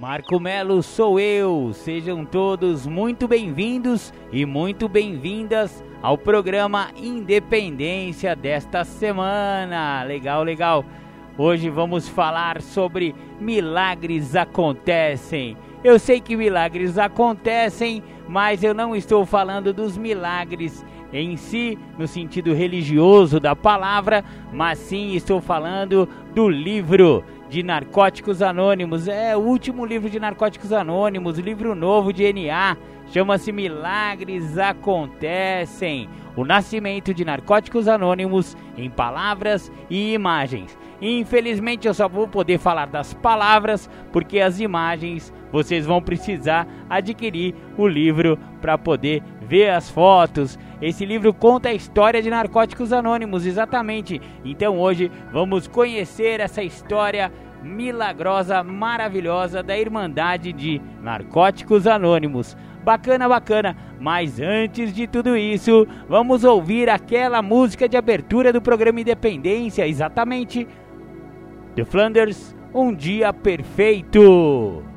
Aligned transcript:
Marco 0.00 0.40
Melo 0.40 0.82
sou 0.82 1.20
eu. 1.20 1.72
Sejam 1.74 2.24
todos 2.24 2.86
muito 2.86 3.28
bem-vindos 3.28 4.14
e 4.32 4.46
muito 4.46 4.88
bem-vindas 4.88 5.84
ao 6.00 6.16
programa 6.16 6.88
Independência 6.96 8.34
desta 8.34 8.82
semana. 8.82 10.02
Legal, 10.04 10.42
legal. 10.42 10.86
Hoje 11.36 11.68
vamos 11.68 12.08
falar 12.08 12.62
sobre 12.62 13.14
milagres 13.38 14.34
acontecem. 14.34 15.54
Eu 15.84 15.98
sei 15.98 16.18
que 16.18 16.34
milagres 16.34 16.96
acontecem, 16.96 18.02
mas 18.26 18.64
eu 18.64 18.72
não 18.72 18.96
estou 18.96 19.26
falando 19.26 19.70
dos 19.70 19.98
milagres 19.98 20.82
em 21.12 21.36
si, 21.36 21.78
no 21.98 22.06
sentido 22.06 22.54
religioso 22.54 23.38
da 23.38 23.54
palavra, 23.54 24.24
mas 24.50 24.78
sim 24.78 25.14
estou 25.14 25.42
falando 25.42 26.08
do 26.34 26.48
livro 26.48 27.22
de 27.50 27.64
Narcóticos 27.64 28.40
Anônimos. 28.40 29.08
É 29.08 29.36
o 29.36 29.40
último 29.40 29.84
livro 29.84 30.08
de 30.08 30.20
Narcóticos 30.20 30.72
Anônimos, 30.72 31.36
livro 31.36 31.74
novo 31.74 32.12
de 32.12 32.32
NA. 32.32 32.76
Chama-se 33.08 33.50
Milagres 33.50 34.56
Acontecem. 34.56 36.08
O 36.36 36.44
nascimento 36.44 37.12
de 37.12 37.24
Narcóticos 37.24 37.88
Anônimos 37.88 38.56
em 38.76 38.88
palavras 38.88 39.70
e 39.90 40.14
imagens. 40.14 40.78
Infelizmente 41.02 41.88
eu 41.88 41.94
só 41.94 42.08
vou 42.08 42.28
poder 42.28 42.58
falar 42.58 42.86
das 42.86 43.12
palavras 43.14 43.90
porque 44.12 44.38
as 44.38 44.60
imagens 44.60 45.32
vocês 45.50 45.84
vão 45.84 46.00
precisar 46.00 46.68
adquirir 46.88 47.54
o 47.76 47.88
livro 47.88 48.38
para 48.60 48.78
poder 48.78 49.24
ver 49.50 49.70
as 49.70 49.90
fotos. 49.90 50.56
Esse 50.80 51.04
livro 51.04 51.34
conta 51.34 51.70
a 51.70 51.74
história 51.74 52.22
de 52.22 52.30
Narcóticos 52.30 52.92
Anônimos, 52.92 53.44
exatamente. 53.44 54.22
Então 54.44 54.78
hoje 54.78 55.10
vamos 55.32 55.66
conhecer 55.66 56.38
essa 56.38 56.62
história 56.62 57.32
milagrosa, 57.60 58.62
maravilhosa 58.62 59.60
da 59.60 59.76
Irmandade 59.76 60.52
de 60.52 60.80
Narcóticos 61.02 61.88
Anônimos. 61.88 62.56
Bacana, 62.84 63.28
bacana. 63.28 63.76
Mas 63.98 64.40
antes 64.40 64.94
de 64.94 65.08
tudo 65.08 65.36
isso, 65.36 65.86
vamos 66.08 66.44
ouvir 66.44 66.88
aquela 66.88 67.42
música 67.42 67.88
de 67.88 67.96
abertura 67.96 68.52
do 68.52 68.62
programa 68.62 69.00
Independência, 69.00 69.86
exatamente. 69.86 70.66
The 71.74 71.84
Flanders, 71.84 72.56
Um 72.72 72.94
Dia 72.94 73.32
Perfeito. 73.32 74.89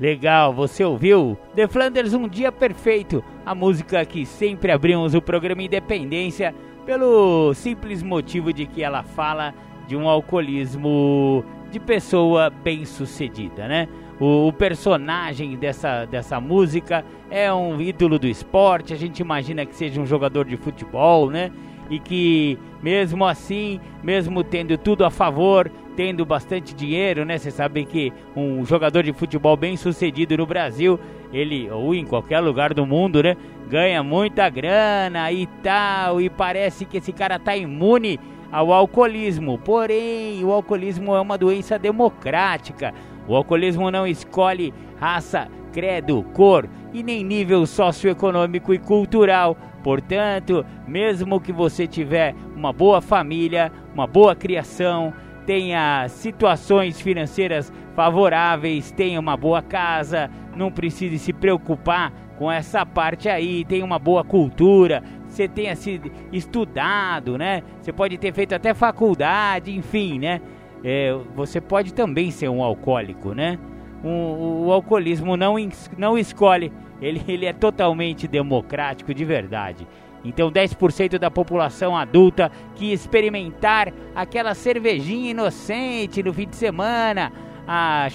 Legal, 0.00 0.54
você 0.54 0.82
ouviu? 0.82 1.36
The 1.54 1.68
Flanders, 1.68 2.14
Um 2.14 2.26
Dia 2.26 2.50
Perfeito, 2.50 3.22
a 3.44 3.54
música 3.54 4.02
que 4.06 4.24
sempre 4.24 4.72
abrimos 4.72 5.14
o 5.14 5.20
programa 5.20 5.62
Independência 5.62 6.54
pelo 6.86 7.52
simples 7.52 8.02
motivo 8.02 8.50
de 8.50 8.64
que 8.64 8.82
ela 8.82 9.02
fala 9.02 9.52
de 9.86 9.94
um 9.94 10.08
alcoolismo 10.08 11.44
de 11.70 11.78
pessoa 11.78 12.48
bem 12.48 12.86
sucedida, 12.86 13.68
né? 13.68 13.88
O, 14.18 14.48
o, 14.48 14.52
personagem 14.54 15.54
dessa, 15.58 16.06
dessa 16.06 16.40
música 16.40 17.04
é 17.30 17.52
um 17.52 17.78
ídolo 17.78 18.18
do 18.18 18.26
esporte, 18.26 18.94
a 18.94 18.96
gente 18.96 19.20
imagina 19.20 19.66
que 19.66 19.74
seja 19.74 20.00
um 20.00 20.06
jogador 20.06 20.46
de 20.46 20.56
futebol, 20.56 21.30
né? 21.30 21.52
E 21.90 21.98
que 21.98 22.56
mesmo 22.82 23.26
assim, 23.26 23.80
mesmo 24.02 24.42
tendo 24.44 24.78
tudo 24.78 25.04
a 25.04 25.10
favor, 25.10 25.70
tendo 25.96 26.24
bastante 26.24 26.74
dinheiro, 26.74 27.24
né? 27.24 27.36
Você 27.36 27.50
sabe 27.50 27.84
que 27.84 28.12
um 28.34 28.64
jogador 28.64 29.02
de 29.02 29.12
futebol 29.12 29.56
bem 29.56 29.76
sucedido 29.76 30.36
no 30.36 30.46
Brasil, 30.46 30.98
ele 31.32 31.68
ou 31.70 31.94
em 31.94 32.06
qualquer 32.06 32.40
lugar 32.40 32.72
do 32.72 32.86
mundo, 32.86 33.22
né? 33.22 33.36
Ganha 33.68 34.02
muita 34.02 34.48
grana 34.48 35.30
e 35.30 35.46
tal, 35.62 36.20
e 36.20 36.30
parece 36.30 36.84
que 36.84 36.98
esse 36.98 37.12
cara 37.12 37.38
tá 37.38 37.56
imune 37.56 38.18
ao 38.50 38.72
alcoolismo. 38.72 39.58
Porém, 39.58 40.42
o 40.44 40.52
alcoolismo 40.52 41.14
é 41.14 41.20
uma 41.20 41.36
doença 41.36 41.78
democrática. 41.78 42.94
O 43.28 43.36
alcoolismo 43.36 43.90
não 43.90 44.06
escolhe 44.06 44.72
raça, 44.98 45.48
credo, 45.72 46.22
cor 46.34 46.68
e 46.92 47.02
nem 47.02 47.24
nível 47.24 47.66
socioeconômico 47.66 48.74
e 48.74 48.78
cultural. 48.78 49.56
Portanto, 49.82 50.64
mesmo 50.86 51.40
que 51.40 51.52
você 51.52 51.86
tiver 51.86 52.34
uma 52.54 52.72
boa 52.72 53.00
família, 53.00 53.72
uma 53.94 54.06
boa 54.06 54.34
criação, 54.34 55.12
tenha 55.46 56.06
situações 56.08 57.00
financeiras 57.00 57.72
favoráveis, 57.94 58.92
tenha 58.92 59.18
uma 59.18 59.36
boa 59.36 59.62
casa, 59.62 60.30
não 60.54 60.70
precise 60.70 61.18
se 61.18 61.32
preocupar 61.32 62.12
com 62.38 62.50
essa 62.50 62.86
parte 62.86 63.28
aí, 63.28 63.64
tenha 63.64 63.84
uma 63.84 63.98
boa 63.98 64.24
cultura, 64.24 65.02
você 65.26 65.46
tenha 65.46 65.76
sido 65.76 66.10
estudado, 66.32 67.36
né? 67.36 67.62
Você 67.80 67.92
pode 67.92 68.16
ter 68.16 68.32
feito 68.32 68.54
até 68.54 68.72
faculdade, 68.72 69.74
enfim, 69.74 70.18
né? 70.18 70.40
É, 70.82 71.14
você 71.34 71.60
pode 71.60 71.92
também 71.92 72.30
ser 72.30 72.48
um 72.48 72.62
alcoólico, 72.62 73.34
né? 73.34 73.58
Um, 74.02 74.66
o 74.66 74.72
alcoolismo 74.72 75.36
não, 75.36 75.56
não 75.96 76.18
escolhe, 76.18 76.72
ele, 77.00 77.22
ele 77.28 77.46
é 77.46 77.52
totalmente 77.52 78.26
democrático 78.26 79.12
de 79.12 79.24
verdade. 79.24 79.86
Então, 80.24 80.50
10% 80.50 81.18
da 81.18 81.30
população 81.30 81.96
adulta 81.96 82.50
que 82.74 82.92
experimentar 82.92 83.92
aquela 84.14 84.54
cervejinha 84.54 85.30
inocente 85.30 86.22
no 86.22 86.32
fim 86.32 86.46
de 86.46 86.56
semana, 86.56 87.32
a, 87.66 88.08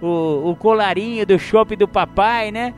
o, 0.00 0.50
o 0.50 0.56
colarinho 0.56 1.26
do 1.26 1.38
chopp 1.38 1.74
do 1.74 1.88
papai, 1.88 2.50
né? 2.50 2.74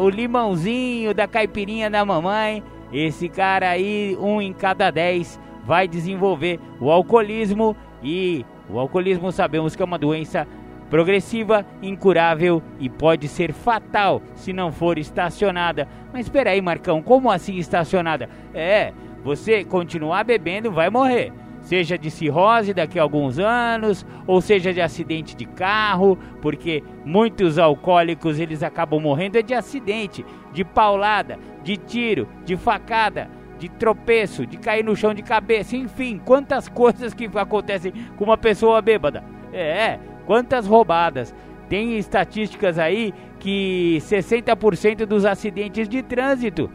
O 0.00 0.08
limãozinho 0.08 1.12
da 1.12 1.28
caipirinha 1.28 1.90
da 1.90 2.02
mamãe, 2.04 2.62
esse 2.92 3.28
cara 3.28 3.70
aí, 3.70 4.16
um 4.18 4.40
em 4.40 4.52
cada 4.52 4.90
dez, 4.90 5.38
vai 5.64 5.86
desenvolver 5.86 6.58
o 6.80 6.90
alcoolismo 6.90 7.76
e 8.02 8.44
o 8.70 8.78
alcoolismo 8.78 9.30
sabemos 9.30 9.76
que 9.76 9.82
é 9.82 9.84
uma 9.84 9.98
doença 9.98 10.48
progressiva, 10.88 11.66
incurável 11.82 12.62
e 12.78 12.88
pode 12.88 13.28
ser 13.28 13.52
fatal 13.52 14.22
se 14.34 14.52
não 14.52 14.72
for 14.72 14.98
estacionada. 14.98 15.88
Mas 16.12 16.26
espera 16.26 16.50
aí, 16.50 16.60
Marcão, 16.60 17.02
como 17.02 17.30
assim 17.30 17.56
estacionada? 17.56 18.28
É, 18.54 18.92
você 19.24 19.64
continuar 19.64 20.24
bebendo 20.24 20.70
vai 20.70 20.88
morrer 20.90 21.32
seja 21.66 21.98
de 21.98 22.12
cirrose 22.12 22.72
daqui 22.72 22.96
a 22.96 23.02
alguns 23.02 23.40
anos, 23.40 24.06
ou 24.24 24.40
seja 24.40 24.72
de 24.72 24.80
acidente 24.80 25.34
de 25.34 25.44
carro, 25.44 26.16
porque 26.40 26.82
muitos 27.04 27.58
alcoólicos 27.58 28.38
eles 28.38 28.62
acabam 28.62 29.00
morrendo 29.00 29.36
é 29.36 29.42
de 29.42 29.52
acidente, 29.52 30.24
de 30.52 30.64
paulada, 30.64 31.38
de 31.64 31.76
tiro, 31.76 32.28
de 32.44 32.56
facada, 32.56 33.28
de 33.58 33.68
tropeço, 33.68 34.46
de 34.46 34.56
cair 34.56 34.84
no 34.84 34.94
chão 34.94 35.12
de 35.12 35.22
cabeça, 35.22 35.76
enfim, 35.76 36.20
quantas 36.24 36.68
coisas 36.70 37.12
que 37.12 37.28
acontecem 37.34 37.92
com 38.16 38.24
uma 38.24 38.38
pessoa 38.38 38.80
bêbada. 38.80 39.24
É, 39.52 39.98
quantas 40.26 40.66
roubadas. 40.66 41.34
Tem 41.68 41.96
estatísticas 41.96 42.78
aí 42.78 43.14
que 43.38 43.98
60% 44.00 45.06
dos 45.06 45.24
acidentes 45.24 45.88
de 45.88 46.02
trânsito 46.02 46.70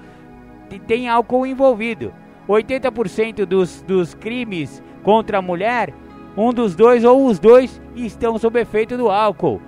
tem 0.80 1.08
álcool 1.08 1.46
envolvido. 1.46 2.14
80% 2.48 3.46
dos, 3.46 3.82
dos 3.82 4.14
crimes 4.14 4.82
contra 5.04 5.38
a 5.38 5.42
mulher, 5.42 5.94
um 6.36 6.54
dos 6.54 6.76
dois 6.76 7.04
ou 7.04 7.26
os 7.26 7.40
dois 7.40 7.82
estão 7.96 8.38
sob 8.38 8.60
efeito 8.60 8.98
do 8.98 9.10
álcool. 9.10 9.62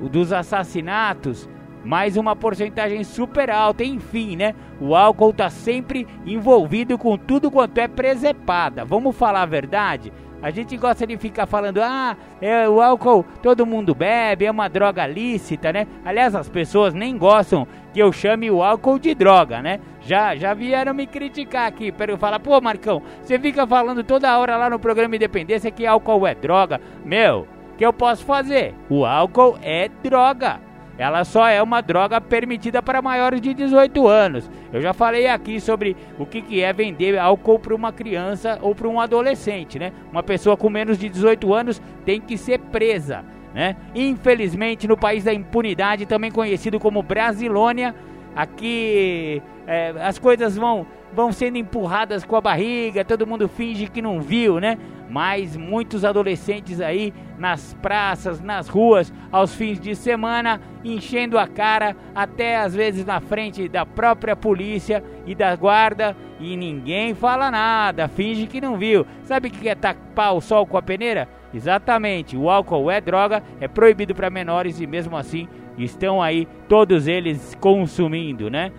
O 0.00 0.08
dos 0.08 0.32
assassinatos, 0.32 1.48
mais 1.84 2.16
uma 2.16 2.34
porcentagem 2.34 3.04
super 3.04 3.50
alta. 3.50 3.84
Enfim, 3.84 4.36
né? 4.36 4.54
O 4.80 4.94
álcool 4.94 5.30
está 5.30 5.50
sempre 5.50 6.06
envolvido 6.24 6.96
com 6.96 7.16
tudo 7.16 7.50
quanto 7.50 7.78
é 7.78 7.88
presepada. 7.88 8.84
Vamos 8.84 9.16
falar 9.16 9.42
a 9.42 9.46
verdade? 9.46 10.12
A 10.42 10.50
gente 10.50 10.76
gosta 10.76 11.06
de 11.06 11.16
ficar 11.16 11.46
falando, 11.46 11.80
ah, 11.82 12.16
é, 12.40 12.68
o 12.68 12.80
álcool 12.80 13.24
todo 13.42 13.66
mundo 13.66 13.94
bebe, 13.94 14.46
é 14.46 14.50
uma 14.50 14.68
droga 14.68 15.06
lícita, 15.06 15.72
né? 15.72 15.86
Aliás, 16.04 16.34
as 16.34 16.48
pessoas 16.48 16.94
nem 16.94 17.16
gostam 17.18 17.66
que 17.92 18.00
eu 18.00 18.10
chame 18.12 18.50
o 18.50 18.62
álcool 18.62 18.98
de 18.98 19.14
droga, 19.14 19.60
né? 19.60 19.80
Já, 20.00 20.34
já 20.34 20.54
vieram 20.54 20.94
me 20.94 21.06
criticar 21.06 21.66
aqui, 21.66 21.92
para 21.92 22.12
eu 22.12 22.18
falar, 22.18 22.40
pô, 22.40 22.58
Marcão, 22.60 23.02
você 23.22 23.38
fica 23.38 23.66
falando 23.66 24.02
toda 24.02 24.38
hora 24.38 24.56
lá 24.56 24.70
no 24.70 24.78
programa 24.78 25.16
Independência 25.16 25.70
que 25.70 25.86
álcool 25.86 26.26
é 26.26 26.34
droga. 26.34 26.80
Meu, 27.04 27.46
que 27.76 27.84
eu 27.84 27.92
posso 27.92 28.24
fazer? 28.24 28.74
O 28.88 29.04
álcool 29.04 29.58
é 29.62 29.88
droga 30.02 30.60
ela 31.00 31.24
só 31.24 31.48
é 31.48 31.62
uma 31.62 31.80
droga 31.80 32.20
permitida 32.20 32.82
para 32.82 33.00
maiores 33.00 33.40
de 33.40 33.54
18 33.54 34.06
anos. 34.06 34.50
Eu 34.70 34.82
já 34.82 34.92
falei 34.92 35.26
aqui 35.26 35.58
sobre 35.58 35.96
o 36.18 36.26
que, 36.26 36.42
que 36.42 36.62
é 36.62 36.70
vender 36.74 37.18
álcool 37.18 37.58
para 37.58 37.74
uma 37.74 37.90
criança 37.90 38.58
ou 38.60 38.74
para 38.74 38.86
um 38.86 39.00
adolescente, 39.00 39.78
né? 39.78 39.92
Uma 40.12 40.22
pessoa 40.22 40.58
com 40.58 40.68
menos 40.68 40.98
de 40.98 41.08
18 41.08 41.54
anos 41.54 41.80
tem 42.04 42.20
que 42.20 42.36
ser 42.36 42.58
presa. 42.58 43.24
né? 43.54 43.76
Infelizmente, 43.94 44.86
no 44.86 44.94
país 44.94 45.24
da 45.24 45.32
impunidade, 45.32 46.04
também 46.04 46.30
conhecido 46.30 46.78
como 46.78 47.02
Brasilônia, 47.02 47.94
aqui 48.36 49.42
é, 49.66 49.94
as 50.02 50.18
coisas 50.18 50.54
vão, 50.54 50.86
vão 51.14 51.32
sendo 51.32 51.56
empurradas 51.56 52.26
com 52.26 52.36
a 52.36 52.42
barriga, 52.42 53.06
todo 53.06 53.26
mundo 53.26 53.48
finge 53.48 53.86
que 53.86 54.02
não 54.02 54.20
viu, 54.20 54.60
né? 54.60 54.76
Mas 55.10 55.56
muitos 55.56 56.04
adolescentes 56.04 56.80
aí 56.80 57.12
nas 57.36 57.74
praças, 57.82 58.40
nas 58.40 58.68
ruas, 58.68 59.12
aos 59.32 59.52
fins 59.52 59.80
de 59.80 59.96
semana, 59.96 60.60
enchendo 60.84 61.36
a 61.36 61.48
cara, 61.48 61.96
até 62.14 62.58
às 62.58 62.74
vezes 62.74 63.04
na 63.04 63.20
frente 63.20 63.68
da 63.68 63.84
própria 63.84 64.36
polícia 64.36 65.02
e 65.26 65.34
da 65.34 65.54
guarda, 65.56 66.16
e 66.38 66.56
ninguém 66.56 67.12
fala 67.12 67.50
nada, 67.50 68.06
finge 68.06 68.46
que 68.46 68.60
não 68.60 68.78
viu. 68.78 69.04
Sabe 69.24 69.48
o 69.48 69.50
que 69.50 69.68
é 69.68 69.74
tapar 69.74 70.32
o 70.34 70.40
sol 70.40 70.64
com 70.64 70.76
a 70.76 70.82
peneira? 70.82 71.28
Exatamente, 71.52 72.36
o 72.36 72.48
álcool 72.48 72.88
é 72.88 73.00
droga, 73.00 73.42
é 73.60 73.66
proibido 73.66 74.14
para 74.14 74.30
menores 74.30 74.80
e 74.80 74.86
mesmo 74.86 75.16
assim 75.16 75.48
estão 75.76 76.22
aí 76.22 76.46
todos 76.68 77.08
eles 77.08 77.56
consumindo, 77.60 78.48
né? 78.48 78.70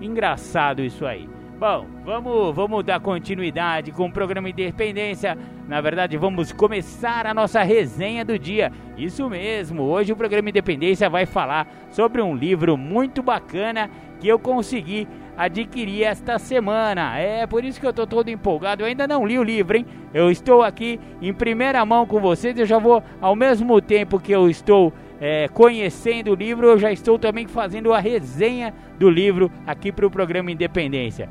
Engraçado 0.00 0.82
isso 0.82 1.06
aí. 1.06 1.28
Bom, 1.58 1.86
vamos, 2.04 2.54
vamos 2.54 2.84
dar 2.84 2.98
continuidade 2.98 3.92
com 3.92 4.06
o 4.06 4.12
programa 4.12 4.50
Independência. 4.50 5.38
Na 5.68 5.80
verdade, 5.80 6.16
vamos 6.16 6.50
começar 6.50 7.28
a 7.28 7.32
nossa 7.32 7.62
resenha 7.62 8.24
do 8.24 8.36
dia. 8.36 8.72
Isso 8.98 9.30
mesmo, 9.30 9.84
hoje 9.84 10.12
o 10.12 10.16
programa 10.16 10.50
Independência 10.50 11.08
vai 11.08 11.26
falar 11.26 11.68
sobre 11.90 12.20
um 12.20 12.34
livro 12.34 12.76
muito 12.76 13.22
bacana 13.22 13.88
que 14.20 14.26
eu 14.26 14.36
consegui 14.36 15.06
adquirir 15.36 16.02
esta 16.02 16.40
semana. 16.40 17.16
É 17.18 17.46
por 17.46 17.64
isso 17.64 17.78
que 17.78 17.86
eu 17.86 17.90
estou 17.90 18.06
todo 18.06 18.28
empolgado. 18.30 18.82
Eu 18.82 18.86
ainda 18.86 19.06
não 19.06 19.24
li 19.24 19.38
o 19.38 19.44
livro, 19.44 19.76
hein? 19.76 19.86
Eu 20.12 20.32
estou 20.32 20.60
aqui 20.60 20.98
em 21.22 21.32
primeira 21.32 21.84
mão 21.86 22.04
com 22.04 22.20
vocês. 22.20 22.58
Eu 22.58 22.66
já 22.66 22.78
vou, 22.78 23.00
ao 23.20 23.36
mesmo 23.36 23.80
tempo 23.80 24.18
que 24.18 24.32
eu 24.32 24.50
estou 24.50 24.92
é, 25.20 25.46
conhecendo 25.48 26.32
o 26.32 26.34
livro, 26.34 26.66
eu 26.66 26.78
já 26.78 26.90
estou 26.90 27.16
também 27.16 27.46
fazendo 27.46 27.92
a 27.92 28.00
resenha 28.00 28.74
do 28.98 29.08
livro 29.08 29.50
aqui 29.64 29.92
para 29.92 30.06
o 30.06 30.10
programa 30.10 30.50
Independência. 30.50 31.28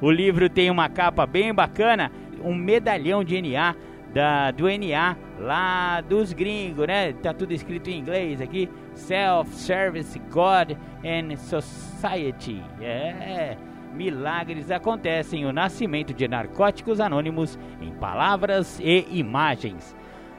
O 0.00 0.10
livro 0.10 0.48
tem 0.48 0.70
uma 0.70 0.88
capa 0.88 1.26
bem 1.26 1.52
bacana, 1.52 2.10
um 2.42 2.54
medalhão 2.54 3.24
de 3.24 3.40
NA 3.42 3.74
da, 4.12 4.50
do 4.50 4.64
NA 4.66 5.16
lá 5.38 6.00
dos 6.00 6.32
gringos, 6.32 6.86
né? 6.86 7.12
Tá 7.12 7.32
tudo 7.32 7.52
escrito 7.52 7.90
em 7.90 7.98
inglês 7.98 8.40
aqui. 8.40 8.68
Self-Service 8.94 10.18
God 10.30 10.72
and 11.04 11.36
Society. 11.36 12.62
É. 12.80 13.56
Milagres 13.94 14.70
acontecem 14.70 15.44
o 15.46 15.52
nascimento 15.52 16.14
de 16.14 16.28
narcóticos 16.28 17.00
anônimos 17.00 17.58
em 17.80 17.90
palavras 17.92 18.78
e 18.80 19.06
imagens. 19.10 19.96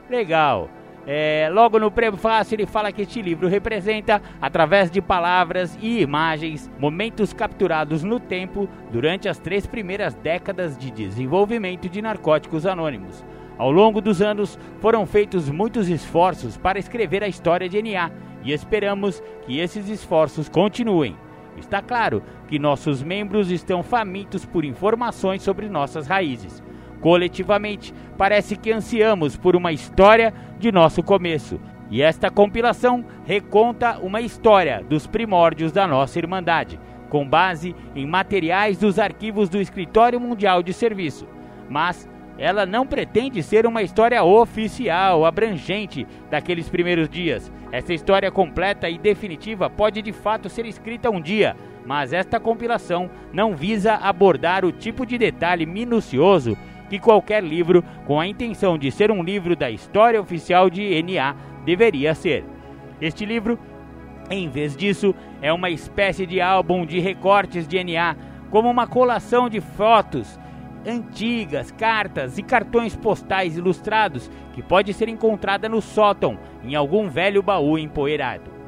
Legal. 0.09 0.69
É, 1.07 1.50
logo 1.51 1.80
no 1.80 1.90
prefácio 1.90 2.56
ele 2.56 2.66
fala 2.66 2.92
que 2.92 3.01
este 3.01 3.22
livro 3.22 3.48
representa, 3.48 4.22
através 4.42 4.92
de 4.92 5.01
palavras 5.01 5.78
e 5.81 6.01
imagens, 6.01 6.69
momentos 6.78 7.34
capturados 7.34 8.04
no 8.04 8.19
tempo 8.19 8.69
durante 8.92 9.28
as 9.28 9.40
três 9.40 9.66
primeiras 9.66 10.13
décadas 10.13 10.78
de 10.78 10.92
desenvolvimento 10.92 11.90
de 11.90 12.01
narcóticos 12.01 12.66
anônimos. 12.66 13.25
Ao 13.57 13.72
longo 13.72 14.00
dos 14.00 14.22
anos, 14.22 14.57
foram 14.80 15.06
feitos 15.06 15.50
muitos 15.50 15.90
esforços 15.90 16.57
para 16.57 16.80
escrever 16.80 17.24
a 17.24 17.28
história 17.28 17.68
de 17.68 17.81
NA 17.81 18.12
e 18.44 18.54
esperamos 18.54 19.22
que 19.46 19.60
esses 19.60 19.90
esforços 19.90 20.48
continuem. 20.48 21.16
Está 21.57 21.81
claro 21.81 22.24
que 22.48 22.57
nossos 22.57 23.04
membros 23.04 23.51
estão 23.51 23.84
famintos 23.84 24.46
por 24.46 24.63
informações 24.63 25.42
sobre 25.42 25.68
nossas 25.68 26.07
raízes. 26.07 26.63
Coletivamente, 27.01 27.94
parece 28.18 28.56
que 28.56 28.72
ansiamos 28.72 29.38
por 29.38 29.56
uma 29.56 29.72
história 29.72 30.34
de 30.60 30.72
nosso 30.72 31.01
começo, 31.01 31.60
e 31.90 32.01
esta 32.01 32.30
compilação 32.30 33.04
reconta 33.25 33.98
uma 34.00 34.22
história 34.22 34.84
dos 34.88 35.07
primórdios 35.07 35.72
da 35.72 35.88
nossa 35.88 36.19
Irmandade, 36.19 36.80
com 37.10 37.28
base 37.28 37.75
em 37.96 38.06
materiais 38.06 38.78
dos 38.78 39.00
arquivos 39.00 39.50
do 39.50 39.60
Escritório 39.60 40.19
Mundial 40.19 40.62
de 40.62 40.72
Serviço. 40.74 41.28
Mas 41.68 42.07
ela 42.38 42.66
não 42.66 42.86
pretende 42.86 43.42
ser 43.42 43.66
uma 43.66 43.81
história 43.81 44.24
oficial, 44.24 45.25
abrangente 45.25 46.07
daqueles 46.30 46.69
primeiros 46.69 47.10
dias. 47.10 47.51
Essa 47.72 47.94
história 47.94 48.31
completa 48.31 48.90
e 48.90 48.98
definitiva 48.98 49.69
pode 49.69 50.01
de 50.01 50.13
fato 50.13 50.48
ser 50.48 50.66
escrita 50.66 51.10
um 51.10 51.19
dia, 51.19 51.56
mas 51.86 52.13
esta 52.13 52.40
compilação 52.40 53.10
não 53.34 53.56
visa 53.56 53.96
abordar 53.96 54.63
o 54.63 54.72
tipo 54.72 55.06
de 55.06 55.18
detalhe 55.18 55.66
minucioso 55.66 56.57
que 56.89 57.00
qualquer 57.00 57.44
livro 57.44 57.83
com 58.06 58.19
a 58.19 58.27
intenção 58.27 58.77
de 58.77 58.91
ser 58.91 59.12
um 59.12 59.24
livro 59.24 59.56
da 59.56 59.69
história 59.69 60.19
oficial 60.19 60.69
de 60.69 61.01
NA 61.03 61.36
deveria 61.63 62.15
ser. 62.15 62.44
Este 63.00 63.25
livro, 63.25 63.57
em 64.30 64.50
vez 64.50 64.75
disso, 64.75 65.13
é 65.41 65.53
uma 65.53 65.69
espécie 65.69 66.25
de 66.25 66.41
álbum 66.41 66.86
de 66.86 67.00
recortes 67.00 67.68
de 67.68 67.81
NA, 67.83 68.15
como 68.50 68.69
uma 68.69 68.88
colação 68.88 69.47
de 69.47 69.62
fotos 69.62 70.39
antigas, 70.88 71.71
cartas 71.71 72.38
e 72.38 72.44
cartões 72.44 72.95
postais 72.95 73.57
ilustrados 73.57 74.30
que 74.53 74.63
pode 74.63 74.94
ser 74.94 75.09
encontrada 75.09 75.69
no 75.69 75.81
sótão 75.81 76.39
em 76.63 76.75
algum 76.75 77.07
velho 77.09 77.44
baú 77.44 77.77
empoeirado. 77.77 78.58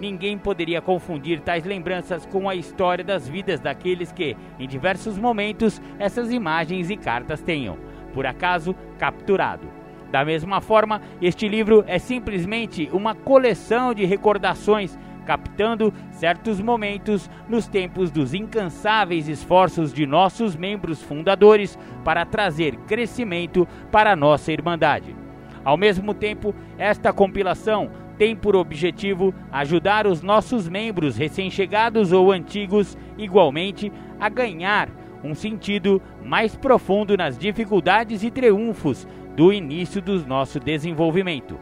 Ninguém 0.00 0.36
poderia 0.36 0.82
confundir 0.82 1.40
tais 1.40 1.64
lembranças 1.64 2.26
com 2.26 2.48
a 2.48 2.54
história 2.54 3.04
das 3.04 3.26
vidas 3.26 3.60
daqueles 3.60 4.12
que, 4.12 4.36
em 4.58 4.68
diversos 4.68 5.18
momentos, 5.18 5.80
essas 5.98 6.30
imagens 6.30 6.90
e 6.90 6.96
cartas 6.96 7.40
tenham, 7.40 7.78
por 8.12 8.26
acaso, 8.26 8.74
capturado. 8.98 9.66
Da 10.10 10.24
mesma 10.24 10.60
forma, 10.60 11.00
este 11.20 11.48
livro 11.48 11.82
é 11.86 11.98
simplesmente 11.98 12.88
uma 12.92 13.14
coleção 13.14 13.94
de 13.94 14.04
recordações 14.04 14.98
captando 15.24 15.92
certos 16.12 16.60
momentos 16.60 17.28
nos 17.48 17.66
tempos 17.66 18.12
dos 18.12 18.32
incansáveis 18.32 19.28
esforços 19.28 19.92
de 19.92 20.06
nossos 20.06 20.54
membros 20.54 21.02
fundadores 21.02 21.76
para 22.04 22.24
trazer 22.24 22.76
crescimento 22.86 23.66
para 23.90 24.12
a 24.12 24.16
nossa 24.16 24.52
Irmandade. 24.52 25.16
Ao 25.64 25.76
mesmo 25.76 26.14
tempo, 26.14 26.54
esta 26.78 27.12
compilação 27.12 27.90
tem 28.18 28.34
por 28.34 28.56
objetivo 28.56 29.34
ajudar 29.52 30.06
os 30.06 30.22
nossos 30.22 30.68
membros 30.68 31.16
recém-chegados 31.16 32.12
ou 32.12 32.32
antigos, 32.32 32.96
igualmente, 33.18 33.92
a 34.18 34.28
ganhar 34.28 34.88
um 35.22 35.34
sentido 35.34 36.00
mais 36.24 36.54
profundo 36.56 37.16
nas 37.16 37.36
dificuldades 37.36 38.22
e 38.22 38.30
triunfos 38.30 39.06
do 39.34 39.52
início 39.52 40.00
do 40.00 40.26
nosso 40.26 40.58
desenvolvimento. 40.58 41.58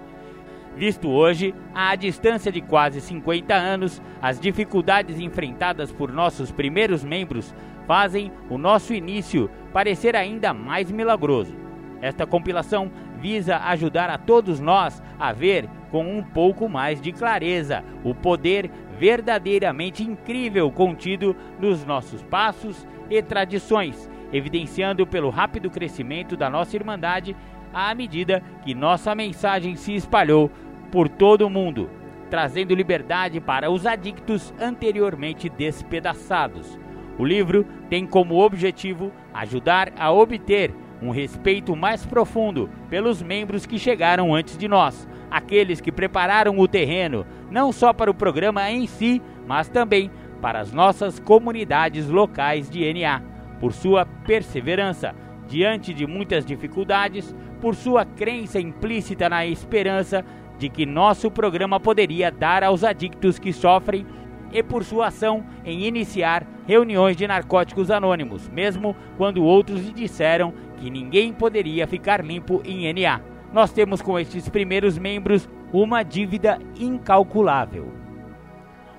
Visto 0.76 1.08
hoje, 1.08 1.54
à 1.72 1.94
distância 1.94 2.50
de 2.50 2.60
quase 2.60 3.00
50 3.00 3.54
anos, 3.54 4.02
as 4.20 4.40
dificuldades 4.40 5.20
enfrentadas 5.20 5.92
por 5.92 6.12
nossos 6.12 6.50
primeiros 6.50 7.04
membros 7.04 7.54
fazem 7.86 8.32
o 8.50 8.58
nosso 8.58 8.92
início 8.92 9.48
parecer 9.72 10.16
ainda 10.16 10.52
mais 10.52 10.90
milagroso. 10.90 11.54
Esta 12.00 12.26
compilação 12.26 12.90
visa 13.20 13.56
ajudar 13.58 14.10
a 14.10 14.18
todos 14.18 14.58
nós 14.58 15.02
a 15.18 15.32
ver 15.32 15.68
com 15.94 16.18
um 16.18 16.24
pouco 16.24 16.68
mais 16.68 17.00
de 17.00 17.12
clareza 17.12 17.84
o 18.02 18.12
poder 18.12 18.68
verdadeiramente 18.98 20.02
incrível 20.02 20.68
contido 20.68 21.36
nos 21.60 21.84
nossos 21.84 22.20
passos 22.20 22.84
e 23.08 23.22
tradições, 23.22 24.10
evidenciando 24.32 25.06
pelo 25.06 25.30
rápido 25.30 25.70
crescimento 25.70 26.36
da 26.36 26.50
nossa 26.50 26.74
Irmandade 26.74 27.36
à 27.72 27.94
medida 27.94 28.42
que 28.64 28.74
nossa 28.74 29.14
mensagem 29.14 29.76
se 29.76 29.94
espalhou 29.94 30.50
por 30.90 31.08
todo 31.08 31.46
o 31.46 31.50
mundo, 31.50 31.88
trazendo 32.28 32.74
liberdade 32.74 33.40
para 33.40 33.70
os 33.70 33.86
adictos 33.86 34.52
anteriormente 34.60 35.48
despedaçados. 35.48 36.76
O 37.16 37.24
livro 37.24 37.64
tem 37.88 38.04
como 38.04 38.44
objetivo 38.44 39.12
ajudar 39.32 39.92
a 39.96 40.10
obter 40.10 40.74
um 41.00 41.10
respeito 41.10 41.76
mais 41.76 42.04
profundo 42.04 42.68
pelos 42.90 43.22
membros 43.22 43.64
que 43.64 43.78
chegaram 43.78 44.34
antes 44.34 44.58
de 44.58 44.66
nós, 44.66 45.06
aqueles 45.34 45.80
que 45.80 45.90
prepararam 45.90 46.56
o 46.56 46.68
terreno, 46.68 47.26
não 47.50 47.72
só 47.72 47.92
para 47.92 48.08
o 48.08 48.14
programa 48.14 48.70
em 48.70 48.86
si, 48.86 49.20
mas 49.48 49.68
também 49.68 50.08
para 50.40 50.60
as 50.60 50.72
nossas 50.72 51.18
comunidades 51.18 52.08
locais 52.08 52.70
de 52.70 52.92
NA, 52.94 53.20
por 53.58 53.72
sua 53.72 54.06
perseverança 54.06 55.12
diante 55.48 55.92
de 55.92 56.06
muitas 56.06 56.44
dificuldades, 56.44 57.34
por 57.60 57.74
sua 57.74 58.04
crença 58.04 58.60
implícita 58.60 59.28
na 59.28 59.44
esperança 59.44 60.24
de 60.56 60.68
que 60.68 60.86
nosso 60.86 61.28
programa 61.32 61.80
poderia 61.80 62.30
dar 62.30 62.62
aos 62.62 62.84
adictos 62.84 63.36
que 63.36 63.52
sofrem 63.52 64.06
e 64.52 64.62
por 64.62 64.84
sua 64.84 65.08
ação 65.08 65.44
em 65.64 65.84
iniciar 65.84 66.46
reuniões 66.64 67.16
de 67.16 67.26
narcóticos 67.26 67.90
anônimos, 67.90 68.48
mesmo 68.50 68.94
quando 69.16 69.42
outros 69.42 69.84
lhe 69.84 69.92
disseram 69.92 70.54
que 70.76 70.88
ninguém 70.88 71.32
poderia 71.32 71.88
ficar 71.88 72.24
limpo 72.24 72.62
em 72.64 72.92
NA. 72.92 73.33
Nós 73.54 73.70
temos 73.70 74.02
com 74.02 74.18
estes 74.18 74.48
primeiros 74.48 74.98
membros 74.98 75.48
uma 75.72 76.02
dívida 76.02 76.58
incalculável. 76.76 77.86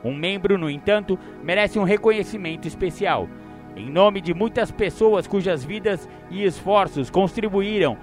Um 0.01 0.15
membro, 0.15 0.57
no 0.57 0.69
entanto, 0.69 1.19
merece 1.43 1.77
um 1.77 1.83
reconhecimento 1.83 2.65
especial. 2.65 3.27
Em 3.75 3.89
nome 3.89 4.21
de 4.21 4.33
muitas 4.33 4.71
pessoas 4.71 5.27
cujas 5.27 5.65
vidas 5.65 6.07
e 6.31 6.45
esforços 6.45 7.09
contribuíram 7.09 7.97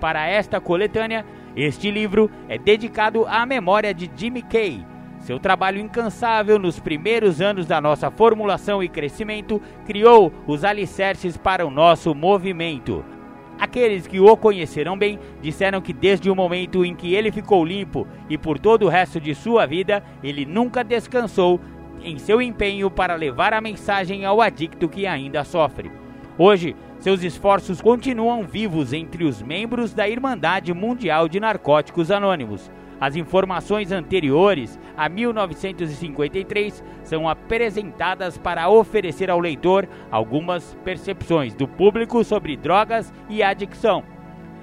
para 0.00 0.24
esta 0.28 0.60
coletânea, 0.60 1.26
Este 1.56 1.90
livro 1.90 2.30
é 2.50 2.58
dedicado 2.58 3.24
à 3.26 3.46
memória 3.46 3.92
de 3.94 4.08
Jimmy 4.14 4.42
Kay. 4.42 4.84
Seu 5.20 5.40
trabalho 5.40 5.80
incansável 5.80 6.58
nos 6.58 6.78
primeiros 6.78 7.40
anos 7.40 7.66
da 7.66 7.80
nossa 7.80 8.10
formulação 8.10 8.82
e 8.82 8.88
crescimento 8.88 9.60
criou 9.86 10.30
os 10.46 10.62
alicerces 10.64 11.36
para 11.38 11.66
o 11.66 11.70
nosso 11.70 12.14
movimento. 12.14 13.15
Aqueles 13.58 14.06
que 14.06 14.20
o 14.20 14.36
conheceram 14.36 14.98
bem 14.98 15.18
disseram 15.40 15.80
que 15.80 15.92
desde 15.92 16.30
o 16.30 16.36
momento 16.36 16.84
em 16.84 16.94
que 16.94 17.14
ele 17.14 17.32
ficou 17.32 17.64
limpo 17.64 18.06
e 18.28 18.36
por 18.36 18.58
todo 18.58 18.84
o 18.84 18.88
resto 18.88 19.20
de 19.20 19.34
sua 19.34 19.64
vida, 19.66 20.02
ele 20.22 20.44
nunca 20.44 20.84
descansou 20.84 21.58
em 22.02 22.18
seu 22.18 22.42
empenho 22.42 22.90
para 22.90 23.14
levar 23.14 23.54
a 23.54 23.60
mensagem 23.60 24.24
ao 24.24 24.40
adicto 24.40 24.88
que 24.88 25.06
ainda 25.06 25.42
sofre. 25.42 25.90
Hoje, 26.38 26.76
seus 26.98 27.22
esforços 27.22 27.80
continuam 27.80 28.42
vivos 28.42 28.92
entre 28.92 29.24
os 29.24 29.40
membros 29.40 29.94
da 29.94 30.06
Irmandade 30.06 30.74
Mundial 30.74 31.28
de 31.28 31.40
Narcóticos 31.40 32.10
Anônimos. 32.10 32.70
As 33.00 33.14
informações 33.14 33.92
anteriores 33.92 34.78
a 34.96 35.08
1953 35.08 36.82
são 37.04 37.28
apresentadas 37.28 38.38
para 38.38 38.68
oferecer 38.68 39.30
ao 39.30 39.38
leitor 39.38 39.86
algumas 40.10 40.74
percepções 40.82 41.54
do 41.54 41.68
público 41.68 42.24
sobre 42.24 42.56
drogas 42.56 43.12
e 43.28 43.42
adicção. 43.42 44.02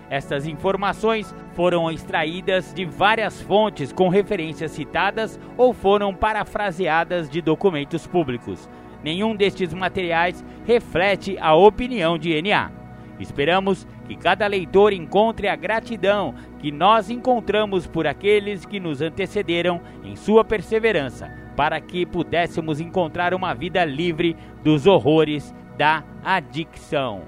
Estas 0.09 0.47
informações 0.47 1.33
foram 1.53 1.89
extraídas 1.91 2.73
de 2.73 2.85
várias 2.85 3.41
fontes 3.41 3.91
com 3.91 4.09
referências 4.09 4.71
citadas 4.71 5.39
ou 5.55 5.73
foram 5.73 6.13
parafraseadas 6.13 7.29
de 7.29 7.41
documentos 7.41 8.05
públicos. 8.07 8.69
Nenhum 9.03 9.35
destes 9.35 9.73
materiais 9.73 10.43
reflete 10.65 11.37
a 11.39 11.53
opinião 11.55 12.17
de 12.17 12.41
NA. 12.41 12.71
Esperamos 13.19 13.87
que 14.07 14.15
cada 14.15 14.47
leitor 14.47 14.93
encontre 14.93 15.47
a 15.47 15.55
gratidão 15.55 16.33
que 16.59 16.71
nós 16.71 17.09
encontramos 17.09 17.87
por 17.87 18.05
aqueles 18.05 18.65
que 18.65 18.79
nos 18.79 19.01
antecederam 19.01 19.81
em 20.03 20.15
sua 20.15 20.43
perseverança, 20.43 21.31
para 21.55 21.79
que 21.79 22.05
pudéssemos 22.05 22.79
encontrar 22.79 23.33
uma 23.33 23.53
vida 23.53 23.83
livre 23.85 24.35
dos 24.63 24.85
horrores 24.87 25.53
da 25.77 26.03
adicção. 26.23 27.21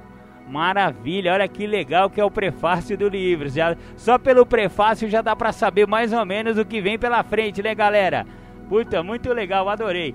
Maravilha, 0.47 1.33
olha 1.33 1.47
que 1.47 1.65
legal 1.65 2.09
que 2.09 2.21
é 2.21 2.23
o 2.23 2.29
prefácio 2.29 2.95
do 2.95 3.09
livro. 3.09 3.49
Já, 3.49 3.75
só 3.95 4.19
pelo 4.19 4.45
prefácio 4.45 5.09
já 5.09 5.21
dá 5.21 5.35
para 5.35 5.51
saber 5.51 5.87
mais 5.87 6.13
ou 6.13 6.23
menos 6.23 6.57
o 6.57 6.65
que 6.65 6.81
vem 6.81 6.99
pela 6.99 7.23
frente, 7.23 7.63
né, 7.63 7.73
galera? 7.73 8.27
Puta, 8.69 9.01
muito 9.01 9.33
legal, 9.33 9.67
adorei. 9.67 10.13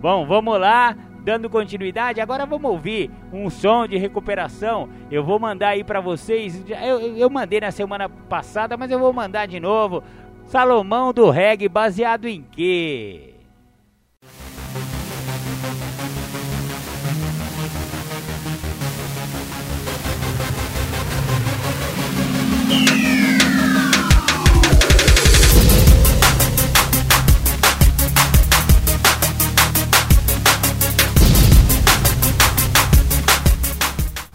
Bom, 0.00 0.26
vamos 0.26 0.58
lá, 0.58 0.96
dando 1.22 1.50
continuidade. 1.50 2.20
Agora 2.20 2.46
vamos 2.46 2.70
ouvir 2.70 3.10
um 3.32 3.48
som 3.50 3.86
de 3.86 3.96
recuperação. 3.96 4.88
Eu 5.10 5.24
vou 5.24 5.38
mandar 5.38 5.68
aí 5.70 5.84
para 5.84 6.00
vocês. 6.00 6.64
Eu, 6.68 7.16
eu 7.16 7.30
mandei 7.30 7.60
na 7.60 7.70
semana 7.70 8.08
passada, 8.08 8.76
mas 8.76 8.90
eu 8.90 8.98
vou 8.98 9.12
mandar 9.12 9.46
de 9.46 9.60
novo. 9.60 10.02
Salomão 10.46 11.12
do 11.12 11.30
Reggae, 11.30 11.68
baseado 11.68 12.26
em 12.26 12.42
quê? 12.42 13.34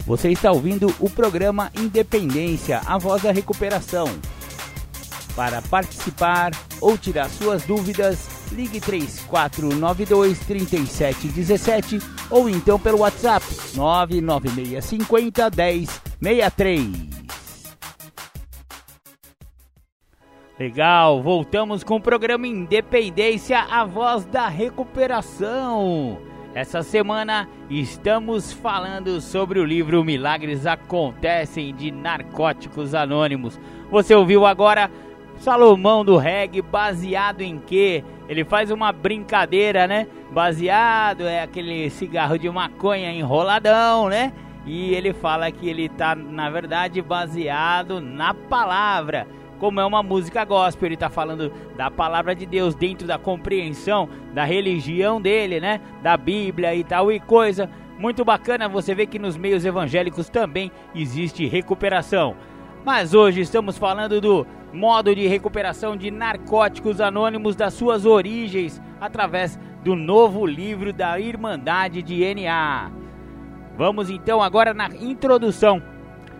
Você 0.06 0.30
está 0.30 0.52
ouvindo 0.52 0.94
o 1.00 1.10
programa 1.10 1.72
Independência, 1.74 2.80
a 2.86 2.96
voz 2.96 3.22
da 3.22 3.32
recuperação. 3.32 4.06
Para 5.34 5.60
participar 5.62 6.52
ou 6.80 6.96
tirar 6.96 7.28
suas 7.28 7.64
dúvidas, 7.64 8.28
ligue 8.52 8.80
3492 8.80 10.38
3717 10.46 11.98
ou 12.30 12.48
então 12.48 12.78
pelo 12.78 13.00
WhatsApp 13.00 13.44
99650 13.74 15.50
1063. 16.20 17.16
Legal, 20.56 21.20
voltamos 21.20 21.82
com 21.82 21.96
o 21.96 22.00
programa 22.00 22.46
Independência, 22.46 23.58
a 23.58 23.84
voz 23.84 24.24
da 24.24 24.46
recuperação. 24.48 26.35
Essa 26.56 26.82
semana 26.82 27.46
estamos 27.68 28.50
falando 28.50 29.20
sobre 29.20 29.60
o 29.60 29.64
livro 29.64 30.02
Milagres 30.02 30.64
Acontecem 30.64 31.74
de 31.74 31.90
Narcóticos 31.90 32.94
Anônimos. 32.94 33.60
Você 33.90 34.14
ouviu 34.14 34.46
agora 34.46 34.90
Salomão 35.36 36.02
do 36.02 36.16
Reggae, 36.16 36.62
baseado 36.62 37.42
em 37.42 37.58
quê? 37.58 38.02
Ele 38.26 38.42
faz 38.42 38.70
uma 38.70 38.90
brincadeira, 38.90 39.86
né? 39.86 40.06
Baseado 40.32 41.24
é 41.28 41.42
aquele 41.42 41.90
cigarro 41.90 42.38
de 42.38 42.48
maconha 42.48 43.12
enroladão, 43.12 44.08
né? 44.08 44.32
E 44.64 44.94
ele 44.94 45.12
fala 45.12 45.52
que 45.52 45.68
ele 45.68 45.90
tá, 45.90 46.14
na 46.14 46.48
verdade, 46.48 47.02
baseado 47.02 48.00
na 48.00 48.32
palavra 48.32 49.26
como 49.58 49.80
é 49.80 49.84
uma 49.84 50.02
música 50.02 50.44
gospel, 50.44 50.86
ele 50.86 50.94
está 50.94 51.08
falando 51.08 51.52
da 51.76 51.90
palavra 51.90 52.34
de 52.34 52.46
Deus 52.46 52.74
dentro 52.74 53.06
da 53.06 53.18
compreensão 53.18 54.08
da 54.34 54.44
religião 54.44 55.20
dele, 55.20 55.60
né? 55.60 55.80
Da 56.02 56.16
Bíblia 56.16 56.74
e 56.74 56.84
tal 56.84 57.10
e 57.10 57.18
coisa. 57.18 57.68
Muito 57.98 58.24
bacana 58.24 58.68
você 58.68 58.94
ver 58.94 59.06
que 59.06 59.18
nos 59.18 59.36
meios 59.36 59.64
evangélicos 59.64 60.28
também 60.28 60.70
existe 60.94 61.46
recuperação. 61.46 62.36
Mas 62.84 63.14
hoje 63.14 63.40
estamos 63.40 63.78
falando 63.78 64.20
do 64.20 64.46
modo 64.72 65.14
de 65.14 65.26
recuperação 65.26 65.96
de 65.96 66.10
narcóticos 66.10 67.00
anônimos 67.00 67.56
das 67.56 67.74
suas 67.74 68.04
origens 68.04 68.80
através 69.00 69.58
do 69.82 69.96
novo 69.96 70.44
livro 70.44 70.92
da 70.92 71.18
Irmandade 71.18 72.02
de 72.02 72.22
NA. 72.34 72.90
Vamos 73.76 74.10
então 74.10 74.42
agora 74.42 74.74
na 74.74 74.88
introdução 74.88 75.82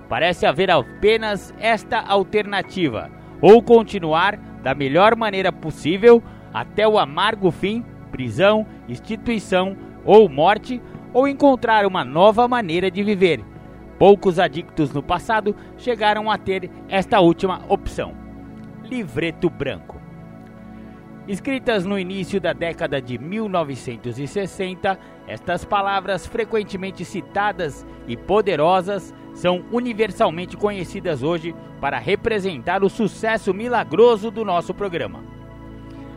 Parece 0.09 0.47
haver 0.47 0.71
apenas 0.71 1.55
esta 1.59 2.01
alternativa: 2.01 3.11
ou 3.41 3.63
continuar 3.63 4.37
da 4.63 4.75
melhor 4.75 5.17
maneira 5.17 5.53
possível 5.53 6.23
até 6.53 6.87
o 6.87 6.99
amargo 6.99 7.51
fim, 7.51 7.85
prisão, 8.11 8.67
instituição 8.89 9.77
ou 10.05 10.29
morte, 10.29 10.81
ou 11.13 11.27
encontrar 11.27 11.87
uma 11.87 12.05
nova 12.05 12.47
maneira 12.47 12.91
de 12.91 13.03
viver. 13.03 13.45
Poucos 13.99 14.39
adictos 14.39 14.93
no 14.93 15.03
passado 15.03 15.57
chegaram 15.77 16.31
a 16.31 16.37
ter 16.37 16.71
esta 16.89 17.21
última 17.21 17.63
opção. 17.69 18.15
Livreto 18.85 19.51
Branco. 19.51 20.01
Escritas 21.27 21.85
no 21.85 21.99
início 21.99 22.41
da 22.41 22.53
década 22.53 23.03
de 23.03 23.19
1960, 23.19 24.99
estas 25.26 25.64
palavras 25.64 26.26
frequentemente 26.26 27.04
citadas 27.04 27.85
e 28.06 28.16
poderosas 28.16 29.12
são 29.35 29.64
universalmente 29.73 30.56
conhecidas 30.56 31.23
hoje 31.23 31.54
para 31.80 31.99
representar 31.99 32.85
o 32.85 32.88
sucesso 32.88 33.52
milagroso 33.52 34.30
do 34.30 34.45
nosso 34.45 34.73
programa. 34.73 35.23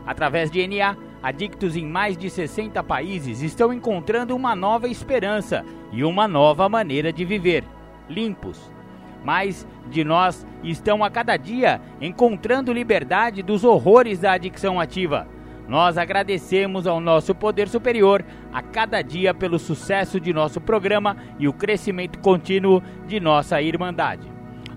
Através 0.06 0.50
de 0.50 0.66
NA, 0.66 0.96
adictos 1.22 1.76
em 1.76 1.84
mais 1.84 2.16
de 2.16 2.30
60 2.30 2.82
países 2.84 3.42
estão 3.42 3.72
encontrando 3.72 4.34
uma 4.34 4.54
nova 4.54 4.88
esperança 4.88 5.64
e 5.92 6.04
uma 6.04 6.26
nova 6.26 6.68
maneira 6.68 7.12
de 7.12 7.24
viver, 7.24 7.64
limpos. 8.08 8.70
Mais 9.24 9.66
de 9.90 10.02
nós 10.02 10.46
estão 10.62 11.04
a 11.04 11.10
cada 11.10 11.36
dia 11.36 11.80
encontrando 12.00 12.72
liberdade 12.72 13.42
dos 13.42 13.64
horrores 13.64 14.20
da 14.20 14.32
adicção 14.32 14.80
ativa 14.80 15.26
nós 15.70 15.96
agradecemos 15.96 16.84
ao 16.84 17.00
nosso 17.00 17.32
poder 17.32 17.68
superior 17.68 18.24
a 18.52 18.60
cada 18.60 19.00
dia 19.02 19.32
pelo 19.32 19.56
sucesso 19.56 20.18
de 20.18 20.32
nosso 20.32 20.60
programa 20.60 21.16
e 21.38 21.46
o 21.46 21.52
crescimento 21.52 22.18
contínuo 22.18 22.82
de 23.06 23.20
nossa 23.20 23.62
Irmandade. 23.62 24.28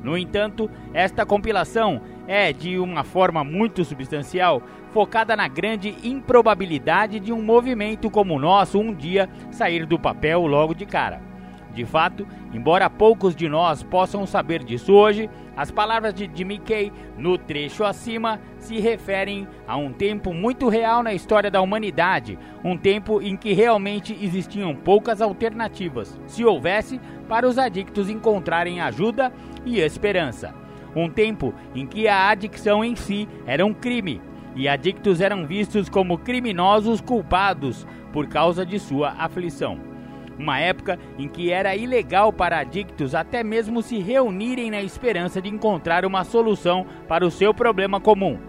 No 0.03 0.15
entanto, 0.15 0.69
esta 0.93 1.25
compilação 1.25 1.99
é, 2.27 2.53
de 2.53 2.77
uma 2.77 3.03
forma 3.03 3.43
muito 3.43 3.83
substancial, 3.83 4.61
focada 4.91 5.35
na 5.35 5.47
grande 5.47 5.95
improbabilidade 6.03 7.19
de 7.19 7.33
um 7.33 7.41
movimento 7.41 8.07
como 8.11 8.35
o 8.35 8.39
nosso 8.39 8.79
um 8.79 8.93
dia 8.93 9.27
sair 9.49 9.87
do 9.87 9.97
papel 9.97 10.45
logo 10.45 10.75
de 10.75 10.85
cara. 10.85 11.32
De 11.73 11.85
fato, 11.85 12.27
embora 12.53 12.89
poucos 12.89 13.35
de 13.35 13.49
nós 13.49 13.81
possam 13.81 14.27
saber 14.27 14.63
disso 14.63 14.93
hoje, 14.93 15.29
as 15.57 15.71
palavras 15.71 16.13
de 16.13 16.29
Jimmy 16.33 16.59
Kay 16.59 16.91
no 17.17 17.37
trecho 17.37 17.83
acima 17.83 18.39
se 18.57 18.79
referem 18.79 19.47
a 19.67 19.75
um 19.75 19.91
tempo 19.91 20.33
muito 20.33 20.69
real 20.69 21.01
na 21.01 21.13
história 21.13 21.49
da 21.49 21.61
humanidade, 21.61 22.37
um 22.63 22.77
tempo 22.77 23.21
em 23.21 23.35
que 23.35 23.53
realmente 23.53 24.17
existiam 24.21 24.75
poucas 24.75 25.21
alternativas, 25.21 26.19
se 26.27 26.45
houvesse, 26.45 26.99
para 27.27 27.47
os 27.47 27.57
adictos 27.57 28.09
encontrarem 28.09 28.79
ajuda 28.79 29.31
e 29.65 29.79
esperança. 29.79 30.53
Um 30.95 31.09
tempo 31.09 31.53
em 31.73 31.87
que 31.87 32.07
a 32.07 32.29
adicção 32.29 32.83
em 32.83 32.95
si 32.95 33.27
era 33.47 33.65
um 33.65 33.73
crime 33.73 34.21
e 34.55 34.67
adictos 34.67 35.21
eram 35.21 35.47
vistos 35.47 35.89
como 35.89 36.19
criminosos 36.19 37.01
culpados 37.01 37.87
por 38.11 38.27
causa 38.27 38.63
de 38.63 38.77
sua 38.77 39.09
aflição. 39.17 39.92
Uma 40.37 40.59
época 40.59 40.99
em 41.17 41.27
que 41.27 41.51
era 41.51 41.75
ilegal 41.75 42.33
para 42.33 42.59
adictos 42.59 43.13
até 43.13 43.43
mesmo 43.43 43.81
se 43.81 43.99
reunirem 43.99 44.71
na 44.71 44.81
esperança 44.81 45.41
de 45.41 45.49
encontrar 45.49 46.05
uma 46.05 46.23
solução 46.23 46.85
para 47.07 47.25
o 47.25 47.31
seu 47.31 47.53
problema 47.53 47.99
comum. 47.99 48.39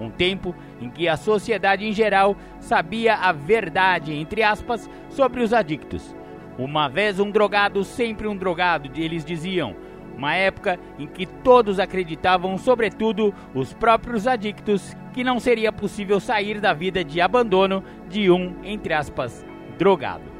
Um 0.00 0.10
tempo 0.10 0.54
em 0.80 0.90
que 0.90 1.08
a 1.08 1.16
sociedade 1.16 1.86
em 1.86 1.92
geral 1.92 2.36
sabia 2.58 3.14
a 3.14 3.30
verdade, 3.30 4.12
entre 4.12 4.42
aspas, 4.42 4.90
sobre 5.08 5.42
os 5.42 5.52
adictos. 5.52 6.14
Uma 6.58 6.88
vez 6.88 7.20
um 7.20 7.30
drogado, 7.30 7.84
sempre 7.84 8.26
um 8.26 8.36
drogado, 8.36 8.90
eles 8.96 9.24
diziam. 9.24 9.74
Uma 10.16 10.34
época 10.34 10.78
em 10.98 11.06
que 11.06 11.26
todos 11.26 11.80
acreditavam, 11.80 12.56
sobretudo 12.56 13.34
os 13.52 13.72
próprios 13.72 14.26
adictos, 14.26 14.96
que 15.12 15.24
não 15.24 15.40
seria 15.40 15.72
possível 15.72 16.20
sair 16.20 16.60
da 16.60 16.72
vida 16.72 17.04
de 17.04 17.20
abandono 17.20 17.82
de 18.08 18.30
um, 18.30 18.54
entre 18.62 18.94
aspas, 18.94 19.44
drogado. 19.76 20.33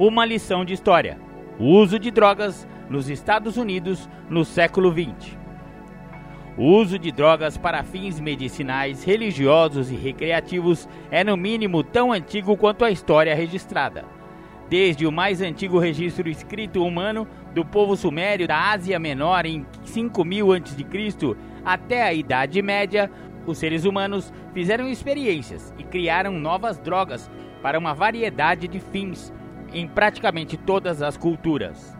Uma 0.00 0.24
lição 0.24 0.64
de 0.64 0.72
história: 0.72 1.18
o 1.58 1.66
uso 1.66 1.98
de 1.98 2.10
drogas 2.10 2.66
nos 2.88 3.10
Estados 3.10 3.58
Unidos 3.58 4.08
no 4.30 4.46
século 4.46 4.90
XX. 4.90 5.36
O 6.56 6.64
uso 6.64 6.98
de 6.98 7.12
drogas 7.12 7.58
para 7.58 7.82
fins 7.82 8.18
medicinais, 8.18 9.04
religiosos 9.04 9.90
e 9.90 9.94
recreativos 9.94 10.88
é, 11.10 11.22
no 11.22 11.36
mínimo, 11.36 11.84
tão 11.84 12.12
antigo 12.12 12.56
quanto 12.56 12.82
a 12.82 12.90
história 12.90 13.34
registrada. 13.34 14.06
Desde 14.70 15.06
o 15.06 15.12
mais 15.12 15.42
antigo 15.42 15.78
registro 15.78 16.30
escrito 16.30 16.82
humano 16.82 17.28
do 17.54 17.62
povo 17.62 17.94
sumério 17.94 18.48
da 18.48 18.70
Ásia 18.70 18.98
Menor 18.98 19.44
em 19.44 19.66
5000 19.84 20.52
a.C. 20.54 21.36
até 21.62 22.04
a 22.04 22.14
Idade 22.14 22.62
Média, 22.62 23.10
os 23.44 23.58
seres 23.58 23.84
humanos 23.84 24.32
fizeram 24.54 24.88
experiências 24.88 25.74
e 25.76 25.84
criaram 25.84 26.32
novas 26.32 26.78
drogas 26.78 27.30
para 27.60 27.78
uma 27.78 27.92
variedade 27.92 28.66
de 28.66 28.80
fins 28.80 29.30
em 29.72 29.86
praticamente 29.86 30.56
todas 30.56 31.02
as 31.02 31.16
culturas. 31.16 31.96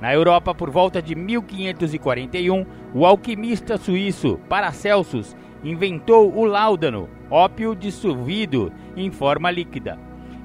Na 0.00 0.12
Europa, 0.12 0.54
por 0.54 0.70
volta 0.70 1.00
de 1.00 1.14
1541, 1.14 2.66
o 2.92 3.06
alquimista 3.06 3.76
suíço 3.76 4.40
Paracelsus 4.48 5.36
inventou 5.62 6.36
o 6.36 6.44
láudano, 6.44 7.08
ópio 7.30 7.74
dissolvido 7.74 8.72
em 8.96 9.10
forma 9.10 9.50
líquida. 9.50 9.98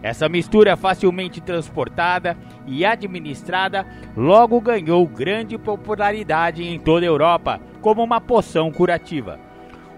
Essa 0.04 0.30
mistura 0.30 0.78
facilmente 0.78 1.42
transportada 1.42 2.38
e 2.68 2.86
administrada 2.86 3.86
logo 4.16 4.62
ganhou 4.62 5.08
grande 5.08 5.58
popularidade 5.58 6.64
em 6.64 6.80
toda 6.80 7.06
a 7.06 7.10
Europa 7.10 7.60
como 7.82 8.04
uma 8.04 8.22
poção 8.22 8.72
curativa. 8.72 9.40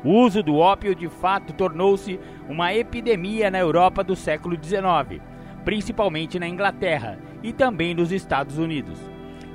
O 0.03 0.11
uso 0.21 0.41
do 0.41 0.55
ópio 0.55 0.95
de 0.95 1.09
fato 1.09 1.51
tornou-se 1.51 2.17
uma 2.47 2.73
epidemia 2.73 3.51
na 3.51 3.59
Europa 3.59 4.01
do 4.01 4.15
século 4.15 4.55
XIX, 4.55 5.21
principalmente 5.69 6.39
na 6.39 6.47
Inglaterra 6.47 7.19
e 7.43 7.53
também 7.53 7.93
nos 7.93 8.11
Estados 8.11 8.57
Unidos. 8.57 8.99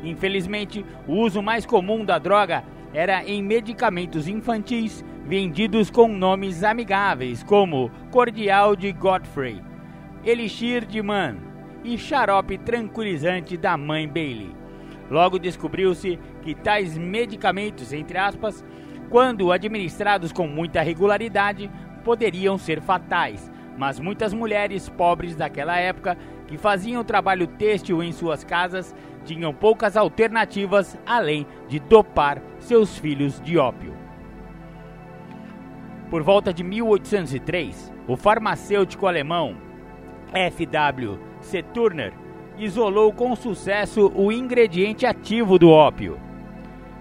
Infelizmente, 0.05 0.87
o 1.09 1.15
uso 1.15 1.43
mais 1.43 1.67
comum 1.67 2.05
da 2.05 2.21
droga 2.21 2.63
era 2.93 3.25
em 3.25 3.43
medicamentos 3.43 4.29
infantis 4.29 5.05
vendidos 5.27 5.91
com 5.91 6.07
nomes 6.07 6.63
amigáveis, 6.63 7.43
como 7.43 7.91
Cordial 8.13 8.77
de 8.77 8.93
Godfrey, 8.93 9.61
Elixir 10.25 10.87
de 10.87 11.03
Man 11.03 11.35
e 11.83 11.99
xarope 11.99 12.59
tranquilizante 12.59 13.57
da 13.57 13.77
mãe 13.77 14.07
Bailey. 14.07 14.55
Logo 15.11 15.37
descobriu-se 15.37 16.17
que 16.43 16.55
tais 16.55 16.97
medicamentos, 16.97 17.93
entre 17.93 18.19
aspas, 18.19 18.65
quando 19.11 19.51
administrados 19.51 20.31
com 20.31 20.47
muita 20.47 20.81
regularidade, 20.81 21.69
poderiam 22.05 22.57
ser 22.57 22.81
fatais, 22.81 23.51
mas 23.77 23.99
muitas 23.99 24.33
mulheres 24.33 24.89
pobres 24.89 25.35
daquela 25.35 25.77
época 25.77 26.17
que 26.47 26.57
faziam 26.57 27.03
trabalho 27.03 27.47
têxtil 27.47 28.03
em 28.03 28.13
suas 28.13 28.45
casas 28.45 28.95
tinham 29.25 29.53
poucas 29.53 29.97
alternativas 29.97 30.99
além 31.07 31.47
de 31.69 31.79
dopar 31.79 32.41
seus 32.59 32.99
filhos 32.99 33.41
de 33.41 33.59
ópio. 33.59 33.95
Por 36.11 36.23
volta 36.23 36.53
de 36.53 36.63
1803, 36.63 37.93
o 38.07 38.17
farmacêutico 38.17 39.07
alemão 39.07 39.57
F.W. 40.33 41.19
C. 41.41 41.63
Turner 41.63 42.13
isolou 42.59 43.13
com 43.13 43.35
sucesso 43.35 44.13
o 44.15 44.31
ingrediente 44.31 45.07
ativo 45.07 45.59
do 45.59 45.71
ópio. 45.71 46.21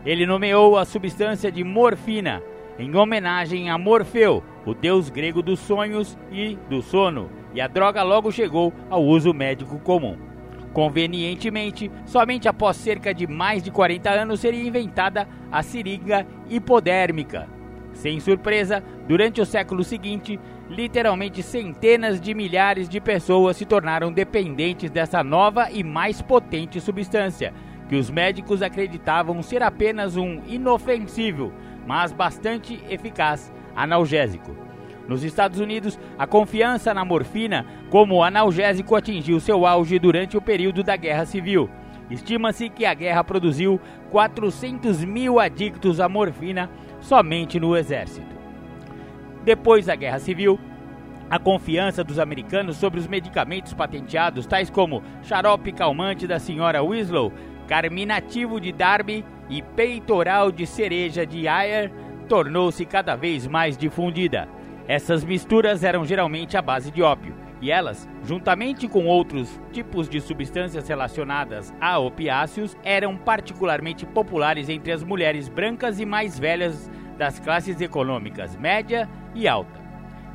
Ele 0.06 0.26
nomeou 0.26 0.78
a 0.78 0.86
substância 0.86 1.52
de 1.52 1.64
morfina 1.64 2.42
em 2.84 2.96
homenagem 2.98 3.70
a 3.70 3.78
Morfeu, 3.78 4.44
o 4.66 4.74
deus 4.74 5.10
grego 5.10 5.42
dos 5.42 5.60
sonhos 5.60 6.18
e 6.30 6.58
do 6.70 6.82
sono, 6.82 7.30
e 7.54 7.62
a 7.62 7.68
droga 7.68 8.04
logo 8.04 8.30
chegou 8.30 8.74
ao 8.90 9.02
uso 9.02 9.34
médico 9.34 9.80
comum. 9.80 10.18
Convenientemente, 10.74 11.90
somente 12.06 12.48
após 12.48 12.76
cerca 12.76 13.14
de 13.14 13.26
mais 13.26 13.64
de 13.64 13.72
40 13.72 14.10
anos 14.10 14.42
seria 14.42 14.68
inventada 14.68 15.28
a 15.50 15.64
seringa 15.64 16.28
hipodérmica. 16.50 17.48
Sem 17.94 18.20
surpresa, 18.20 18.84
durante 19.08 19.40
o 19.40 19.46
século 19.46 19.84
seguinte, 19.84 20.38
literalmente 20.70 21.42
centenas 21.42 22.20
de 22.20 22.34
milhares 22.34 22.90
de 22.90 23.00
pessoas 23.00 23.56
se 23.56 23.66
tornaram 23.66 24.12
dependentes 24.12 24.90
dessa 24.90 25.24
nova 25.24 25.70
e 25.72 25.84
mais 25.84 26.22
potente 26.22 26.82
substância, 26.82 27.54
que 27.88 27.96
os 27.96 28.10
médicos 28.10 28.62
acreditavam 28.62 29.42
ser 29.42 29.62
apenas 29.62 30.18
um 30.18 30.42
inofensível, 30.48 31.54
mas 31.86 32.12
bastante 32.12 32.84
eficaz 32.90 33.52
analgésico. 33.76 34.56
Nos 35.08 35.24
Estados 35.24 35.60
Unidos, 35.60 36.00
a 36.18 36.26
confiança 36.26 36.94
na 36.94 37.04
morfina 37.04 37.66
como 37.90 38.24
analgésico 38.24 38.96
atingiu 38.96 39.40
seu 39.40 39.66
auge 39.66 40.00
durante 40.00 40.38
o 40.38 40.42
período 40.42 40.82
da 40.82 40.96
Guerra 40.96 41.26
Civil. 41.26 41.70
Estima-se 42.10 42.70
que 42.70 42.86
a 42.86 42.94
guerra 42.94 43.24
produziu 43.24 43.80
400 44.12 45.04
mil 45.04 45.40
adictos 45.40 46.00
à 46.00 46.08
morfina 46.08 46.70
somente 47.00 47.60
no 47.60 47.76
exército. 47.76 48.34
Depois 49.44 49.88
da 49.88 49.96
Guerra 49.96 50.20
Civil, 50.20 50.58
a 51.30 51.40
confiança 51.40 52.04
dos 52.04 52.20
americanos 52.20 52.78
sobre 52.78 53.00
os 53.00 53.08
medicamentos 53.08 53.74
patenteados, 53.74 54.46
tais 54.46 54.70
como 54.70 55.02
xarope 55.24 55.72
calmante 55.72 56.28
da 56.28 56.40
senhora 56.40 56.84
Winslow, 56.84 57.34
carminativo 57.68 58.60
de 58.60 58.72
Darby 58.72 59.26
e 59.54 59.62
peitoral 59.62 60.52
de 60.52 60.66
cereja 60.66 61.28
de 61.28 61.48
Ayer, 61.48 61.92
tornou-se 62.28 62.84
cada 62.86 63.16
vez 63.16 63.46
mais 63.46 63.78
difundida. 63.78 64.50
Essas 64.88 65.24
misturas 65.24 65.84
eram 65.84 66.04
geralmente 66.04 66.58
à 66.58 66.62
base 66.62 66.90
de 66.90 67.04
ópio, 67.04 67.36
e 67.62 67.70
elas, 67.70 68.10
juntamente 68.24 68.88
com 68.88 69.06
outros 69.06 69.60
tipos 69.72 70.10
de 70.10 70.20
substâncias 70.20 70.88
relacionadas 70.88 71.72
a 71.80 72.00
opiáceos, 72.00 72.76
eram 72.84 73.16
particularmente 73.16 74.08
populares 74.08 74.70
entre 74.70 74.92
as 74.92 75.04
mulheres 75.04 75.48
brancas 75.48 76.00
e 76.00 76.06
mais 76.06 76.40
velhas 76.40 76.90
das 77.18 77.40
classes 77.40 77.80
econômicas 77.80 78.56
média 78.56 79.08
e 79.36 79.48
alta. 79.48 79.83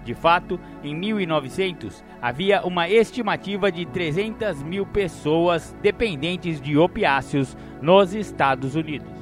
De 0.04 0.14
fato, 0.14 0.58
em 0.82 0.94
1900 0.94 2.04
havia 2.20 2.62
uma 2.62 2.88
estimativa 2.88 3.70
de 3.70 3.84
300 3.86 4.62
mil 4.62 4.86
pessoas 4.86 5.76
dependentes 5.82 6.60
de 6.60 6.76
opiáceos 6.76 7.56
nos 7.82 8.14
Estados 8.14 8.74
Unidos. 8.74 9.12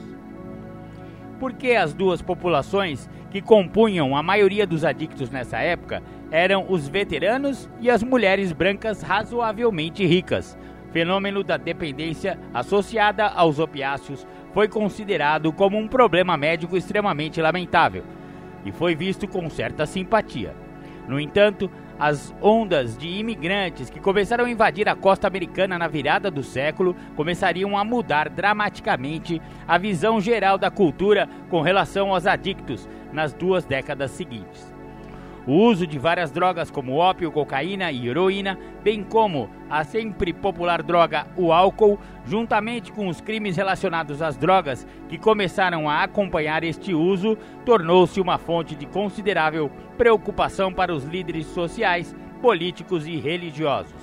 Porque 1.38 1.72
as 1.72 1.92
duas 1.92 2.22
populações 2.22 3.10
que 3.30 3.42
compunham 3.42 4.16
a 4.16 4.22
maioria 4.22 4.66
dos 4.66 4.84
adictos 4.84 5.28
nessa 5.28 5.58
época 5.58 6.02
eram 6.30 6.66
os 6.68 6.88
veteranos 6.88 7.68
e 7.80 7.90
as 7.90 8.02
mulheres 8.02 8.52
brancas 8.52 9.02
razoavelmente 9.02 10.06
ricas. 10.06 10.56
Fenômeno 10.92 11.44
da 11.44 11.58
dependência 11.58 12.38
associada 12.54 13.26
aos 13.26 13.58
opiáceos 13.58 14.26
foi 14.54 14.68
considerado 14.68 15.52
como 15.52 15.76
um 15.76 15.86
problema 15.86 16.36
médico 16.36 16.76
extremamente 16.76 17.42
lamentável 17.42 18.04
e 18.64 18.72
foi 18.72 18.94
visto 18.94 19.28
com 19.28 19.50
certa 19.50 19.84
simpatia. 19.84 20.65
No 21.08 21.20
entanto, 21.20 21.70
as 21.98 22.34
ondas 22.42 22.96
de 22.96 23.08
imigrantes 23.08 23.88
que 23.88 24.00
começaram 24.00 24.44
a 24.44 24.50
invadir 24.50 24.88
a 24.88 24.94
costa 24.94 25.26
americana 25.26 25.78
na 25.78 25.88
virada 25.88 26.30
do 26.30 26.42
século 26.42 26.94
começariam 27.14 27.76
a 27.76 27.84
mudar 27.84 28.28
dramaticamente 28.28 29.40
a 29.66 29.78
visão 29.78 30.20
geral 30.20 30.58
da 30.58 30.70
cultura 30.70 31.28
com 31.48 31.62
relação 31.62 32.12
aos 32.12 32.26
adictos 32.26 32.88
nas 33.12 33.32
duas 33.32 33.64
décadas 33.64 34.10
seguintes. 34.10 34.75
O 35.46 35.52
uso 35.52 35.86
de 35.86 35.96
várias 35.96 36.32
drogas 36.32 36.72
como 36.72 36.96
ópio, 36.96 37.30
cocaína 37.30 37.92
e 37.92 38.08
heroína, 38.08 38.58
bem 38.82 39.04
como 39.04 39.48
a 39.70 39.84
sempre 39.84 40.32
popular 40.32 40.82
droga 40.82 41.24
o 41.36 41.52
álcool, 41.52 42.00
juntamente 42.24 42.90
com 42.90 43.06
os 43.06 43.20
crimes 43.20 43.56
relacionados 43.56 44.20
às 44.20 44.36
drogas 44.36 44.84
que 45.08 45.16
começaram 45.16 45.88
a 45.88 46.02
acompanhar 46.02 46.64
este 46.64 46.92
uso, 46.92 47.38
tornou-se 47.64 48.20
uma 48.20 48.38
fonte 48.38 48.74
de 48.74 48.86
considerável 48.86 49.70
preocupação 49.96 50.72
para 50.72 50.92
os 50.92 51.04
líderes 51.04 51.46
sociais, 51.46 52.12
políticos 52.42 53.06
e 53.06 53.16
religiosos. 53.16 53.94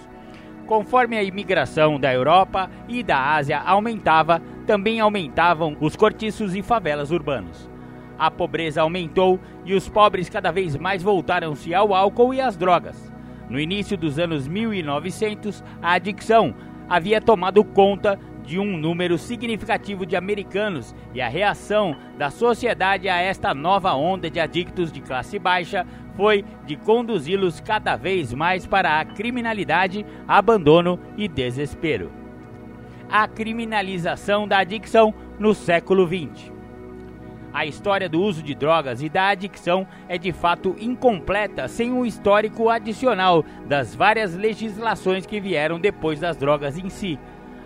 Conforme 0.65 1.17
a 1.17 1.23
imigração 1.23 1.99
da 1.99 2.13
Europa 2.13 2.71
e 2.87 3.03
da 3.03 3.33
Ásia 3.33 3.59
aumentava, 3.59 4.41
também 4.65 5.01
aumentavam 5.01 5.75
os 5.81 5.93
cortiços 5.93 6.55
e 6.55 6.61
favelas 6.61 7.11
urbanos 7.11 7.72
a 8.17 8.29
pobreza 8.29 8.81
aumentou 8.81 9.39
e 9.65 9.73
os 9.73 9.89
pobres 9.89 10.29
cada 10.29 10.51
vez 10.51 10.75
mais 10.75 11.01
voltaram-se 11.01 11.73
ao 11.73 11.93
álcool 11.93 12.33
e 12.33 12.41
às 12.41 12.55
drogas. 12.55 13.11
No 13.49 13.59
início 13.59 13.97
dos 13.97 14.17
anos 14.17 14.47
1900, 14.47 15.63
a 15.81 15.93
adicção 15.93 16.55
havia 16.89 17.21
tomado 17.21 17.63
conta 17.63 18.19
de 18.43 18.59
um 18.59 18.77
número 18.77 19.17
significativo 19.17 20.05
de 20.05 20.15
americanos 20.15 20.93
e 21.13 21.21
a 21.21 21.29
reação 21.29 21.95
da 22.17 22.29
sociedade 22.29 23.07
a 23.07 23.17
esta 23.17 23.53
nova 23.53 23.93
onda 23.93 24.29
de 24.29 24.39
adictos 24.39 24.91
de 24.91 25.01
classe 25.01 25.39
baixa 25.39 25.85
foi 26.15 26.43
de 26.65 26.75
conduzi-los 26.75 27.59
cada 27.61 27.95
vez 27.95 28.33
mais 28.33 28.67
para 28.67 28.99
a 28.99 29.05
criminalidade, 29.05 30.05
abandono 30.27 30.99
e 31.17 31.27
desespero. 31.27 32.11
A 33.09 33.27
criminalização 33.27 34.47
da 34.47 34.59
adicção 34.59 35.13
no 35.39 35.53
século 35.53 36.07
XX. 36.07 36.52
A 37.53 37.67
história 37.67 38.09
do 38.09 38.19
uso 38.19 38.41
de 38.41 38.55
drogas 38.55 39.03
e 39.03 39.07
da 39.07 39.27
adicção 39.27 39.85
é 40.09 40.17
de 40.17 40.31
fato 40.31 40.75
incompleta 40.79 41.67
sem 41.67 41.91
um 41.91 42.03
histórico 42.03 42.67
adicional 42.67 43.45
das 43.67 43.93
várias 43.93 44.33
legislações 44.33 45.27
que 45.27 45.39
vieram 45.39 45.79
depois 45.79 46.19
das 46.19 46.35
drogas 46.35 46.79
em 46.79 46.89
si. 46.89 47.19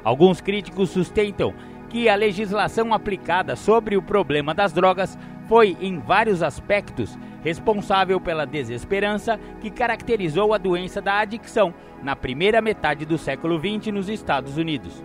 Alguns 0.04 0.42
críticos 0.42 0.90
sustentam 0.90 1.54
que 1.90 2.10
a 2.10 2.16
legislação 2.16 2.94
aplicada 2.94 3.56
sobre 3.56 3.96
o 3.96 4.02
problema 4.02 4.54
das 4.54 4.74
drogas 4.74 5.18
foi, 5.48 5.78
em 5.80 6.00
vários 6.00 6.44
aspectos, 6.44 7.18
responsável 7.42 8.20
pela 8.20 8.46
desesperança 8.46 9.40
que 9.62 9.72
caracterizou 9.72 10.54
a 10.54 10.58
doença 10.58 11.02
da 11.02 11.20
adicção 11.20 11.74
na 12.04 12.14
primeira 12.14 12.62
metade 12.62 13.06
do 13.06 13.18
século 13.18 13.58
XX 13.58 13.94
nos 13.94 14.10
Estados 14.10 14.58
Unidos. 14.58 15.02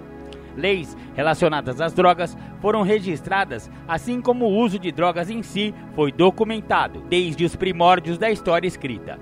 Leis 0.57 0.97
relacionadas 1.15 1.81
às 1.81 1.93
drogas 1.93 2.37
foram 2.61 2.83
registradas, 2.83 3.71
assim 3.87 4.21
como 4.21 4.47
o 4.47 4.57
uso 4.57 4.79
de 4.79 4.93
drogas 4.93 5.31
em 5.31 5.43
si 5.43 5.75
foi 5.95 6.13
documentado 6.13 7.01
desde 7.09 7.45
os 7.45 7.57
primórdios 7.57 8.19
da 8.19 8.31
história 8.31 8.69
escrita. 8.69 9.19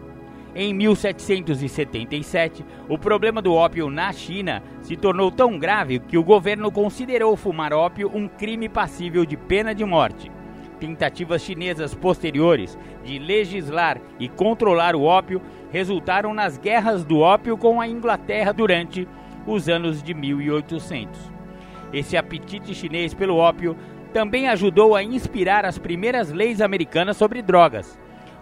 Em 0.54 0.74
1777, 0.74 2.64
o 2.88 2.98
problema 2.98 3.40
do 3.40 3.54
ópio 3.54 3.88
na 3.88 4.12
China 4.12 4.62
se 4.80 4.96
tornou 4.96 5.30
tão 5.30 5.56
grave 5.56 6.00
que 6.00 6.18
o 6.18 6.24
governo 6.24 6.72
considerou 6.72 7.36
fumar 7.36 7.72
ópio 7.72 8.10
um 8.12 8.26
crime 8.26 8.68
passível 8.68 9.24
de 9.24 9.36
pena 9.36 9.72
de 9.72 9.84
morte. 9.84 10.30
Tentativas 10.80 11.42
chinesas 11.42 11.94
posteriores 11.94 12.76
de 13.04 13.18
legislar 13.18 14.00
e 14.18 14.28
controlar 14.28 14.96
o 14.96 15.02
ópio 15.02 15.40
resultaram 15.70 16.34
nas 16.34 16.58
guerras 16.58 17.04
do 17.04 17.18
ópio 17.20 17.56
com 17.56 17.80
a 17.80 17.86
Inglaterra 17.86 18.52
durante 18.52 19.06
os 19.46 19.68
anos 19.68 20.02
de 20.02 20.14
1800. 20.14 21.30
Esse 21.92 22.16
apetite 22.16 22.74
chinês 22.74 23.14
pelo 23.14 23.36
ópio 23.36 23.76
também 24.12 24.48
ajudou 24.48 24.94
a 24.94 25.02
inspirar 25.02 25.64
as 25.64 25.78
primeiras 25.78 26.30
leis 26.30 26.60
americanas 26.60 27.16
sobre 27.16 27.42
drogas. 27.42 27.98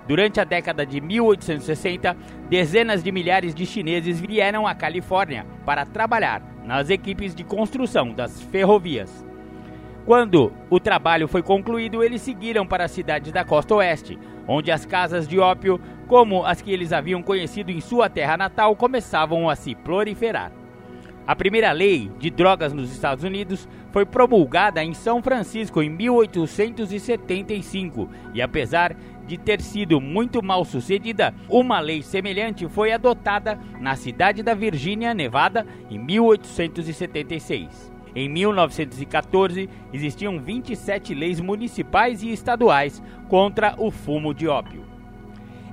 Durante 0.07 0.41
a 0.41 0.45
década 0.45 0.87
de 0.87 1.01
1860, 1.01 2.17
dezenas 2.49 3.03
de 3.03 3.13
milhares 3.13 3.55
de 3.55 3.67
chineses 3.67 4.19
vieram 4.19 4.67
à 4.67 4.75
Califórnia 4.75 5.47
para 5.67 5.85
trabalhar 5.85 6.43
nas 6.65 6.89
equipes 6.89 7.35
de 7.35 7.45
construção 7.45 8.13
das 8.13 8.41
ferrovias. 8.41 9.27
Quando 10.07 10.51
o 10.71 10.81
trabalho 10.81 11.29
foi 11.29 11.43
concluído, 11.43 12.03
eles 12.03 12.23
seguiram 12.23 12.67
para 12.67 12.85
a 12.85 12.89
cidade 12.89 13.31
da 13.31 13.45
costa 13.45 13.75
oeste, 13.75 14.19
onde 14.47 14.71
as 14.71 14.87
casas 14.87 15.29
de 15.29 15.39
ópio, 15.39 15.79
como 16.07 16.47
as 16.47 16.63
que 16.63 16.73
eles 16.73 16.95
haviam 16.95 17.23
conhecido 17.23 17.71
em 17.71 17.79
sua 17.79 18.09
terra 18.09 18.35
natal, 18.39 18.75
começavam 18.75 19.51
a 19.51 19.55
se 19.55 19.75
proliferar. 19.75 20.51
A 21.29 21.37
primeira 21.37 21.71
lei 21.73 22.11
de 22.19 22.31
drogas 22.31 22.73
nos 22.73 22.91
Estados 22.91 23.23
Unidos 23.23 23.69
foi 23.93 24.07
promulgada 24.07 24.83
em 24.83 24.95
São 24.95 25.23
Francisco 25.23 25.83
em 25.83 25.91
1875 25.91 28.09
e, 28.33 28.41
apesar 28.41 28.97
de 29.27 29.37
ter 29.37 29.61
sido 29.61 30.01
muito 30.01 30.43
mal 30.43 30.65
sucedida, 30.65 31.35
uma 31.47 31.81
lei 31.81 32.01
semelhante 32.01 32.67
foi 32.67 32.93
adotada 32.93 33.61
na 33.79 33.95
cidade 33.95 34.43
da 34.43 34.55
Virgínia, 34.55 35.13
Nevada, 35.13 35.67
em 35.91 35.99
1876. 35.99 37.93
Em 38.15 38.27
1914, 38.27 39.69
existiam 39.93 40.41
27 40.41 41.15
leis 41.15 41.41
municipais 41.41 42.23
e 42.23 42.33
estaduais 42.33 43.03
contra 43.29 43.75
o 43.77 43.91
fumo 43.91 44.33
de 44.33 44.49
ópio. 44.49 44.83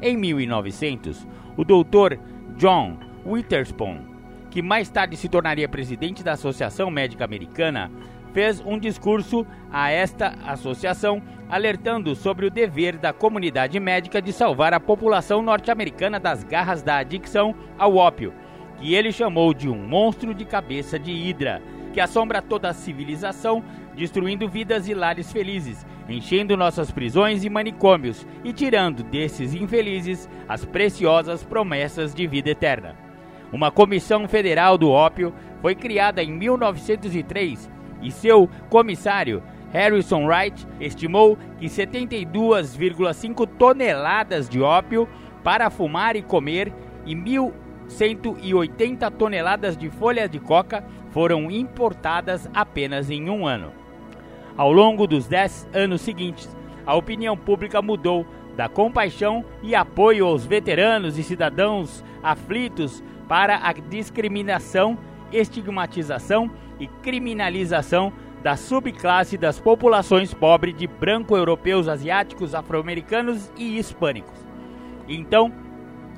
Em 0.01 0.17
1900, 0.17 1.25
o 1.55 1.63
Dr. 1.63 2.17
John 2.57 2.97
Witherspoon 3.25 4.14
que 4.55 4.61
mais 4.61 4.89
tarde 4.89 5.17
se 5.17 5.27
tornaria 5.27 5.67
presidente 5.67 6.23
da 6.23 6.31
Associação 6.31 6.89
Médica 6.89 7.25
Americana, 7.25 7.91
fez 8.33 8.61
um 8.61 8.79
discurso 8.79 9.45
a 9.69 9.91
esta 9.91 10.33
associação 10.45 11.21
alertando 11.49 12.15
sobre 12.15 12.45
o 12.45 12.49
dever 12.49 12.95
da 12.97 13.11
comunidade 13.11 13.77
médica 13.81 14.21
de 14.21 14.31
salvar 14.31 14.73
a 14.73 14.79
população 14.79 15.41
norte-americana 15.41 16.21
das 16.21 16.45
garras 16.45 16.81
da 16.81 16.95
adicção 16.95 17.53
ao 17.77 17.97
ópio, 17.97 18.33
que 18.79 18.95
ele 18.95 19.11
chamou 19.11 19.53
de 19.53 19.67
um 19.67 19.75
monstro 19.75 20.33
de 20.33 20.45
cabeça 20.45 20.97
de 20.97 21.11
hidra, 21.11 21.61
que 21.91 21.99
assombra 21.99 22.41
toda 22.41 22.69
a 22.69 22.73
civilização, 22.73 23.61
destruindo 23.93 24.47
vidas 24.47 24.87
e 24.87 24.93
lares 24.93 25.33
felizes, 25.33 25.85
enchendo 26.07 26.55
nossas 26.55 26.91
prisões 26.91 27.43
e 27.43 27.49
manicômios 27.49 28.25
e 28.41 28.53
tirando 28.53 29.03
desses 29.03 29.53
infelizes 29.53 30.29
as 30.47 30.63
preciosas 30.63 31.43
promessas 31.43 32.15
de 32.15 32.25
vida 32.25 32.51
eterna. 32.51 33.04
Uma 33.55 33.71
comissão 33.71 34.27
federal 34.27 34.77
do 34.77 34.91
ópio 34.91 35.33
foi 35.61 35.73
criada 35.75 36.21
em 36.21 36.29
1903 36.29 37.71
e 38.01 38.11
seu 38.11 38.49
comissário, 38.69 39.41
Harrison 39.71 40.25
Wright, 40.25 40.67
estimou 40.77 41.37
que 41.57 41.67
72,5 41.67 43.47
toneladas 43.57 44.49
de 44.49 44.61
ópio 44.61 45.07
para 45.41 45.69
fumar 45.69 46.17
e 46.17 46.21
comer 46.21 46.73
e 47.05 47.15
1.180 47.15 49.09
toneladas 49.11 49.77
de 49.77 49.89
folha 49.89 50.27
de 50.27 50.37
coca 50.37 50.83
foram 51.11 51.49
importadas 51.49 52.49
apenas 52.53 53.09
em 53.09 53.29
um 53.29 53.47
ano. 53.47 53.71
Ao 54.57 54.69
longo 54.69 55.07
dos 55.07 55.29
dez 55.29 55.65
anos 55.73 56.01
seguintes, 56.01 56.53
a 56.85 56.93
opinião 56.93 57.37
pública 57.37 57.81
mudou 57.81 58.27
da 58.57 58.67
compaixão 58.67 59.45
e 59.63 59.73
apoio 59.73 60.25
aos 60.25 60.45
veteranos 60.45 61.17
e 61.17 61.23
cidadãos 61.23 62.03
aflitos 62.21 63.01
para 63.27 63.57
a 63.57 63.73
discriminação, 63.73 64.97
estigmatização 65.31 66.51
e 66.79 66.87
criminalização 66.87 68.13
da 68.43 68.55
subclasse 68.55 69.37
das 69.37 69.59
populações 69.59 70.33
pobres 70.33 70.75
de 70.75 70.85
branco-europeus, 70.85 71.87
asiáticos, 71.87 72.53
afro-americanos 72.53 73.51
e 73.57 73.77
hispânicos. 73.77 74.45
Então, 75.07 75.51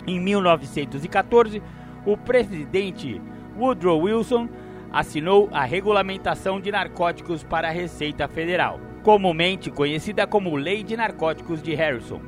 em 0.05 0.19
1914, 0.19 1.61
o 2.05 2.17
presidente 2.17 3.21
Woodrow 3.57 4.01
Wilson 4.01 4.49
assinou 4.91 5.49
a 5.51 5.63
Regulamentação 5.63 6.59
de 6.59 6.71
Narcóticos 6.71 7.43
para 7.43 7.67
a 7.69 7.71
Receita 7.71 8.27
Federal, 8.27 8.79
comumente 9.03 9.69
conhecida 9.69 10.25
como 10.27 10.55
Lei 10.55 10.83
de 10.83 10.97
Narcóticos 10.97 11.61
de 11.61 11.73
Harrison. 11.75 12.21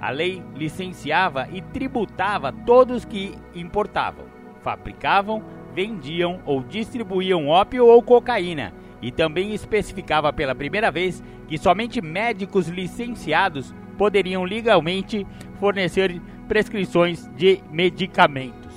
A 0.00 0.10
lei 0.10 0.42
licenciava 0.54 1.48
e 1.52 1.60
tributava 1.62 2.52
todos 2.52 3.04
que 3.04 3.34
importavam, 3.54 4.26
fabricavam, 4.60 5.42
vendiam 5.74 6.40
ou 6.44 6.62
distribuíam 6.62 7.48
ópio 7.48 7.86
ou 7.86 8.02
cocaína 8.02 8.72
e 9.00 9.10
também 9.10 9.54
especificava 9.54 10.32
pela 10.32 10.54
primeira 10.54 10.90
vez 10.90 11.22
que 11.48 11.58
somente 11.58 12.00
médicos 12.00 12.68
licenciados 12.68 13.74
poderiam 13.96 14.44
legalmente 14.44 15.26
fornecer 15.58 16.20
prescrições 16.48 17.28
de 17.36 17.60
medicamentos. 17.70 18.74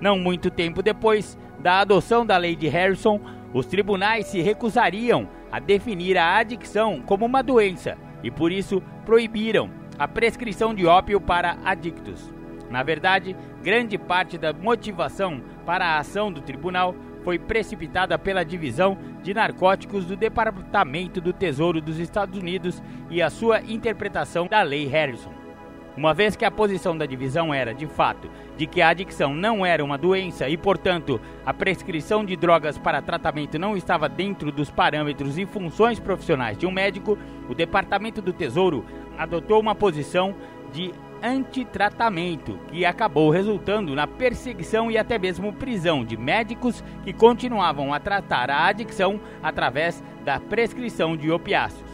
Não 0.00 0.18
muito 0.18 0.50
tempo 0.50 0.82
depois 0.82 1.38
da 1.60 1.80
adoção 1.80 2.26
da 2.26 2.36
lei 2.36 2.56
de 2.56 2.68
Harrison, 2.68 3.20
os 3.52 3.66
tribunais 3.66 4.26
se 4.26 4.40
recusariam 4.40 5.28
a 5.50 5.60
definir 5.60 6.16
a 6.16 6.36
adicção 6.36 7.00
como 7.02 7.26
uma 7.26 7.42
doença 7.42 7.96
e 8.22 8.30
por 8.30 8.50
isso 8.50 8.82
proibiram 9.04 9.81
a 10.02 10.08
prescrição 10.08 10.74
de 10.74 10.84
ópio 10.84 11.20
para 11.20 11.58
adictos. 11.64 12.34
Na 12.68 12.82
verdade, 12.82 13.36
grande 13.62 13.96
parte 13.96 14.36
da 14.36 14.52
motivação 14.52 15.40
para 15.64 15.86
a 15.86 15.98
ação 15.98 16.32
do 16.32 16.40
tribunal 16.40 16.92
foi 17.22 17.38
precipitada 17.38 18.18
pela 18.18 18.44
divisão 18.44 18.98
de 19.22 19.32
narcóticos 19.32 20.04
do 20.04 20.16
Departamento 20.16 21.20
do 21.20 21.32
Tesouro 21.32 21.80
dos 21.80 22.00
Estados 22.00 22.36
Unidos 22.36 22.82
e 23.10 23.22
a 23.22 23.30
sua 23.30 23.60
interpretação 23.60 24.48
da 24.48 24.60
Lei 24.62 24.88
Harrison. 24.88 25.42
Uma 25.96 26.14
vez 26.14 26.34
que 26.34 26.44
a 26.44 26.50
posição 26.50 26.96
da 26.96 27.04
divisão 27.04 27.52
era, 27.52 27.74
de 27.74 27.86
fato, 27.86 28.30
de 28.56 28.66
que 28.66 28.80
a 28.80 28.88
adicção 28.88 29.34
não 29.34 29.64
era 29.64 29.84
uma 29.84 29.98
doença 29.98 30.48
e, 30.48 30.56
portanto, 30.56 31.20
a 31.44 31.52
prescrição 31.52 32.24
de 32.24 32.34
drogas 32.34 32.78
para 32.78 33.02
tratamento 33.02 33.58
não 33.58 33.76
estava 33.76 34.08
dentro 34.08 34.50
dos 34.50 34.70
parâmetros 34.70 35.36
e 35.36 35.44
funções 35.44 36.00
profissionais 36.00 36.56
de 36.56 36.66
um 36.66 36.70
médico, 36.70 37.18
o 37.46 37.54
Departamento 37.54 38.22
do 38.22 38.32
Tesouro 38.32 38.86
adotou 39.18 39.60
uma 39.60 39.74
posição 39.74 40.34
de 40.72 40.92
antitratamento, 41.22 42.58
que 42.68 42.84
acabou 42.84 43.30
resultando 43.30 43.94
na 43.94 44.06
perseguição 44.06 44.90
e 44.90 44.98
até 44.98 45.18
mesmo 45.18 45.52
prisão 45.52 46.04
de 46.04 46.16
médicos 46.16 46.82
que 47.04 47.12
continuavam 47.12 47.94
a 47.94 48.00
tratar 48.00 48.50
a 48.50 48.66
adicção 48.66 49.20
através 49.42 50.02
da 50.24 50.40
prescrição 50.40 51.16
de 51.16 51.30
opiáceos. 51.30 51.90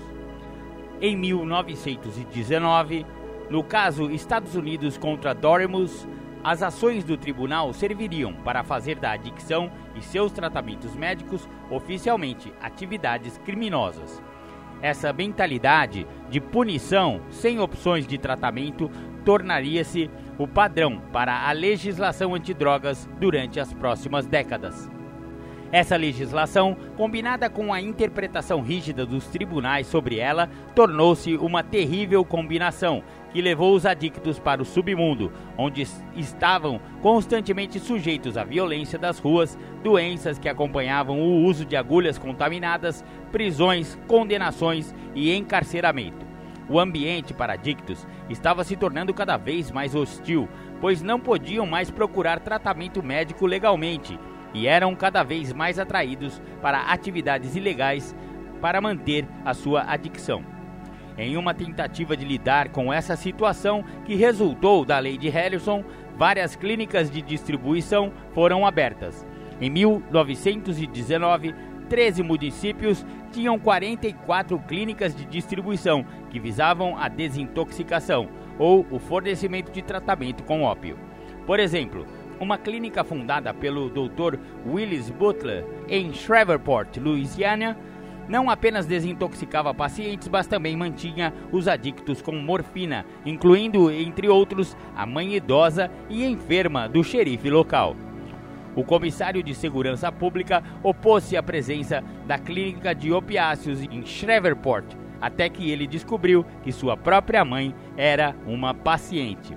Em 1.00 1.16
1919, 1.16 3.04
no 3.50 3.62
caso 3.62 4.10
Estados 4.10 4.54
Unidos 4.54 4.96
contra 4.96 5.34
Doremus, 5.34 6.06
As 6.42 6.62
ações 6.62 7.02
do 7.02 7.16
tribunal 7.16 7.72
serviriam 7.72 8.32
para 8.32 8.62
fazer 8.62 8.96
da 8.96 9.10
adicção 9.10 9.70
e 9.96 10.02
seus 10.02 10.30
tratamentos 10.32 10.94
médicos 10.94 11.48
oficialmente 11.70 12.52
atividades 12.60 13.36
criminosas. 13.38 14.22
Essa 14.80 15.12
mentalidade 15.12 16.06
de 16.30 16.40
punição 16.40 17.20
sem 17.30 17.58
opções 17.58 18.06
de 18.06 18.16
tratamento 18.16 18.90
tornaria-se 19.24 20.10
o 20.38 20.46
padrão 20.46 21.02
para 21.12 21.48
a 21.48 21.52
legislação 21.52 22.34
antidrogas 22.34 23.08
durante 23.18 23.58
as 23.58 23.72
próximas 23.72 24.26
décadas. 24.26 24.88
Essa 25.70 25.96
legislação, 25.96 26.76
combinada 26.96 27.50
com 27.50 27.74
a 27.74 27.80
interpretação 27.80 28.62
rígida 28.62 29.04
dos 29.04 29.26
tribunais 29.26 29.86
sobre 29.86 30.18
ela, 30.18 30.48
tornou-se 30.74 31.36
uma 31.36 31.62
terrível 31.62 32.24
combinação 32.24 33.02
que 33.32 33.42
levou 33.42 33.74
os 33.74 33.84
adictos 33.84 34.38
para 34.38 34.62
o 34.62 34.64
submundo, 34.64 35.32
onde 35.56 35.86
estavam 36.16 36.80
constantemente 37.02 37.78
sujeitos 37.78 38.36
à 38.36 38.44
violência 38.44 38.98
das 38.98 39.18
ruas, 39.18 39.58
doenças 39.82 40.38
que 40.38 40.48
acompanhavam 40.48 41.20
o 41.20 41.44
uso 41.44 41.64
de 41.64 41.76
agulhas 41.76 42.18
contaminadas, 42.18 43.04
prisões, 43.30 43.98
condenações 44.06 44.94
e 45.14 45.34
encarceramento. 45.34 46.26
O 46.68 46.78
ambiente 46.78 47.32
para 47.32 47.54
adictos 47.54 48.06
estava 48.28 48.62
se 48.62 48.76
tornando 48.76 49.14
cada 49.14 49.36
vez 49.36 49.70
mais 49.70 49.94
hostil, 49.94 50.48
pois 50.80 51.02
não 51.02 51.18
podiam 51.18 51.66
mais 51.66 51.90
procurar 51.90 52.40
tratamento 52.40 53.02
médico 53.02 53.46
legalmente 53.46 54.18
e 54.52 54.66
eram 54.66 54.94
cada 54.94 55.22
vez 55.22 55.52
mais 55.52 55.78
atraídos 55.78 56.40
para 56.60 56.92
atividades 56.92 57.56
ilegais 57.56 58.14
para 58.60 58.80
manter 58.80 59.26
a 59.44 59.54
sua 59.54 59.82
adicção. 59.82 60.57
Em 61.18 61.36
uma 61.36 61.52
tentativa 61.52 62.16
de 62.16 62.24
lidar 62.24 62.68
com 62.68 62.92
essa 62.92 63.16
situação 63.16 63.84
que 64.04 64.14
resultou 64.14 64.84
da 64.84 65.00
lei 65.00 65.18
de 65.18 65.28
Harrison, 65.28 65.84
várias 66.16 66.54
clínicas 66.54 67.10
de 67.10 67.20
distribuição 67.20 68.12
foram 68.32 68.64
abertas. 68.64 69.26
Em 69.60 69.68
1919, 69.68 71.54
13 71.88 72.22
municípios 72.22 73.04
tinham 73.32 73.58
44 73.58 74.56
clínicas 74.60 75.12
de 75.12 75.24
distribuição 75.24 76.06
que 76.30 76.38
visavam 76.38 76.96
a 76.96 77.08
desintoxicação 77.08 78.28
ou 78.56 78.86
o 78.88 79.00
fornecimento 79.00 79.72
de 79.72 79.82
tratamento 79.82 80.44
com 80.44 80.62
ópio. 80.62 80.96
Por 81.44 81.58
exemplo, 81.58 82.06
uma 82.38 82.56
clínica 82.56 83.02
fundada 83.02 83.52
pelo 83.52 83.90
Dr. 83.90 84.36
Willis 84.64 85.10
Butler 85.10 85.64
em 85.88 86.12
Shreveport, 86.12 86.96
Louisiana, 86.98 87.76
não 88.28 88.50
apenas 88.50 88.86
desintoxicava 88.86 89.72
pacientes, 89.72 90.28
mas 90.28 90.46
também 90.46 90.76
mantinha 90.76 91.32
os 91.50 91.66
adictos 91.66 92.20
com 92.20 92.32
morfina, 92.32 93.06
incluindo, 93.24 93.90
entre 93.90 94.28
outros, 94.28 94.76
a 94.94 95.06
mãe 95.06 95.34
idosa 95.34 95.90
e 96.08 96.24
enferma 96.24 96.88
do 96.88 97.02
xerife 97.02 97.48
local. 97.48 97.96
O 98.76 98.84
comissário 98.84 99.42
de 99.42 99.54
segurança 99.54 100.12
pública 100.12 100.62
opôs-se 100.82 101.36
à 101.36 101.42
presença 101.42 102.04
da 102.26 102.38
clínica 102.38 102.94
de 102.94 103.12
opiáceos 103.12 103.82
em 103.82 104.04
Shreveport, 104.04 104.84
até 105.20 105.48
que 105.48 105.70
ele 105.70 105.86
descobriu 105.86 106.44
que 106.62 106.70
sua 106.70 106.96
própria 106.96 107.44
mãe 107.44 107.74
era 107.96 108.36
uma 108.46 108.72
paciente 108.72 109.56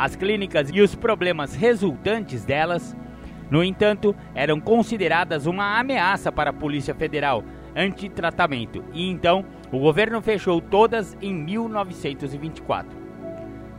as 0.00 0.16
clínicas 0.16 0.70
e 0.72 0.80
os 0.80 0.94
problemas 0.94 1.54
resultantes 1.54 2.42
delas, 2.42 2.96
no 3.50 3.62
entanto, 3.62 4.16
eram 4.34 4.58
consideradas 4.58 5.44
uma 5.44 5.78
ameaça 5.78 6.32
para 6.32 6.48
a 6.48 6.54
Polícia 6.54 6.94
Federal 6.94 7.44
antitratamento 7.74 8.84
e 8.92 9.08
então 9.08 9.44
o 9.70 9.78
governo 9.78 10.20
fechou 10.20 10.60
todas 10.60 11.16
em 11.20 11.32
1924. 11.32 12.98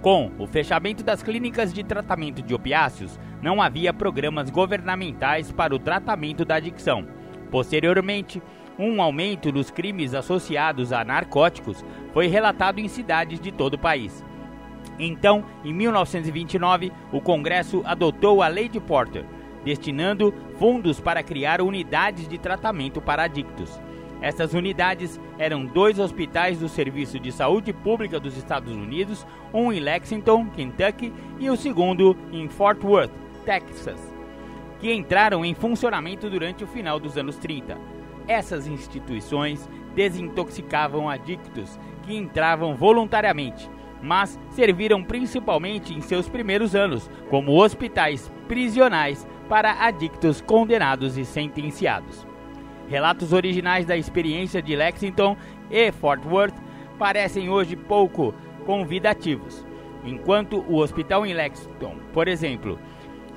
Com 0.01 0.31
o 0.39 0.47
fechamento 0.47 1.03
das 1.03 1.21
clínicas 1.21 1.71
de 1.71 1.83
tratamento 1.83 2.41
de 2.41 2.55
opiáceos, 2.55 3.19
não 3.41 3.61
havia 3.61 3.93
programas 3.93 4.49
governamentais 4.49 5.51
para 5.51 5.75
o 5.75 5.79
tratamento 5.79 6.43
da 6.43 6.55
adicção. 6.55 7.05
Posteriormente, 7.51 8.41
um 8.79 9.01
aumento 9.01 9.51
dos 9.51 9.69
crimes 9.69 10.15
associados 10.15 10.91
a 10.91 11.03
narcóticos 11.03 11.85
foi 12.13 12.27
relatado 12.27 12.79
em 12.79 12.87
cidades 12.87 13.39
de 13.39 13.51
todo 13.51 13.75
o 13.75 13.79
país. 13.79 14.25
Então, 14.97 15.43
em 15.63 15.73
1929, 15.73 16.91
o 17.11 17.21
Congresso 17.21 17.81
adotou 17.85 18.41
a 18.41 18.47
Lei 18.47 18.67
de 18.67 18.79
Porter, 18.79 19.25
destinando 19.63 20.33
fundos 20.57 20.99
para 20.99 21.23
criar 21.23 21.61
unidades 21.61 22.27
de 22.27 22.37
tratamento 22.37 23.01
para 23.01 23.23
adictos. 23.23 23.79
Essas 24.21 24.53
unidades 24.53 25.19
eram 25.39 25.65
dois 25.65 25.97
hospitais 25.97 26.59
do 26.59 26.69
Serviço 26.69 27.19
de 27.19 27.31
Saúde 27.31 27.73
Pública 27.73 28.19
dos 28.19 28.37
Estados 28.37 28.75
Unidos, 28.75 29.25
um 29.51 29.73
em 29.73 29.79
Lexington, 29.79 30.47
Kentucky, 30.49 31.11
e 31.39 31.49
o 31.49 31.57
segundo 31.57 32.15
em 32.31 32.47
Fort 32.47 32.83
Worth, 32.83 33.11
Texas, 33.43 33.99
que 34.79 34.93
entraram 34.93 35.43
em 35.43 35.55
funcionamento 35.55 36.29
durante 36.29 36.63
o 36.63 36.67
final 36.67 36.99
dos 36.99 37.17
anos 37.17 37.37
30. 37.37 37.77
Essas 38.27 38.67
instituições 38.67 39.67
desintoxicavam 39.95 41.09
adictos 41.09 41.79
que 42.03 42.15
entravam 42.15 42.75
voluntariamente 42.75 43.67
mas 44.01 44.39
serviram 44.49 45.03
principalmente 45.03 45.93
em 45.93 46.01
seus 46.01 46.27
primeiros 46.27 46.75
anos 46.75 47.09
como 47.29 47.61
hospitais 47.61 48.31
prisionais 48.47 49.27
para 49.51 49.85
adictos 49.85 50.39
condenados 50.39 51.17
e 51.17 51.25
sentenciados. 51.25 52.25
Relatos 52.87 53.33
originais 53.33 53.85
da 53.85 53.97
experiência 53.97 54.61
de 54.61 54.73
Lexington 54.77 55.35
e 55.69 55.91
Fort 55.91 56.25
Worth 56.25 56.55
parecem 56.97 57.49
hoje 57.49 57.75
pouco 57.75 58.33
convidativos. 58.65 59.67
Enquanto 60.05 60.63
o 60.69 60.77
hospital 60.77 61.25
em 61.25 61.33
Lexington, 61.33 61.97
por 62.13 62.29
exemplo, 62.29 62.79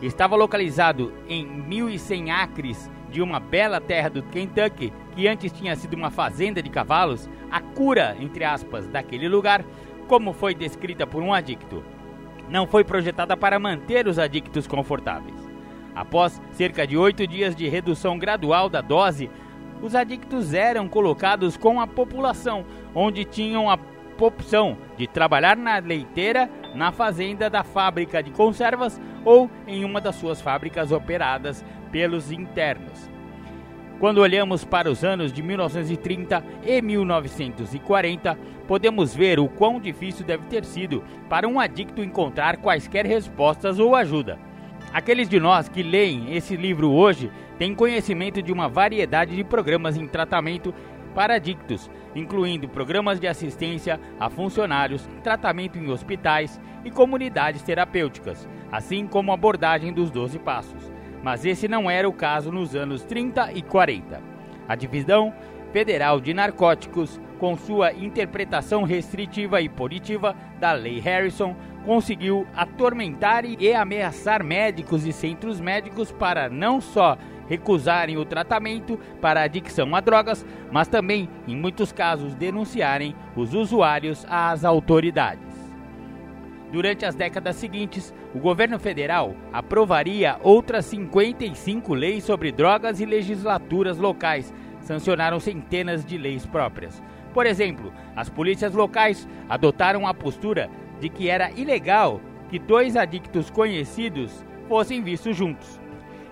estava 0.01 0.37
localizado 0.37 1.13
em 1.29 1.45
1.100 1.69 2.31
acres 2.31 2.89
de 3.11 3.21
uma 3.21 3.41
bela 3.41 3.81
terra 3.81 4.09
do 4.09 4.23
Kentucky, 4.23 4.93
que 5.17 5.27
antes 5.27 5.51
tinha 5.51 5.75
sido 5.75 5.95
uma 5.95 6.13
fazenda 6.13 6.63
de 6.63 6.71
cavalos, 6.71 7.29
a 7.51 7.61
cura, 7.61 8.17
entre 8.21 8.45
aspas, 8.45 8.87
daquele 8.87 9.29
lugar 9.29 9.65
como 10.07 10.33
foi 10.33 10.55
descrita 10.55 11.09
por 11.09 11.25
um 11.25 11.35
adicto, 11.35 11.83
não 12.49 12.69
foi 12.69 12.85
projetada 12.85 13.37
para 13.37 13.59
manter 13.59 14.07
os 14.07 14.17
adictos 14.17 14.69
confortáveis. 14.69 15.44
Após 15.95 16.41
cerca 16.53 16.87
de 16.87 16.97
oito 16.97 17.27
dias 17.27 17.55
de 17.55 17.69
redução 17.69 18.19
gradual 18.19 18.69
da 18.69 18.81
dose, 18.81 19.31
os 19.81 19.95
adictos 19.95 20.55
eram 20.55 20.89
colocados 20.89 21.57
com 21.57 21.81
a 21.81 21.87
população, 21.87 22.65
onde 22.95 23.25
tinham 23.25 23.71
a 23.71 23.79
opção 24.19 24.79
de 24.97 25.07
trabalhar 25.07 25.57
na 25.57 25.79
leiteira, 25.79 26.51
na 26.75 26.91
fazenda 26.91 27.51
da 27.51 27.63
fábrica 27.63 28.23
de 28.23 28.31
conservas 28.31 29.01
ou 29.25 29.51
em 29.67 29.85
uma 29.85 30.01
das 30.01 30.17
suas 30.17 30.41
fábricas 30.41 30.93
operadas 30.93 31.65
pelos 31.91 32.31
internos. 32.33 33.11
Quando 34.01 34.19
olhamos 34.19 34.65
para 34.65 34.91
os 34.91 35.05
anos 35.05 35.33
de 35.33 35.43
1930 35.43 36.45
e 36.65 36.83
1940, 36.83 38.39
podemos 38.67 39.15
ver 39.15 39.39
o 39.39 39.49
quão 39.49 39.79
difícil 39.79 40.27
deve 40.27 40.45
ter 40.47 40.65
sido 40.65 41.05
para 41.29 41.47
um 41.47 41.61
adicto 41.61 42.03
encontrar 42.03 42.57
quaisquer 42.57 43.07
respostas 43.07 43.79
ou 43.79 43.95
ajuda. 43.95 44.39
Aqueles 44.95 45.29
de 45.29 45.39
nós 45.39 45.69
que 45.69 45.83
leem 45.83 46.35
esse 46.35 46.57
livro 46.57 46.91
hoje 46.91 47.31
têm 47.59 47.75
conhecimento 47.75 48.41
de 48.41 48.51
uma 48.51 48.69
variedade 48.69 49.37
de 49.37 49.45
programas 49.45 49.99
em 49.99 50.07
tratamento 50.07 50.73
para 51.15 51.35
adictos, 51.35 51.91
incluindo 52.15 52.69
programas 52.69 53.21
de 53.21 53.27
assistência 53.27 54.01
a 54.19 54.31
funcionários, 54.31 55.07
tratamento 55.23 55.77
em 55.77 55.91
hospitais 55.91 56.59
e 56.85 56.91
comunidades 56.91 57.61
terapêuticas, 57.63 58.49
assim 58.73 59.07
como 59.07 59.33
abordagem 59.33 59.93
dos 59.93 60.11
12 60.11 60.39
passos 60.39 60.95
mas 61.25 61.47
esse 61.47 61.67
não 61.67 61.91
era 61.91 62.07
o 62.07 62.13
caso 62.13 62.53
nos 62.53 62.77
anos 62.77 63.03
30 63.03 63.53
e 63.55 63.63
40. 63.63 64.21
A 64.69 64.75
Divisão 64.77 65.33
Federal 65.73 66.21
de 66.21 66.35
Narcóticos, 66.35 67.19
com 67.39 67.57
sua 67.57 67.95
interpretação 67.95 68.83
restritiva 68.83 69.63
e 69.63 69.69
punitiva 69.69 70.37
da 70.61 70.73
Lei 70.73 71.01
Harrison, 71.01 71.57
conseguiu 71.85 72.47
atormentar 72.55 73.45
e 73.45 73.73
ameaçar 73.73 74.43
médicos 74.43 75.07
e 75.07 75.13
centros 75.13 75.61
médicos 75.61 76.11
para 76.11 76.49
não 76.49 76.81
só 76.81 77.17
recusarem 77.49 78.17
o 78.17 78.25
tratamento 78.25 78.99
para 79.21 79.43
adicção 79.43 79.95
a 79.95 80.01
drogas, 80.01 80.45
mas 80.73 80.89
também, 80.89 81.29
em 81.47 81.57
muitos 81.57 81.93
casos, 81.93 82.35
denunciarem 82.35 83.15
os 83.37 83.53
usuários 83.53 84.25
às 84.29 84.65
autoridades. 84.65 85.55
Durante 86.73 87.05
as 87.05 87.15
décadas 87.15 87.57
seguintes, 87.57 88.13
o 88.35 88.39
governo 88.39 88.79
federal 88.81 89.37
aprovaria 89.53 90.39
outras 90.43 90.87
55 90.87 91.95
leis 91.95 92.25
sobre 92.25 92.51
drogas 92.51 92.99
e 92.99 93.07
legislaturas 93.07 93.97
locais 93.97 94.53
sancionaram 94.81 95.39
centenas 95.39 96.05
de 96.05 96.19
leis 96.19 96.45
próprias. 96.45 97.03
Por 97.33 97.47
exemplo, 97.47 97.93
as 98.15 98.29
polícias 98.29 98.75
locais 98.75 99.29
adotaram 99.49 100.07
a 100.07 100.15
postura 100.15 100.69
de 101.05 101.11
que 101.11 101.29
era 101.29 101.51
ilegal 101.51 102.19
que 102.49 102.59
dois 102.59 102.97
adictos 102.97 103.51
conhecidos 103.51 104.43
fossem 104.67 105.03
vistos 105.03 105.37
juntos. 105.37 105.79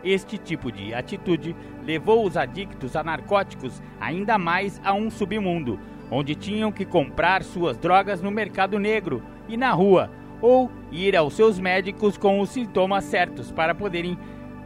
Este 0.02 0.38
tipo 0.38 0.72
de 0.72 0.94
atitude 0.94 1.54
levou 1.84 2.26
os 2.26 2.38
adictos 2.38 2.96
a 2.96 3.04
narcóticos 3.04 3.82
ainda 4.00 4.38
mais 4.38 4.80
a 4.82 4.94
um 4.94 5.10
submundo, 5.10 5.78
onde 6.10 6.34
tinham 6.34 6.72
que 6.72 6.86
comprar 6.86 7.42
suas 7.42 7.76
drogas 7.76 8.22
no 8.22 8.30
mercado 8.30 8.78
negro 8.78 9.22
e 9.46 9.58
na 9.58 9.72
rua, 9.72 10.10
ou 10.40 10.70
ir 10.90 11.14
aos 11.14 11.34
seus 11.34 11.58
médicos 11.58 12.16
com 12.16 12.40
os 12.40 12.48
sintomas 12.48 13.04
certos 13.04 13.52
para 13.52 13.74
poderem 13.74 14.16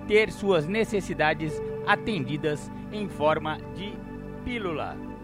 ter 0.07 0.31
suas 0.31 0.69
necessidades 0.69 1.61
atendidas 1.85 2.71
em 2.93 3.09
forma 3.09 3.59
de 3.75 3.93
pílula. 4.45 5.16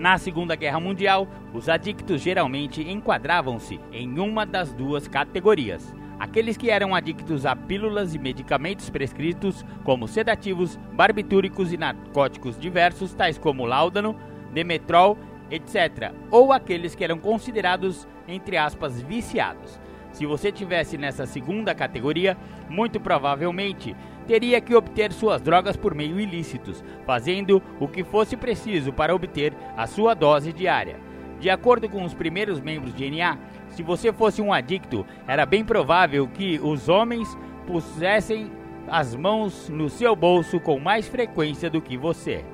Na 0.00 0.16
Segunda 0.16 0.56
Guerra 0.56 0.80
Mundial, 0.80 1.28
os 1.52 1.68
adictos 1.68 2.22
geralmente 2.22 2.80
enquadravam-se 2.80 3.78
em 3.92 4.18
uma 4.18 4.46
das 4.46 4.72
duas 4.72 5.06
categorias: 5.06 5.94
aqueles 6.18 6.56
que 6.56 6.70
eram 6.70 6.94
adictos 6.94 7.44
a 7.44 7.54
pílulas 7.54 8.14
e 8.14 8.18
medicamentos 8.18 8.88
prescritos, 8.88 9.62
como 9.84 10.08
sedativos, 10.08 10.78
barbitúricos 10.94 11.70
e 11.70 11.76
narcóticos 11.76 12.58
diversos, 12.58 13.12
tais 13.12 13.36
como 13.36 13.66
láudano, 13.66 14.16
demetrol, 14.54 15.18
etc., 15.50 16.14
ou 16.30 16.50
aqueles 16.50 16.94
que 16.94 17.04
eram 17.04 17.18
considerados, 17.18 18.08
entre 18.26 18.56
aspas, 18.56 19.02
viciados. 19.02 19.78
Se 20.20 20.26
você 20.26 20.52
tivesse 20.52 20.98
nessa 20.98 21.24
segunda 21.24 21.74
categoria, 21.74 22.36
muito 22.68 23.00
provavelmente 23.00 23.96
teria 24.26 24.60
que 24.60 24.74
obter 24.74 25.14
suas 25.14 25.40
drogas 25.40 25.78
por 25.78 25.94
meio 25.94 26.20
ilícitos, 26.20 26.84
fazendo 27.06 27.62
o 27.80 27.88
que 27.88 28.04
fosse 28.04 28.36
preciso 28.36 28.92
para 28.92 29.14
obter 29.14 29.54
a 29.78 29.86
sua 29.86 30.12
dose 30.12 30.52
diária. 30.52 31.00
De 31.40 31.48
acordo 31.48 31.88
com 31.88 32.04
os 32.04 32.12
primeiros 32.12 32.60
membros 32.60 32.92
de 32.94 33.10
NA, 33.10 33.38
se 33.68 33.82
você 33.82 34.12
fosse 34.12 34.42
um 34.42 34.52
adicto, 34.52 35.06
era 35.26 35.46
bem 35.46 35.64
provável 35.64 36.28
que 36.28 36.60
os 36.62 36.86
homens 36.90 37.26
pusessem 37.66 38.52
as 38.88 39.14
mãos 39.14 39.70
no 39.70 39.88
seu 39.88 40.14
bolso 40.14 40.60
com 40.60 40.78
mais 40.78 41.08
frequência 41.08 41.70
do 41.70 41.80
que 41.80 41.96
você. 41.96 42.44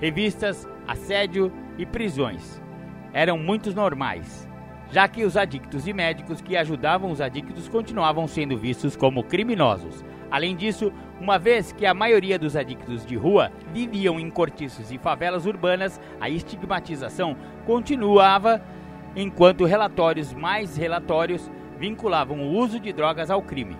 Revistas, 0.00 0.66
assédio 0.88 1.52
e 1.76 1.84
prisões 1.84 2.64
eram 3.16 3.38
muito 3.38 3.74
normais, 3.74 4.45
já 4.90 5.08
que 5.08 5.24
os 5.24 5.36
adictos 5.36 5.86
e 5.86 5.92
médicos 5.92 6.40
que 6.40 6.56
ajudavam 6.56 7.10
os 7.10 7.20
adictos 7.20 7.68
continuavam 7.68 8.26
sendo 8.26 8.56
vistos 8.56 8.96
como 8.96 9.24
criminosos. 9.24 10.04
Além 10.30 10.56
disso, 10.56 10.92
uma 11.20 11.38
vez 11.38 11.72
que 11.72 11.86
a 11.86 11.94
maioria 11.94 12.38
dos 12.38 12.56
adictos 12.56 13.06
de 13.06 13.16
rua 13.16 13.50
viviam 13.72 14.18
em 14.18 14.28
cortiços 14.30 14.90
e 14.90 14.98
favelas 14.98 15.46
urbanas, 15.46 16.00
a 16.20 16.28
estigmatização 16.28 17.36
continuava, 17.64 18.62
enquanto 19.14 19.64
relatórios 19.64 20.32
mais 20.32 20.76
relatórios 20.76 21.50
vinculavam 21.78 22.40
o 22.40 22.56
uso 22.56 22.80
de 22.80 22.92
drogas 22.92 23.30
ao 23.30 23.42
crime. 23.42 23.76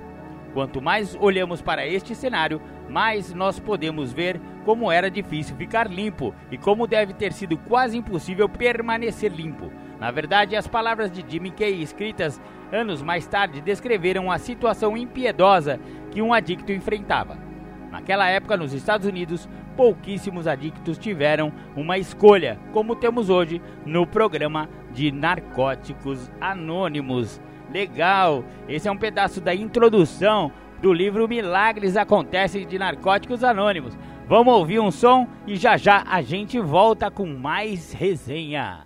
Quanto 0.54 0.80
mais 0.80 1.14
olhamos 1.20 1.60
para 1.60 1.86
este 1.86 2.14
cenário, 2.14 2.60
mais 2.88 3.34
nós 3.34 3.58
podemos 3.58 4.12
ver 4.12 4.40
como 4.64 4.90
era 4.90 5.10
difícil 5.10 5.54
ficar 5.56 5.90
limpo 5.90 6.34
e 6.50 6.56
como 6.56 6.86
deve 6.86 7.12
ter 7.12 7.32
sido 7.32 7.58
quase 7.58 7.98
impossível 7.98 8.48
permanecer 8.48 9.30
limpo. 9.32 9.70
Na 9.98 10.10
verdade, 10.10 10.56
as 10.56 10.66
palavras 10.66 11.10
de 11.10 11.24
Jimmy 11.26 11.50
Kay 11.50 11.80
escritas 11.82 12.40
anos 12.72 13.02
mais 13.02 13.26
tarde 13.26 13.60
descreveram 13.60 14.30
a 14.30 14.38
situação 14.38 14.96
impiedosa 14.96 15.80
que 16.10 16.20
um 16.20 16.32
adicto 16.32 16.72
enfrentava. 16.72 17.38
Naquela 17.90 18.28
época, 18.28 18.56
nos 18.56 18.72
Estados 18.72 19.06
Unidos, 19.06 19.48
pouquíssimos 19.76 20.46
adictos 20.46 20.98
tiveram 20.98 21.52
uma 21.74 21.98
escolha, 21.98 22.58
como 22.72 22.96
temos 22.96 23.30
hoje 23.30 23.62
no 23.84 24.06
programa 24.06 24.68
de 24.92 25.10
Narcóticos 25.12 26.30
Anônimos. 26.40 27.40
Legal! 27.72 28.44
Esse 28.68 28.88
é 28.88 28.92
um 28.92 28.96
pedaço 28.96 29.40
da 29.40 29.54
introdução 29.54 30.52
do 30.80 30.92
livro 30.92 31.28
Milagres 31.28 31.96
Acontecem 31.96 32.66
de 32.66 32.78
Narcóticos 32.78 33.42
Anônimos. 33.42 33.96
Vamos 34.28 34.54
ouvir 34.54 34.80
um 34.80 34.90
som 34.90 35.26
e 35.46 35.56
já 35.56 35.76
já 35.76 36.04
a 36.06 36.20
gente 36.20 36.58
volta 36.60 37.10
com 37.10 37.26
mais 37.26 37.92
resenha. 37.92 38.85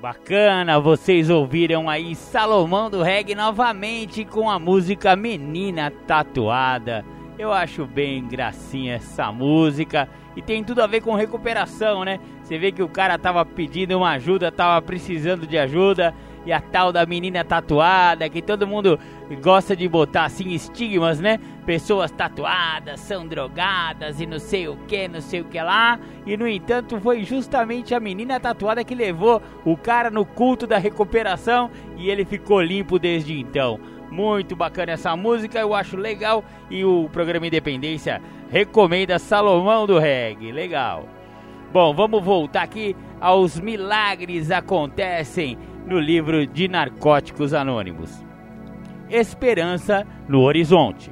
Bacana, 0.00 0.80
vocês 0.80 1.28
ouviram 1.28 1.86
aí 1.86 2.14
Salomão 2.14 2.88
do 2.88 3.02
Reggae 3.02 3.34
novamente 3.34 4.24
com 4.24 4.48
a 4.48 4.58
música 4.58 5.14
Menina 5.14 5.92
Tatuada. 6.06 7.04
Eu 7.38 7.52
acho 7.52 7.84
bem 7.84 8.26
gracinha 8.26 8.94
essa 8.94 9.30
música 9.30 10.08
e 10.34 10.40
tem 10.40 10.64
tudo 10.64 10.82
a 10.82 10.86
ver 10.86 11.02
com 11.02 11.14
recuperação, 11.14 12.02
né? 12.02 12.18
Você 12.42 12.56
vê 12.56 12.72
que 12.72 12.82
o 12.82 12.88
cara 12.88 13.18
tava 13.18 13.44
pedindo 13.44 13.94
uma 13.98 14.12
ajuda, 14.12 14.50
tava 14.50 14.80
precisando 14.80 15.46
de 15.46 15.58
ajuda 15.58 16.14
e 16.44 16.52
a 16.52 16.60
tal 16.60 16.92
da 16.92 17.04
menina 17.04 17.44
tatuada, 17.44 18.28
que 18.28 18.40
todo 18.40 18.66
mundo 18.66 18.98
gosta 19.42 19.76
de 19.76 19.86
botar 19.88 20.24
assim 20.24 20.50
estigmas, 20.50 21.20
né? 21.20 21.38
Pessoas 21.66 22.10
tatuadas 22.10 23.00
são 23.00 23.26
drogadas 23.26 24.20
e 24.20 24.26
não 24.26 24.38
sei 24.38 24.66
o 24.66 24.76
que, 24.88 25.06
não 25.06 25.20
sei 25.20 25.42
o 25.42 25.44
que 25.44 25.60
lá. 25.60 25.98
E 26.26 26.36
no 26.36 26.48
entanto, 26.48 26.98
foi 27.00 27.24
justamente 27.24 27.94
a 27.94 28.00
menina 28.00 28.40
tatuada 28.40 28.84
que 28.84 28.94
levou 28.94 29.42
o 29.64 29.76
cara 29.76 30.10
no 30.10 30.24
culto 30.24 30.66
da 30.66 30.78
recuperação 30.78 31.70
e 31.96 32.10
ele 32.10 32.24
ficou 32.24 32.60
limpo 32.60 32.98
desde 32.98 33.38
então. 33.38 33.78
Muito 34.10 34.56
bacana 34.56 34.92
essa 34.92 35.14
música, 35.16 35.60
eu 35.60 35.72
acho 35.72 35.96
legal 35.96 36.44
e 36.68 36.84
o 36.84 37.08
programa 37.12 37.46
Independência 37.46 38.20
recomenda 38.50 39.18
Salomão 39.18 39.86
do 39.86 39.98
Reggae. 39.98 40.50
Legal. 40.50 41.06
Bom, 41.72 41.94
vamos 41.94 42.24
voltar 42.24 42.62
aqui 42.62 42.96
aos 43.20 43.60
milagres 43.60 44.50
acontecem 44.50 45.56
no 45.86 45.98
livro 45.98 46.46
de 46.46 46.68
Narcóticos 46.68 47.54
Anônimos. 47.54 48.24
Esperança 49.08 50.06
no 50.28 50.40
Horizonte. 50.40 51.10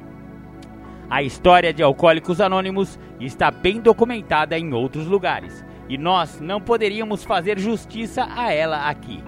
A 1.11 1.23
história 1.23 1.73
de 1.73 1.83
Alcoólicos 1.83 2.41
Anônimos 2.41 2.99
está 3.19 3.51
bem 3.51 3.81
documentada 3.81 4.59
em 4.59 4.73
outros 4.73 5.07
lugares 5.07 5.65
e 5.89 5.97
nós 5.97 6.41
não 6.41 6.61
poderíamos 6.61 7.25
fazer 7.25 7.59
justiça 7.59 8.29
a 8.37 8.53
ela 8.53 8.89
aqui. 8.89 9.23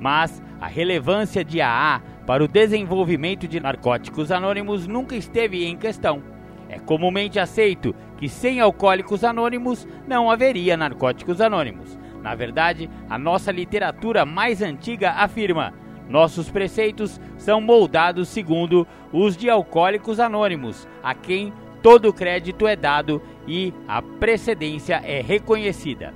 Mas 0.00 0.42
a 0.60 0.66
relevância 0.66 1.44
de 1.44 1.60
AA 1.60 2.02
para 2.26 2.42
o 2.42 2.48
desenvolvimento 2.48 3.46
de 3.46 3.60
Narcóticos 3.60 4.32
Anônimos 4.32 4.86
nunca 4.86 5.14
esteve 5.14 5.64
em 5.64 5.76
questão. 5.76 6.22
É 6.68 6.78
comumente 6.78 7.38
aceito 7.38 7.94
que 8.16 8.28
sem 8.28 8.60
Alcoólicos 8.60 9.24
Anônimos 9.24 9.86
não 10.06 10.30
haveria 10.30 10.76
Narcóticos 10.76 11.40
Anônimos. 11.40 11.98
Na 12.22 12.34
verdade, 12.34 12.88
a 13.10 13.18
nossa 13.18 13.50
literatura 13.50 14.24
mais 14.24 14.62
antiga 14.62 15.10
afirma: 15.10 15.74
nossos 16.08 16.50
preceitos 16.50 17.20
são 17.36 17.60
moldados 17.60 18.28
segundo 18.28 18.86
os 19.12 19.36
de 19.36 19.50
Alcoólicos 19.50 20.20
Anônimos, 20.20 20.86
a 21.02 21.14
quem 21.14 21.52
todo 21.82 22.12
crédito 22.12 22.66
é 22.66 22.76
dado 22.76 23.20
e 23.46 23.74
a 23.88 24.00
precedência 24.00 25.02
é 25.04 25.20
reconhecida. 25.20 26.14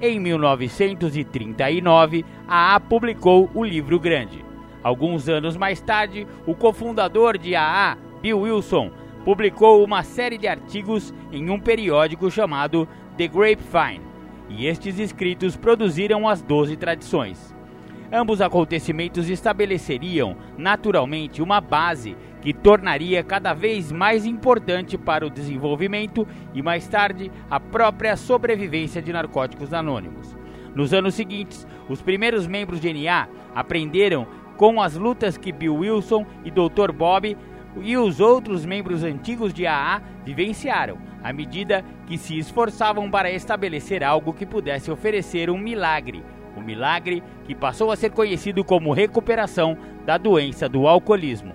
Em 0.00 0.18
1939, 0.18 2.24
a 2.48 2.74
AA 2.74 2.80
publicou 2.80 3.50
o 3.54 3.64
livro 3.64 4.00
grande. 4.00 4.44
Alguns 4.82 5.28
anos 5.28 5.56
mais 5.56 5.80
tarde, 5.80 6.26
o 6.44 6.54
cofundador 6.54 7.38
de 7.38 7.54
AA, 7.54 7.96
Bill 8.20 8.40
Wilson, 8.40 8.90
publicou 9.24 9.84
uma 9.84 10.02
série 10.02 10.36
de 10.36 10.48
artigos 10.48 11.14
em 11.30 11.50
um 11.50 11.58
periódico 11.58 12.30
chamado 12.30 12.88
The 13.16 13.28
Grapevine, 13.28 14.11
e 14.56 14.66
estes 14.66 14.98
escritos 14.98 15.56
produziram 15.56 16.28
as 16.28 16.42
doze 16.42 16.76
tradições. 16.76 17.54
Ambos 18.12 18.42
acontecimentos 18.42 19.30
estabeleceriam, 19.30 20.36
naturalmente, 20.58 21.40
uma 21.40 21.60
base 21.60 22.14
que 22.42 22.52
tornaria 22.52 23.24
cada 23.24 23.54
vez 23.54 23.90
mais 23.90 24.26
importante 24.26 24.98
para 24.98 25.26
o 25.26 25.30
desenvolvimento 25.30 26.26
e, 26.52 26.60
mais 26.60 26.86
tarde, 26.86 27.32
a 27.48 27.58
própria 27.58 28.14
sobrevivência 28.16 29.00
de 29.00 29.12
narcóticos 29.12 29.72
anônimos. 29.72 30.36
Nos 30.74 30.92
anos 30.92 31.14
seguintes, 31.14 31.66
os 31.88 32.02
primeiros 32.02 32.46
membros 32.46 32.80
de 32.80 32.92
NA 32.92 33.28
aprenderam 33.54 34.26
com 34.56 34.80
as 34.80 34.94
lutas 34.94 35.38
que 35.38 35.50
Bill 35.50 35.76
Wilson 35.76 36.26
e 36.44 36.50
Dr. 36.50 36.92
Bob 36.92 37.36
e 37.80 37.96
os 37.96 38.20
outros 38.20 38.64
membros 38.64 39.02
antigos 39.02 39.52
de 39.52 39.66
AA 39.66 40.02
vivenciaram, 40.24 40.98
à 41.22 41.32
medida 41.32 41.84
que 42.06 42.18
se 42.18 42.36
esforçavam 42.38 43.10
para 43.10 43.30
estabelecer 43.30 44.04
algo 44.04 44.32
que 44.32 44.44
pudesse 44.44 44.90
oferecer 44.90 45.48
um 45.48 45.58
milagre, 45.58 46.22
o 46.56 46.60
um 46.60 46.62
milagre 46.62 47.22
que 47.44 47.54
passou 47.54 47.90
a 47.90 47.96
ser 47.96 48.10
conhecido 48.10 48.62
como 48.64 48.92
recuperação 48.92 49.76
da 50.04 50.18
doença 50.18 50.68
do 50.68 50.86
alcoolismo. 50.86 51.54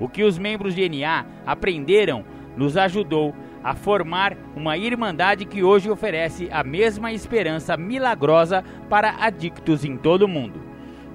O 0.00 0.08
que 0.08 0.24
os 0.24 0.36
membros 0.36 0.74
de 0.74 0.88
NA 0.88 1.24
aprenderam 1.46 2.24
nos 2.56 2.76
ajudou 2.76 3.34
a 3.62 3.74
formar 3.74 4.36
uma 4.56 4.76
irmandade 4.76 5.44
que 5.44 5.62
hoje 5.62 5.88
oferece 5.88 6.48
a 6.50 6.64
mesma 6.64 7.12
esperança 7.12 7.76
milagrosa 7.76 8.64
para 8.88 9.14
adictos 9.24 9.84
em 9.84 9.96
todo 9.96 10.22
o 10.22 10.28
mundo. 10.28 10.60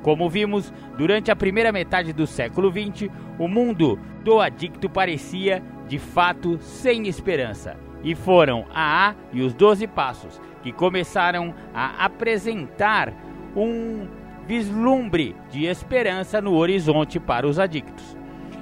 Como 0.02 0.30
vimos, 0.30 0.74
durante 0.98 1.32
a 1.32 1.36
primeira 1.36 1.72
metade 1.72 2.12
do 2.12 2.26
século 2.26 2.72
XX, 2.72 3.10
o 3.38 3.48
mundo 3.48 4.00
do 4.24 4.40
adicto 4.40 4.90
parecia, 4.90 5.64
de 5.88 6.00
fato, 6.00 6.58
sem 6.60 7.08
esperança. 7.08 7.78
E 8.04 8.16
foram 8.16 8.66
a 8.74 9.10
A 9.10 9.16
e 9.32 9.42
os 9.42 9.54
Doze 9.54 9.88
Passos 9.88 10.40
que 10.62 10.72
começaram 10.72 11.54
a 11.74 12.06
apresentar 12.06 13.14
um 13.56 14.08
vislumbre 14.46 15.36
de 15.50 15.66
esperança 15.66 16.42
no 16.42 16.56
horizonte 16.56 17.20
para 17.20 17.48
os 17.48 17.60
adictos. 17.60 18.18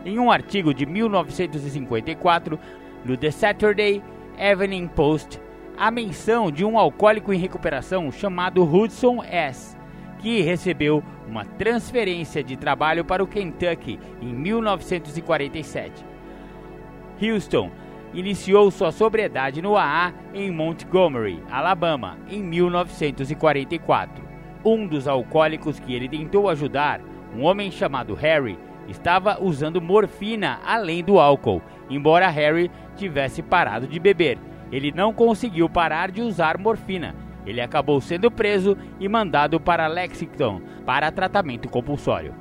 Em 0.06 0.20
um 0.20 0.32
artigo 0.32 0.74
de 0.74 0.86
1954, 0.86 2.60
no 3.04 3.18
The 3.18 3.32
Saturday 3.32 4.04
Evening 4.38 4.88
Post, 4.88 5.40
a 5.78 5.90
menção 5.90 6.52
de 6.52 6.64
um 6.64 6.78
alcoólico 6.78 7.34
em 7.34 7.40
recuperação 7.40 8.12
chamado 8.12 8.64
Hudson 8.64 9.24
S., 9.24 9.76
que 10.20 10.42
recebeu 10.42 11.04
uma 11.28 11.46
transferência 11.46 12.44
de 12.44 12.56
trabalho 12.56 13.04
para 13.04 13.24
o 13.24 13.28
Kentucky 13.28 14.00
em 14.22 14.34
1947. 14.34 16.06
Houston 17.22 17.72
iniciou 18.14 18.72
sua 18.72 18.92
sobriedade 18.92 19.62
no 19.62 19.76
AA 19.76 20.14
em 20.34 20.52
Montgomery, 20.52 21.42
Alabama, 21.50 22.18
em 22.30 22.42
1944. 22.42 24.24
Um 24.64 24.88
dos 24.88 25.08
alcoólicos 25.08 25.80
que 25.80 25.94
ele 25.94 26.10
tentou 26.10 26.50
ajudar, 26.50 27.02
um 27.36 27.44
homem 27.44 27.70
chamado 27.70 28.14
Harry, 28.14 28.58
estava 28.88 29.42
usando 29.42 29.82
morfina 29.82 30.60
além 30.66 31.04
do 31.04 31.20
álcool, 31.20 31.62
embora 31.90 32.30
Harry 32.30 32.72
tivesse 32.96 33.42
parado 33.42 33.88
de 33.88 34.00
beber. 34.00 34.38
Ele 34.72 34.92
não 34.92 35.14
conseguiu 35.14 35.70
parar 35.70 36.12
de 36.12 36.22
usar 36.22 36.58
morfina. 36.58 37.25
Ele 37.46 37.62
acabou 37.62 38.02
sendo 38.02 38.32
preso 38.32 38.78
e 39.00 39.08
mandado 39.08 39.60
para 39.60 39.88
Lexington 39.88 40.62
para 40.86 41.12
tratamento 41.12 41.70
compulsório. 41.70 42.34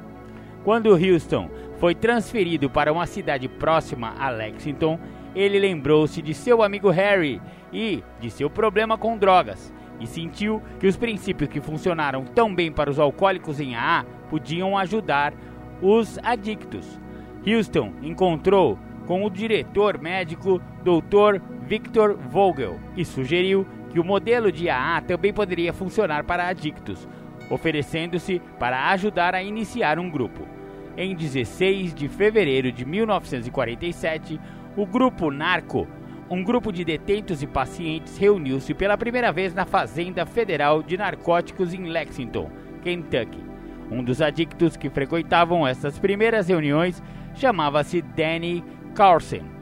Quando 0.64 0.94
Houston 0.94 1.50
foi 1.78 1.94
transferido 1.94 2.70
para 2.70 2.92
uma 2.92 3.07
cidade 3.07 3.48
próxima 3.48 4.14
a 4.18 4.30
Lexington, 4.30 4.98
ele 5.34 5.59
lembrou-se 5.59 6.22
de 6.22 6.32
seu 6.32 6.62
amigo 6.62 6.88
Harry 6.90 7.40
e 7.72 8.02
de 8.20 8.30
seu 8.30 8.48
problema 8.48 8.96
com 8.96 9.18
drogas 9.18 9.72
e 10.00 10.07
sentiu 10.07 10.62
que 10.80 10.86
os 10.86 10.96
princípios 10.96 11.50
que 11.50 11.61
funcionaram 11.61 12.24
tão 12.24 12.55
bem 12.55 12.72
para 12.72 12.90
os 12.90 12.98
alcoólicos 12.98 13.61
em 13.61 13.74
AA 13.74 14.05
podiam 14.30 14.76
ajudar 14.78 15.34
os 15.82 16.18
adictos. 16.22 16.98
Houston 17.46 17.92
encontrou 18.02 18.78
com 19.07 19.24
o 19.24 19.30
diretor 19.30 20.00
médico 20.00 20.61
Dr. 20.82 21.40
Victor 21.66 22.16
Vogel 22.16 22.78
e 22.96 23.05
sugeriu 23.05 23.66
que 23.95 24.01
o 24.01 24.05
modelo 24.05 24.51
de 24.51 24.68
AA 24.68 25.01
também 25.03 25.32
poderia 25.32 25.72
funcionar 25.72 26.24
para 26.24 26.49
adictos, 26.49 27.09
oferecendo-se 27.49 28.42
para 28.59 28.90
ajudar 28.90 29.36
a 29.36 29.42
iniciar 29.42 30.01
um 30.01 30.11
grupo. 30.11 30.49
Em 30.97 31.14
16 31.14 31.95
de 31.95 32.09
fevereiro 32.09 32.72
de 32.72 32.84
1947, 32.84 34.40
o 34.76 34.84
grupo 34.84 35.30
Narco, 35.30 35.86
um 36.28 36.42
grupo 36.42 36.72
de 36.72 36.84
detentos 36.84 37.40
e 37.40 37.47
pacientes, 37.47 38.18
reuniu-se 38.18 38.74
pela 38.74 38.99
primeira 38.99 39.30
vez 39.30 39.55
na 39.55 39.64
Fazenda 39.64 40.26
Federal 40.26 40.82
de 40.82 40.97
Narcóticos 40.97 41.72
em 41.72 41.84
Lexington, 41.84 42.51
Kentucky. 42.82 43.45
Um 43.92 44.03
dos 44.03 44.20
adictos 44.20 44.76
que 44.76 44.90
frequentavam 44.90 45.64
essas 45.64 46.01
primeiras 46.01 46.49
reuniões 46.49 47.01
chamava-se 47.36 48.03
Danny 48.03 48.64
Carlson. 48.92 49.53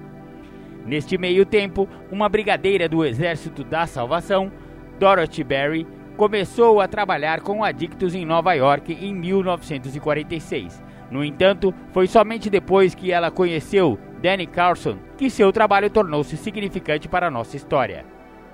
Neste 0.84 1.16
meio 1.16 1.46
tempo, 1.46 1.88
uma 2.10 2.28
brigadeira 2.28 2.88
do 2.88 3.04
Exército 3.04 3.62
da 3.62 3.86
Salvação, 3.86 4.50
Dorothy 4.98 5.44
Berry, 5.44 5.86
começou 6.16 6.80
a 6.80 6.88
trabalhar 6.88 7.40
com 7.40 7.64
adictos 7.64 8.14
em 8.14 8.24
Nova 8.24 8.52
York 8.54 8.92
em 8.92 9.14
1946. 9.14 10.82
No 11.10 11.24
entanto, 11.24 11.74
foi 11.92 12.06
somente 12.06 12.48
depois 12.48 12.94
que 12.94 13.12
ela 13.12 13.30
conheceu 13.30 13.98
Danny 14.20 14.46
Carlson 14.46 14.98
que 15.16 15.28
seu 15.28 15.52
trabalho 15.52 15.90
tornou-se 15.90 16.36
significante 16.36 17.08
para 17.08 17.26
a 17.26 17.30
nossa 17.30 17.56
história. 17.56 18.04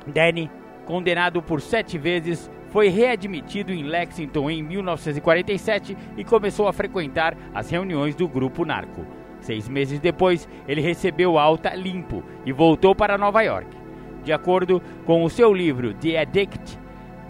Danny, 0.06 0.50
condenado 0.84 1.42
por 1.42 1.60
sete 1.60 1.98
vezes, 1.98 2.50
foi 2.70 2.88
readmitido 2.88 3.72
em 3.72 3.84
Lexington 3.84 4.50
em 4.50 4.62
1947 4.62 5.96
e 6.16 6.24
começou 6.24 6.68
a 6.68 6.72
frequentar 6.72 7.36
as 7.54 7.70
reuniões 7.70 8.14
do 8.14 8.28
grupo 8.28 8.64
Narco. 8.64 9.17
Seis 9.48 9.66
meses 9.66 9.98
depois, 9.98 10.46
ele 10.68 10.82
recebeu 10.82 11.38
alta 11.38 11.74
limpo 11.74 12.22
e 12.44 12.52
voltou 12.52 12.94
para 12.94 13.16
Nova 13.16 13.40
York. 13.40 13.66
De 14.22 14.30
acordo 14.30 14.82
com 15.06 15.24
o 15.24 15.30
seu 15.30 15.54
livro 15.54 15.94
The 15.94 16.18
Addict, 16.18 16.78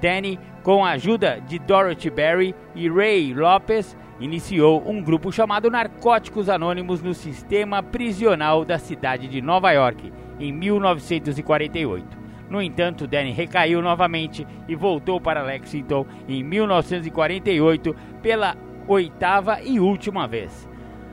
Danny, 0.03 0.37
com 0.65 0.85
a 0.85 0.91
ajuda 0.91 1.41
de 1.47 1.61
Dorothy 1.61 2.11
Berry 2.11 2.57
e 2.75 2.89
Ray 2.89 3.33
Lopes, 3.33 3.97
iniciou 4.19 4.83
um 4.85 5.01
grupo 5.01 5.31
chamado 5.31 5.71
Narcóticos 5.71 6.49
Anônimos 6.49 7.01
no 7.01 7.15
sistema 7.15 7.85
prisional 7.85 8.65
da 8.65 8.81
cidade 8.81 9.29
de 9.29 9.41
Nova 9.41 9.71
York 9.71 10.13
em 10.41 10.53
1948. 10.53 12.19
No 12.51 12.61
entanto, 12.61 13.07
Danny 13.07 13.31
recaiu 13.31 13.81
novamente 13.81 14.45
e 14.67 14.75
voltou 14.75 15.21
para 15.21 15.45
Lexington 15.45 16.05
em 16.29 16.43
1948 16.43 17.95
pela 18.21 18.57
oitava 18.89 19.63
e 19.63 19.79
última 19.79 20.27
vez. 20.27 20.69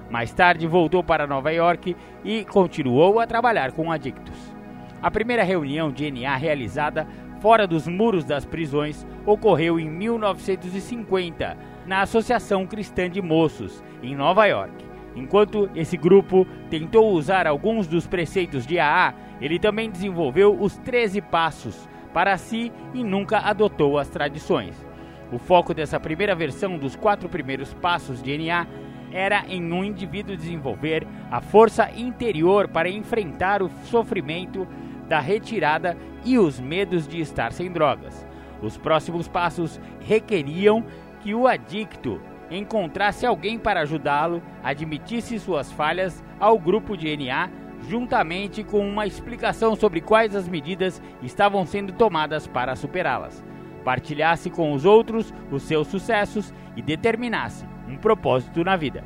Mais 0.10 0.32
tarde 0.34 0.68
voltou 0.68 1.04
para 1.04 1.28
Nova 1.28 1.52
York 1.52 1.96
e 2.24 2.46
continuou 2.46 3.20
a 3.20 3.28
trabalhar 3.28 3.72
com 3.72 3.92
adictos. 3.92 4.56
A 5.02 5.10
primeira 5.12 5.44
reunião 5.44 5.92
de 5.92 6.10
NA 6.10 6.36
realizada 6.36 7.08
fora 7.42 7.68
dos 7.68 7.88
muros 7.88 8.24
das 8.24 8.46
prisões 8.46 9.06
ocorreu 9.26 9.80
em 9.80 9.90
1950 9.90 11.58
na 11.86 12.02
Associação 12.02 12.66
Cristã 12.66 13.10
de 13.10 13.22
Moços, 13.22 13.84
em 14.02 14.16
Nova 14.16 14.46
York. 14.46 14.74
Enquanto 15.16 15.70
esse 15.76 15.96
grupo 15.96 16.46
tentou 16.70 17.14
usar 17.14 17.48
alguns 17.48 17.88
dos 17.88 18.08
preceitos 18.08 18.66
de 18.66 18.80
AA, 18.80 19.14
ele 19.40 19.60
também 19.60 19.90
desenvolveu 19.90 20.60
os 20.60 20.78
13 20.78 21.22
passos 21.22 21.88
para 22.14 22.38
si 22.38 22.72
e 22.94 23.04
nunca 23.04 23.40
adotou 23.40 23.98
as 23.98 24.10
tradições. 24.10 24.86
O 25.32 25.38
foco 25.38 25.74
dessa 25.74 26.00
primeira 26.00 26.36
versão 26.36 26.78
dos 26.78 26.96
quatro 26.96 27.28
primeiros 27.28 27.74
passos 27.76 28.22
de 28.22 28.38
NA 28.38 28.68
era 29.16 29.46
em 29.48 29.72
um 29.72 29.82
indivíduo 29.82 30.36
desenvolver 30.36 31.08
a 31.32 31.40
força 31.40 31.90
interior 31.96 32.68
para 32.68 32.90
enfrentar 32.90 33.64
o 33.64 33.72
sofrimento 33.86 34.68
da 35.08 35.22
retirada 35.22 35.98
e 36.26 36.38
os 36.38 36.60
medos 36.60 37.08
de 37.08 37.22
estar 37.22 37.54
sem 37.54 37.72
drogas. 37.72 38.28
Os 38.62 38.78
próximos 38.78 39.26
passos 39.26 39.80
requeriam 40.02 40.84
que 41.22 41.34
o 41.34 41.48
adicto 41.48 42.22
encontrasse 42.52 43.26
alguém 43.26 43.58
para 43.58 43.82
ajudá-lo, 43.82 44.44
admitisse 44.62 45.40
suas 45.40 45.72
falhas 45.72 46.22
ao 46.38 46.60
grupo 46.60 46.98
de 46.98 47.16
NA, 47.16 47.50
juntamente 47.88 48.66
com 48.66 48.86
uma 48.86 49.08
explicação 49.08 49.78
sobre 49.78 50.02
quais 50.02 50.36
as 50.36 50.46
medidas 50.46 51.02
estavam 51.24 51.66
sendo 51.66 51.94
tomadas 51.94 52.48
para 52.48 52.76
superá-las, 52.76 53.42
partilhasse 53.86 54.50
com 54.50 54.74
os 54.74 54.84
outros 54.84 55.34
os 55.50 55.64
seus 55.64 55.88
sucessos 55.88 56.54
e 56.76 56.82
determinasse 56.82 57.66
um 57.88 57.98
propósito 57.98 58.64
na 58.64 58.76
vida. 58.76 59.04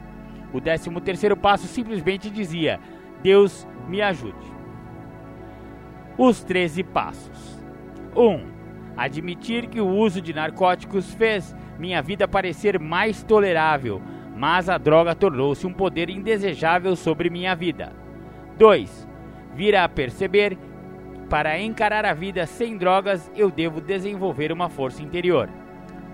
O 0.54 0.60
décimo 0.60 1.00
terceiro 1.00 1.38
passo 1.38 1.68
simplesmente 1.68 2.30
dizia: 2.30 2.80
Deus 3.22 3.68
me 3.88 4.02
ajude. 4.02 4.60
Os 6.18 6.44
13 6.44 6.84
passos. 6.84 7.64
1. 8.16 8.22
Um, 8.22 8.42
admitir 8.98 9.68
que 9.68 9.80
o 9.80 9.88
uso 9.88 10.22
de 10.22 10.34
narcóticos 10.34 11.14
fez 11.14 11.56
minha 11.78 12.02
vida 12.02 12.28
parecer 12.28 12.80
mais 12.80 13.24
tolerável, 13.24 14.02
mas 14.36 14.68
a 14.68 14.78
droga 14.78 15.16
tornou-se 15.16 15.66
um 15.66 15.72
poder 15.72 16.10
indesejável 16.10 16.96
sobre 16.96 17.30
minha 17.30 17.56
vida. 17.56 17.94
2. 18.58 19.08
Vir 19.56 19.76
a 19.76 19.88
perceber 19.88 20.58
para 21.30 21.60
encarar 21.60 22.06
a 22.06 22.14
vida 22.14 22.46
sem 22.46 22.76
drogas, 22.76 23.32
eu 23.36 23.52
devo 23.52 23.80
desenvolver 23.80 24.52
uma 24.52 24.68
força 24.68 25.04
interior. 25.04 25.50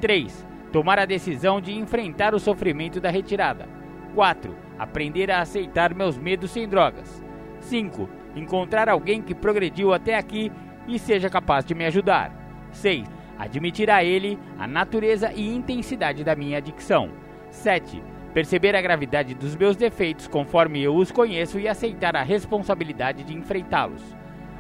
3. 0.02 0.46
Tomar 0.76 1.00
a 1.00 1.06
decisão 1.06 1.62
de 1.62 1.74
enfrentar 1.74 2.36
o 2.36 2.40
sofrimento 2.40 3.00
da 3.00 3.10
retirada. 3.10 3.66
4. 4.14 4.54
Aprender 4.78 5.32
a 5.32 5.40
aceitar 5.40 5.96
meus 5.96 6.18
medos 6.18 6.52
sem 6.52 6.68
drogas. 6.68 7.24
5. 7.62 8.10
Encontrar 8.36 8.90
alguém 8.90 9.22
que 9.22 9.34
progrediu 9.34 9.94
até 9.94 10.18
aqui 10.18 10.52
e 10.86 11.00
seja 11.00 11.30
capaz 11.30 11.64
de 11.64 11.74
me 11.74 11.86
ajudar. 11.86 12.30
6 12.74 13.08
admitir 13.38 13.90
a 13.90 14.04
ele 14.04 14.38
a 14.60 14.68
natureza 14.68 15.32
e 15.34 15.48
intensidade 15.48 16.26
da 16.26 16.36
minha 16.36 16.58
adicção. 16.58 17.10
7. 17.52 18.04
Perceber 18.34 18.76
a 18.76 18.82
gravidade 18.82 19.34
dos 19.34 19.56
meus 19.56 19.78
defeitos 19.78 20.28
conforme 20.28 20.84
eu 20.84 20.94
os 20.94 21.10
conheço 21.10 21.58
e 21.58 21.70
aceitar 21.70 22.18
a 22.18 22.22
responsabilidade 22.22 23.24
de 23.24 23.34
enfrentá-los. 23.34 24.04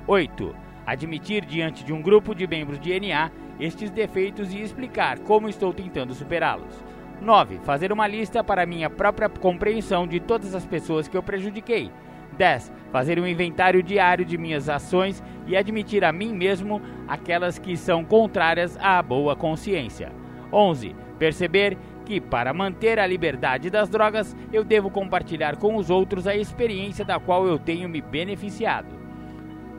8. 0.07 0.64
Admitir 0.86 1.45
diante 1.45 1.83
de 1.83 1.91
um 1.91 2.01
grupo 2.01 2.36
de 2.36 2.45
membros 2.45 2.79
de 2.79 2.99
NA 2.99 3.31
estes 3.59 3.89
defeitos 3.89 4.53
e 4.53 4.61
explicar 4.61 5.19
como 5.19 5.49
estou 5.49 5.73
tentando 5.73 6.13
superá-los. 6.13 6.83
9. 7.21 7.59
Fazer 7.63 7.91
uma 7.91 8.07
lista 8.07 8.43
para 8.43 8.65
minha 8.65 8.89
própria 8.89 9.29
compreensão 9.29 10.05
de 10.05 10.19
todas 10.19 10.53
as 10.53 10.65
pessoas 10.65 11.07
que 11.07 11.15
eu 11.15 11.23
prejudiquei. 11.23 11.91
10. 12.38 12.71
Fazer 12.91 13.19
um 13.19 13.25
inventário 13.25 13.81
diário 13.81 14.25
de 14.25 14.38
minhas 14.38 14.69
ações 14.69 15.23
e 15.47 15.55
admitir 15.55 16.03
a 16.03 16.11
mim 16.11 16.33
mesmo 16.33 16.81
aquelas 17.07 17.57
que 17.57 17.77
são 17.77 18.03
contrárias 18.03 18.77
à 18.79 19.01
boa 19.01 19.36
consciência. 19.36 20.11
11. 20.51 20.95
Perceber 21.17 21.77
que, 22.05 22.21
para 22.21 22.53
manter 22.53 22.99
a 22.99 23.07
liberdade 23.07 23.69
das 23.69 23.89
drogas, 23.89 24.36
eu 24.53 24.63
devo 24.63 24.91
compartilhar 24.91 25.55
com 25.55 25.75
os 25.75 25.89
outros 25.89 26.27
a 26.27 26.36
experiência 26.36 27.03
da 27.03 27.19
qual 27.19 27.47
eu 27.47 27.57
tenho 27.57 27.89
me 27.89 28.01
beneficiado. 28.01 28.93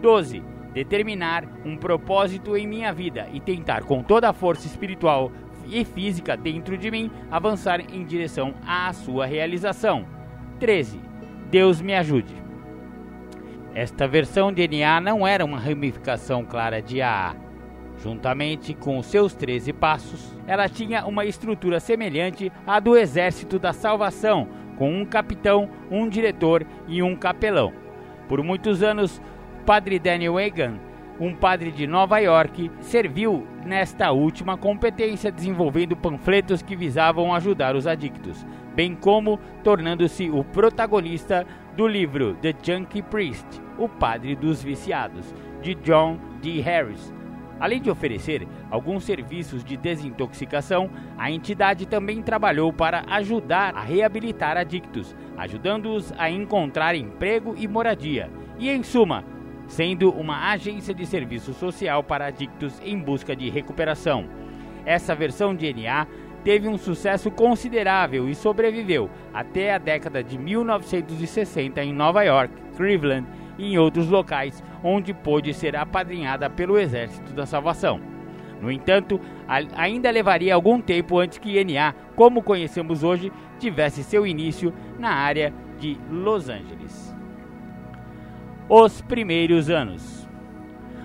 12. 0.01 0.56
Determinar 0.77 1.49
um 1.65 1.75
propósito 1.75 2.55
em 2.55 2.67
minha 2.67 2.93
vida 2.93 3.27
e 3.33 3.41
tentar, 3.41 3.85
com 3.85 4.03
toda 4.03 4.29
a 4.29 4.35
força 4.35 4.67
espiritual 4.67 5.33
e 5.67 5.83
física 5.87 6.37
dentro 6.37 6.77
de 6.77 6.91
mim, 6.91 7.11
avançar 7.31 7.81
em 7.81 8.05
direção 8.05 8.53
à 8.67 8.93
sua 8.93 9.25
realização. 9.25 10.05
13. 10.61 11.01
Deus 11.51 11.81
me 11.81 11.95
ajude. 11.95 12.35
Esta 13.75 14.07
versão 14.07 14.53
de 14.53 14.69
NA 14.69 15.01
não 15.01 15.27
era 15.27 15.47
uma 15.47 15.59
ramificação 15.59 16.45
clara 16.45 16.83
de 16.83 17.01
AA. 17.01 17.35
Juntamente 17.97 18.75
com 18.75 18.99
os 18.99 19.07
seus 19.07 19.35
13 19.35 19.73
passos, 19.73 20.37
ela 20.47 20.69
tinha 20.69 21.07
uma 21.07 21.25
estrutura 21.25 21.81
semelhante 21.81 22.53
à 22.67 22.79
do 22.79 22.99
Exército 22.99 23.59
da 23.59 23.73
Salvação, 23.73 24.47
com 24.77 24.93
um 24.93 25.07
capitão, 25.07 25.71
um 25.91 26.07
diretor 26.07 26.67
e 26.87 27.03
um 27.03 27.17
capelão. 27.17 27.73
Por 28.29 28.43
muitos 28.43 28.83
anos, 28.83 29.23
padre 29.67 29.99
Daniel 29.99 30.39
Egan, 30.39 30.79
um 31.19 31.35
padre 31.35 31.73
de 31.73 31.89
Nova 31.89 32.21
York, 32.21 32.71
serviu 32.81 33.45
nesta 33.65 34.13
última 34.13 34.57
competência 34.57 35.33
desenvolvendo 35.33 35.97
panfletos 35.97 36.63
que 36.63 36.77
visavam 36.77 37.35
ajudar 37.35 37.75
os 37.75 37.85
adictos, 37.85 38.47
bem 38.77 38.95
como 38.95 39.41
tornando-se 39.65 40.31
o 40.31 40.45
protagonista 40.45 41.45
do 41.77 41.89
livro 41.89 42.37
The 42.41 42.55
Junkie 42.63 43.03
Priest, 43.03 43.61
O 43.77 43.89
Padre 43.89 44.37
dos 44.37 44.63
Viciados, 44.63 45.35
de 45.61 45.75
John 45.75 46.17
D. 46.41 46.61
Harris. 46.61 47.13
Além 47.59 47.81
de 47.81 47.91
oferecer 47.91 48.47
alguns 48.71 49.03
serviços 49.03 49.65
de 49.65 49.77
desintoxicação, 49.77 50.89
a 51.19 51.29
entidade 51.29 51.87
também 51.87 52.23
trabalhou 52.23 52.73
para 52.73 53.03
ajudar 53.09 53.75
a 53.75 53.81
reabilitar 53.81 54.57
adictos, 54.57 55.17
ajudando-os 55.37 56.13
a 56.17 56.31
encontrar 56.31 56.95
emprego 56.95 57.55
e 57.57 57.67
moradia, 57.67 58.31
e, 58.59 58.71
em 58.71 58.83
suma, 58.83 59.25
sendo 59.67 60.11
uma 60.11 60.51
agência 60.51 60.95
de 60.95 61.05
serviço 61.07 61.53
social 61.53 62.03
para 62.03 62.27
adictos 62.27 62.81
em 62.85 62.99
busca 62.99 63.35
de 63.35 63.51
recuperação. 63.51 64.27
Essa 64.85 65.15
versão 65.15 65.55
de 65.55 65.73
NA 65.73 66.07
teve 66.45 66.69
um 66.69 66.79
sucesso 66.79 67.31
considerável 67.31 68.29
e 68.29 68.35
sobreviveu 68.35 69.11
até 69.35 69.75
a 69.75 69.79
década 69.79 70.23
de 70.23 70.39
1960 70.39 71.83
em 71.83 71.93
Nova 71.93 72.23
York, 72.23 72.55
Cleveland 72.77 73.27
e 73.59 73.73
em 73.73 73.79
outros 73.79 74.09
locais 74.09 74.63
onde 74.83 75.13
pôde 75.13 75.53
ser 75.53 75.75
apadrinhada 75.75 76.49
pelo 76.49 76.79
Exército 76.79 77.33
da 77.33 77.47
Salvação. 77.47 78.01
No 78.61 78.71
entanto, 78.71 79.21
ainda 79.75 80.11
levaria 80.11 80.55
algum 80.55 80.81
tempo 80.81 81.19
antes 81.19 81.39
que 81.39 81.63
NA, 81.65 81.93
como 82.15 82.43
conhecemos 82.43 83.03
hoje, 83.03 83.33
tivesse 83.59 84.03
seu 84.03 84.27
início 84.27 84.73
na 84.99 85.11
área 85.11 85.53
de 85.79 85.99
Los 86.11 86.49
Angeles. 86.49 87.06
Os 88.69 89.01
primeiros 89.01 89.71
anos. 89.71 90.29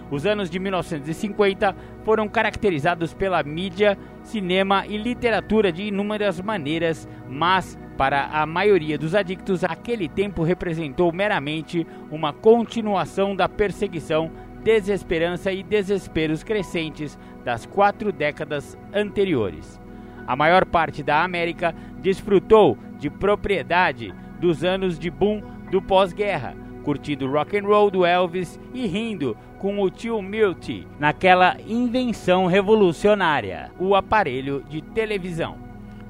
Os 0.10 0.26
anos 0.26 0.50
de 0.50 0.58
1950 0.58 1.76
foram 2.04 2.28
caracterizados 2.28 3.14
pela 3.14 3.44
mídia, 3.44 3.96
cinema 4.24 4.84
e 4.88 4.98
literatura 4.98 5.72
de 5.72 5.84
inúmeras 5.84 6.42
maneiras, 6.42 7.08
mas 7.30 7.78
para 7.96 8.26
a 8.32 8.48
maioria 8.48 8.98
dos 8.98 9.14
adictos, 9.14 9.64
aquele 9.64 10.10
tempo 10.10 10.42
representou 10.42 11.14
meramente 11.14 11.86
uma 12.10 12.34
continuação 12.34 13.36
da 13.36 13.48
perseguição, 13.48 14.32
desesperança 14.64 15.52
e 15.52 15.62
desesperos 15.62 16.44
crescentes 16.44 17.16
das 17.46 17.68
quatro 17.68 18.12
décadas 18.12 18.76
anteriores. 18.92 19.80
A 20.26 20.36
maior 20.36 20.66
parte 20.66 21.04
da 21.04 21.24
América 21.24 21.76
desfrutou 22.00 22.76
de 22.98 23.08
propriedade 23.08 24.12
dos 24.40 24.64
anos 24.64 24.98
de 24.98 25.12
boom 25.12 25.44
do 25.70 25.80
pós-guerra, 25.80 26.56
curtindo 26.84 27.32
rock 27.32 27.58
and 27.58 27.64
roll 27.66 27.90
do 27.90 28.06
Elvis 28.06 28.60
e 28.74 28.86
rindo 28.88 29.38
com 29.60 29.80
o 29.80 29.90
tio 29.90 30.22
Milty 30.22 30.88
naquela 31.00 31.56
invenção 31.68 32.48
revolucionária, 32.48 33.72
o 33.80 33.96
aparelho 33.96 34.64
de 34.68 34.82
televisão. 34.82 35.58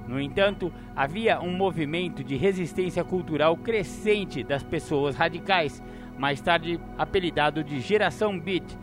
No 0.08 0.20
entanto, 0.20 0.72
havia 0.96 1.40
um 1.40 1.52
movimento 1.52 2.24
de 2.24 2.36
resistência 2.36 3.04
cultural 3.04 3.56
crescente 3.56 4.44
das 4.44 4.64
pessoas 4.64 5.16
radicais, 5.16 5.82
mais 6.18 6.42
tarde 6.42 6.80
apelidado 6.98 7.64
de 7.64 7.80
Geração 7.80 8.40
Beat, 8.40 8.78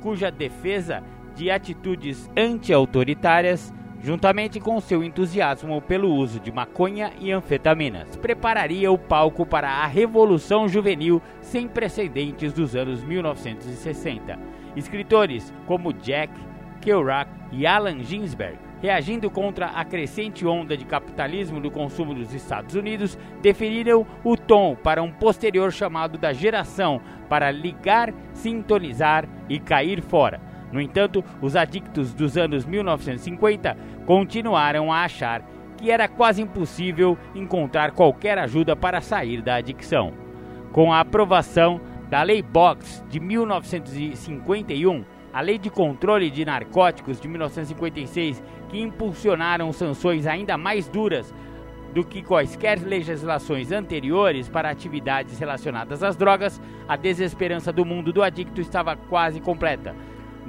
cuja 0.00 0.30
defesa 0.30 1.02
de 1.34 1.50
atitudes 1.50 2.30
anti-autoritárias 2.36 3.72
juntamente 4.02 4.58
com 4.58 4.80
seu 4.80 5.04
entusiasmo 5.04 5.80
pelo 5.82 6.10
uso 6.10 6.40
de 6.40 6.50
maconha 6.50 7.12
e 7.20 7.30
anfetaminas, 7.30 8.16
prepararia 8.16 8.90
o 8.90 8.98
palco 8.98 9.44
para 9.44 9.68
a 9.68 9.86
revolução 9.86 10.68
juvenil 10.68 11.20
sem 11.40 11.68
precedentes 11.68 12.52
dos 12.52 12.74
anos 12.74 13.02
1960. 13.04 14.38
Escritores 14.74 15.52
como 15.66 15.92
Jack 15.92 16.32
Kerouac 16.80 17.30
e 17.52 17.66
Allen 17.66 18.02
Ginsberg, 18.02 18.58
reagindo 18.80 19.30
contra 19.30 19.66
a 19.66 19.84
crescente 19.84 20.46
onda 20.46 20.74
de 20.74 20.86
capitalismo 20.86 21.60
do 21.60 21.70
consumo 21.70 22.14
dos 22.14 22.32
Estados 22.32 22.74
Unidos, 22.74 23.18
definiram 23.42 24.06
o 24.24 24.36
tom 24.36 24.74
para 24.74 25.02
um 25.02 25.12
posterior 25.12 25.70
chamado 25.70 26.16
da 26.16 26.32
geração 26.32 27.02
para 27.28 27.50
ligar, 27.50 28.14
sintonizar 28.32 29.28
e 29.48 29.60
cair 29.60 30.00
fora 30.00 30.49
no 30.72 30.80
entanto, 30.80 31.24
os 31.40 31.56
adictos 31.56 32.14
dos 32.14 32.36
anos 32.36 32.64
1950 32.64 33.76
continuaram 34.06 34.92
a 34.92 35.04
achar 35.04 35.42
que 35.76 35.90
era 35.90 36.06
quase 36.06 36.42
impossível 36.42 37.16
encontrar 37.34 37.92
qualquer 37.92 38.38
ajuda 38.38 38.76
para 38.76 39.00
sair 39.00 39.42
da 39.42 39.56
adicção. 39.56 40.12
Com 40.72 40.92
a 40.92 41.00
aprovação 41.00 41.80
da 42.08 42.22
Lei 42.22 42.42
Box 42.42 43.04
de 43.08 43.18
1951, 43.18 45.04
a 45.32 45.40
Lei 45.40 45.58
de 45.58 45.70
Controle 45.70 46.30
de 46.30 46.44
Narcóticos 46.44 47.20
de 47.20 47.28
1956, 47.28 48.42
que 48.68 48.80
impulsionaram 48.80 49.72
sanções 49.72 50.26
ainda 50.26 50.58
mais 50.58 50.88
duras 50.88 51.32
do 51.94 52.04
que 52.04 52.22
quaisquer 52.22 52.78
legislações 52.80 53.72
anteriores 53.72 54.48
para 54.48 54.70
atividades 54.70 55.38
relacionadas 55.38 56.02
às 56.02 56.16
drogas, 56.16 56.60
a 56.88 56.96
desesperança 56.96 57.72
do 57.72 57.84
mundo 57.84 58.12
do 58.12 58.22
adicto 58.22 58.60
estava 58.60 58.94
quase 58.96 59.40
completa. 59.40 59.94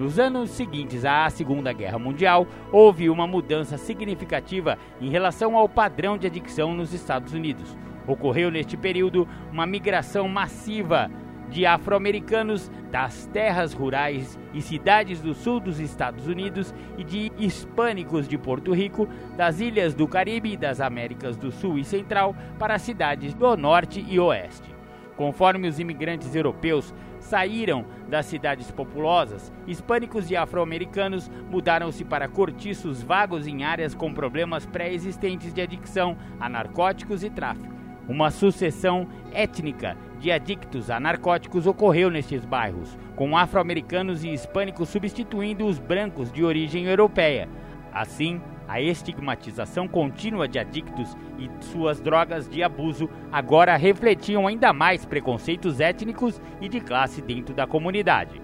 Nos 0.01 0.17
anos 0.17 0.49
seguintes 0.49 1.05
à 1.05 1.29
Segunda 1.29 1.71
Guerra 1.71 1.99
Mundial, 1.99 2.47
houve 2.71 3.07
uma 3.07 3.27
mudança 3.27 3.77
significativa 3.77 4.75
em 4.99 5.11
relação 5.11 5.55
ao 5.55 5.69
padrão 5.69 6.17
de 6.17 6.25
adicção 6.25 6.73
nos 6.73 6.91
Estados 6.91 7.33
Unidos. 7.33 7.77
Ocorreu 8.07 8.49
neste 8.49 8.75
período 8.75 9.27
uma 9.51 9.67
migração 9.67 10.27
massiva 10.27 11.07
de 11.51 11.67
afro-americanos 11.67 12.71
das 12.89 13.27
terras 13.27 13.73
rurais 13.73 14.39
e 14.55 14.59
cidades 14.59 15.21
do 15.21 15.35
sul 15.35 15.59
dos 15.59 15.79
Estados 15.79 16.25
Unidos 16.25 16.73
e 16.97 17.03
de 17.03 17.31
hispânicos 17.37 18.27
de 18.27 18.39
Porto 18.39 18.73
Rico, 18.73 19.07
das 19.37 19.59
ilhas 19.59 19.93
do 19.93 20.07
Caribe 20.07 20.53
e 20.53 20.57
das 20.57 20.81
Américas 20.81 21.37
do 21.37 21.51
Sul 21.51 21.77
e 21.77 21.83
Central 21.83 22.35
para 22.57 22.73
as 22.73 22.81
cidades 22.81 23.35
do 23.35 23.55
Norte 23.55 24.03
e 24.09 24.19
Oeste. 24.19 24.73
Conforme 25.15 25.67
os 25.67 25.79
imigrantes 25.79 26.33
europeus 26.33 26.91
saíram 27.32 27.86
das 28.09 28.25
cidades 28.25 28.69
populosas, 28.71 29.53
hispânicos 29.65 30.29
e 30.29 30.36
afro-americanos 30.36 31.32
mudaram-se 31.49 32.03
para 32.03 32.27
cortiços 32.27 33.01
vagos 33.01 33.47
em 33.47 33.63
áreas 33.63 33.95
com 33.95 34.13
problemas 34.13 34.65
pré-existentes 34.65 35.53
de 35.53 35.61
adicção 35.61 36.17
a 36.41 36.49
narcóticos 36.49 37.23
e 37.23 37.29
tráfico. 37.29 37.73
Uma 38.05 38.32
sucessão 38.32 39.07
étnica 39.32 39.95
de 40.19 40.29
adictos 40.29 40.89
a 40.89 40.99
narcóticos 40.99 41.65
ocorreu 41.65 42.09
nestes 42.09 42.43
bairros, 42.43 42.97
com 43.15 43.38
afro-americanos 43.38 44.25
e 44.25 44.34
hispânicos 44.34 44.89
substituindo 44.89 45.65
os 45.65 45.79
brancos 45.79 46.34
de 46.34 46.43
origem 46.43 46.88
europeia. 46.88 47.47
Assim, 47.93 48.41
a 48.72 48.80
estigmatização 48.80 49.86
contínua 49.86 50.47
de 50.47 50.57
adictos 50.57 51.17
e 51.38 51.49
suas 51.65 51.99
drogas 51.99 52.47
de 52.47 52.63
abuso 52.63 53.09
agora 53.30 53.76
refletiam 53.76 54.47
ainda 54.47 54.72
mais 54.72 55.03
preconceitos 55.03 55.82
étnicos 55.82 56.41
e 56.61 56.69
de 56.69 56.80
classe 56.80 57.22
dentro 57.22 57.53
da 57.53 57.67
comunidade. 57.67 58.41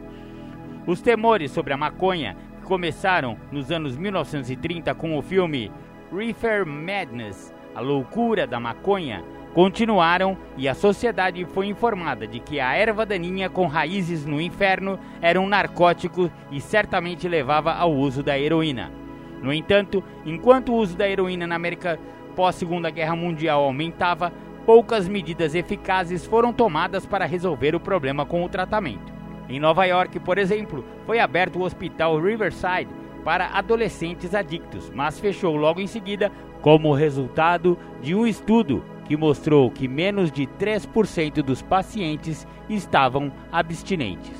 Os 0.86 0.99
temores 0.99 1.49
sobre 1.51 1.71
a 1.71 1.78
maconha, 1.78 2.36
que 2.59 2.67
começaram 2.67 3.38
nos 3.53 3.71
anos 3.71 3.95
1930 3.95 4.93
com 4.95 5.17
o 5.17 5.21
filme 5.21 5.71
Reefer 6.13 6.65
Madness 6.65 7.53
A 7.73 7.80
Loucura 7.80 8.45
da 8.45 8.59
Maconha, 8.59 9.23
continuaram 9.53 10.38
e 10.57 10.67
a 10.67 10.75
sociedade 10.75 11.45
foi 11.45 11.67
informada 11.67 12.28
de 12.28 12.41
que 12.41 12.59
a 12.59 12.73
erva 12.73 13.05
daninha 13.05 13.49
com 13.49 13.65
raízes 13.65 14.25
no 14.25 14.41
inferno 14.41 14.99
era 15.21 15.39
um 15.39 15.47
narcótico 15.47 16.30
e 16.51 16.59
certamente 16.59 17.30
levava 17.30 17.71
ao 17.71 17.93
uso 17.93 18.21
da 18.21 18.38
heroína. 18.38 19.06
No 19.41 19.53
entanto, 19.53 20.03
enquanto 20.25 20.71
o 20.71 20.75
uso 20.75 20.97
da 20.97 21.07
heroína 21.07 21.45
na 21.45 21.55
América 21.55 21.99
pós-Segunda 22.35 22.89
Guerra 22.89 23.15
Mundial 23.15 23.63
aumentava, 23.63 24.31
poucas 24.65 25.07
medidas 25.07 25.55
eficazes 25.55 26.25
foram 26.25 26.51
tomadas 26.51 27.05
para 27.05 27.25
resolver 27.25 27.75
o 27.75 27.79
problema 27.79 28.25
com 28.25 28.43
o 28.43 28.49
tratamento. 28.49 29.13
Em 29.49 29.59
Nova 29.59 29.85
York, 29.85 30.19
por 30.19 30.38
exemplo, 30.38 30.83
foi 31.05 31.19
aberto 31.19 31.57
o 31.57 31.63
Hospital 31.63 32.19
Riverside 32.19 32.89
para 33.23 33.47
adolescentes 33.57 34.35
adictos, 34.35 34.91
mas 34.93 35.19
fechou 35.19 35.55
logo 35.55 35.79
em 35.79 35.88
seguida 35.88 36.31
como 36.61 36.93
resultado 36.93 37.77
de 38.01 38.13
um 38.13 38.27
estudo 38.27 38.83
que 39.05 39.15
mostrou 39.15 39.71
que 39.71 39.88
menos 39.88 40.31
de 40.31 40.45
3% 40.45 41.41
dos 41.41 41.61
pacientes 41.61 42.45
estavam 42.69 43.31
abstinentes. 43.51 44.35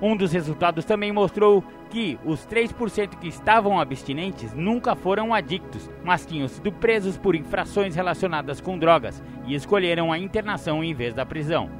Um 0.00 0.16
dos 0.16 0.32
resultados 0.32 0.84
também 0.84 1.10
mostrou 1.10 1.64
que 1.88 2.18
os 2.24 2.46
3% 2.46 3.18
que 3.18 3.28
estavam 3.28 3.80
abstinentes 3.80 4.52
nunca 4.54 4.94
foram 4.94 5.32
adictos, 5.34 5.90
mas 6.04 6.26
tinham 6.26 6.48
sido 6.48 6.70
presos 6.70 7.16
por 7.16 7.34
infrações 7.34 7.94
relacionadas 7.94 8.60
com 8.60 8.78
drogas 8.78 9.22
e 9.46 9.54
escolheram 9.54 10.12
a 10.12 10.18
internação 10.18 10.84
em 10.84 10.94
vez 10.94 11.14
da 11.14 11.24
prisão. 11.26 11.70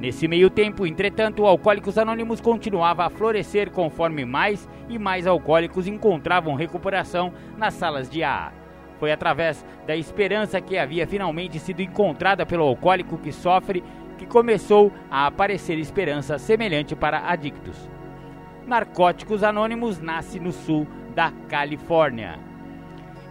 Nesse 0.00 0.26
meio 0.26 0.48
tempo, 0.48 0.86
entretanto, 0.86 1.42
o 1.42 1.46
Alcoólicos 1.46 1.98
Anônimos 1.98 2.40
continuava 2.40 3.04
a 3.04 3.10
florescer 3.10 3.70
conforme 3.70 4.24
mais 4.24 4.66
e 4.88 4.98
mais 4.98 5.26
alcoólicos 5.26 5.86
encontravam 5.86 6.54
recuperação 6.54 7.32
nas 7.58 7.74
salas 7.74 8.08
de 8.08 8.24
AA. 8.24 8.52
Foi 8.98 9.12
através 9.12 9.64
da 9.86 9.94
esperança 9.94 10.60
que 10.60 10.78
havia 10.78 11.06
finalmente 11.06 11.58
sido 11.58 11.82
encontrada 11.82 12.46
pelo 12.46 12.64
alcoólico 12.64 13.18
que 13.18 13.30
sofre 13.30 13.84
que 14.16 14.26
começou 14.26 14.92
a 15.10 15.26
aparecer 15.26 15.78
esperança 15.78 16.38
semelhante 16.38 16.96
para 16.96 17.30
adictos. 17.30 17.76
Narcóticos 18.70 19.42
Anônimos 19.42 19.98
nasce 19.98 20.38
no 20.38 20.52
sul 20.52 20.86
da 21.12 21.32
Califórnia. 21.48 22.38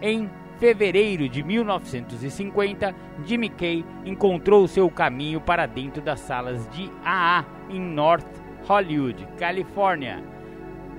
Em 0.02 0.28
fevereiro 0.58 1.30
de 1.30 1.42
1950, 1.42 2.94
Jimmy 3.24 3.48
Kay 3.48 3.82
encontrou 4.04 4.68
seu 4.68 4.90
caminho 4.90 5.40
para 5.40 5.64
dentro 5.64 6.02
das 6.02 6.20
salas 6.20 6.68
de 6.68 6.92
AA 7.02 7.46
em 7.70 7.80
North 7.80 8.28
Hollywood, 8.68 9.26
Califórnia. 9.38 10.22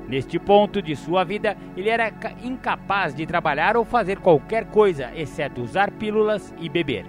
Neste 0.08 0.39
ponto 0.39 0.82
de 0.82 0.96
sua 0.96 1.24
vida, 1.24 1.56
ele 1.78 1.89
era 1.89 2.12
incapaz 2.44 3.14
de 3.14 3.28
trabalhar 3.28 3.78
ou 3.78 3.86
fazer 3.86 4.18
qualquer 4.18 4.66
coisa 4.72 5.12
exceto 5.16 5.62
usar 5.62 5.92
pílulas 5.92 6.52
e 6.58 6.68
beber. 6.68 7.06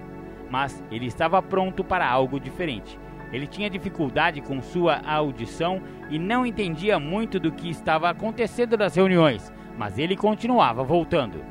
Mas 0.51 0.83
ele 0.91 1.07
estava 1.07 1.41
pronto 1.41 1.83
para 1.83 2.07
algo 2.07 2.39
diferente. 2.39 2.99
Ele 3.33 3.47
tinha 3.47 3.69
dificuldade 3.69 4.41
com 4.41 4.61
sua 4.61 5.01
audição 5.03 5.81
e 6.07 6.19
não 6.19 6.45
entendia 6.45 6.99
muito 6.99 7.39
do 7.39 7.51
que 7.51 7.67
estava 7.67 8.07
acontecendo 8.07 8.77
nas 8.77 8.95
reuniões, 8.95 9.51
mas 9.75 9.97
ele 9.97 10.15
continuava 10.15 10.83
voltando. 10.83 11.43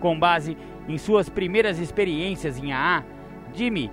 Com 0.00 0.18
base 0.18 0.56
em 0.88 0.96
suas 0.96 1.28
primeiras 1.28 1.78
experiências 1.78 2.58
em 2.58 2.72
AA, 2.72 3.04
Jimmy 3.52 3.90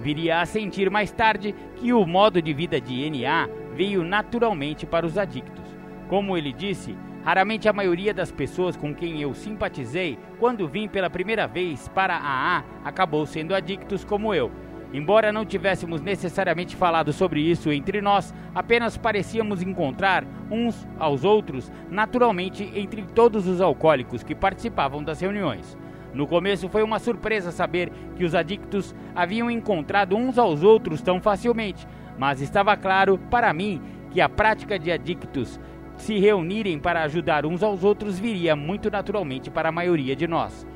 viria 0.00 0.40
a 0.40 0.44
sentir 0.44 0.90
mais 0.90 1.12
tarde 1.12 1.54
que 1.76 1.92
o 1.92 2.04
modo 2.04 2.42
de 2.42 2.52
vida 2.52 2.80
de 2.80 3.08
NA 3.08 3.48
veio 3.72 4.02
naturalmente 4.02 4.84
para 4.84 5.06
os 5.06 5.16
adictos. 5.16 5.64
Como 6.08 6.36
ele 6.36 6.52
disse, 6.52 6.98
raramente 7.22 7.68
a 7.68 7.72
maioria 7.72 8.12
das 8.12 8.32
pessoas 8.32 8.76
com 8.76 8.92
quem 8.92 9.22
eu 9.22 9.32
simpatizei 9.34 10.18
quando 10.40 10.66
vim 10.66 10.88
pela 10.88 11.08
primeira 11.08 11.46
vez 11.46 11.86
para 11.88 12.16
AA 12.16 12.64
acabou 12.84 13.24
sendo 13.24 13.54
adictos 13.54 14.04
como 14.04 14.34
eu 14.34 14.50
Embora 14.92 15.32
não 15.32 15.44
tivéssemos 15.44 16.00
necessariamente 16.00 16.76
falado 16.76 17.12
sobre 17.12 17.40
isso 17.40 17.72
entre 17.72 18.00
nós, 18.00 18.32
apenas 18.54 18.96
parecíamos 18.96 19.60
encontrar 19.60 20.24
uns 20.50 20.86
aos 20.98 21.24
outros 21.24 21.70
naturalmente 21.90 22.70
entre 22.74 23.02
todos 23.02 23.46
os 23.46 23.60
alcoólicos 23.60 24.22
que 24.22 24.34
participavam 24.34 25.02
das 25.02 25.20
reuniões. 25.20 25.76
No 26.14 26.26
começo 26.26 26.68
foi 26.68 26.82
uma 26.82 26.98
surpresa 26.98 27.50
saber 27.50 27.90
que 28.16 28.24
os 28.24 28.34
adictos 28.34 28.94
haviam 29.14 29.50
encontrado 29.50 30.16
uns 30.16 30.38
aos 30.38 30.62
outros 30.62 31.02
tão 31.02 31.20
facilmente, 31.20 31.86
mas 32.16 32.40
estava 32.40 32.76
claro 32.76 33.18
para 33.30 33.52
mim 33.52 33.82
que 34.10 34.20
a 34.20 34.28
prática 34.28 34.78
de 34.78 34.90
adictos 34.90 35.60
se 35.96 36.18
reunirem 36.18 36.78
para 36.78 37.02
ajudar 37.02 37.44
uns 37.44 37.62
aos 37.62 37.82
outros 37.82 38.18
viria 38.18 38.54
muito 38.54 38.90
naturalmente 38.90 39.50
para 39.50 39.68
a 39.68 39.72
maioria 39.72 40.14
de 40.14 40.26
nós. 40.26 40.66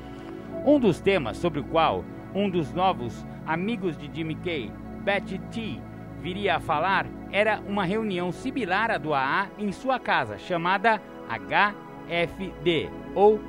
Um 0.66 0.78
dos 0.78 1.00
temas 1.00 1.38
sobre 1.38 1.60
o 1.60 1.64
qual 1.64 2.04
um 2.34 2.48
dos 2.48 2.72
novos 2.72 3.24
amigos 3.50 3.98
de 3.98 4.08
Jimmy 4.14 4.36
Kay, 4.36 4.70
Betty 5.02 5.38
T, 5.50 5.80
viria 6.20 6.56
a 6.56 6.60
falar 6.60 7.04
era 7.32 7.60
uma 7.66 7.84
reunião 7.84 8.30
similar 8.30 8.92
à 8.92 8.98
do 8.98 9.12
AA 9.12 9.48
em 9.58 9.72
sua 9.72 9.98
casa, 9.98 10.38
chamada 10.38 11.02
HFD, 11.28 12.88
ou 13.12 13.40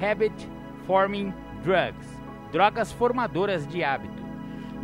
Habit 0.00 0.48
Forming 0.86 1.34
Drugs, 1.64 2.22
drogas 2.52 2.92
formadoras 2.92 3.66
de 3.66 3.82
hábito. 3.82 4.24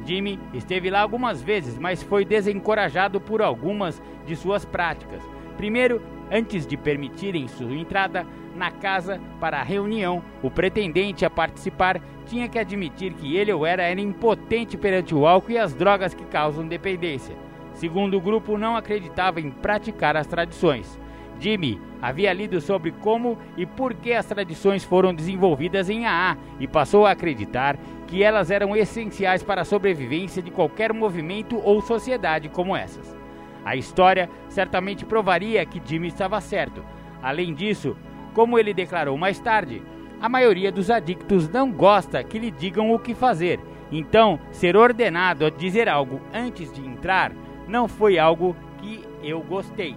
Jimmy 0.05 0.41
esteve 0.53 0.91
lá 0.91 1.03
algumas 1.03 1.41
vezes, 1.41 1.79
mas 1.79 2.03
foi 2.03 2.25
desencorajado 2.25 3.21
por 3.21 3.43
algumas 3.43 4.03
de 4.27 4.35
suas 4.35 4.65
práticas. 4.65 5.23
Primeiro, 5.57 6.03
antes 6.33 6.67
de 6.67 6.77
permitirem 6.77 7.47
sua 7.47 7.73
entrada, 7.73 8.27
na 8.55 8.71
casa 8.71 9.21
para 9.41 9.61
a 9.61 9.63
reunião, 9.63 10.23
o 10.43 10.51
pretendente 10.51 11.25
a 11.25 11.31
participar 11.31 12.01
tinha 12.33 12.49
que 12.49 12.59
admitir 12.59 13.13
que 13.13 13.37
ele 13.37 13.53
ou 13.53 13.67
ela 13.67 13.83
era 13.83 14.01
impotente 14.01 14.79
perante 14.79 15.15
o 15.15 15.27
álcool 15.27 15.53
e 15.53 15.59
as 15.59 15.75
drogas 15.75 16.15
que 16.15 16.25
causam 16.25 16.67
dependência. 16.67 17.37
Segundo 17.75 18.17
o 18.17 18.21
grupo, 18.23 18.57
não 18.57 18.75
acreditava 18.75 19.39
em 19.39 19.51
praticar 19.51 20.17
as 20.17 20.27
tradições. 20.27 20.99
Jimmy 21.39 21.79
havia 22.01 22.33
lido 22.33 22.59
sobre 22.59 22.91
como 22.91 23.37
e 23.55 23.67
por 23.67 23.93
que 23.93 24.15
as 24.15 24.25
tradições 24.25 24.83
foram 24.83 25.15
desenvolvidas 25.15 25.91
em 25.91 26.07
AA 26.07 26.39
e 26.59 26.67
passou 26.67 27.05
a 27.05 27.11
acreditar 27.11 27.77
que 28.07 28.23
elas 28.23 28.51
eram 28.51 28.75
essenciais 28.75 29.43
para 29.43 29.61
a 29.61 29.67
sobrevivência 29.67 30.43
de 30.43 30.51
qualquer 30.51 30.91
movimento 30.95 31.61
ou 31.63 31.83
sociedade 31.83 32.49
como 32.49 32.75
essas. 32.75 33.15
A 33.63 33.77
história 33.77 34.31
certamente 34.49 35.05
provaria 35.05 35.67
que 35.67 35.83
Jimmy 35.85 36.09
estava 36.09 36.41
certo. 36.41 36.83
Além 37.23 37.53
disso, 37.53 37.95
como 38.33 38.59
ele 38.59 38.73
declarou 38.73 39.19
mais 39.19 39.39
tarde, 39.39 39.83
a 40.23 40.29
maioria 40.29 40.71
dos 40.71 40.89
adictos 40.89 41.49
não 41.49 41.73
gosta 41.73 42.23
que 42.23 42.39
lhe 42.39 42.49
digam 42.49 42.95
o 42.95 42.99
que 42.99 43.13
fazer, 43.13 43.59
então 43.91 44.39
ser 44.53 44.77
ordenado 44.77 45.45
a 45.45 45.51
dizer 45.51 45.89
algo 45.89 46.21
antes 46.33 46.73
de 46.73 46.81
entrar 46.81 47.33
não 47.67 47.89
foi 47.89 48.21
algo 48.21 48.55
que 48.79 49.03
eu 49.21 49.41
gostei. 49.41 49.97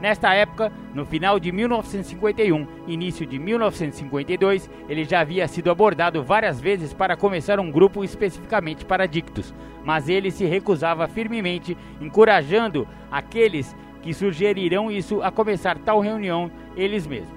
Nesta 0.00 0.32
época, 0.34 0.70
no 0.94 1.04
final 1.04 1.40
de 1.40 1.50
1951, 1.50 2.64
início 2.86 3.26
de 3.26 3.40
1952, 3.40 4.70
ele 4.88 5.04
já 5.04 5.20
havia 5.20 5.48
sido 5.48 5.68
abordado 5.68 6.22
várias 6.22 6.60
vezes 6.60 6.92
para 6.92 7.16
começar 7.16 7.58
um 7.58 7.70
grupo 7.70 8.04
especificamente 8.04 8.84
para 8.84 9.02
adictos, 9.02 9.52
mas 9.84 10.08
ele 10.08 10.30
se 10.30 10.44
recusava 10.44 11.08
firmemente, 11.08 11.76
encorajando 12.00 12.86
aqueles 13.10 13.74
que 14.00 14.14
sugerirão 14.14 14.92
isso 14.92 15.22
a 15.22 15.32
começar 15.32 15.76
tal 15.78 15.98
reunião 15.98 16.50
eles 16.76 17.04
mesmos 17.04 17.35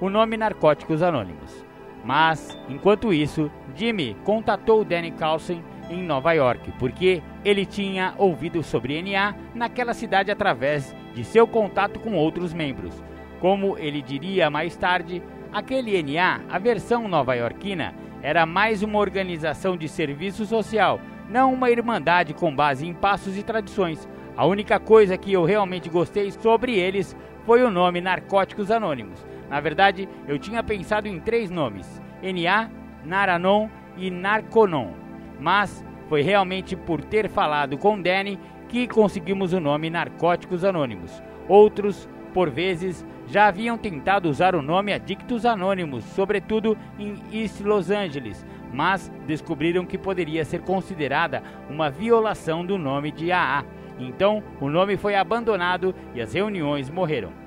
o 0.00 0.08
nome 0.08 0.36
Narcóticos 0.36 1.02
Anônimos. 1.02 1.64
Mas, 2.02 2.58
enquanto 2.68 3.12
isso, 3.12 3.50
Jimmy 3.76 4.16
contatou 4.24 4.84
Danny 4.84 5.10
Carlson 5.10 5.60
em 5.90 6.02
Nova 6.02 6.32
York, 6.32 6.72
porque 6.78 7.22
ele 7.44 7.66
tinha 7.66 8.14
ouvido 8.16 8.62
sobre 8.62 9.02
NA 9.02 9.34
naquela 9.54 9.92
cidade 9.92 10.30
através 10.30 10.94
de 11.14 11.22
seu 11.24 11.46
contato 11.46 12.00
com 12.00 12.14
outros 12.14 12.54
membros. 12.54 13.02
Como 13.40 13.76
ele 13.76 14.00
diria 14.00 14.48
mais 14.48 14.74
tarde, 14.76 15.22
aquele 15.52 16.02
NA, 16.02 16.40
a 16.48 16.58
versão 16.58 17.06
nova-iorquina, 17.06 17.94
era 18.22 18.46
mais 18.46 18.82
uma 18.82 18.98
organização 18.98 19.76
de 19.76 19.88
serviço 19.88 20.46
social, 20.46 21.00
não 21.28 21.52
uma 21.52 21.70
irmandade 21.70 22.32
com 22.32 22.54
base 22.54 22.86
em 22.86 22.94
passos 22.94 23.36
e 23.36 23.42
tradições. 23.42 24.08
A 24.36 24.46
única 24.46 24.78
coisa 24.78 25.18
que 25.18 25.32
eu 25.32 25.44
realmente 25.44 25.90
gostei 25.90 26.30
sobre 26.30 26.78
eles 26.78 27.16
foi 27.44 27.62
o 27.62 27.70
nome 27.70 28.00
Narcóticos 28.00 28.70
Anônimos. 28.70 29.26
Na 29.50 29.60
verdade, 29.60 30.08
eu 30.28 30.38
tinha 30.38 30.62
pensado 30.62 31.08
em 31.08 31.18
três 31.18 31.50
nomes: 31.50 32.00
NA, 32.22 32.70
Naranon 33.04 33.68
e 33.96 34.10
Narconon. 34.10 34.92
Mas 35.38 35.84
foi 36.08 36.22
realmente 36.22 36.76
por 36.76 37.02
ter 37.02 37.28
falado 37.28 37.76
com 37.76 38.00
Danny 38.00 38.38
que 38.68 38.86
conseguimos 38.86 39.52
o 39.52 39.60
nome 39.60 39.90
Narcóticos 39.90 40.64
Anônimos. 40.64 41.20
Outros, 41.48 42.08
por 42.32 42.48
vezes, 42.48 43.04
já 43.26 43.48
haviam 43.48 43.76
tentado 43.76 44.28
usar 44.28 44.54
o 44.54 44.62
nome 44.62 44.92
Adictos 44.92 45.44
Anônimos, 45.44 46.04
sobretudo 46.04 46.78
em 46.98 47.14
East 47.32 47.60
Los 47.60 47.90
Angeles, 47.90 48.46
mas 48.72 49.10
descobriram 49.26 49.84
que 49.84 49.98
poderia 49.98 50.44
ser 50.44 50.60
considerada 50.60 51.42
uma 51.68 51.90
violação 51.90 52.64
do 52.64 52.78
nome 52.78 53.10
de 53.10 53.32
AA. 53.32 53.64
Então, 53.98 54.42
o 54.60 54.68
nome 54.68 54.96
foi 54.96 55.14
abandonado 55.14 55.94
e 56.14 56.20
as 56.20 56.32
reuniões 56.32 56.88
morreram. 56.88 57.39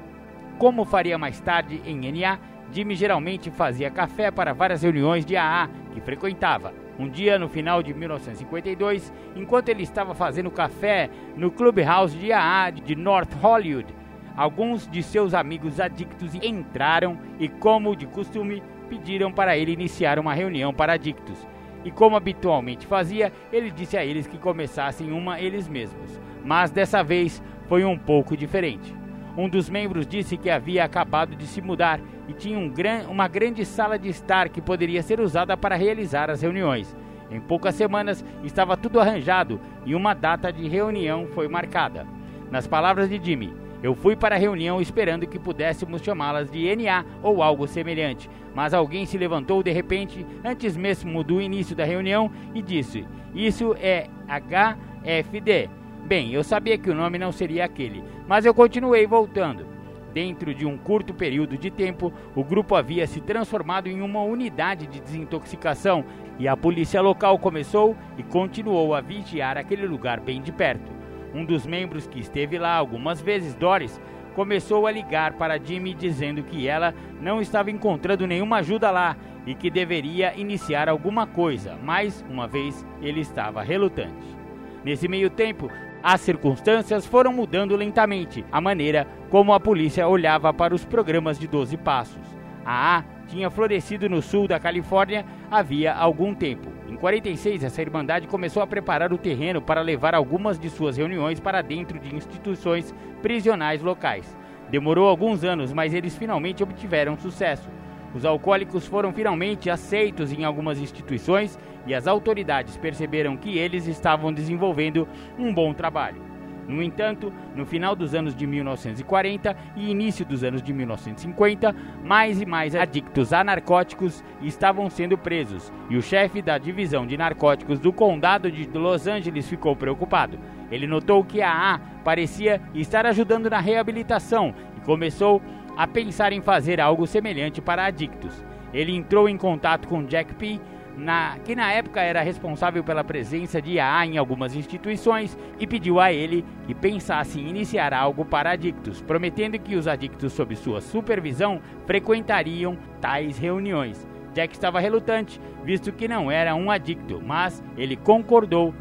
Como 0.64 0.86
faria 0.86 1.18
mais 1.18 1.41
tarde 1.41 1.82
em 1.86 2.09
NA, 2.09 2.39
Jimmy 2.72 2.95
geralmente 2.95 3.51
fazia 3.51 3.91
café 3.91 4.32
para 4.32 4.53
várias 4.53 4.82
reuniões 4.82 5.26
de 5.26 5.36
AA 5.36 5.70
que 5.91 5.99
frequentava. 5.99 6.74
Um 6.97 7.09
dia, 7.09 7.38
no 7.38 7.49
final 7.49 7.84
de 7.84 7.93
1952, 7.93 9.11
enquanto 9.36 9.68
ele 9.68 9.84
estava 9.84 10.16
fazendo 10.16 10.49
café 10.49 11.09
no 11.36 11.51
Clubhouse 11.51 12.18
de 12.18 12.32
AA 12.32 12.70
de 12.70 12.95
North 12.95 13.34
Hollywood, 13.41 13.93
alguns 14.38 14.89
de 14.89 15.03
seus 15.03 15.34
amigos 15.34 15.82
adictos 15.82 16.34
entraram 16.36 17.20
e, 17.38 17.49
como 17.49 17.93
de 17.93 18.07
costume, 18.07 18.64
pediram 18.88 19.34
para 19.34 19.57
ele 19.57 19.74
iniciar 19.74 20.18
uma 20.18 20.34
reunião 20.34 20.74
para 20.74 20.93
adictos. 20.93 21.45
E 21.84 21.91
como 21.91 22.16
habitualmente 22.16 22.88
fazia, 22.88 23.34
ele 23.51 23.70
disse 23.70 23.97
a 23.97 24.05
eles 24.05 24.28
que 24.28 24.38
começassem 24.38 25.11
uma 25.11 25.41
eles 25.41 25.68
mesmos. 25.68 26.18
Mas 26.41 26.72
dessa 26.72 27.03
vez 27.03 27.43
foi 27.68 27.84
um 27.84 27.97
pouco 27.97 28.38
diferente. 28.38 29.02
Um 29.36 29.49
dos 29.49 29.69
membros 29.69 30.05
disse 30.05 30.38
que 30.38 30.49
havia 30.49 30.84
acabado 30.84 31.36
de 31.36 31.47
se 31.47 31.61
mudar 31.61 31.99
e 32.27 32.34
tinha 32.34 32.57
um 32.57 32.69
gran 32.69 33.07
uma 33.09 33.27
grande 33.27 33.65
sala 33.65 33.97
de 33.97 34.07
estar 34.07 34.49
que 34.49 34.61
poderia 34.61 35.01
ser 35.01 35.19
usada 35.19 35.57
para 35.57 35.75
realizar 35.75 36.29
as 36.29 36.41
reuniões. 36.41 36.95
Em 37.31 37.39
poucas 37.39 37.73
semanas 37.73 38.23
estava 38.43 38.77
tudo 38.77 38.99
arranjado 38.99 39.59
e 39.86 39.95
uma 39.95 40.13
data 40.13 40.53
de 40.53 40.67
reunião 40.67 41.27
foi 41.34 41.47
marcada. 41.47 42.05
Nas 42.51 42.67
palavras 42.67 43.09
de 43.09 43.19
Jimmy, 43.23 43.51
eu 43.81 43.95
fui 43.95 44.15
para 44.15 44.36
a 44.36 44.39
reunião 44.39 44.79
esperando 44.79 45.25
que 45.25 45.39
pudéssemos 45.39 46.01
chamá-las 46.01 46.51
de 46.51 46.73
NA 46.75 47.03
ou 47.23 47.41
algo 47.41 47.67
semelhante, 47.67 48.29
mas 48.53 48.73
alguém 48.73 49.05
se 49.05 49.17
levantou 49.17 49.63
de 49.63 49.71
repente, 49.71 50.25
antes 50.45 50.77
mesmo 50.77 51.23
do 51.23 51.41
início 51.41 51.75
da 51.75 51.84
reunião, 51.84 52.31
e 52.53 52.61
disse: 52.61 53.05
Isso 53.34 53.75
é 53.81 54.07
HFD. 54.27 55.69
Bem, 56.05 56.31
eu 56.31 56.43
sabia 56.43 56.77
que 56.77 56.89
o 56.89 56.95
nome 56.95 57.17
não 57.17 57.31
seria 57.31 57.65
aquele, 57.65 58.03
mas 58.28 58.45
eu 58.45 58.53
continuei 58.53 59.05
voltando. 59.05 59.65
Dentro 60.13 60.53
de 60.53 60.65
um 60.65 60.78
curto 60.78 61.13
período 61.13 61.57
de 61.57 61.71
tempo, 61.71 62.13
o 62.36 62.43
grupo 62.43 62.76
havia 62.76 63.07
se 63.07 63.19
transformado 63.19 63.88
em 63.88 63.99
uma 64.01 64.21
unidade 64.21 64.86
de 64.86 64.99
desintoxicação 64.99 66.05
e 66.38 66.47
a 66.47 66.55
polícia 66.55 67.01
local 67.01 67.39
começou 67.39 67.95
e 68.17 68.21
continuou 68.21 68.93
a 68.93 69.01
vigiar 69.01 69.57
aquele 69.57 69.88
lugar 69.88 70.19
bem 70.19 70.41
de 70.41 70.51
perto. 70.51 70.91
Um 71.34 71.43
dos 71.43 71.65
membros 71.65 72.05
que 72.05 72.19
esteve 72.19 72.59
lá 72.59 72.76
algumas 72.76 73.19
vezes, 73.19 73.55
Doris, 73.55 73.99
começou 74.36 74.86
a 74.86 74.91
ligar 74.91 75.34
para 75.34 75.57
Jimmy 75.57 75.95
dizendo 75.95 76.43
que 76.43 76.67
ela 76.67 76.93
não 77.19 77.41
estava 77.41 77.71
encontrando 77.71 78.28
nenhuma 78.28 78.57
ajuda 78.57 78.91
lá 78.91 79.17
e 79.45 79.55
que 79.55 79.69
deveria 79.69 80.36
iniciar 80.36 80.88
alguma 80.88 81.26
coisa, 81.26 81.78
mas 81.84 82.24
uma 82.30 82.47
vez 82.47 82.86
ele 83.01 83.19
estava 83.19 83.63
relutante. 83.63 84.38
Nesse 84.84 85.07
meio 85.07 85.30
tempo, 85.30 85.69
as 86.03 86.19
circunstâncias 86.19 87.05
foram 87.05 87.31
mudando 87.31 87.77
lentamente 87.77 88.43
a 88.51 88.59
maneira 88.59 89.07
como 89.29 89.53
a 89.53 89.59
polícia 89.59 90.05
olhava 90.05 90.53
para 90.53 90.75
os 90.75 90.83
programas 90.83 91.39
de 91.39 91.47
12 91.47 91.77
passos. 91.77 92.21
A 92.65 92.97
A 92.97 93.03
tinha 93.27 93.49
florescido 93.49 94.09
no 94.09 94.21
sul 94.21 94.45
da 94.45 94.59
Califórnia 94.59 95.25
havia 95.49 95.93
algum 95.93 96.35
tempo. 96.35 96.69
Em 96.89 96.95
46, 96.97 97.63
essa 97.63 97.81
irmandade 97.81 98.27
começou 98.27 98.61
a 98.61 98.67
preparar 98.67 99.13
o 99.13 99.17
terreno 99.17 99.61
para 99.61 99.81
levar 99.81 100.13
algumas 100.13 100.59
de 100.59 100.69
suas 100.69 100.97
reuniões 100.97 101.39
para 101.39 101.61
dentro 101.61 101.97
de 101.97 102.13
instituições 102.13 102.93
prisionais 103.21 103.81
locais. 103.81 104.37
Demorou 104.69 105.07
alguns 105.07 105.43
anos, 105.43 105.71
mas 105.71 105.93
eles 105.93 106.17
finalmente 106.17 106.61
obtiveram 106.61 107.17
sucesso. 107.17 107.69
Os 108.14 108.26
alcoólicos 108.26 108.86
foram 108.86 109.11
finalmente 109.11 109.70
aceitos 109.70 110.32
em 110.32 110.43
algumas 110.43 110.80
instituições 110.80 111.57
e 111.88 111.93
as 111.93 112.07
autoridades 112.07 112.78
perceberam 112.78 113.36
que 113.36 113.57
eles 113.57 113.88
estavam 113.88 114.32
desenvolvendo 114.32 115.07
um 115.38 115.53
bom 115.53 115.74
trabalho. 115.74 116.34
No 116.68 116.82
entanto, 116.82 117.34
no 117.55 117.66
final 117.66 117.95
dos 117.95 118.16
anos 118.16 118.36
de 118.36 118.47
1940 118.47 119.55
e 119.76 119.89
início 119.89 120.26
dos 120.26 120.43
anos 120.43 120.61
de 120.61 120.72
1950, 120.72 121.76
mais 122.03 122.41
e 122.41 122.45
mais 122.45 122.74
adictos 122.74 123.34
a 123.34 123.43
narcóticos 123.43 124.24
estavam 124.41 124.89
sendo 124.89 125.18
presos, 125.18 125.72
e 125.89 125.97
o 125.97 126.01
chefe 126.01 126.41
da 126.41 126.57
divisão 126.57 127.05
de 127.05 127.18
narcóticos 127.18 127.80
do 127.80 127.91
condado 127.91 128.49
de 128.49 128.66
Los 128.78 129.07
Angeles 129.07 129.49
ficou 129.49 129.76
preocupado. 129.76 130.39
Ele 130.72 130.88
notou 130.88 131.24
que 131.24 131.41
a 131.41 131.74
A 131.74 131.80
parecia 132.03 132.61
estar 132.74 133.05
ajudando 133.05 133.49
na 133.49 133.59
reabilitação 133.59 134.55
e 134.78 134.82
começou 134.82 135.41
a 135.62 135.62
pensar 135.88 136.34
em 136.34 136.41
fazer 136.41 136.80
algo 136.80 137.05
semelhante 137.07 137.61
para 137.61 137.86
adictos. 137.86 138.43
Ele 138.74 138.95
entrou 138.95 139.30
em 139.30 139.38
contato 139.38 139.88
com 139.88 140.03
Jack 140.03 140.34
P., 140.36 140.59
na, 140.95 141.39
que 141.43 141.55
na 141.55 141.71
época 141.71 142.01
era 142.01 142.21
responsável 142.21 142.84
pela 142.84 143.03
presença 143.03 143.59
de 143.59 143.80
AA 143.80 144.05
em 144.05 144.17
algumas 144.17 144.55
instituições, 144.55 145.38
e 145.59 145.65
pediu 145.65 145.99
a 145.99 146.13
ele 146.13 146.45
que 146.67 146.76
pensasse 146.76 147.39
em 147.39 147.47
iniciar 147.49 147.93
algo 147.93 148.24
para 148.24 148.51
adictos, 148.51 149.01
prometendo 149.01 149.57
que 149.57 149.76
os 149.76 149.88
adictos, 149.88 150.34
sob 150.34 150.55
sua 150.55 150.82
supervisão, 150.82 151.59
frequentariam 151.86 152.78
tais 153.01 153.38
reuniões. 153.38 154.07
Jack 154.34 154.53
estava 154.53 154.80
relutante, 154.80 155.39
visto 155.63 155.91
que 155.91 156.07
não 156.07 156.30
era 156.30 156.55
um 156.55 156.69
adicto, 156.69 157.21
mas 157.24 157.63
ele 157.78 157.95
concordou 157.95 158.74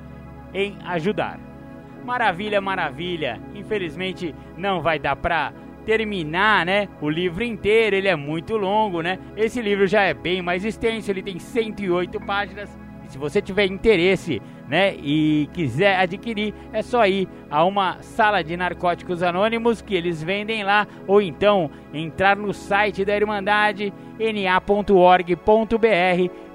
em 0.52 0.76
ajudar. 0.84 1.38
Maravilha, 2.04 2.60
maravilha. 2.60 3.40
Infelizmente 3.54 4.34
não 4.56 4.80
vai 4.80 4.98
dar 4.98 5.14
para 5.14 5.52
terminar, 5.84 6.64
né, 6.66 6.88
o 7.00 7.08
livro 7.08 7.44
inteiro, 7.44 7.96
ele 7.96 8.08
é 8.08 8.16
muito 8.16 8.56
longo, 8.56 9.00
né? 9.00 9.18
Esse 9.36 9.60
livro 9.60 9.86
já 9.86 10.02
é 10.02 10.14
bem 10.14 10.42
mais 10.42 10.64
extenso, 10.64 11.10
ele 11.10 11.22
tem 11.22 11.38
108 11.38 12.20
páginas. 12.20 12.76
E 13.04 13.10
se 13.10 13.18
você 13.18 13.42
tiver 13.42 13.66
interesse, 13.66 14.40
né, 14.68 14.94
e 14.96 15.48
quiser 15.52 15.98
adquirir, 15.98 16.54
é 16.72 16.82
só 16.82 17.06
ir 17.06 17.28
a 17.50 17.64
uma 17.64 18.00
sala 18.00 18.42
de 18.42 18.56
narcóticos 18.56 19.22
anônimos 19.22 19.82
que 19.82 19.94
eles 19.94 20.22
vendem 20.22 20.64
lá, 20.64 20.86
ou 21.06 21.20
então 21.20 21.70
entrar 21.92 22.36
no 22.36 22.54
site 22.54 23.04
da 23.04 23.14
Irmandade 23.14 23.92
na.org.br 24.18 25.36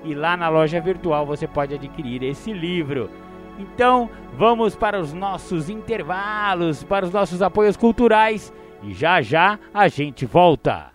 e 0.04 0.16
lá 0.16 0.38
na 0.38 0.48
loja 0.48 0.80
virtual 0.80 1.26
você 1.26 1.48
pode 1.48 1.76
adquirir 1.76 2.24
esse 2.24 2.54
livro. 2.54 3.10
Então, 3.60 4.10
vamos 4.34 4.76
para 4.76 5.00
os 5.00 5.14
nossos 5.14 5.70
intervalos, 5.70 6.84
para 6.84 7.06
os 7.06 7.12
nossos 7.12 7.42
apoios 7.42 7.76
culturais 7.76 8.54
e 8.88 8.94
já 8.94 9.22
já 9.22 9.60
a 9.74 9.90
gente 9.90 10.26
volta. 10.26 10.92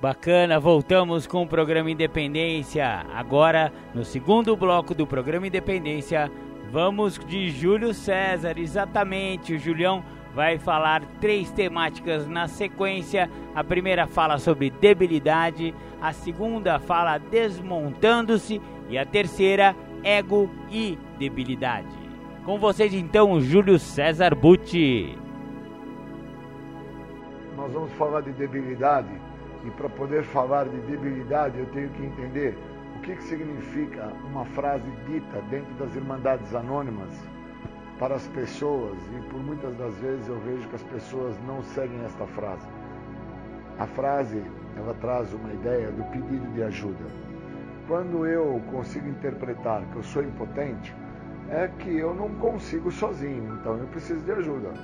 Bacana, 0.00 0.58
voltamos 0.58 1.26
com 1.26 1.42
o 1.42 1.46
programa 1.46 1.90
Independência. 1.90 3.06
Agora, 3.14 3.72
no 3.94 4.04
segundo 4.04 4.56
bloco 4.56 4.92
do 4.92 5.06
programa 5.06 5.46
Independência, 5.46 6.30
vamos 6.70 7.18
de 7.18 7.48
Júlio 7.48 7.94
César. 7.94 8.58
Exatamente, 8.58 9.54
o 9.54 9.58
Julião 9.58 10.04
vai 10.34 10.58
falar 10.58 11.02
três 11.20 11.50
temáticas 11.52 12.26
na 12.26 12.48
sequência. 12.48 13.30
A 13.54 13.62
primeira 13.62 14.06
fala 14.06 14.36
sobre 14.38 14.68
debilidade, 14.68 15.72
a 16.02 16.12
segunda 16.12 16.78
fala 16.78 17.18
desmontando-se 17.18 18.60
e 18.90 18.98
a 18.98 19.06
terceira 19.06 19.74
ego 20.02 20.50
e 20.70 20.98
debilidade. 21.18 21.88
Com 22.44 22.58
vocês 22.58 22.92
então, 22.92 23.40
Júlio 23.40 23.78
César 23.78 24.34
Butti 24.34 25.16
nós 27.56 27.72
vamos 27.72 27.90
falar 27.92 28.20
de 28.20 28.32
debilidade 28.32 29.10
e 29.64 29.70
para 29.70 29.88
poder 29.88 30.22
falar 30.22 30.64
de 30.64 30.78
debilidade 30.80 31.58
eu 31.58 31.66
tenho 31.66 31.88
que 31.90 32.04
entender 32.04 32.56
o 32.96 33.00
que, 33.00 33.16
que 33.16 33.22
significa 33.24 34.12
uma 34.30 34.44
frase 34.44 34.88
dita 35.06 35.40
dentro 35.50 35.72
das 35.74 35.94
Irmandades 35.96 36.54
Anônimas 36.54 37.12
para 37.98 38.14
as 38.14 38.26
pessoas 38.28 38.98
e 39.16 39.20
por 39.30 39.42
muitas 39.42 39.74
das 39.76 39.94
vezes 39.96 40.28
eu 40.28 40.38
vejo 40.40 40.68
que 40.68 40.76
as 40.76 40.82
pessoas 40.82 41.34
não 41.46 41.62
seguem 41.62 42.04
esta 42.04 42.26
frase. 42.26 42.66
A 43.78 43.86
frase 43.86 44.42
ela 44.76 44.92
traz 45.00 45.32
uma 45.32 45.50
ideia 45.54 45.90
do 45.90 46.04
pedido 46.10 46.46
de 46.52 46.62
ajuda. 46.62 47.06
Quando 47.88 48.26
eu 48.26 48.60
consigo 48.70 49.08
interpretar 49.08 49.82
que 49.86 49.96
eu 49.96 50.02
sou 50.02 50.22
impotente, 50.22 50.94
é 51.48 51.68
que 51.78 51.96
eu 51.96 52.12
não 52.12 52.28
consigo 52.34 52.90
sozinho, 52.90 53.58
então 53.60 53.78
eu 53.78 53.86
preciso 53.86 54.20
de 54.20 54.32
ajuda. 54.32 54.74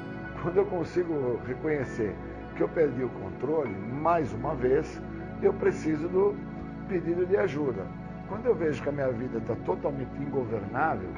Quando 0.43 0.57
eu 0.57 0.67
consigo 0.67 1.39
reconhecer 1.47 2.15
que 2.55 2.63
eu 2.63 2.69
perdi 2.69 3.03
o 3.03 3.09
controle, 3.09 3.75
mais 3.75 4.33
uma 4.33 4.55
vez, 4.55 5.01
eu 5.43 5.53
preciso 5.55 6.09
do 6.09 6.37
pedido 6.89 7.27
de 7.27 7.37
ajuda. 7.37 7.87
Quando 8.29 8.47
eu 8.47 8.55
vejo 8.55 8.83
que 8.83 8.89
a 8.89 8.93
minha 8.93 9.11
vida 9.11 9.39
está 9.39 9.55
totalmente 9.65 10.17
ingovernável, 10.21 11.11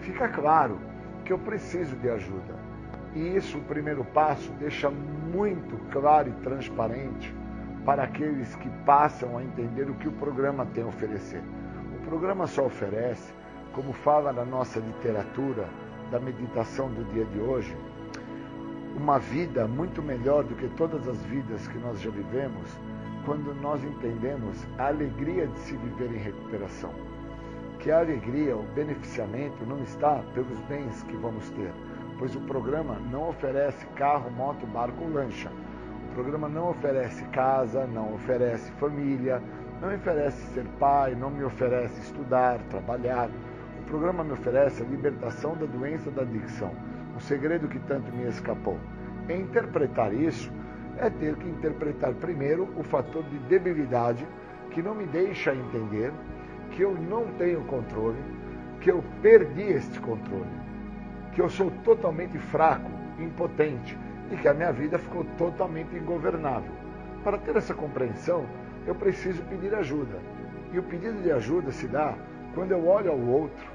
fica 0.00 0.28
claro 0.28 0.78
que 1.24 1.32
eu 1.32 1.38
preciso 1.38 1.96
de 1.96 2.08
ajuda. 2.08 2.54
E 3.14 3.36
isso, 3.36 3.58
o 3.58 3.62
primeiro 3.62 4.04
passo, 4.04 4.50
deixa 4.58 4.90
muito 4.90 5.76
claro 5.90 6.28
e 6.28 6.32
transparente 6.42 7.34
para 7.84 8.04
aqueles 8.04 8.54
que 8.56 8.68
passam 8.84 9.36
a 9.36 9.42
entender 9.42 9.90
o 9.90 9.94
que 9.94 10.08
o 10.08 10.12
programa 10.12 10.66
tem 10.66 10.84
a 10.84 10.86
oferecer. 10.86 11.42
O 11.96 12.04
programa 12.04 12.46
só 12.46 12.66
oferece, 12.66 13.32
como 13.72 13.92
fala 13.92 14.32
na 14.32 14.44
nossa 14.44 14.78
literatura 14.78 15.68
da 16.10 16.20
meditação 16.20 16.88
do 16.90 17.04
dia 17.12 17.24
de 17.24 17.40
hoje, 17.40 17.76
uma 18.96 19.18
vida 19.18 19.66
muito 19.66 20.02
melhor 20.02 20.44
do 20.44 20.54
que 20.54 20.68
todas 20.76 21.08
as 21.08 21.22
vidas 21.24 21.66
que 21.68 21.78
nós 21.78 22.00
já 22.00 22.10
vivemos 22.10 22.68
quando 23.24 23.54
nós 23.60 23.82
entendemos 23.82 24.66
a 24.78 24.88
alegria 24.88 25.46
de 25.46 25.58
se 25.60 25.76
viver 25.76 26.12
em 26.12 26.18
recuperação. 26.18 26.92
Que 27.78 27.90
a 27.90 28.00
alegria, 28.00 28.56
o 28.56 28.62
beneficiamento 28.74 29.64
não 29.64 29.82
está 29.82 30.22
pelos 30.34 30.58
bens 30.68 31.02
que 31.04 31.16
vamos 31.16 31.48
ter, 31.50 31.72
pois 32.18 32.34
o 32.36 32.40
programa 32.40 32.96
não 33.10 33.30
oferece 33.30 33.84
carro, 33.96 34.30
moto, 34.30 34.66
barco 34.66 35.02
ou 35.02 35.10
lancha. 35.10 35.50
O 36.10 36.14
programa 36.14 36.48
não 36.48 36.70
oferece 36.70 37.24
casa, 37.26 37.86
não 37.86 38.14
oferece 38.14 38.70
família, 38.72 39.42
não 39.80 39.94
oferece 39.94 40.40
ser 40.52 40.66
pai, 40.78 41.14
não 41.14 41.30
me 41.30 41.42
oferece 41.42 41.98
estudar, 42.00 42.58
trabalhar. 42.70 43.30
O 43.80 43.84
programa 43.86 44.22
me 44.22 44.32
oferece 44.32 44.82
a 44.82 44.86
libertação 44.86 45.56
da 45.56 45.66
doença 45.66 46.10
da 46.10 46.22
adicção 46.22 46.72
segredo 47.22 47.68
que 47.68 47.78
tanto 47.80 48.12
me 48.12 48.28
escapou. 48.28 48.78
interpretar 49.28 50.12
isso 50.12 50.52
é 50.98 51.08
ter 51.08 51.36
que 51.36 51.48
interpretar 51.48 52.12
primeiro 52.14 52.68
o 52.76 52.82
fator 52.82 53.22
de 53.24 53.38
debilidade 53.38 54.26
que 54.70 54.82
não 54.82 54.94
me 54.94 55.06
deixa 55.06 55.54
entender 55.54 56.12
que 56.70 56.82
eu 56.82 56.94
não 56.94 57.26
tenho 57.38 57.62
controle, 57.64 58.18
que 58.80 58.90
eu 58.90 59.02
perdi 59.20 59.62
este 59.62 60.00
controle, 60.00 60.50
que 61.32 61.40
eu 61.40 61.48
sou 61.48 61.70
totalmente 61.84 62.38
fraco, 62.38 62.90
impotente 63.18 63.96
e 64.30 64.36
que 64.36 64.48
a 64.48 64.54
minha 64.54 64.72
vida 64.72 64.98
ficou 64.98 65.24
totalmente 65.36 65.94
ingovernável. 65.94 66.72
Para 67.22 67.38
ter 67.38 67.56
essa 67.56 67.74
compreensão, 67.74 68.46
eu 68.86 68.94
preciso 68.94 69.42
pedir 69.44 69.74
ajuda. 69.74 70.18
E 70.72 70.78
o 70.78 70.82
pedido 70.82 71.22
de 71.22 71.30
ajuda 71.30 71.70
se 71.70 71.86
dá 71.86 72.14
quando 72.54 72.72
eu 72.72 72.86
olho 72.86 73.10
ao 73.10 73.18
outro 73.18 73.66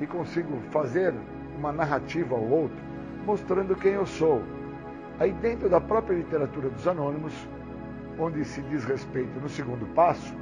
e 0.00 0.06
consigo 0.06 0.58
fazer 0.70 1.14
uma 1.58 1.72
narrativa 1.72 2.34
ao 2.34 2.42
outro, 2.42 2.78
mostrando 3.26 3.74
quem 3.74 3.92
eu 3.92 4.06
sou. 4.06 4.42
Aí, 5.18 5.32
dentro 5.32 5.68
da 5.68 5.80
própria 5.80 6.16
literatura 6.16 6.70
dos 6.70 6.86
Anônimos, 6.86 7.34
onde 8.18 8.44
se 8.44 8.62
diz 8.62 8.84
respeito 8.84 9.38
no 9.40 9.48
segundo 9.48 9.84
passo, 9.94 10.34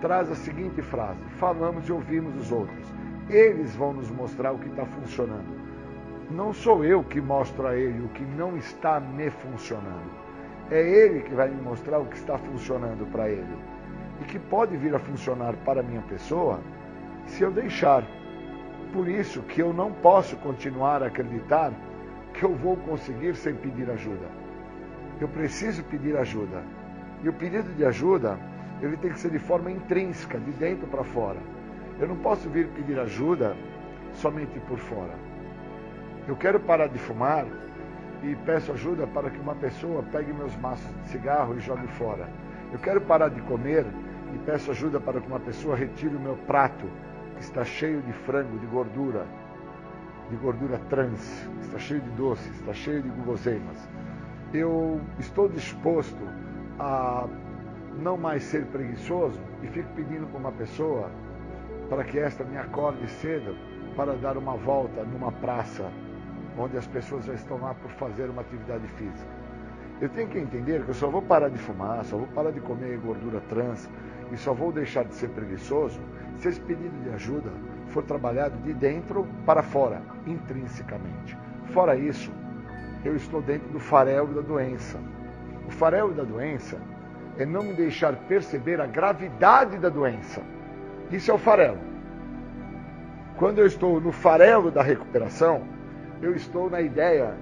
traz 0.00 0.30
a 0.30 0.34
seguinte 0.34 0.82
frase: 0.82 1.20
Falamos 1.38 1.88
e 1.88 1.92
ouvimos 1.92 2.36
os 2.36 2.50
outros. 2.50 2.92
Eles 3.30 3.74
vão 3.76 3.92
nos 3.92 4.10
mostrar 4.10 4.52
o 4.52 4.58
que 4.58 4.68
está 4.68 4.84
funcionando. 4.84 5.56
Não 6.30 6.52
sou 6.52 6.84
eu 6.84 7.04
que 7.04 7.20
mostro 7.20 7.66
a 7.66 7.76
ele 7.76 8.04
o 8.04 8.08
que 8.08 8.24
não 8.24 8.56
está 8.56 8.98
me 8.98 9.30
funcionando. 9.30 10.10
É 10.70 10.80
ele 10.80 11.20
que 11.20 11.34
vai 11.34 11.48
me 11.48 11.60
mostrar 11.62 11.98
o 11.98 12.06
que 12.06 12.16
está 12.16 12.36
funcionando 12.36 13.10
para 13.10 13.30
ele. 13.30 13.56
E 14.20 14.24
que 14.24 14.38
pode 14.38 14.76
vir 14.76 14.94
a 14.94 14.98
funcionar 14.98 15.54
para 15.64 15.80
a 15.80 15.82
minha 15.82 16.02
pessoa 16.02 16.60
se 17.26 17.42
eu 17.42 17.50
deixar. 17.50 18.04
Por 18.92 19.08
isso 19.08 19.42
que 19.42 19.60
eu 19.60 19.72
não 19.72 19.92
posso 19.92 20.36
continuar 20.36 21.02
a 21.02 21.06
acreditar 21.06 21.72
que 22.32 22.44
eu 22.44 22.54
vou 22.54 22.76
conseguir 22.76 23.34
sem 23.34 23.54
pedir 23.54 23.90
ajuda. 23.90 24.26
Eu 25.20 25.28
preciso 25.28 25.82
pedir 25.84 26.16
ajuda. 26.16 26.62
E 27.22 27.28
o 27.28 27.32
pedido 27.32 27.74
de 27.74 27.84
ajuda, 27.84 28.38
ele 28.80 28.96
tem 28.96 29.10
que 29.10 29.18
ser 29.18 29.30
de 29.30 29.38
forma 29.38 29.70
intrínseca, 29.70 30.38
de 30.38 30.52
dentro 30.52 30.86
para 30.86 31.02
fora. 31.02 31.38
Eu 32.00 32.06
não 32.06 32.16
posso 32.16 32.48
vir 32.48 32.68
pedir 32.68 32.98
ajuda 32.98 33.56
somente 34.14 34.58
por 34.60 34.78
fora. 34.78 35.14
Eu 36.26 36.36
quero 36.36 36.60
parar 36.60 36.86
de 36.86 36.98
fumar 36.98 37.46
e 38.22 38.34
peço 38.46 38.72
ajuda 38.72 39.06
para 39.06 39.30
que 39.30 39.38
uma 39.38 39.54
pessoa 39.54 40.02
pegue 40.12 40.32
meus 40.32 40.56
maços 40.56 40.88
de 41.02 41.08
cigarro 41.08 41.56
e 41.56 41.60
jogue 41.60 41.86
fora. 41.88 42.28
Eu 42.72 42.78
quero 42.78 43.00
parar 43.00 43.28
de 43.28 43.40
comer 43.42 43.84
e 44.34 44.38
peço 44.38 44.70
ajuda 44.70 45.00
para 45.00 45.20
que 45.20 45.26
uma 45.26 45.40
pessoa 45.40 45.74
retire 45.74 46.14
o 46.14 46.20
meu 46.20 46.36
prato 46.46 46.86
que 47.38 47.44
está 47.44 47.64
cheio 47.64 48.02
de 48.02 48.12
frango, 48.12 48.58
de 48.58 48.66
gordura, 48.66 49.24
de 50.28 50.36
gordura 50.36 50.78
trans, 50.90 51.48
está 51.60 51.78
cheio 51.78 52.00
de 52.00 52.10
doces, 52.10 52.52
está 52.56 52.72
cheio 52.72 53.00
de 53.00 53.08
guloseimas. 53.08 53.88
Eu 54.52 55.00
estou 55.18 55.48
disposto 55.48 56.18
a 56.80 57.26
não 58.00 58.16
mais 58.16 58.42
ser 58.42 58.66
preguiçoso 58.66 59.40
e 59.62 59.68
fico 59.68 59.88
pedindo 59.94 60.26
para 60.26 60.38
uma 60.38 60.52
pessoa 60.52 61.10
para 61.88 62.04
que 62.04 62.18
esta 62.18 62.44
me 62.44 62.58
acorde 62.58 63.08
cedo 63.08 63.56
para 63.96 64.14
dar 64.16 64.36
uma 64.36 64.56
volta 64.56 65.02
numa 65.04 65.32
praça 65.32 65.90
onde 66.58 66.76
as 66.76 66.86
pessoas 66.86 67.24
já 67.24 67.34
estão 67.34 67.60
lá 67.60 67.74
por 67.74 67.90
fazer 67.92 68.28
uma 68.28 68.42
atividade 68.42 68.86
física. 68.88 69.30
Eu 70.00 70.08
tenho 70.08 70.28
que 70.28 70.38
entender 70.38 70.84
que 70.84 70.90
eu 70.90 70.94
só 70.94 71.08
vou 71.08 71.22
parar 71.22 71.48
de 71.48 71.58
fumar, 71.58 72.04
só 72.04 72.16
vou 72.16 72.26
parar 72.28 72.50
de 72.50 72.60
comer 72.60 72.98
gordura 72.98 73.40
trans 73.48 73.88
e 74.32 74.36
só 74.36 74.52
vou 74.52 74.72
deixar 74.72 75.04
de 75.04 75.14
ser 75.14 75.28
preguiçoso 75.30 76.00
se 76.38 76.48
esse 76.48 76.60
pedido 76.60 76.96
de 77.02 77.10
ajuda 77.10 77.50
for 77.88 78.02
trabalhado 78.02 78.56
de 78.58 78.72
dentro 78.72 79.26
para 79.44 79.62
fora, 79.62 80.00
intrinsecamente. 80.26 81.36
Fora 81.66 81.96
isso, 81.96 82.32
eu 83.04 83.16
estou 83.16 83.42
dentro 83.42 83.68
do 83.68 83.80
farelo 83.80 84.34
da 84.34 84.40
doença. 84.40 84.98
O 85.66 85.70
farelo 85.70 86.12
da 86.12 86.22
doença 86.22 86.78
é 87.36 87.44
não 87.44 87.62
me 87.62 87.72
deixar 87.72 88.14
perceber 88.26 88.80
a 88.80 88.86
gravidade 88.86 89.78
da 89.78 89.88
doença. 89.88 90.42
Isso 91.10 91.30
é 91.30 91.34
o 91.34 91.38
farelo. 91.38 91.78
Quando 93.36 93.58
eu 93.58 93.66
estou 93.66 94.00
no 94.00 94.12
farelo 94.12 94.70
da 94.70 94.82
recuperação, 94.82 95.62
eu 96.20 96.34
estou 96.34 96.68
na 96.68 96.80
ideia 96.80 97.34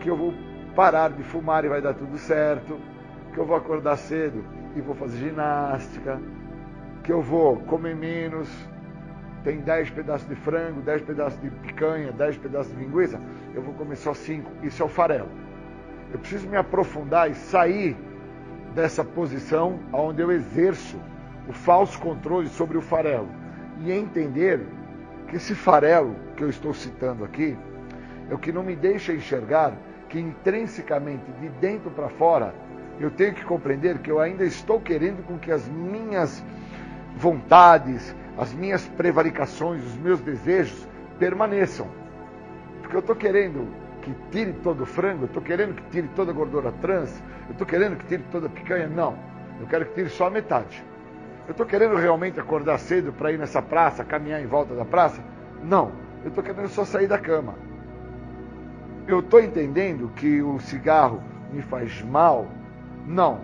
que 0.00 0.08
eu 0.08 0.16
vou 0.16 0.34
parar 0.74 1.10
de 1.10 1.22
fumar 1.22 1.64
e 1.64 1.68
vai 1.68 1.80
dar 1.80 1.94
tudo 1.94 2.18
certo, 2.18 2.78
que 3.32 3.38
eu 3.38 3.46
vou 3.46 3.56
acordar 3.56 3.96
cedo 3.96 4.44
e 4.76 4.80
vou 4.80 4.94
fazer 4.94 5.18
ginástica, 5.18 6.20
que 7.08 7.12
eu 7.14 7.22
vou 7.22 7.56
comer 7.60 7.96
menos, 7.96 8.46
tem 9.42 9.60
10 9.60 9.88
pedaços 9.92 10.28
de 10.28 10.34
frango, 10.34 10.82
10 10.82 11.00
pedaços 11.00 11.40
de 11.40 11.48
picanha, 11.48 12.12
10 12.12 12.36
pedaços 12.36 12.70
de 12.70 12.84
linguiça, 12.84 13.18
eu 13.54 13.62
vou 13.62 13.72
comer 13.72 13.96
só 13.96 14.12
5. 14.12 14.62
Isso 14.62 14.82
é 14.82 14.84
o 14.84 14.90
farelo. 14.90 15.30
Eu 16.12 16.18
preciso 16.18 16.46
me 16.46 16.58
aprofundar 16.58 17.30
e 17.30 17.34
sair 17.34 17.96
dessa 18.74 19.02
posição 19.02 19.80
onde 19.90 20.20
eu 20.20 20.30
exerço 20.30 21.00
o 21.48 21.52
falso 21.54 21.98
controle 21.98 22.46
sobre 22.46 22.76
o 22.76 22.82
farelo 22.82 23.30
e 23.80 23.90
entender 23.90 24.60
que 25.28 25.36
esse 25.36 25.54
farelo 25.54 26.14
que 26.36 26.44
eu 26.44 26.50
estou 26.50 26.74
citando 26.74 27.24
aqui 27.24 27.56
é 28.30 28.34
o 28.34 28.38
que 28.38 28.52
não 28.52 28.62
me 28.62 28.76
deixa 28.76 29.14
enxergar 29.14 29.72
que 30.10 30.20
intrinsecamente, 30.20 31.24
de 31.40 31.48
dentro 31.58 31.90
para 31.90 32.10
fora, 32.10 32.54
eu 33.00 33.10
tenho 33.10 33.32
que 33.32 33.46
compreender 33.46 33.96
que 33.96 34.10
eu 34.10 34.20
ainda 34.20 34.44
estou 34.44 34.78
querendo 34.78 35.24
com 35.26 35.38
que 35.38 35.50
as 35.50 35.66
minhas 35.68 36.44
vontades, 37.18 38.14
as 38.38 38.54
minhas 38.54 38.86
prevaricações, 38.86 39.84
os 39.84 39.96
meus 39.96 40.20
desejos 40.20 40.86
permaneçam. 41.18 41.88
Porque 42.80 42.96
eu 42.96 43.00
estou 43.00 43.16
querendo 43.16 43.68
que 44.00 44.14
tire 44.30 44.52
todo 44.62 44.82
o 44.82 44.86
frango, 44.86 45.24
eu 45.24 45.26
estou 45.26 45.42
querendo 45.42 45.74
que 45.74 45.82
tire 45.90 46.08
toda 46.14 46.30
a 46.30 46.34
gordura 46.34 46.72
trans, 46.80 47.22
eu 47.48 47.52
estou 47.52 47.66
querendo 47.66 47.96
que 47.96 48.06
tire 48.06 48.22
toda 48.30 48.46
a 48.46 48.50
picanha. 48.50 48.86
Não, 48.86 49.18
eu 49.60 49.66
quero 49.66 49.84
que 49.86 49.94
tire 49.94 50.08
só 50.08 50.28
a 50.28 50.30
metade. 50.30 50.82
Eu 51.46 51.52
estou 51.52 51.66
querendo 51.66 51.96
realmente 51.96 52.38
acordar 52.38 52.78
cedo 52.78 53.12
para 53.12 53.32
ir 53.32 53.38
nessa 53.38 53.60
praça, 53.60 54.04
caminhar 54.04 54.40
em 54.40 54.46
volta 54.46 54.74
da 54.74 54.84
praça? 54.84 55.22
Não, 55.62 55.92
eu 56.22 56.28
estou 56.28 56.44
querendo 56.44 56.68
só 56.68 56.84
sair 56.84 57.08
da 57.08 57.18
cama. 57.18 57.54
Eu 59.06 59.20
estou 59.20 59.40
entendendo 59.40 60.12
que 60.14 60.42
o 60.42 60.60
cigarro 60.60 61.22
me 61.52 61.62
faz 61.62 62.02
mal? 62.02 62.46
Não, 63.06 63.40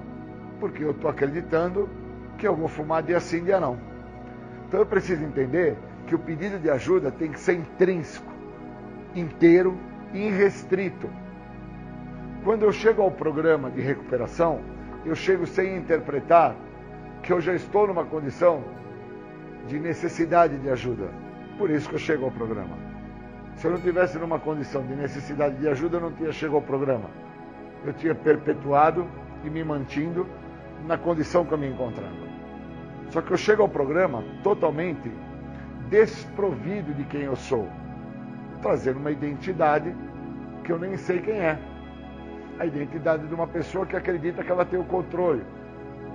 porque 0.60 0.84
eu 0.84 0.90
estou 0.90 1.10
acreditando 1.10 1.88
que 2.38 2.46
eu 2.46 2.54
vou 2.54 2.68
fumar 2.68 3.02
dia 3.02 3.20
sim, 3.20 3.44
dia 3.44 3.60
não. 3.60 3.78
Então 4.66 4.80
eu 4.80 4.86
preciso 4.86 5.24
entender 5.24 5.76
que 6.06 6.14
o 6.14 6.18
pedido 6.18 6.58
de 6.58 6.70
ajuda 6.70 7.10
tem 7.10 7.30
que 7.30 7.40
ser 7.40 7.54
intrínseco, 7.54 8.32
inteiro 9.14 9.78
e 10.12 10.26
irrestrito. 10.26 11.08
Quando 12.42 12.64
eu 12.64 12.72
chego 12.72 13.02
ao 13.02 13.10
programa 13.10 13.70
de 13.70 13.80
recuperação, 13.80 14.60
eu 15.04 15.14
chego 15.14 15.46
sem 15.46 15.76
interpretar 15.76 16.54
que 17.22 17.32
eu 17.32 17.40
já 17.40 17.54
estou 17.54 17.86
numa 17.86 18.04
condição 18.04 18.62
de 19.66 19.78
necessidade 19.78 20.58
de 20.58 20.68
ajuda. 20.68 21.08
Por 21.56 21.70
isso 21.70 21.88
que 21.88 21.94
eu 21.94 21.98
chego 21.98 22.26
ao 22.26 22.30
programa. 22.30 22.76
Se 23.56 23.66
eu 23.66 23.70
não 23.70 23.80
tivesse 23.80 24.18
numa 24.18 24.38
condição 24.38 24.84
de 24.84 24.94
necessidade 24.94 25.56
de 25.56 25.68
ajuda, 25.68 25.96
eu 25.96 26.00
não 26.00 26.12
tinha 26.12 26.32
chegado 26.32 26.56
ao 26.56 26.62
programa. 26.62 27.08
Eu 27.84 27.92
tinha 27.92 28.14
perpetuado 28.14 29.06
e 29.44 29.50
me 29.50 29.62
mantido 29.62 30.26
na 30.86 30.98
condição 30.98 31.44
que 31.44 31.52
eu 31.52 31.58
me 31.58 31.68
encontrava. 31.68 32.23
Só 33.14 33.22
que 33.22 33.30
eu 33.30 33.36
chego 33.36 33.62
ao 33.62 33.68
programa 33.68 34.24
totalmente 34.42 35.08
desprovido 35.88 36.92
de 36.92 37.04
quem 37.04 37.20
eu 37.20 37.36
sou, 37.36 37.68
trazendo 38.60 38.98
uma 38.98 39.12
identidade 39.12 39.94
que 40.64 40.72
eu 40.72 40.80
nem 40.80 40.96
sei 40.96 41.20
quem 41.20 41.38
é. 41.38 41.56
A 42.58 42.66
identidade 42.66 43.28
de 43.28 43.32
uma 43.32 43.46
pessoa 43.46 43.86
que 43.86 43.94
acredita 43.94 44.42
que 44.42 44.50
ela 44.50 44.64
tem 44.64 44.80
o 44.80 44.84
controle 44.84 45.44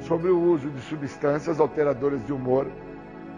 sobre 0.02 0.30
o 0.30 0.38
uso 0.38 0.70
de 0.70 0.82
substâncias 0.82 1.58
alteradoras 1.62 2.22
de 2.26 2.34
humor, 2.34 2.68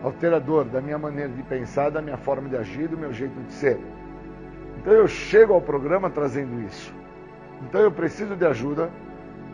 alterador 0.03 0.65
da 0.65 0.81
minha 0.81 0.97
maneira 0.97 1.29
de 1.29 1.43
pensar, 1.43 1.91
da 1.91 2.01
minha 2.01 2.17
forma 2.17 2.49
de 2.49 2.57
agir, 2.57 2.87
do 2.87 2.97
meu 2.97 3.13
jeito 3.13 3.39
de 3.43 3.53
ser. 3.53 3.79
Então 4.79 4.91
eu 4.91 5.07
chego 5.07 5.53
ao 5.53 5.61
programa 5.61 6.09
trazendo 6.09 6.63
isso. 6.63 6.91
Então 7.61 7.79
eu 7.79 7.91
preciso 7.91 8.35
de 8.35 8.43
ajuda 8.43 8.89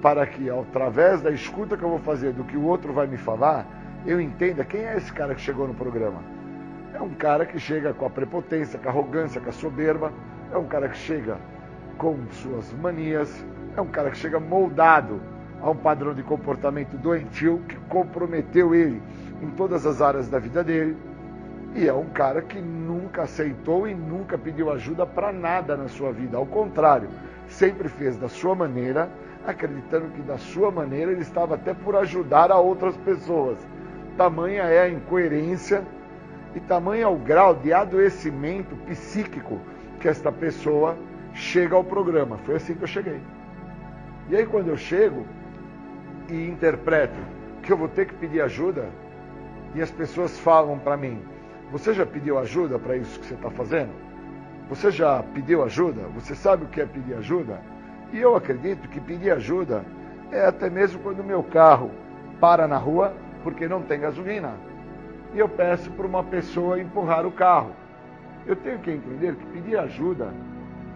para 0.02 0.26
que, 0.26 0.50
através 0.50 1.22
da 1.22 1.30
escuta 1.30 1.76
que 1.76 1.84
eu 1.84 1.90
vou 1.90 2.00
fazer 2.00 2.32
do 2.32 2.46
que 2.46 2.56
o 2.56 2.64
outro 2.64 2.94
vai 2.94 3.06
me 3.06 3.18
falar, 3.18 3.68
eu 4.06 4.22
entenda 4.22 4.64
quem 4.64 4.82
é 4.82 4.98
esse 4.98 5.12
cara 5.12 5.36
que 5.36 5.42
chegou 5.42 5.68
no 5.68 5.74
programa. 5.74 6.22
É 6.94 7.02
um 7.02 7.14
cara 7.14 7.46
que 7.46 7.60
chega 7.60 7.94
com 7.94 8.06
a 8.06 8.10
prepotência, 8.10 8.80
com 8.80 8.88
a 8.88 8.92
arrogância, 8.92 9.42
com 9.42 9.50
a 9.50 9.54
soberba, 9.54 10.12
é 10.52 10.58
um 10.58 10.66
cara 10.66 10.90
que 10.90 10.98
chega 10.98 11.38
com 11.98 12.18
suas 12.32 12.72
manias, 12.74 13.46
é 13.76 13.82
um 13.82 13.88
cara 13.88 14.10
que 14.10 14.18
chega 14.18 14.40
moldado 14.40 15.22
a 15.62 15.70
um 15.70 15.76
padrão 15.76 16.14
de 16.14 16.24
comportamento 16.24 16.98
doentio 16.98 17.62
que 17.68 17.76
comprometeu 17.90 18.74
ele 18.74 19.02
em 19.42 19.50
todas 19.52 19.86
as 19.86 20.02
áreas 20.02 20.30
da 20.30 20.40
vida 20.40 20.64
dele. 20.64 20.96
E 21.76 21.88
é 21.88 21.94
um 21.94 22.06
cara 22.06 22.42
que 22.42 22.60
nunca 22.60 23.24
aceitou 23.24 23.88
e 23.88 23.94
nunca 23.94 24.38
pediu 24.38 24.72
ajuda 24.72 25.06
para 25.06 25.32
nada 25.32 25.76
na 25.76 25.88
sua 25.88 26.12
vida. 26.12 26.38
Ao 26.38 26.46
contrário, 26.46 27.10
sempre 27.48 27.90
fez 27.90 28.18
da 28.18 28.30
sua 28.30 28.56
maneira 28.56 29.10
acreditando 29.46 30.08
que 30.10 30.22
da 30.22 30.38
sua 30.38 30.70
maneira 30.72 31.12
ele 31.12 31.22
estava 31.22 31.56
até 31.56 31.74
por 31.74 31.96
ajudar 31.96 32.52
a 32.52 32.58
outras 32.58 32.98
pessoas. 32.98 33.58
Tamanha 34.18 34.64
é 34.64 34.82
a 34.82 34.90
incoerência 34.90 35.86
e 36.56 36.60
tamanho 36.60 37.04
é 37.04 37.08
o 37.08 37.18
grau 37.18 37.54
de 37.54 37.72
adoecimento 37.72 38.76
psíquico 38.88 39.62
que 40.00 40.08
esta 40.08 40.32
pessoa 40.32 40.98
chega 41.34 41.76
ao 41.76 41.84
programa. 41.84 42.38
Foi 42.40 42.56
assim 42.56 42.74
que 42.74 42.84
eu 42.84 42.88
cheguei. 42.88 43.22
E 44.28 44.36
aí 44.36 44.46
quando 44.46 44.70
eu 44.70 44.78
chego 44.78 45.24
e 46.28 46.48
interpreto 46.48 47.20
que 47.62 47.72
eu 47.72 47.78
vou 47.78 47.88
ter 47.88 48.08
que 48.08 48.16
pedir 48.16 48.42
ajuda, 48.42 48.90
e 49.76 49.82
as 49.82 49.92
pessoas 49.92 50.40
falam 50.40 50.80
para 50.80 50.98
mim: 50.98 51.22
Você 51.72 51.94
já 51.94 52.06
pediu 52.06 52.40
ajuda 52.40 52.80
para 52.80 52.98
isso 52.98 53.20
que 53.20 53.26
você 53.28 53.36
está 53.36 53.52
fazendo? 53.52 53.92
Você 54.68 54.90
já 54.90 55.24
pediu 55.34 55.64
ajuda? 55.64 56.02
Você 56.16 56.34
sabe 56.34 56.66
o 56.66 56.68
que 56.68 56.82
é 56.82 56.86
pedir 56.86 57.14
ajuda? 57.14 57.62
E 58.12 58.20
eu 58.20 58.36
acredito 58.36 58.88
que 58.90 59.00
pedir 59.00 59.32
ajuda 59.32 59.86
é 60.32 60.46
até 60.46 60.70
mesmo 60.70 61.00
quando 61.02 61.20
o 61.20 61.24
meu 61.24 61.44
carro 61.44 61.92
para 62.40 62.68
na 62.68 62.78
rua 62.78 63.14
porque 63.44 63.68
não 63.68 63.82
tem 63.82 64.00
gasolina. 64.00 64.54
E 65.34 65.40
eu 65.40 65.50
peço 65.50 65.92
para 65.92 66.08
uma 66.08 66.24
pessoa 66.24 66.80
empurrar 66.80 67.26
o 67.26 67.32
carro. 67.32 67.72
Eu 68.46 68.56
tenho 68.56 68.80
que 68.80 68.92
entender 68.92 69.36
que 69.36 69.46
pedir 69.48 69.78
ajuda 69.78 70.34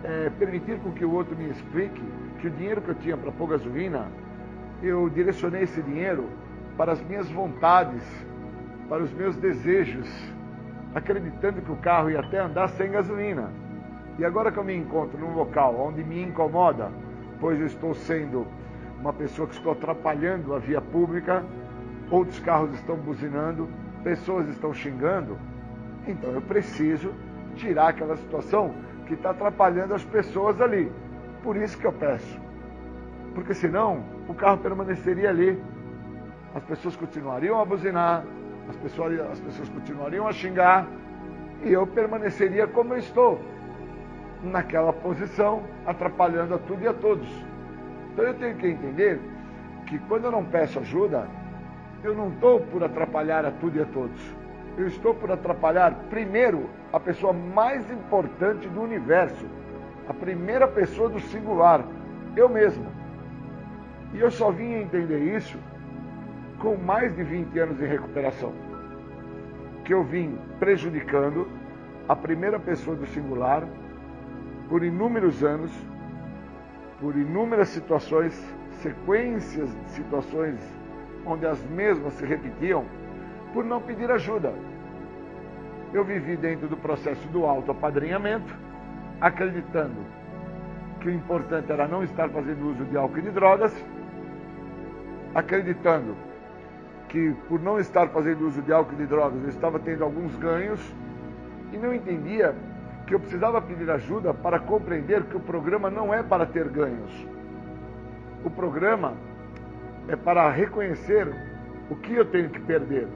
é 0.04 0.30
permitir 0.40 0.80
com 0.80 0.92
que 0.92 1.06
o 1.06 1.14
outro 1.14 1.36
me 1.36 1.50
explique 1.50 2.02
que 2.40 2.48
o 2.48 2.52
dinheiro 2.52 2.82
que 2.82 2.90
eu 2.90 2.96
tinha 2.96 3.16
para 3.16 3.32
pôr 3.32 3.50
gasolina, 3.50 4.08
eu 4.82 5.10
direcionei 5.10 5.64
esse 5.64 5.82
dinheiro 5.82 6.28
para 6.76 6.94
as 6.94 7.02
minhas 7.04 7.30
vontades, 7.30 8.04
para 8.90 9.04
os 9.04 9.14
meus 9.14 9.36
desejos, 9.36 10.10
acreditando 10.96 11.62
que 11.62 11.72
o 11.72 11.76
carro 11.76 12.10
ia 12.10 12.20
até 12.20 12.40
andar 12.40 12.68
sem 12.70 12.92
gasolina. 12.92 13.50
E 14.18 14.26
agora 14.26 14.52
que 14.52 14.58
eu 14.58 14.64
me 14.64 14.76
encontro 14.76 15.20
num 15.20 15.34
local 15.34 15.76
onde 15.80 16.04
me 16.04 16.22
incomoda, 16.22 16.90
pois 17.40 17.60
eu 17.60 17.68
estou 17.68 17.94
sendo 17.94 18.48
uma 19.00 19.14
pessoa 19.14 19.48
que 19.48 19.56
estou 19.56 19.72
atrapalhando 19.72 20.54
a 20.54 20.60
via 20.60 20.82
pública, 20.82 21.44
outros 22.12 22.40
carros 22.40 22.74
estão 22.74 22.98
buzinando, 22.98 23.68
pessoas 24.04 24.48
estão 24.50 24.74
xingando, 24.74 25.38
então 26.06 26.32
eu 26.32 26.42
preciso 26.42 27.14
tirar 27.56 27.90
aquela 27.90 28.18
situação 28.18 28.74
que 29.08 29.14
está 29.14 29.32
atrapalhando 29.32 29.94
as 29.94 30.04
pessoas 30.04 30.60
ali. 30.62 30.92
Por 31.42 31.56
isso 31.56 31.78
que 31.78 31.86
eu 31.86 31.94
peço. 31.94 32.40
Porque 33.34 33.54
senão 33.54 34.04
o 34.28 34.34
carro 34.34 34.58
permaneceria 34.58 35.30
ali. 35.30 35.62
As 36.54 36.64
pessoas 36.64 36.96
continuariam 36.96 37.60
a 37.60 37.66
buzinar, 37.66 38.26
as 38.70 38.76
pessoas, 38.76 39.20
as 39.32 39.40
pessoas 39.40 39.70
continuariam 39.70 40.28
a 40.28 40.34
xingar 40.34 40.86
e 41.64 41.72
eu 41.72 41.88
permaneceria 41.88 42.68
como 42.68 42.94
eu 42.94 43.00
estou, 43.00 43.40
naquela 44.44 44.92
posição, 44.92 45.64
atrapalhando 45.86 46.56
a 46.56 46.58
tudo 46.58 46.84
e 46.84 46.88
a 46.88 46.94
todos. 46.94 47.30
Então 48.12 48.26
eu 48.26 48.34
tenho 48.34 48.56
que 48.56 48.68
entender 48.68 49.22
que 49.86 50.00
quando 50.00 50.26
eu 50.26 50.32
não 50.32 50.44
peço 50.44 50.80
ajuda, 50.80 51.28
eu 52.04 52.16
não 52.16 52.30
estou 52.30 52.60
por 52.60 52.84
atrapalhar 52.84 53.46
a 53.46 53.52
tudo 53.52 53.78
e 53.78 53.82
a 53.82 53.86
todos. 53.86 54.22
Eu 54.78 54.88
estou 54.88 55.14
por 55.14 55.32
atrapalhar, 55.32 55.94
primeiro, 56.10 56.70
a 56.92 57.00
pessoa 57.00 57.34
mais 57.34 57.90
importante 57.92 58.68
do 58.70 58.82
universo, 58.82 59.46
a 60.08 60.14
primeira 60.14 60.68
pessoa 60.68 61.10
do 61.10 61.20
singular, 61.20 61.86
eu 62.36 62.50
mesmo. 62.50 62.86
E 64.14 64.20
eu 64.20 64.32
só 64.32 64.52
vim 64.52 64.74
entender 64.74 65.36
isso 65.36 65.58
com 66.60 66.76
mais 66.76 67.16
de 67.16 67.24
20 67.24 67.60
anos 67.60 67.78
de 67.78 67.86
recuperação. 67.86 68.54
Que 69.86 69.94
eu 69.94 70.04
vim 70.04 70.38
prejudicando 70.60 71.48
a 72.08 72.16
primeira 72.16 72.60
pessoa 72.60 72.96
do 72.96 73.06
singular 73.08 73.64
por 74.70 74.84
inúmeros 74.84 75.44
anos, 75.44 75.72
por 77.00 77.16
inúmeras 77.16 77.70
situações, 77.70 78.34
sequências 78.82 79.70
de 79.70 79.92
situações 79.92 80.81
onde 81.26 81.46
as 81.46 81.62
mesmas 81.70 82.14
se 82.14 82.26
repetiam, 82.26 82.86
por 83.54 83.64
não 83.66 83.82
pedir 83.82 84.10
ajuda. 84.12 84.54
Eu 85.94 86.04
vivi 86.04 86.38
dentro 86.38 86.68
do 86.68 86.78
processo 86.78 87.28
do 87.30 87.46
autoapadrinhamento, 87.46 88.56
acreditando 89.20 89.98
que 91.00 91.10
o 91.10 91.12
importante 91.12 91.72
era 91.72 91.88
não 91.88 92.04
estar 92.04 92.30
fazendo 92.30 92.70
uso 92.70 92.86
de 92.86 92.96
álcool 92.96 93.20
e 93.20 93.22
de 93.24 93.32
drogas, 93.32 93.74
acreditando 95.34 96.16
que 97.10 97.36
por 97.50 97.60
não 97.60 97.80
estar 97.80 98.08
fazendo 98.10 98.48
uso 98.48 98.62
de 98.62 98.72
álcool 98.72 98.94
e 98.94 98.98
de 98.98 99.06
drogas 99.06 99.44
eu 99.44 99.50
estava 99.50 99.80
tendo 99.80 100.04
alguns 100.04 100.34
ganhos 100.38 100.80
e 101.74 101.78
não 101.78 101.94
entendia 101.94 102.56
que 103.06 103.14
eu 103.14 103.20
precisava 103.20 103.62
pedir 103.62 103.90
ajuda 103.90 104.34
para 104.34 104.60
compreender 104.60 105.24
que 105.24 105.36
o 105.36 105.40
programa 105.40 105.90
não 105.90 106.14
é 106.14 106.24
para 106.24 106.46
ter 106.46 106.70
ganhos. 106.70 107.28
O 108.46 108.50
programa 108.50 109.14
é 110.08 110.16
para 110.16 110.50
reconhecer 110.50 111.28
o 111.90 111.96
que 111.96 112.14
eu 112.14 112.26
tenho 112.26 112.50
que 112.50 112.60
perder. 112.60 113.08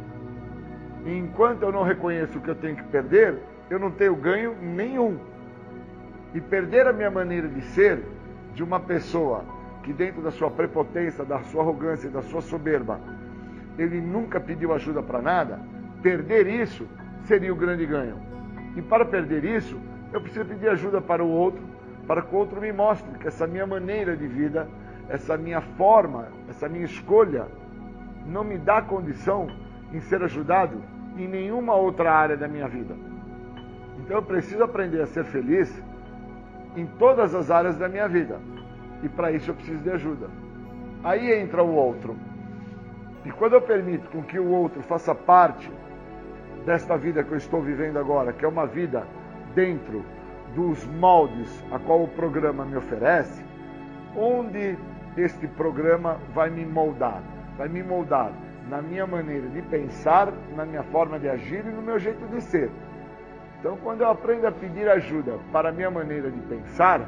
E 1.06 1.18
enquanto 1.18 1.64
eu 1.64 1.72
não 1.72 1.84
reconheço 1.84 2.38
o 2.38 2.42
que 2.42 2.50
eu 2.50 2.56
tenho 2.56 2.76
que 2.76 2.84
perder, 2.84 3.36
eu 3.70 3.80
não 3.80 3.92
tenho 3.92 4.16
ganho 4.16 4.56
nenhum. 4.62 5.18
E 6.34 6.42
perder 6.42 6.88
a 6.88 6.94
minha 6.94 7.12
maneira 7.12 7.48
de 7.48 7.62
ser 7.62 8.04
de 8.54 8.64
uma 8.64 8.80
pessoa 8.80 9.46
que 9.84 9.94
dentro 9.94 10.22
da 10.22 10.32
sua 10.32 10.50
prepotência, 10.50 11.24
da 11.24 11.40
sua 11.44 11.62
arrogância, 11.62 12.10
da 12.10 12.22
sua 12.24 12.42
soberba, 12.42 13.00
ele 13.78 14.02
nunca 14.02 14.40
pediu 14.40 14.74
ajuda 14.74 15.04
para 15.04 15.22
nada, 15.22 15.60
perder 16.02 16.48
isso 16.48 16.88
seria 17.26 17.54
o 17.54 17.56
grande 17.56 17.86
ganho. 17.86 18.20
E 18.76 18.82
para 18.82 19.06
perder 19.06 19.44
isso, 19.44 19.80
eu 20.12 20.22
preciso 20.22 20.46
pedir 20.46 20.70
ajuda 20.70 21.02
para 21.02 21.24
o 21.24 21.30
outro, 21.30 21.62
para 22.08 22.22
que 22.22 22.34
o 22.34 22.38
outro 22.38 22.60
me 22.60 22.72
mostre 22.72 23.18
que 23.20 23.28
essa 23.28 23.46
minha 23.46 23.66
maneira 23.66 24.16
de 24.16 24.28
vida, 24.28 24.68
essa 25.10 25.38
minha 25.38 25.62
forma, 25.62 26.28
essa 26.50 26.68
minha 26.68 26.86
escolha, 26.86 27.48
não 28.26 28.44
me 28.44 28.58
dá 28.58 28.82
condição 28.82 29.48
em 29.94 30.00
ser 30.02 30.22
ajudado 30.24 30.82
em 31.18 31.28
nenhuma 31.28 31.76
outra 31.76 32.12
área 32.12 32.36
da 32.36 32.48
minha 32.48 32.68
vida. 32.68 32.96
Então 34.00 34.18
eu 34.18 34.24
preciso 34.24 34.64
aprender 34.64 35.02
a 35.02 35.08
ser 35.08 35.24
feliz 35.26 35.82
em 36.76 36.86
todas 36.86 37.34
as 37.34 37.50
áreas 37.50 37.78
da 37.78 37.88
minha 37.88 38.08
vida. 38.08 38.40
E 39.04 39.10
para 39.10 39.32
isso 39.32 39.52
eu 39.52 39.56
preciso 39.56 39.82
de 39.82 39.92
ajuda. 39.92 40.28
Aí 41.04 41.32
entra 41.34 41.64
o 41.64 41.74
outro. 41.74 42.16
E 43.24 43.32
quando 43.32 43.54
eu 43.54 43.62
permito 43.62 44.10
com 44.10 44.24
que 44.24 44.40
o 44.40 44.50
outro 44.50 44.82
faça 44.84 45.16
parte 45.16 45.72
desta 46.66 46.98
vida 46.98 47.24
que 47.24 47.32
eu 47.32 47.38
estou 47.38 47.62
vivendo 47.62 47.98
agora, 47.98 48.34
que 48.34 48.44
é 48.44 48.48
uma 48.48 48.66
vida 48.66 49.06
dentro 49.54 50.04
dos 50.56 50.86
moldes 50.86 51.64
a 51.72 51.80
qual 51.80 52.04
o 52.04 52.08
programa 52.08 52.66
me 52.66 52.76
oferece, 52.76 53.44
onde 54.16 54.78
este 55.18 55.48
programa 55.48 56.18
vai 56.34 56.50
me 56.50 56.66
moldar? 56.66 57.22
Vai 57.58 57.70
me 57.70 57.82
moldar 57.82 58.32
na 58.70 58.82
minha 58.82 59.06
maneira 59.06 59.48
de 59.48 59.62
pensar, 59.62 60.34
na 60.56 60.66
minha 60.66 60.84
forma 60.84 61.20
de 61.20 61.30
agir 61.30 61.64
e 61.66 61.70
no 61.70 61.82
meu 61.82 62.00
jeito 62.00 62.26
de 62.28 62.42
ser. 62.42 62.70
Então, 63.60 63.78
quando 63.84 64.02
eu 64.02 64.10
aprendo 64.10 64.48
a 64.48 64.52
pedir 64.52 64.88
ajuda 64.90 65.40
para 65.52 65.70
a 65.70 65.72
minha 65.72 65.90
maneira 65.90 66.30
de 66.30 66.40
pensar, 66.42 67.02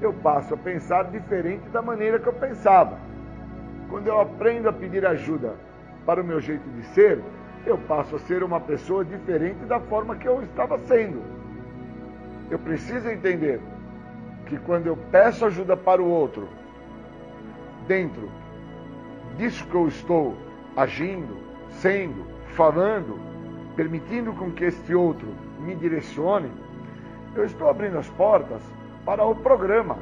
eu 0.00 0.12
passo 0.12 0.54
a 0.54 0.56
pensar 0.56 1.04
diferente 1.04 1.68
da 1.70 1.82
maneira 1.82 2.18
que 2.18 2.28
eu 2.28 2.32
pensava. 2.32 2.98
Quando 3.88 4.06
eu 4.06 4.20
aprendo 4.20 4.68
a 4.68 4.72
pedir 4.72 5.06
ajuda 5.06 5.54
para 6.04 6.20
o 6.20 6.24
meu 6.24 6.40
jeito 6.40 6.68
de 6.70 6.82
ser, 6.88 7.20
eu 7.66 7.78
passo 7.78 8.16
a 8.16 8.18
ser 8.20 8.42
uma 8.42 8.60
pessoa 8.60 9.04
diferente 9.04 9.64
da 9.64 9.80
forma 9.80 10.16
que 10.16 10.28
eu 10.28 10.42
estava 10.42 10.78
sendo. 10.80 11.22
Eu 12.50 12.58
preciso 12.58 13.08
entender 13.08 13.60
que 14.46 14.58
quando 14.58 14.86
eu 14.86 14.96
peço 15.10 15.44
ajuda 15.44 15.76
para 15.76 16.00
o 16.00 16.08
outro, 16.08 16.48
dentro 17.88 18.28
disso 19.36 19.66
que 19.66 19.74
eu 19.74 19.88
estou 19.88 20.36
agindo, 20.76 21.38
sendo, 21.70 22.24
falando, 22.54 23.18
permitindo 23.74 24.32
com 24.34 24.52
que 24.52 24.64
este 24.64 24.94
outro 24.94 25.28
me 25.58 25.74
direcione, 25.74 26.52
eu 27.34 27.44
estou 27.44 27.68
abrindo 27.68 27.98
as 27.98 28.08
portas 28.10 28.62
para 29.04 29.24
o 29.24 29.34
programa. 29.34 29.96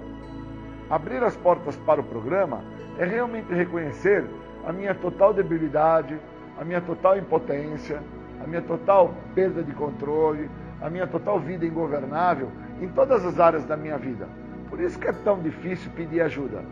Abrir 0.91 1.23
as 1.23 1.37
portas 1.37 1.77
para 1.77 2.01
o 2.01 2.05
programa 2.05 2.63
é 2.99 3.05
realmente 3.05 3.53
reconhecer 3.55 4.25
a 4.67 4.73
minha 4.73 4.95
total 4.95 5.33
debilidade, 5.33 6.19
a 6.59 6.65
minha 6.65 6.81
total 6.81 7.17
impotência, 7.17 8.03
a 8.43 8.47
minha 8.47 8.63
total 8.63 9.15
perda 9.35 9.63
de 9.63 9.73
controle, 9.73 10.51
a 10.81 10.91
minha 10.91 11.07
total 11.07 11.39
vida 11.39 11.65
ingovernável 11.65 12.51
em 12.81 12.89
todas 12.89 13.25
as 13.25 13.39
áreas 13.39 13.65
da 13.65 13.77
minha 13.77 13.97
vida. 13.97 14.29
Por 14.69 14.81
isso 14.81 14.99
que 14.99 15.09
é 15.09 15.13
tão 15.13 15.41
difícil 15.41 15.91
pedir 15.93 16.21
ajuda. 16.21 16.65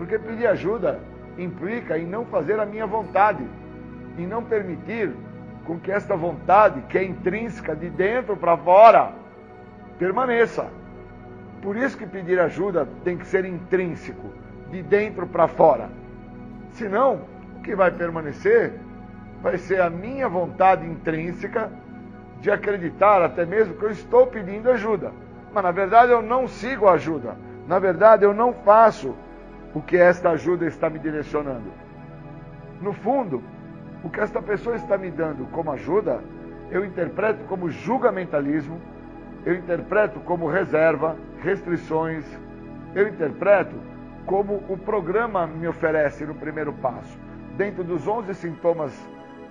Porque 0.00 0.18
pedir 0.18 0.46
ajuda 0.46 0.98
implica 1.36 1.98
em 1.98 2.06
não 2.06 2.24
fazer 2.24 2.58
a 2.58 2.64
minha 2.64 2.86
vontade, 2.86 3.46
em 4.16 4.26
não 4.26 4.42
permitir 4.42 5.12
com 5.66 5.78
que 5.78 5.92
esta 5.92 6.16
vontade, 6.16 6.80
que 6.88 6.96
é 6.96 7.04
intrínseca 7.04 7.76
de 7.76 7.90
dentro 7.90 8.34
para 8.34 8.56
fora, 8.56 9.12
permaneça. 9.98 10.68
Por 11.60 11.76
isso 11.76 11.98
que 11.98 12.06
pedir 12.06 12.40
ajuda 12.40 12.88
tem 13.04 13.18
que 13.18 13.26
ser 13.26 13.44
intrínseco, 13.44 14.32
de 14.70 14.82
dentro 14.82 15.26
para 15.26 15.46
fora. 15.46 15.90
Senão, 16.70 17.20
o 17.58 17.60
que 17.60 17.76
vai 17.76 17.90
permanecer 17.90 18.72
vai 19.42 19.58
ser 19.58 19.82
a 19.82 19.90
minha 19.90 20.30
vontade 20.30 20.86
intrínseca 20.86 21.70
de 22.40 22.50
acreditar 22.50 23.20
até 23.20 23.44
mesmo 23.44 23.74
que 23.74 23.82
eu 23.82 23.90
estou 23.90 24.26
pedindo 24.28 24.70
ajuda. 24.70 25.12
Mas 25.52 25.62
na 25.62 25.70
verdade 25.70 26.10
eu 26.10 26.22
não 26.22 26.48
sigo 26.48 26.88
a 26.88 26.92
ajuda. 26.92 27.36
Na 27.68 27.78
verdade 27.78 28.24
eu 28.24 28.32
não 28.32 28.54
faço 28.54 29.14
o 29.74 29.80
que 29.80 29.96
esta 29.96 30.30
ajuda 30.30 30.66
está 30.66 30.90
me 30.90 30.98
direcionando. 30.98 31.70
No 32.80 32.92
fundo, 32.92 33.42
o 34.02 34.10
que 34.10 34.20
esta 34.20 34.40
pessoa 34.42 34.76
está 34.76 34.96
me 34.96 35.10
dando 35.10 35.44
como 35.50 35.70
ajuda, 35.72 36.22
eu 36.70 36.84
interpreto 36.84 37.44
como 37.44 37.70
julgamentalismo, 37.70 38.80
eu 39.44 39.54
interpreto 39.54 40.20
como 40.20 40.48
reserva, 40.48 41.16
restrições, 41.42 42.24
eu 42.94 43.08
interpreto 43.08 43.76
como 44.26 44.62
o 44.68 44.76
programa 44.76 45.46
me 45.46 45.66
oferece 45.66 46.24
no 46.24 46.34
primeiro 46.34 46.72
passo. 46.74 47.18
Dentro 47.56 47.84
dos 47.84 48.06
11 48.06 48.34
sintomas 48.34 48.92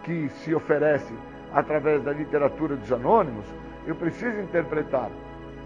que 0.04 0.30
se 0.30 0.54
oferece 0.54 1.14
através 1.54 2.04
da 2.04 2.12
literatura 2.12 2.76
dos 2.76 2.92
anônimos, 2.92 3.46
eu 3.86 3.96
preciso 3.96 4.40
interpretar, 4.40 5.10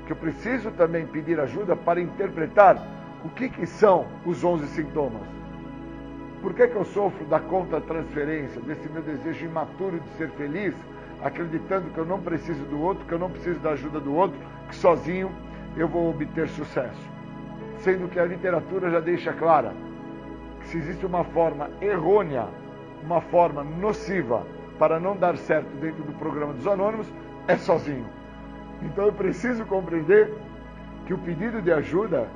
que 0.06 0.14
eu 0.14 0.16
preciso 0.16 0.72
também 0.72 1.06
pedir 1.06 1.40
ajuda 1.40 1.76
para 1.76 2.00
interpretar 2.00 2.78
o 3.24 3.30
que, 3.30 3.50
que 3.50 3.66
são 3.66 4.08
os 4.26 4.44
11 4.44 4.68
sintomas. 4.68 5.22
Por 6.42 6.54
que, 6.54 6.68
que 6.68 6.76
eu 6.76 6.84
sofro 6.84 7.26
da 7.26 7.40
contra-transferência, 7.40 8.62
desse 8.62 8.90
meu 8.90 9.02
desejo 9.02 9.46
imaturo 9.46 10.00
de 10.00 10.10
ser 10.18 10.30
feliz, 10.32 10.76
acreditando 11.24 11.90
que 11.92 11.98
eu 11.98 12.06
não 12.06 12.20
preciso 12.22 12.66
do 12.66 12.82
outro, 12.82 13.06
que 13.06 13.14
eu 13.14 13.20
não 13.20 13.30
preciso 13.30 13.60
da 13.62 13.72
ajuda 13.72 14.00
do 14.00 14.14
outro, 14.14 14.38
que 14.68 14.76
sozinho 14.76 15.32
eu 15.78 15.88
vou 15.88 16.10
obter 16.10 16.50
sucesso? 16.50 17.10
Sendo 17.78 18.10
que 18.10 18.20
a 18.20 18.26
literatura 18.26 18.90
já 18.90 19.00
deixa 19.00 19.32
clara 19.32 19.74
que 20.60 20.68
se 20.68 20.78
existe 20.78 21.06
uma 21.06 21.24
forma 21.24 21.70
errônea, 21.82 22.48
uma 23.04 23.22
forma 23.22 23.64
nociva 23.64 24.46
para 24.78 25.00
não 25.00 25.16
dar 25.16 25.38
certo 25.38 25.70
dentro 25.78 26.04
do 26.04 26.14
programa 26.14 26.54
dos 26.54 26.68
anônimos, 26.68 27.08
é 27.48 27.56
sozinho. 27.56 28.06
Então 28.82 29.06
eu 29.06 29.14
preciso 29.14 29.66
compreender 29.66 30.34
que 31.06 31.14
o 31.14 31.18
pedido 31.18 31.62
de 31.62 31.72
ajuda 31.72 32.28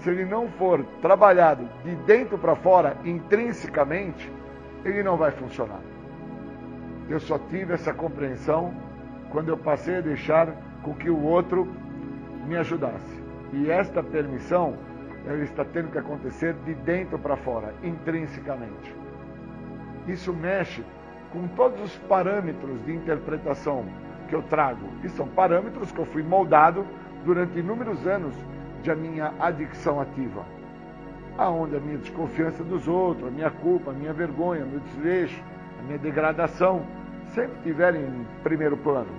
se 0.00 0.10
ele 0.10 0.24
não 0.24 0.48
for 0.48 0.84
trabalhado 1.02 1.68
de 1.84 1.94
dentro 2.06 2.38
para 2.38 2.56
fora, 2.56 2.96
intrinsecamente, 3.04 4.30
ele 4.84 5.02
não 5.02 5.16
vai 5.16 5.30
funcionar. 5.30 5.80
Eu 7.08 7.20
só 7.20 7.38
tive 7.38 7.74
essa 7.74 7.92
compreensão 7.92 8.72
quando 9.30 9.48
eu 9.48 9.58
passei 9.58 9.98
a 9.98 10.00
deixar 10.00 10.48
com 10.82 10.94
que 10.94 11.10
o 11.10 11.22
outro 11.22 11.68
me 12.46 12.56
ajudasse. 12.56 13.20
E 13.52 13.70
esta 13.70 14.02
permissão, 14.02 14.74
ela 15.26 15.42
está 15.42 15.64
tendo 15.64 15.90
que 15.90 15.98
acontecer 15.98 16.54
de 16.64 16.74
dentro 16.74 17.18
para 17.18 17.36
fora, 17.36 17.74
intrinsecamente. 17.82 18.94
Isso 20.06 20.32
mexe 20.32 20.82
com 21.30 21.46
todos 21.48 21.80
os 21.82 21.98
parâmetros 21.98 22.82
de 22.86 22.94
interpretação 22.94 23.84
que 24.28 24.34
eu 24.34 24.42
trago. 24.42 24.88
E 25.04 25.08
são 25.10 25.28
parâmetros 25.28 25.92
que 25.92 25.98
eu 25.98 26.06
fui 26.06 26.22
moldado 26.22 26.86
durante 27.24 27.58
inúmeros 27.58 28.06
anos 28.06 28.34
de 28.82 28.90
a 28.90 28.96
minha 28.96 29.32
adicção 29.38 30.00
ativa, 30.00 30.44
aonde 31.36 31.76
a 31.76 31.80
minha 31.80 31.98
desconfiança 31.98 32.64
dos 32.64 32.88
outros, 32.88 33.28
a 33.28 33.30
minha 33.30 33.50
culpa, 33.50 33.90
a 33.90 33.94
minha 33.94 34.12
vergonha, 34.12 34.64
meu 34.64 34.80
desleixo, 34.80 35.42
a 35.78 35.82
minha 35.82 35.98
degradação 35.98 36.82
sempre 37.34 37.56
estiverem 37.58 38.02
em 38.02 38.26
primeiro 38.42 38.76
plano. 38.76 39.10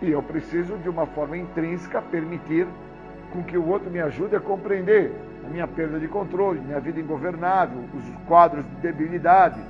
E 0.00 0.10
eu 0.10 0.22
preciso, 0.22 0.76
de 0.78 0.88
uma 0.88 1.06
forma 1.06 1.36
intrínseca, 1.36 2.00
permitir 2.00 2.66
com 3.32 3.42
que 3.42 3.58
o 3.58 3.66
outro 3.68 3.90
me 3.90 4.00
ajude 4.00 4.36
a 4.36 4.40
compreender 4.40 5.12
a 5.44 5.48
minha 5.48 5.66
perda 5.66 5.98
de 5.98 6.06
controle, 6.06 6.60
minha 6.60 6.80
vida 6.80 7.00
ingovernável, 7.00 7.78
os 7.94 8.26
quadros 8.26 8.64
de 8.64 8.76
debilidade, 8.76 9.60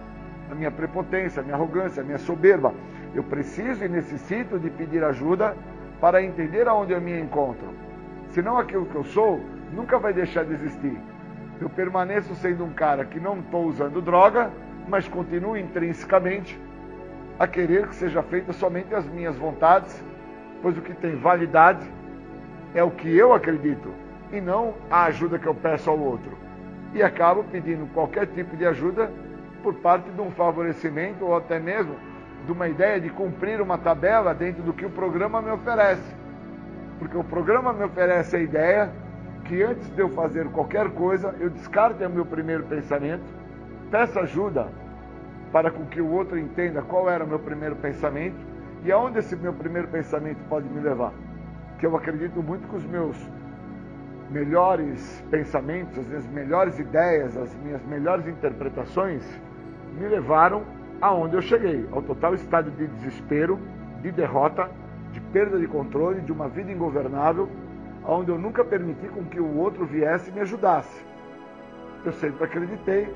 a 0.50 0.54
minha 0.54 0.70
prepotência, 0.70 1.40
a 1.40 1.42
minha 1.42 1.56
arrogância, 1.56 2.02
a 2.02 2.04
minha 2.04 2.18
soberba. 2.18 2.74
Eu 3.14 3.22
preciso 3.22 3.84
e 3.84 3.88
necessito 3.88 4.58
de 4.58 4.68
pedir 4.70 5.02
ajuda 5.02 5.56
para 6.00 6.22
entender 6.22 6.68
aonde 6.68 6.92
eu 6.92 7.00
me 7.00 7.18
encontro 7.18 7.87
senão 8.28 8.58
aquilo 8.58 8.86
que 8.86 8.94
eu 8.94 9.04
sou 9.04 9.40
nunca 9.72 9.98
vai 9.98 10.12
deixar 10.12 10.44
de 10.44 10.54
existir. 10.54 10.98
Eu 11.60 11.68
permaneço 11.68 12.34
sendo 12.36 12.64
um 12.64 12.72
cara 12.72 13.04
que 13.04 13.18
não 13.18 13.40
estou 13.40 13.66
usando 13.66 14.00
droga, 14.00 14.50
mas 14.86 15.08
continuo 15.08 15.56
intrinsecamente 15.56 16.58
a 17.38 17.46
querer 17.46 17.88
que 17.88 17.94
seja 17.94 18.22
feita 18.22 18.52
somente 18.52 18.94
as 18.94 19.06
minhas 19.06 19.36
vontades, 19.36 20.02
pois 20.62 20.76
o 20.76 20.82
que 20.82 20.94
tem 20.94 21.16
validade 21.16 21.86
é 22.74 22.82
o 22.82 22.90
que 22.90 23.14
eu 23.16 23.32
acredito 23.32 23.92
e 24.32 24.40
não 24.40 24.74
a 24.90 25.04
ajuda 25.04 25.38
que 25.38 25.46
eu 25.46 25.54
peço 25.54 25.90
ao 25.90 25.98
outro. 25.98 26.36
E 26.94 27.02
acabo 27.02 27.44
pedindo 27.44 27.86
qualquer 27.92 28.26
tipo 28.26 28.56
de 28.56 28.66
ajuda 28.66 29.10
por 29.62 29.74
parte 29.74 30.10
de 30.10 30.20
um 30.20 30.30
favorecimento 30.30 31.24
ou 31.24 31.36
até 31.36 31.58
mesmo 31.58 31.94
de 32.46 32.52
uma 32.52 32.68
ideia 32.68 33.00
de 33.00 33.10
cumprir 33.10 33.60
uma 33.60 33.76
tabela 33.76 34.34
dentro 34.34 34.62
do 34.62 34.72
que 34.72 34.86
o 34.86 34.90
programa 34.90 35.42
me 35.42 35.50
oferece. 35.50 36.17
Porque 36.98 37.16
o 37.16 37.24
programa 37.24 37.72
me 37.72 37.84
oferece 37.84 38.36
a 38.36 38.40
ideia 38.40 38.90
que 39.44 39.62
antes 39.62 39.88
de 39.94 40.00
eu 40.00 40.08
fazer 40.10 40.46
qualquer 40.48 40.90
coisa, 40.90 41.34
eu 41.40 41.48
descarte 41.48 42.04
o 42.04 42.10
meu 42.10 42.26
primeiro 42.26 42.64
pensamento, 42.64 43.24
peço 43.90 44.18
ajuda 44.18 44.68
para 45.52 45.70
que 45.70 46.00
o 46.00 46.10
outro 46.10 46.38
entenda 46.38 46.82
qual 46.82 47.08
era 47.08 47.24
o 47.24 47.26
meu 47.26 47.38
primeiro 47.38 47.76
pensamento 47.76 48.36
e 48.84 48.92
aonde 48.92 49.18
esse 49.18 49.34
meu 49.36 49.52
primeiro 49.52 49.88
pensamento 49.88 50.38
pode 50.48 50.68
me 50.68 50.80
levar. 50.80 51.12
Que 51.78 51.86
eu 51.86 51.96
acredito 51.96 52.42
muito 52.42 52.68
que 52.68 52.76
os 52.76 52.84
meus 52.84 53.16
melhores 54.30 55.24
pensamentos, 55.30 55.98
as 55.98 56.06
minhas 56.06 56.26
melhores 56.26 56.78
ideias, 56.78 57.36
as 57.36 57.54
minhas 57.62 57.82
melhores 57.86 58.26
interpretações 58.26 59.24
me 59.98 60.06
levaram 60.06 60.62
aonde 61.00 61.36
eu 61.36 61.42
cheguei, 61.42 61.88
ao 61.92 62.02
total 62.02 62.34
estado 62.34 62.70
de 62.72 62.86
desespero, 62.86 63.58
de 64.02 64.10
derrota 64.10 64.64
de 64.64 64.87
perda 65.32 65.58
de 65.58 65.66
controle, 65.66 66.20
de 66.20 66.32
uma 66.32 66.48
vida 66.48 66.70
ingovernável, 66.70 67.48
onde 68.06 68.30
eu 68.30 68.38
nunca 68.38 68.64
permiti 68.64 69.06
com 69.08 69.24
que 69.24 69.40
o 69.40 69.56
outro 69.56 69.84
viesse 69.84 70.30
e 70.30 70.32
me 70.32 70.40
ajudasse. 70.40 71.04
Eu 72.04 72.12
sempre 72.12 72.44
acreditei 72.44 73.08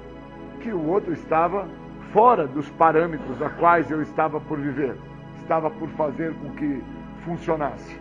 que 0.60 0.72
o 0.72 0.86
outro 0.86 1.12
estava 1.12 1.68
fora 2.12 2.46
dos 2.46 2.68
parâmetros 2.70 3.40
a 3.40 3.48
quais 3.48 3.90
eu 3.90 4.02
estava 4.02 4.40
por 4.40 4.58
viver, 4.58 4.96
estava 5.40 5.70
por 5.70 5.88
fazer 5.90 6.34
com 6.34 6.50
que 6.50 6.82
funcionasse. 7.24 7.98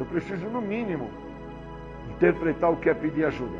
Eu 0.00 0.06
preciso, 0.06 0.46
no 0.46 0.60
mínimo, 0.60 1.10
interpretar 2.10 2.72
o 2.72 2.76
que 2.76 2.88
é 2.88 2.94
pedir 2.94 3.24
ajuda. 3.26 3.58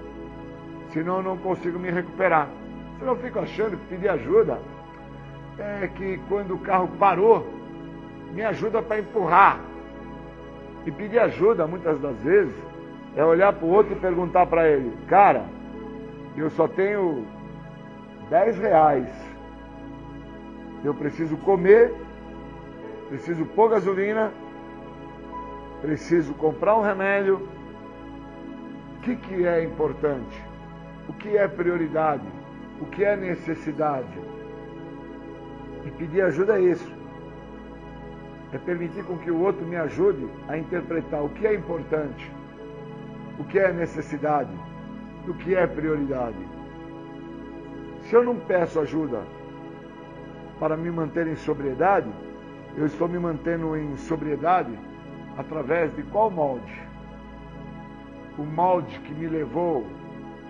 Senão 0.93 1.19
eu 1.19 1.23
não 1.23 1.37
consigo 1.37 1.79
me 1.79 1.91
recuperar. 1.91 2.49
Senão 2.99 3.13
eu 3.13 3.19
fico 3.19 3.39
achando 3.39 3.77
que 3.77 3.87
pedir 3.87 4.09
ajuda 4.09 4.59
é 5.59 5.89
que 5.89 6.19
quando 6.29 6.55
o 6.55 6.59
carro 6.59 6.89
parou, 6.99 7.47
me 8.33 8.43
ajuda 8.43 8.83
para 8.83 8.99
empurrar. 8.99 9.61
E 10.85 10.91
pedir 10.91 11.21
ajuda, 11.21 11.67
muitas 11.67 12.01
das 12.01 12.21
vezes, 12.23 12.55
é 13.15 13.25
olhar 13.25 13.53
para 13.53 13.65
o 13.65 13.71
outro 13.71 13.93
e 13.93 14.01
perguntar 14.01 14.47
para 14.47 14.69
ele: 14.69 14.93
Cara, 15.07 15.45
eu 16.37 16.51
só 16.51 16.67
tenho 16.67 17.25
10 18.29 18.59
reais. 18.59 19.09
Eu 20.83 20.93
preciso 20.95 21.37
comer, 21.37 21.95
preciso 23.09 23.45
pôr 23.47 23.69
gasolina, 23.69 24.33
preciso 25.81 26.35
comprar 26.35 26.77
um 26.77 26.83
remédio. 26.83 27.49
O 28.97 29.01
que, 29.03 29.17
que 29.17 29.47
é 29.47 29.63
importante? 29.63 30.43
O 31.09 31.13
que 31.13 31.37
é 31.37 31.47
prioridade? 31.47 32.27
O 32.81 32.87
que 32.87 33.05
é 33.05 33.17
necessidade? 33.17 34.19
E 35.85 35.91
pedir 35.93 36.23
ajuda 36.23 36.59
é 36.59 36.63
isso 36.63 37.02
é 38.53 38.59
permitir 38.59 39.05
com 39.05 39.17
que 39.19 39.31
o 39.31 39.41
outro 39.41 39.65
me 39.67 39.77
ajude 39.77 40.29
a 40.49 40.59
interpretar 40.59 41.25
o 41.25 41.31
que 41.31 41.47
é 41.47 41.55
importante, 41.55 42.31
o 43.39 43.45
que 43.45 43.59
é 43.59 43.73
necessidade, 43.73 44.53
o 45.27 45.35
que 45.35 45.55
é 45.55 45.67
prioridade. 45.67 46.37
Se 48.03 48.15
eu 48.15 48.23
não 48.23 48.37
peço 48.37 48.81
ajuda 48.81 49.23
para 50.61 50.77
me 50.77 50.91
manter 50.91 51.27
em 51.27 51.37
sobriedade, 51.37 52.11
eu 52.77 52.87
estou 52.87 53.09
me 53.09 53.19
mantendo 53.19 53.77
em 53.77 53.97
sobriedade 53.97 54.79
através 55.37 55.95
de 55.95 56.03
qual 56.05 56.31
molde? 56.31 56.81
O 58.39 58.43
molde 58.43 58.99
que 59.01 59.15
me 59.15 59.29
levou 59.29 59.87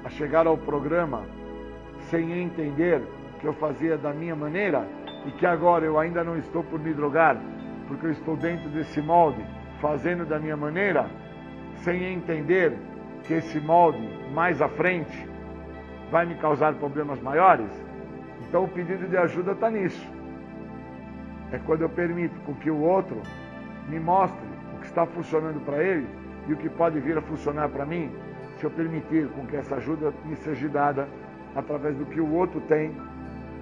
a 0.04 0.08
chegar 0.08 0.46
ao 0.46 0.56
programa 0.56 1.24
sem 2.10 2.32
entender 2.32 3.02
que 3.40 3.46
eu 3.46 3.52
fazia 3.52 3.96
da 3.96 4.12
minha 4.12 4.34
maneira 4.34 4.86
e 5.26 5.30
que 5.32 5.46
agora 5.46 5.84
eu 5.84 5.98
ainda 5.98 6.24
não 6.24 6.36
estou 6.36 6.64
por 6.64 6.80
me 6.80 6.92
drogar, 6.92 7.36
porque 7.92 8.06
eu 8.06 8.12
estou 8.12 8.36
dentro 8.36 8.70
desse 8.70 9.02
molde, 9.02 9.44
fazendo 9.80 10.24
da 10.24 10.38
minha 10.38 10.56
maneira, 10.56 11.10
sem 11.76 12.02
entender 12.04 12.72
que 13.24 13.34
esse 13.34 13.60
molde 13.60 14.08
mais 14.32 14.62
à 14.62 14.68
frente 14.68 15.28
vai 16.10 16.24
me 16.24 16.34
causar 16.36 16.74
problemas 16.74 17.20
maiores. 17.20 17.70
Então 18.48 18.64
o 18.64 18.68
pedido 18.68 19.06
de 19.08 19.16
ajuda 19.16 19.52
está 19.52 19.70
nisso. 19.70 20.06
É 21.52 21.58
quando 21.58 21.82
eu 21.82 21.88
permito 21.88 22.40
com 22.40 22.54
que 22.54 22.70
o 22.70 22.80
outro 22.80 23.20
me 23.88 24.00
mostre 24.00 24.46
o 24.74 24.78
que 24.80 24.86
está 24.86 25.04
funcionando 25.04 25.62
para 25.64 25.82
ele 25.82 26.06
e 26.48 26.54
o 26.54 26.56
que 26.56 26.70
pode 26.70 26.98
vir 26.98 27.18
a 27.18 27.22
funcionar 27.22 27.68
para 27.68 27.84
mim, 27.84 28.10
se 28.56 28.64
eu 28.64 28.70
permitir 28.70 29.28
com 29.28 29.46
que 29.46 29.56
essa 29.56 29.76
ajuda 29.76 30.14
me 30.24 30.34
seja 30.36 30.68
dada 30.68 31.08
através 31.54 31.94
do 31.96 32.06
que 32.06 32.20
o 32.20 32.32
outro 32.32 32.60
tem 32.62 32.96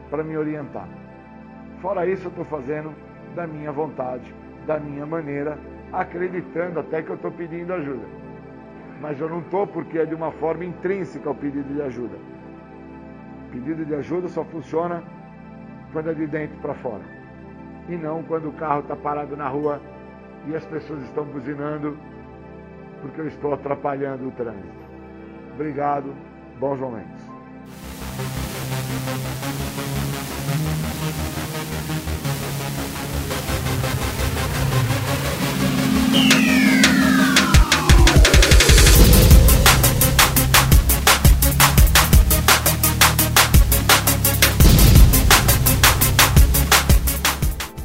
para 0.09 0.23
me 0.23 0.37
orientar. 0.37 0.89
Fora 1.81 2.07
isso, 2.07 2.27
eu 2.27 2.31
estou 2.31 2.45
fazendo 2.45 2.95
da 3.35 3.47
minha 3.47 3.73
vontade, 3.73 4.35
da 4.67 4.79
minha 4.79 5.07
maneira, 5.07 5.59
acreditando 5.93 6.81
até 6.81 7.03
que 7.03 7.11
eu 7.11 7.17
estou 7.17 7.31
pedindo 7.31 7.73
ajuda. 7.73 8.07
Mas 9.01 9.21
eu 9.21 9.29
não 9.29 9.41
estou 9.41 9.67
porque 9.67 9.99
é 9.99 10.05
de 10.05 10.15
uma 10.15 10.31
forma 10.33 10.65
intrínseca 10.65 11.31
o 11.31 11.35
pedido 11.35 11.73
de 11.73 11.83
ajuda. 11.83 12.17
O 13.49 13.53
pedido 13.53 13.85
de 13.85 13.95
ajuda 13.95 14.29
só 14.29 14.45
funciona 14.45 15.03
quando 15.93 16.11
é 16.11 16.15
de 16.15 16.27
dentro 16.27 16.57
para 16.59 16.75
fora. 16.75 17.03
E 17.89 17.97
não 17.97 18.23
quando 18.23 18.49
o 18.49 18.53
carro 18.53 18.81
está 18.81 18.95
parado 18.95 19.37
na 19.37 19.49
rua 19.49 19.81
e 20.47 20.55
as 20.55 20.65
pessoas 20.67 21.03
estão 21.03 21.25
buzinando 21.25 21.97
porque 23.01 23.21
eu 23.21 23.27
estou 23.27 23.55
atrapalhando 23.55 24.29
o 24.29 24.31
trânsito. 24.33 24.81
Obrigado, 25.55 26.15
bons 26.59 26.79
momentos. 26.79 27.31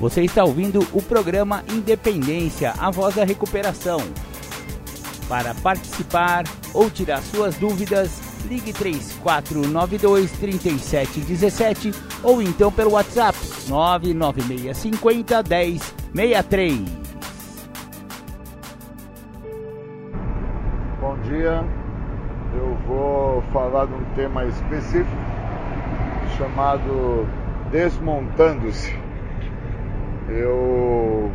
Você 0.06 0.22
está 0.22 0.44
ouvindo 0.44 0.86
o 0.94 1.02
programa 1.02 1.64
Independência, 1.68 2.76
a 2.78 2.92
voz 2.92 3.16
da 3.16 3.24
recuperação. 3.24 3.98
Para 5.28 5.56
participar 5.56 6.44
ou 6.76 6.92
tirar 6.92 7.24
suas 7.24 7.56
dúvidas, 7.56 8.22
ligue 8.48 8.72
3492 8.72 10.32
3717 10.34 11.92
ou 12.22 12.40
então 12.40 12.72
pelo 12.72 12.92
WhatsApp 12.92 13.36
99650 13.68 15.44
1063. 16.14 16.82
Bom 21.02 21.18
dia, 21.24 21.66
eu 22.54 22.78
vou 22.88 23.42
falar 23.52 23.88
de 23.88 23.94
um 23.96 24.06
tema 24.14 24.46
específico 24.46 25.10
chamado 26.38 27.28
Desmontando-se 27.72 29.05
eu 30.30 31.32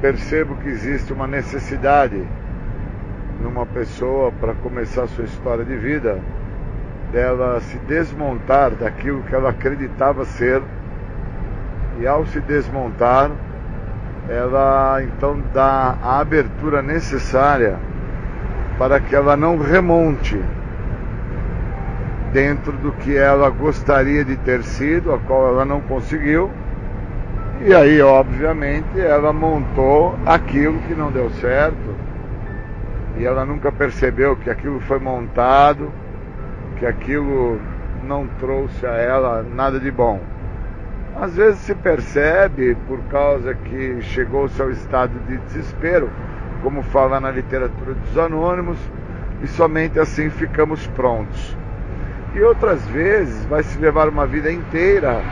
percebo 0.00 0.56
que 0.56 0.68
existe 0.68 1.12
uma 1.12 1.26
necessidade 1.26 2.22
numa 3.40 3.64
pessoa 3.66 4.30
para 4.32 4.54
começar 4.54 5.06
sua 5.08 5.24
história 5.24 5.64
de 5.64 5.76
vida 5.76 6.20
dela 7.12 7.60
se 7.60 7.78
desmontar 7.78 8.72
daquilo 8.72 9.22
que 9.22 9.34
ela 9.34 9.50
acreditava 9.50 10.24
ser. 10.24 10.62
E 12.00 12.06
ao 12.06 12.26
se 12.26 12.40
desmontar 12.40 13.30
ela 14.28 15.02
então 15.02 15.40
dá 15.52 15.96
a 16.02 16.18
abertura 16.18 16.82
necessária 16.82 17.78
para 18.78 18.98
que 18.98 19.14
ela 19.14 19.36
não 19.36 19.58
remonte 19.58 20.40
dentro 22.32 22.72
do 22.72 22.90
que 22.92 23.16
ela 23.16 23.48
gostaria 23.48 24.24
de 24.24 24.36
ter 24.36 24.64
sido, 24.64 25.14
a 25.14 25.18
qual 25.18 25.46
ela 25.48 25.64
não 25.64 25.80
conseguiu 25.82 26.50
e 27.60 27.74
aí, 27.74 28.02
obviamente, 28.02 29.00
ela 29.00 29.32
montou 29.32 30.18
aquilo 30.26 30.78
que 30.80 30.94
não 30.94 31.10
deu 31.10 31.30
certo. 31.30 31.94
E 33.16 33.24
ela 33.24 33.44
nunca 33.44 33.70
percebeu 33.70 34.36
que 34.36 34.50
aquilo 34.50 34.80
foi 34.80 34.98
montado, 34.98 35.90
que 36.78 36.84
aquilo 36.84 37.60
não 38.02 38.26
trouxe 38.40 38.84
a 38.84 38.94
ela 38.94 39.42
nada 39.42 39.78
de 39.78 39.90
bom. 39.90 40.20
Às 41.16 41.36
vezes 41.36 41.60
se 41.60 41.74
percebe 41.76 42.76
por 42.88 42.98
causa 43.04 43.54
que 43.54 44.02
chegou-se 44.02 44.60
ao 44.60 44.70
estado 44.70 45.12
de 45.28 45.36
desespero, 45.38 46.10
como 46.62 46.82
fala 46.82 47.20
na 47.20 47.30
literatura 47.30 47.94
dos 47.94 48.18
anônimos, 48.18 48.78
e 49.42 49.46
somente 49.46 49.98
assim 49.98 50.28
ficamos 50.28 50.86
prontos. 50.88 51.56
E 52.34 52.42
outras 52.42 52.84
vezes 52.88 53.44
vai 53.44 53.62
se 53.62 53.78
levar 53.78 54.08
uma 54.08 54.26
vida 54.26 54.50
inteira 54.50 55.22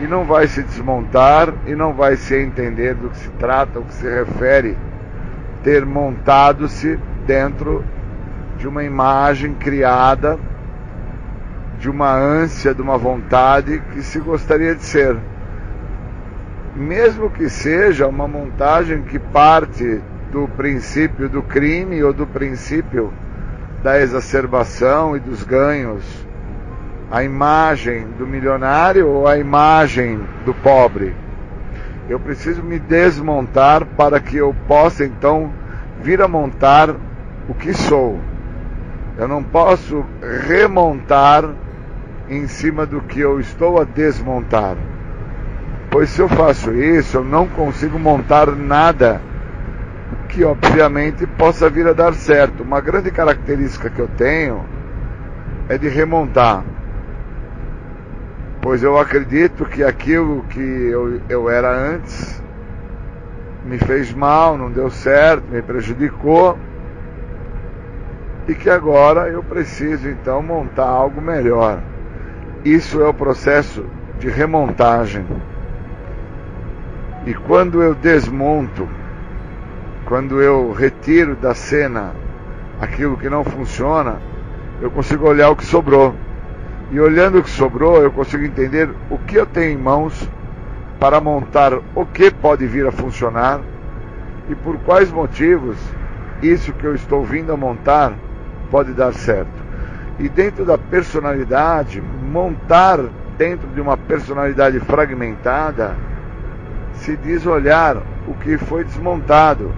e 0.00 0.06
não 0.06 0.24
vai 0.24 0.46
se 0.46 0.62
desmontar 0.62 1.52
e 1.66 1.74
não 1.74 1.92
vai 1.92 2.16
se 2.16 2.36
entender 2.36 2.94
do 2.94 3.10
que 3.10 3.18
se 3.18 3.28
trata, 3.30 3.80
o 3.80 3.84
que 3.84 3.94
se 3.94 4.08
refere 4.08 4.76
ter 5.62 5.84
montado-se 5.84 6.98
dentro 7.26 7.84
de 8.56 8.68
uma 8.68 8.84
imagem 8.84 9.54
criada, 9.54 10.38
de 11.78 11.90
uma 11.90 12.12
ânsia, 12.12 12.74
de 12.74 12.80
uma 12.80 12.96
vontade 12.96 13.82
que 13.92 14.02
se 14.02 14.20
gostaria 14.20 14.74
de 14.74 14.82
ser. 14.82 15.16
Mesmo 16.76 17.28
que 17.30 17.48
seja 17.48 18.06
uma 18.06 18.28
montagem 18.28 19.02
que 19.02 19.18
parte 19.18 20.00
do 20.30 20.46
princípio 20.48 21.28
do 21.28 21.42
crime 21.42 22.02
ou 22.02 22.12
do 22.12 22.26
princípio 22.26 23.12
da 23.82 24.00
exacerbação 24.00 25.16
e 25.16 25.20
dos 25.20 25.42
ganhos 25.42 26.27
a 27.10 27.22
imagem 27.24 28.06
do 28.18 28.26
milionário 28.26 29.08
ou 29.08 29.26
a 29.26 29.38
imagem 29.38 30.20
do 30.44 30.52
pobre. 30.52 31.14
Eu 32.08 32.20
preciso 32.20 32.62
me 32.62 32.78
desmontar 32.78 33.84
para 33.84 34.20
que 34.20 34.36
eu 34.36 34.54
possa 34.66 35.04
então 35.04 35.50
vir 36.02 36.20
a 36.20 36.28
montar 36.28 36.94
o 37.48 37.54
que 37.54 37.72
sou. 37.72 38.18
Eu 39.16 39.26
não 39.26 39.42
posso 39.42 40.04
remontar 40.46 41.48
em 42.28 42.46
cima 42.46 42.84
do 42.84 43.00
que 43.00 43.20
eu 43.20 43.40
estou 43.40 43.80
a 43.80 43.84
desmontar. 43.84 44.76
Pois 45.90 46.10
se 46.10 46.20
eu 46.20 46.28
faço 46.28 46.72
isso, 46.74 47.16
eu 47.16 47.24
não 47.24 47.48
consigo 47.48 47.98
montar 47.98 48.54
nada 48.54 49.20
que 50.28 50.44
obviamente 50.44 51.26
possa 51.26 51.70
vir 51.70 51.88
a 51.88 51.94
dar 51.94 52.12
certo. 52.12 52.62
Uma 52.62 52.80
grande 52.82 53.10
característica 53.10 53.88
que 53.88 53.98
eu 53.98 54.08
tenho 54.08 54.62
é 55.68 55.78
de 55.78 55.88
remontar 55.88 56.62
pois 58.60 58.82
eu 58.82 58.98
acredito 58.98 59.64
que 59.64 59.82
aquilo 59.82 60.44
que 60.44 60.60
eu, 60.60 61.20
eu 61.28 61.50
era 61.50 61.70
antes 61.70 62.42
me 63.64 63.78
fez 63.78 64.12
mal, 64.12 64.56
não 64.56 64.70
deu 64.70 64.90
certo, 64.90 65.44
me 65.50 65.60
prejudicou 65.62 66.58
e 68.48 68.54
que 68.54 68.70
agora 68.70 69.28
eu 69.28 69.42
preciso 69.42 70.08
então 70.08 70.42
montar 70.42 70.86
algo 70.88 71.20
melhor. 71.20 71.80
Isso 72.64 73.00
é 73.02 73.06
o 73.06 73.12
processo 73.12 73.84
de 74.18 74.28
remontagem. 74.28 75.24
E 77.26 77.34
quando 77.34 77.82
eu 77.82 77.94
desmonto, 77.94 78.88
quando 80.06 80.40
eu 80.40 80.72
retiro 80.72 81.36
da 81.36 81.54
cena 81.54 82.14
aquilo 82.80 83.18
que 83.18 83.28
não 83.28 83.44
funciona, 83.44 84.18
eu 84.80 84.90
consigo 84.90 85.28
olhar 85.28 85.50
o 85.50 85.56
que 85.56 85.66
sobrou. 85.66 86.14
E 86.90 86.98
olhando 86.98 87.38
o 87.38 87.42
que 87.42 87.50
sobrou, 87.50 88.02
eu 88.02 88.10
consigo 88.10 88.44
entender 88.44 88.88
o 89.10 89.18
que 89.18 89.36
eu 89.36 89.44
tenho 89.44 89.78
em 89.78 89.82
mãos 89.82 90.28
para 90.98 91.20
montar 91.20 91.74
o 91.94 92.06
que 92.06 92.30
pode 92.30 92.66
vir 92.66 92.86
a 92.86 92.92
funcionar 92.92 93.60
e 94.48 94.54
por 94.54 94.78
quais 94.78 95.12
motivos 95.12 95.76
isso 96.42 96.72
que 96.72 96.84
eu 96.84 96.94
estou 96.94 97.22
vindo 97.22 97.52
a 97.52 97.56
montar 97.56 98.14
pode 98.70 98.92
dar 98.92 99.12
certo. 99.12 99.68
E 100.18 100.30
dentro 100.30 100.64
da 100.64 100.78
personalidade, 100.78 102.00
montar 102.00 102.98
dentro 103.36 103.68
de 103.68 103.80
uma 103.80 103.96
personalidade 103.96 104.80
fragmentada, 104.80 105.94
se 106.94 107.16
diz 107.18 107.46
olhar 107.46 107.98
o 108.26 108.34
que 108.34 108.56
foi 108.56 108.82
desmontado. 108.82 109.72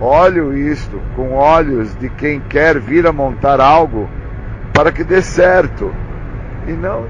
Olho 0.00 0.56
isto 0.56 1.00
com 1.16 1.32
olhos 1.32 1.94
de 1.96 2.08
quem 2.08 2.40
quer 2.40 2.78
vir 2.78 3.06
a 3.06 3.12
montar 3.12 3.60
algo 3.60 4.08
para 4.72 4.90
que 4.90 5.04
dê 5.04 5.20
certo 5.20 5.92
e 6.66 6.72
não 6.72 7.04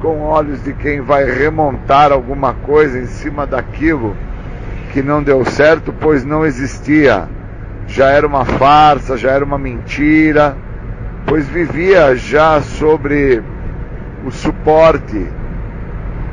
com 0.00 0.20
olhos 0.20 0.62
de 0.62 0.72
quem 0.74 1.00
vai 1.00 1.24
remontar 1.24 2.12
alguma 2.12 2.52
coisa 2.52 2.98
em 2.98 3.06
cima 3.06 3.46
daquilo 3.46 4.16
que 4.92 5.02
não 5.02 5.22
deu 5.22 5.44
certo, 5.44 5.92
pois 6.00 6.24
não 6.24 6.44
existia. 6.44 7.28
Já 7.86 8.10
era 8.10 8.26
uma 8.26 8.44
farsa, 8.44 9.16
já 9.16 9.30
era 9.30 9.44
uma 9.44 9.58
mentira, 9.58 10.56
pois 11.26 11.46
vivia 11.48 12.16
já 12.16 12.60
sobre 12.60 13.42
o 14.24 14.30
suporte 14.30 15.26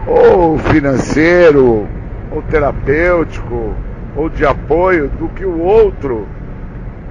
ou 0.07 0.57
financeiro, 0.57 1.87
ou 2.31 2.41
terapêutico, 2.43 3.75
ou 4.15 4.29
de 4.29 4.45
apoio 4.45 5.09
do 5.09 5.29
que 5.29 5.45
o 5.45 5.59
outro 5.59 6.27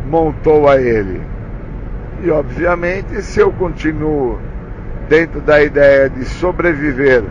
montou 0.09 0.69
a 0.69 0.81
ele. 0.81 1.21
E 2.23 2.31
obviamente, 2.31 3.23
se 3.23 3.41
eu 3.41 3.51
continuo 3.53 4.39
dentro 5.13 5.43
da 5.43 5.63
ideia 5.63 6.09
de 6.09 6.25
sobreviver 6.25 7.23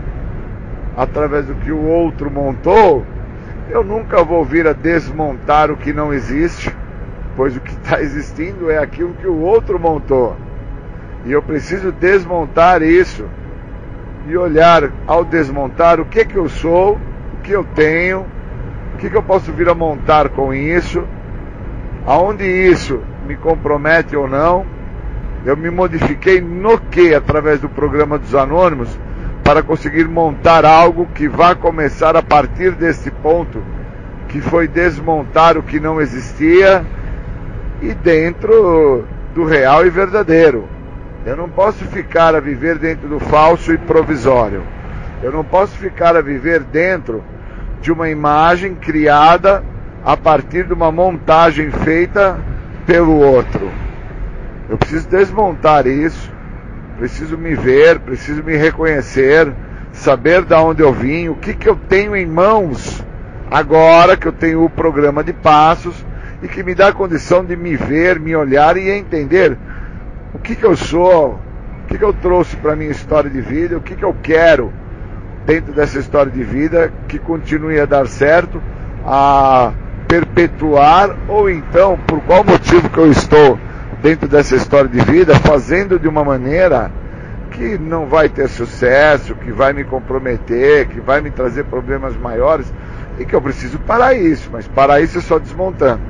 através 0.95 1.47
do 1.47 1.55
que 1.55 1.71
o 1.71 1.83
outro 1.83 2.29
montou, 2.29 3.03
eu 3.71 3.83
nunca 3.83 4.23
vou 4.23 4.45
vir 4.45 4.67
a 4.67 4.73
desmontar 4.73 5.71
o 5.71 5.75
que 5.75 5.91
não 5.91 6.13
existe, 6.13 6.71
pois 7.35 7.57
o 7.57 7.59
que 7.59 7.71
está 7.71 7.99
existindo 7.99 8.69
é 8.69 8.77
aquilo 8.77 9.15
que 9.15 9.25
o 9.25 9.39
outro 9.39 9.79
montou. 9.79 10.37
E 11.25 11.31
eu 11.31 11.41
preciso 11.41 11.91
desmontar 11.91 12.83
isso 12.83 13.25
e 14.27 14.37
olhar 14.37 14.91
ao 15.07 15.25
desmontar 15.25 15.99
o 15.99 16.05
que 16.05 16.23
que 16.23 16.35
eu 16.35 16.49
sou, 16.49 16.99
o 17.33 17.41
que 17.41 17.51
eu 17.51 17.63
tenho, 17.63 18.27
o 18.93 18.97
que 18.99 19.09
que 19.09 19.17
eu 19.17 19.23
posso 19.23 19.51
vir 19.51 19.67
a 19.67 19.73
montar 19.73 20.29
com 20.29 20.53
isso, 20.53 21.03
aonde 22.05 22.45
isso 22.45 23.01
me 23.25 23.35
compromete 23.35 24.15
ou 24.15 24.27
não 24.27 24.80
eu 25.45 25.57
me 25.57 25.69
modifiquei 25.69 26.39
no 26.39 26.77
que 26.77 27.15
através 27.15 27.59
do 27.59 27.67
programa 27.67 28.17
dos 28.17 28.35
anônimos 28.35 28.89
para 29.43 29.63
conseguir 29.63 30.07
montar 30.07 30.65
algo 30.65 31.07
que 31.15 31.27
vá 31.27 31.55
começar 31.55 32.15
a 32.15 32.21
partir 32.21 32.71
desse 32.71 33.09
ponto, 33.09 33.61
que 34.27 34.39
foi 34.39 34.67
desmontar 34.67 35.57
o 35.57 35.63
que 35.63 35.79
não 35.79 35.99
existia 35.99 36.85
e 37.81 37.93
dentro 37.93 39.05
do 39.33 39.43
real 39.43 39.85
e 39.85 39.89
verdadeiro. 39.89 40.69
Eu 41.25 41.35
não 41.35 41.49
posso 41.49 41.83
ficar 41.85 42.35
a 42.35 42.39
viver 42.39 42.77
dentro 42.77 43.07
do 43.07 43.19
falso 43.19 43.73
e 43.73 43.77
provisório. 43.77 44.63
Eu 45.23 45.31
não 45.31 45.43
posso 45.43 45.75
ficar 45.77 46.15
a 46.15 46.21
viver 46.21 46.61
dentro 46.61 47.23
de 47.81 47.91
uma 47.91 48.09
imagem 48.09 48.75
criada 48.75 49.63
a 50.03 50.15
partir 50.15 50.65
de 50.65 50.73
uma 50.73 50.91
montagem 50.91 51.71
feita 51.71 52.39
pelo 52.85 53.17
outro. 53.17 53.69
Eu 54.71 54.77
preciso 54.77 55.09
desmontar 55.09 55.85
isso, 55.85 56.31
preciso 56.97 57.37
me 57.37 57.53
ver, 57.53 57.99
preciso 57.99 58.41
me 58.41 58.55
reconhecer, 58.55 59.51
saber 59.91 60.45
de 60.45 60.53
onde 60.53 60.81
eu 60.81 60.93
vim, 60.93 61.27
o 61.27 61.35
que, 61.35 61.53
que 61.53 61.67
eu 61.67 61.75
tenho 61.75 62.15
em 62.15 62.25
mãos 62.25 63.03
agora 63.51 64.15
que 64.15 64.25
eu 64.25 64.31
tenho 64.31 64.63
o 64.63 64.69
programa 64.69 65.25
de 65.25 65.33
passos 65.33 66.05
e 66.41 66.47
que 66.47 66.63
me 66.63 66.73
dá 66.73 66.87
a 66.87 66.93
condição 66.93 67.43
de 67.43 67.53
me 67.57 67.75
ver, 67.75 68.17
me 68.17 68.33
olhar 68.33 68.77
e 68.77 68.89
entender 68.89 69.57
o 70.33 70.39
que, 70.39 70.55
que 70.55 70.65
eu 70.65 70.77
sou, 70.77 71.37
o 71.83 71.87
que, 71.89 71.97
que 71.97 72.05
eu 72.05 72.13
trouxe 72.13 72.55
para 72.55 72.71
a 72.71 72.75
minha 72.77 72.91
história 72.91 73.29
de 73.29 73.41
vida, 73.41 73.75
o 73.75 73.81
que, 73.81 73.93
que 73.93 74.05
eu 74.05 74.15
quero 74.23 74.71
dentro 75.45 75.73
dessa 75.73 75.99
história 75.99 76.31
de 76.31 76.45
vida 76.45 76.93
que 77.09 77.19
continue 77.19 77.77
a 77.77 77.85
dar 77.85 78.07
certo, 78.07 78.63
a 79.05 79.73
perpetuar, 80.07 81.13
ou 81.27 81.49
então, 81.49 81.99
por 82.07 82.21
qual 82.21 82.45
motivo 82.45 82.89
que 82.89 82.97
eu 82.97 83.11
estou 83.11 83.59
dentro 84.01 84.27
dessa 84.27 84.55
história 84.55 84.89
de 84.89 84.99
vida, 84.99 85.35
fazendo 85.35 85.99
de 85.99 86.07
uma 86.07 86.23
maneira 86.23 86.91
que 87.51 87.77
não 87.77 88.07
vai 88.07 88.29
ter 88.29 88.47
sucesso, 88.47 89.35
que 89.35 89.51
vai 89.51 89.73
me 89.73 89.83
comprometer, 89.83 90.87
que 90.87 90.99
vai 90.99 91.21
me 91.21 91.29
trazer 91.29 91.65
problemas 91.65 92.15
maiores 92.17 92.71
e 93.19 93.25
que 93.25 93.35
eu 93.35 93.41
preciso 93.41 93.77
parar 93.79 94.13
isso, 94.13 94.49
mas 94.51 94.67
parar 94.67 95.01
isso 95.01 95.17
é 95.17 95.21
só 95.21 95.37
desmontando. 95.37 96.01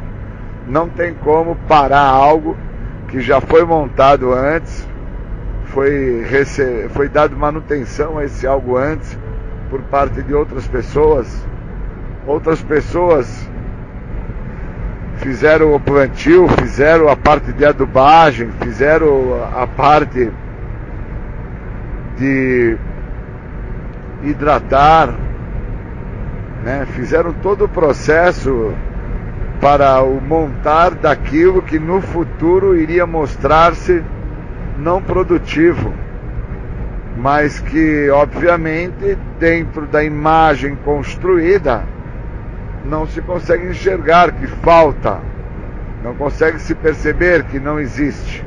Não 0.67 0.87
tem 0.87 1.13
como 1.13 1.55
parar 1.67 2.05
algo 2.05 2.55
que 3.07 3.19
já 3.19 3.41
foi 3.41 3.65
montado 3.65 4.31
antes, 4.31 4.87
foi, 5.65 6.23
rece... 6.29 6.87
foi 6.89 7.09
dado 7.09 7.35
manutenção 7.35 8.17
a 8.17 8.25
esse 8.25 8.45
algo 8.45 8.77
antes 8.77 9.17
por 9.69 9.81
parte 9.83 10.21
de 10.21 10.33
outras 10.33 10.67
pessoas. 10.67 11.27
Outras 12.27 12.61
pessoas 12.61 13.49
fizeram 15.21 15.73
o 15.73 15.79
plantio, 15.79 16.47
fizeram 16.47 17.07
a 17.07 17.15
parte 17.15 17.53
de 17.53 17.63
adubagem, 17.63 18.49
fizeram 18.61 19.39
a 19.55 19.67
parte 19.67 20.31
de 22.17 22.75
hidratar, 24.23 25.13
né? 26.63 26.85
fizeram 26.91 27.33
todo 27.33 27.65
o 27.65 27.69
processo 27.69 28.73
para 29.59 30.01
o 30.01 30.19
montar 30.19 30.95
daquilo 30.95 31.61
que 31.61 31.77
no 31.77 32.01
futuro 32.01 32.75
iria 32.75 33.05
mostrar-se 33.05 34.03
não 34.77 35.01
produtivo, 35.01 35.93
mas 37.15 37.59
que, 37.59 38.09
obviamente, 38.09 39.15
dentro 39.39 39.85
da 39.85 40.03
imagem 40.03 40.75
construída, 40.83 41.83
não 42.85 43.05
se 43.07 43.21
consegue 43.21 43.67
enxergar 43.67 44.31
que 44.31 44.47
falta, 44.47 45.19
não 46.03 46.15
consegue 46.15 46.59
se 46.59 46.73
perceber 46.73 47.43
que 47.43 47.59
não 47.59 47.79
existe. 47.79 48.43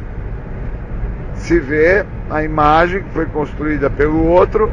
Se 1.35 1.59
vê 1.59 2.05
a 2.31 2.43
imagem 2.43 3.03
que 3.03 3.11
foi 3.11 3.27
construída 3.27 3.91
pelo 3.91 4.27
outro 4.27 4.71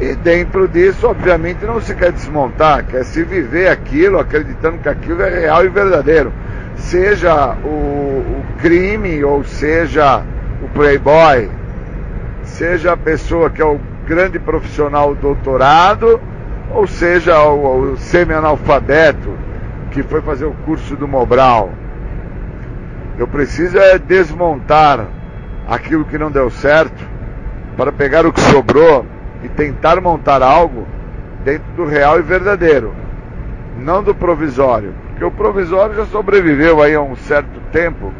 e 0.00 0.14
dentro 0.14 0.68
disso, 0.68 1.08
obviamente, 1.08 1.64
não 1.64 1.80
se 1.80 1.94
quer 1.94 2.12
desmontar, 2.12 2.84
quer 2.86 3.04
se 3.04 3.24
viver 3.24 3.68
aquilo, 3.68 4.18
acreditando 4.18 4.78
que 4.78 4.88
aquilo 4.88 5.22
é 5.22 5.40
real 5.40 5.64
e 5.64 5.68
verdadeiro. 5.68 6.32
Seja 6.76 7.56
o, 7.64 7.68
o 7.68 8.44
crime, 8.60 9.24
ou 9.24 9.42
seja 9.42 10.22
o 10.62 10.68
playboy, 10.68 11.50
seja 12.44 12.92
a 12.92 12.96
pessoa 12.96 13.50
que 13.50 13.60
é 13.60 13.64
o 13.64 13.80
grande 14.06 14.38
profissional 14.38 15.14
doutorado, 15.16 16.20
ou 16.70 16.86
seja 16.86 17.42
o, 17.44 17.96
semi-analfabeto 17.96 19.36
que 19.90 20.02
foi 20.02 20.20
fazer 20.20 20.44
o 20.44 20.54
curso 20.64 20.96
do 20.96 21.08
Mobral. 21.08 21.70
Eu 23.18 23.26
preciso 23.26 23.78
é 23.78 23.98
desmontar 23.98 25.06
aquilo 25.66 26.04
que 26.04 26.18
não 26.18 26.30
deu 26.30 26.50
certo 26.50 27.04
para 27.76 27.92
pegar 27.92 28.26
o 28.26 28.32
que 28.32 28.40
sobrou 28.40 29.04
e 29.42 29.48
tentar 29.48 30.00
montar 30.00 30.42
algo 30.42 30.86
dentro 31.44 31.70
do 31.76 31.84
real 31.84 32.18
e 32.18 32.22
verdadeiro, 32.22 32.92
não 33.78 34.02
do 34.02 34.14
provisório, 34.14 34.92
porque 35.08 35.24
o 35.24 35.30
provisório 35.30 35.94
já 35.94 36.06
sobreviveu 36.06 36.82
aí 36.82 36.94
há 36.94 37.00
um 37.00 37.16
certo 37.16 37.60
tempo 37.72 38.12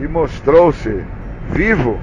e 0.00 0.06
mostrou-se 0.06 1.02
vivo 1.50 1.98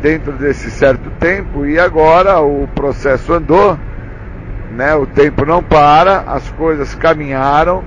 dentro 0.00 0.32
desse 0.32 0.70
certo 0.70 1.10
tempo 1.18 1.66
e 1.66 1.78
agora 1.78 2.40
o 2.40 2.68
processo 2.74 3.32
andou, 3.32 3.78
né? 4.72 4.94
O 4.94 5.06
tempo 5.06 5.44
não 5.44 5.62
para, 5.62 6.20
as 6.20 6.48
coisas 6.50 6.94
caminharam, 6.94 7.82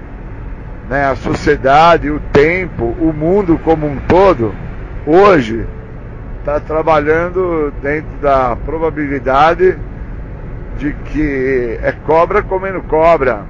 né? 0.90 1.06
A 1.06 1.16
sociedade, 1.16 2.10
o 2.10 2.20
tempo, 2.32 2.96
o 3.00 3.14
mundo 3.14 3.60
como 3.64 3.88
um 3.88 3.98
todo, 4.08 4.54
hoje 5.06 5.66
está 6.40 6.60
trabalhando 6.60 7.72
dentro 7.82 8.18
da 8.22 8.56
probabilidade 8.56 9.78
de 10.78 10.94
que 11.06 11.80
é 11.82 11.92
cobra 12.06 12.42
comendo 12.42 12.82
cobra. 12.82 13.42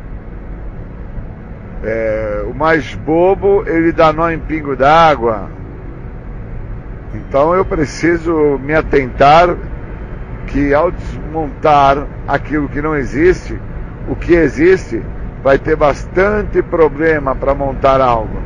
É, 1.83 2.43
o 2.47 2.53
mais 2.53 2.93
bobo, 2.93 3.63
ele 3.65 3.91
dá 3.91 4.13
nó 4.13 4.29
em 4.29 4.37
pingo 4.37 4.75
d'água. 4.75 5.49
Então 7.13 7.53
eu 7.55 7.65
preciso 7.65 8.59
me 8.59 8.73
atentar 8.73 9.55
que 10.51 10.73
ao 10.73 10.91
desmontar 10.91 12.05
aquilo 12.27 12.67
que 12.67 12.81
não 12.81 12.95
existe, 12.95 13.57
o 14.07 14.15
que 14.15 14.33
existe 14.33 15.01
vai 15.43 15.57
ter 15.57 15.75
bastante 15.75 16.61
problema 16.61 17.35
para 17.35 17.55
montar 17.55 18.01
algo. 18.01 18.41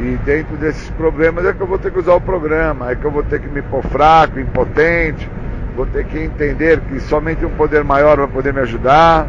E 0.00 0.16
dentro 0.24 0.56
desses 0.56 0.90
problemas 0.90 1.44
é 1.46 1.52
que 1.52 1.60
eu 1.60 1.66
vou 1.66 1.78
ter 1.78 1.92
que 1.92 1.98
usar 1.98 2.14
o 2.14 2.20
programa, 2.20 2.90
é 2.90 2.96
que 2.96 3.04
eu 3.04 3.10
vou 3.10 3.22
ter 3.22 3.40
que 3.40 3.48
me 3.48 3.62
pôr 3.62 3.82
fraco, 3.84 4.40
impotente, 4.40 5.30
vou 5.76 5.86
ter 5.86 6.04
que 6.06 6.18
entender 6.18 6.80
que 6.80 6.98
somente 7.00 7.44
um 7.44 7.50
poder 7.50 7.84
maior 7.84 8.16
vai 8.16 8.26
poder 8.26 8.52
me 8.52 8.60
ajudar, 8.60 9.26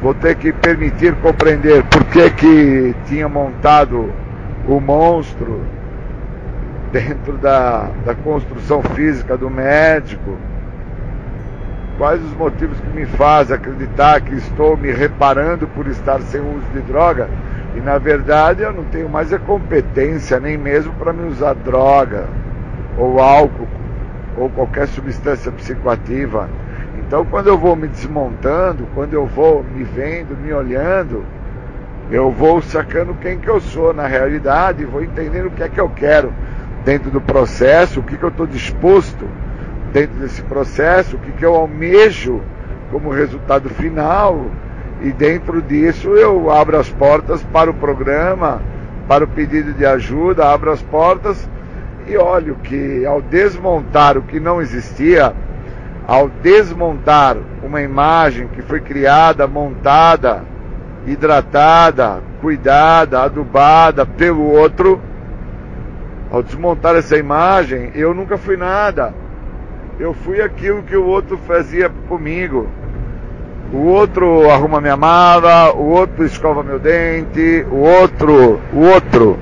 vou 0.00 0.14
ter 0.14 0.36
que 0.36 0.52
permitir 0.52 1.14
compreender 1.16 1.82
por 1.84 2.04
que, 2.04 2.30
que 2.30 2.94
tinha 3.06 3.28
montado 3.28 4.12
o 4.68 4.80
monstro 4.80 5.60
dentro 6.92 7.36
da, 7.38 7.90
da 8.04 8.14
construção 8.14 8.82
física 8.82 9.36
do 9.36 9.50
médico, 9.50 10.36
quais 11.98 12.22
os 12.22 12.32
motivos 12.32 12.78
que 12.80 12.88
me 12.88 13.06
fazem 13.06 13.56
acreditar 13.56 14.20
que 14.20 14.34
estou 14.34 14.76
me 14.76 14.92
reparando 14.92 15.66
por 15.68 15.86
estar 15.86 16.20
sem 16.22 16.40
uso 16.40 16.66
de 16.72 16.80
droga? 16.82 17.28
E 17.74 17.80
na 17.80 17.98
verdade 17.98 18.62
eu 18.62 18.72
não 18.72 18.84
tenho 18.84 19.08
mais 19.08 19.32
a 19.32 19.38
competência 19.38 20.40
nem 20.40 20.56
mesmo 20.56 20.92
para 20.94 21.12
me 21.12 21.28
usar 21.28 21.54
droga 21.54 22.26
ou 22.96 23.20
álcool 23.20 23.68
ou 24.36 24.48
qualquer 24.50 24.86
substância 24.88 25.50
psicoativa. 25.52 26.48
Então 26.98 27.24
quando 27.24 27.48
eu 27.48 27.58
vou 27.58 27.76
me 27.76 27.88
desmontando, 27.88 28.86
quando 28.94 29.12
eu 29.12 29.26
vou 29.26 29.62
me 29.62 29.84
vendo, 29.84 30.36
me 30.36 30.52
olhando, 30.52 31.24
eu 32.10 32.30
vou 32.30 32.62
sacando 32.62 33.14
quem 33.20 33.38
que 33.38 33.48
eu 33.48 33.60
sou 33.60 33.92
na 33.92 34.06
realidade, 34.06 34.84
vou 34.84 35.02
entendendo 35.02 35.46
o 35.46 35.50
que 35.50 35.62
é 35.62 35.68
que 35.68 35.80
eu 35.80 35.88
quero 35.90 36.32
dentro 36.86 37.10
do 37.10 37.20
processo, 37.20 37.98
o 37.98 38.02
que, 38.04 38.16
que 38.16 38.22
eu 38.22 38.28
estou 38.28 38.46
disposto 38.46 39.28
dentro 39.92 40.20
desse 40.20 40.40
processo, 40.42 41.16
o 41.16 41.18
que, 41.18 41.32
que 41.32 41.44
eu 41.44 41.52
almejo 41.56 42.40
como 42.92 43.10
resultado 43.10 43.68
final, 43.70 44.46
e 45.02 45.10
dentro 45.10 45.60
disso 45.60 46.10
eu 46.10 46.48
abro 46.48 46.78
as 46.78 46.88
portas 46.88 47.42
para 47.52 47.68
o 47.68 47.74
programa, 47.74 48.62
para 49.08 49.24
o 49.24 49.26
pedido 49.28 49.72
de 49.72 49.84
ajuda, 49.84 50.46
abro 50.48 50.70
as 50.70 50.80
portas 50.80 51.48
e 52.06 52.16
olho 52.16 52.54
que 52.62 53.04
ao 53.04 53.20
desmontar 53.20 54.16
o 54.16 54.22
que 54.22 54.38
não 54.38 54.62
existia, 54.62 55.34
ao 56.06 56.28
desmontar 56.28 57.36
uma 57.64 57.82
imagem 57.82 58.46
que 58.46 58.62
foi 58.62 58.78
criada, 58.78 59.44
montada, 59.48 60.44
hidratada, 61.04 62.20
cuidada, 62.40 63.22
adubada 63.22 64.06
pelo 64.06 64.44
outro, 64.44 65.00
ao 66.30 66.42
desmontar 66.42 66.96
essa 66.96 67.16
imagem, 67.16 67.90
eu 67.94 68.14
nunca 68.14 68.36
fui 68.36 68.56
nada. 68.56 69.14
Eu 69.98 70.12
fui 70.12 70.40
aquilo 70.42 70.82
que 70.82 70.96
o 70.96 71.06
outro 71.06 71.38
fazia 71.38 71.88
comigo 72.08 72.68
o 73.72 73.78
outro 73.78 74.48
arruma 74.50 74.80
minha 74.80 74.96
mala, 74.96 75.72
o 75.74 75.86
outro 75.86 76.24
escova 76.24 76.62
meu 76.62 76.78
dente, 76.78 77.66
o 77.70 77.76
outro, 77.76 78.60
o 78.72 78.78
outro, 78.78 79.36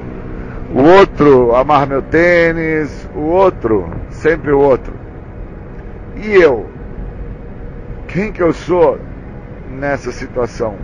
o 0.75 0.83
outro 0.83 1.55
amarra 1.55 1.87
meu 1.87 2.03
tênis, 2.03 3.09
o 3.15 3.21
outro, 3.21 3.91
sempre 4.11 4.51
o 4.51 4.59
outro. 4.59 4.95
E 6.17 6.35
eu? 6.35 6.67
Quem 8.09 8.33
que 8.33 8.43
eu 8.43 8.53
sou 8.53 8.99
nessa 9.71 10.11
situação? 10.11 10.77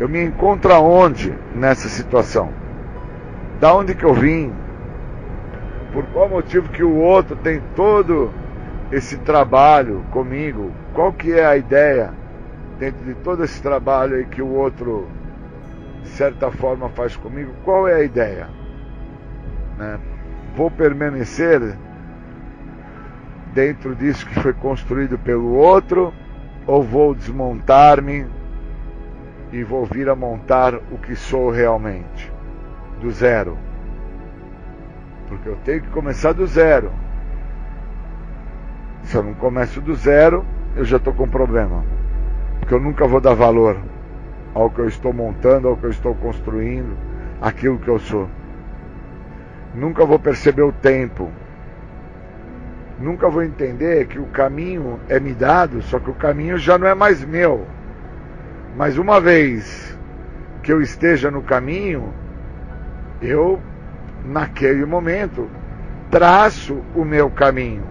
Eu 0.00 0.08
me 0.08 0.22
encontro 0.24 0.72
aonde 0.72 1.32
nessa 1.54 1.88
situação? 1.88 2.50
Da 3.60 3.72
onde 3.72 3.94
que 3.94 4.04
eu 4.04 4.14
vim? 4.14 4.52
Por 5.94 6.04
qual 6.06 6.28
motivo 6.28 6.68
que 6.70 6.82
o 6.82 6.96
outro 6.96 7.36
tem 7.36 7.62
todo 7.76 8.32
esse 8.90 9.16
trabalho 9.18 10.04
comigo? 10.10 10.72
Qual 10.92 11.12
que 11.12 11.32
é 11.32 11.46
a 11.46 11.56
ideia 11.56 12.12
dentro 12.80 13.04
de 13.04 13.14
todo 13.14 13.44
esse 13.44 13.62
trabalho 13.62 14.16
aí 14.16 14.24
que 14.24 14.42
o 14.42 14.48
outro 14.48 15.08
de 16.02 16.08
certa 16.08 16.50
forma 16.50 16.88
faz 16.88 17.16
comigo? 17.16 17.54
Qual 17.64 17.86
é 17.86 17.94
a 17.94 18.02
ideia? 18.02 18.48
Né? 19.78 20.00
Vou 20.56 20.68
permanecer 20.68 21.60
dentro 23.54 23.94
disso 23.94 24.26
que 24.26 24.40
foi 24.40 24.52
construído 24.52 25.16
pelo 25.16 25.54
outro 25.54 26.12
ou 26.66 26.82
vou 26.82 27.14
desmontar-me 27.14 28.26
e 29.52 29.62
vou 29.62 29.86
vir 29.86 30.08
a 30.08 30.16
montar 30.16 30.74
o 30.74 30.98
que 30.98 31.14
sou 31.14 31.50
realmente, 31.50 32.32
do 33.00 33.12
zero. 33.12 33.56
Porque 35.28 35.48
eu 35.48 35.56
tenho 35.64 35.82
que 35.82 35.90
começar 35.90 36.32
do 36.32 36.46
zero. 36.46 36.90
Se 39.02 39.16
eu 39.16 39.22
não 39.22 39.34
começo 39.34 39.80
do 39.80 39.94
zero, 39.94 40.44
eu 40.76 40.84
já 40.84 40.96
estou 40.96 41.12
com 41.12 41.28
problema. 41.28 41.84
Porque 42.60 42.74
eu 42.74 42.80
nunca 42.80 43.06
vou 43.06 43.20
dar 43.20 43.34
valor 43.34 43.76
ao 44.54 44.70
que 44.70 44.80
eu 44.80 44.88
estou 44.88 45.12
montando, 45.12 45.68
ao 45.68 45.76
que 45.76 45.84
eu 45.84 45.90
estou 45.90 46.14
construindo, 46.14 46.96
aquilo 47.40 47.78
que 47.78 47.88
eu 47.88 47.98
sou. 47.98 48.28
Nunca 49.74 50.06
vou 50.06 50.18
perceber 50.18 50.62
o 50.62 50.72
tempo. 50.72 51.30
Nunca 52.98 53.28
vou 53.28 53.42
entender 53.42 54.06
que 54.06 54.18
o 54.18 54.26
caminho 54.26 55.00
é 55.08 55.18
me 55.18 55.34
dado, 55.34 55.82
só 55.82 55.98
que 55.98 56.10
o 56.10 56.14
caminho 56.14 56.56
já 56.56 56.78
não 56.78 56.86
é 56.86 56.94
mais 56.94 57.24
meu. 57.24 57.66
Mas 58.76 58.96
uma 58.96 59.20
vez 59.20 59.98
que 60.62 60.72
eu 60.72 60.80
esteja 60.80 61.30
no 61.30 61.42
caminho, 61.42 62.12
eu, 63.20 63.60
naquele 64.24 64.84
momento, 64.84 65.48
traço 66.10 66.82
o 66.94 67.04
meu 67.04 67.30
caminho. 67.30 67.84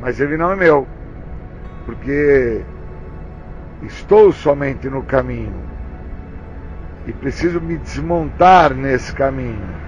Mas 0.00 0.20
ele 0.20 0.36
não 0.36 0.52
é 0.52 0.56
meu, 0.56 0.86
porque 1.84 2.62
estou 3.82 4.32
somente 4.32 4.88
no 4.88 5.02
caminho 5.02 5.70
e 7.06 7.12
preciso 7.12 7.60
me 7.60 7.76
desmontar 7.76 8.74
nesse 8.74 9.14
caminho 9.14 9.80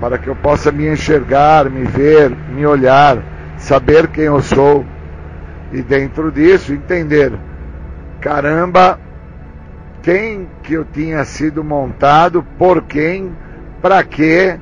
para 0.00 0.18
que 0.18 0.28
eu 0.28 0.34
possa 0.34 0.72
me 0.72 0.88
enxergar, 0.88 1.70
me 1.70 1.84
ver, 1.84 2.30
me 2.30 2.66
olhar, 2.66 3.22
saber 3.56 4.08
quem 4.08 4.24
eu 4.24 4.40
sou 4.40 4.84
e 5.72 5.80
dentro 5.80 6.30
disso 6.30 6.72
entender 6.72 7.32
caramba, 8.22 9.00
quem 10.00 10.48
que 10.62 10.74
eu 10.74 10.84
tinha 10.84 11.24
sido 11.24 11.64
montado, 11.64 12.46
por 12.56 12.82
quem, 12.82 13.32
para 13.82 14.02
quê, 14.04 14.58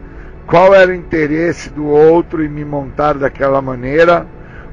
qual 0.46 0.74
era 0.74 0.90
o 0.90 0.94
interesse 0.94 1.68
do 1.68 1.86
outro 1.86 2.42
em 2.42 2.48
me 2.48 2.64
montar 2.64 3.18
daquela 3.18 3.60
maneira, 3.60 4.26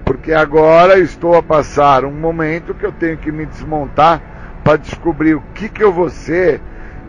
porque 0.05 0.33
agora 0.33 0.97
estou 0.97 1.35
a 1.35 1.43
passar 1.43 2.05
um 2.05 2.13
momento 2.13 2.73
que 2.73 2.85
eu 2.85 2.93
tenho 2.93 3.17
que 3.17 3.31
me 3.31 3.45
desmontar 3.45 4.21
para 4.63 4.77
descobrir 4.77 5.35
o 5.35 5.43
que, 5.53 5.67
que 5.67 5.83
eu 5.83 5.91
vou 5.91 6.09
ser 6.09 6.61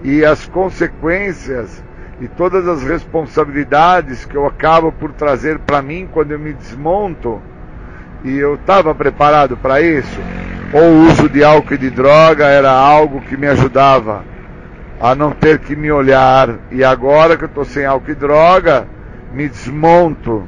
e 0.03 0.25
as 0.25 0.47
consequências 0.47 1.83
e 2.21 2.27
todas 2.27 2.67
as 2.67 2.83
responsabilidades 2.83 4.25
que 4.25 4.37
eu 4.37 4.45
acabo 4.45 4.91
por 4.91 5.13
trazer 5.13 5.61
para 5.61 5.81
mim 5.81 6.09
quando 6.13 6.33
eu 6.33 6.39
me 6.39 6.53
desmonto. 6.53 7.41
E 8.25 8.37
eu 8.37 8.57
estava 8.57 8.93
preparado 8.93 9.57
para 9.57 9.81
isso? 9.81 10.21
Ou 10.73 10.83
o 10.83 11.07
uso 11.07 11.29
de 11.29 11.45
álcool 11.45 11.75
e 11.75 11.79
de 11.79 11.91
droga 11.91 12.47
era 12.47 12.73
algo 12.73 13.21
que 13.21 13.37
me 13.37 13.47
ajudava 13.47 14.25
a 15.01 15.15
não 15.15 15.33
ter 15.33 15.59
que 15.59 15.77
me 15.77 15.91
olhar. 15.91 16.59
E 16.71 16.83
agora 16.85 17.37
que 17.37 17.45
eu 17.45 17.49
estou 17.49 17.65
sem 17.65 17.85
álcool 17.85 18.11
e 18.11 18.15
droga, 18.15 18.87
me 19.33 19.49
desmonto 19.49 20.47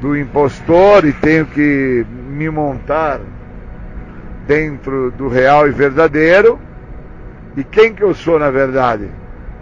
do 0.00 0.16
impostor 0.16 1.04
e 1.04 1.12
tenho 1.12 1.46
que 1.46 2.06
me 2.28 2.50
montar 2.50 3.20
dentro 4.46 5.10
do 5.12 5.28
real 5.28 5.66
e 5.68 5.70
verdadeiro. 5.70 6.58
E 7.56 7.64
quem 7.64 7.94
que 7.94 8.02
eu 8.02 8.14
sou 8.14 8.38
na 8.38 8.50
verdade? 8.50 9.08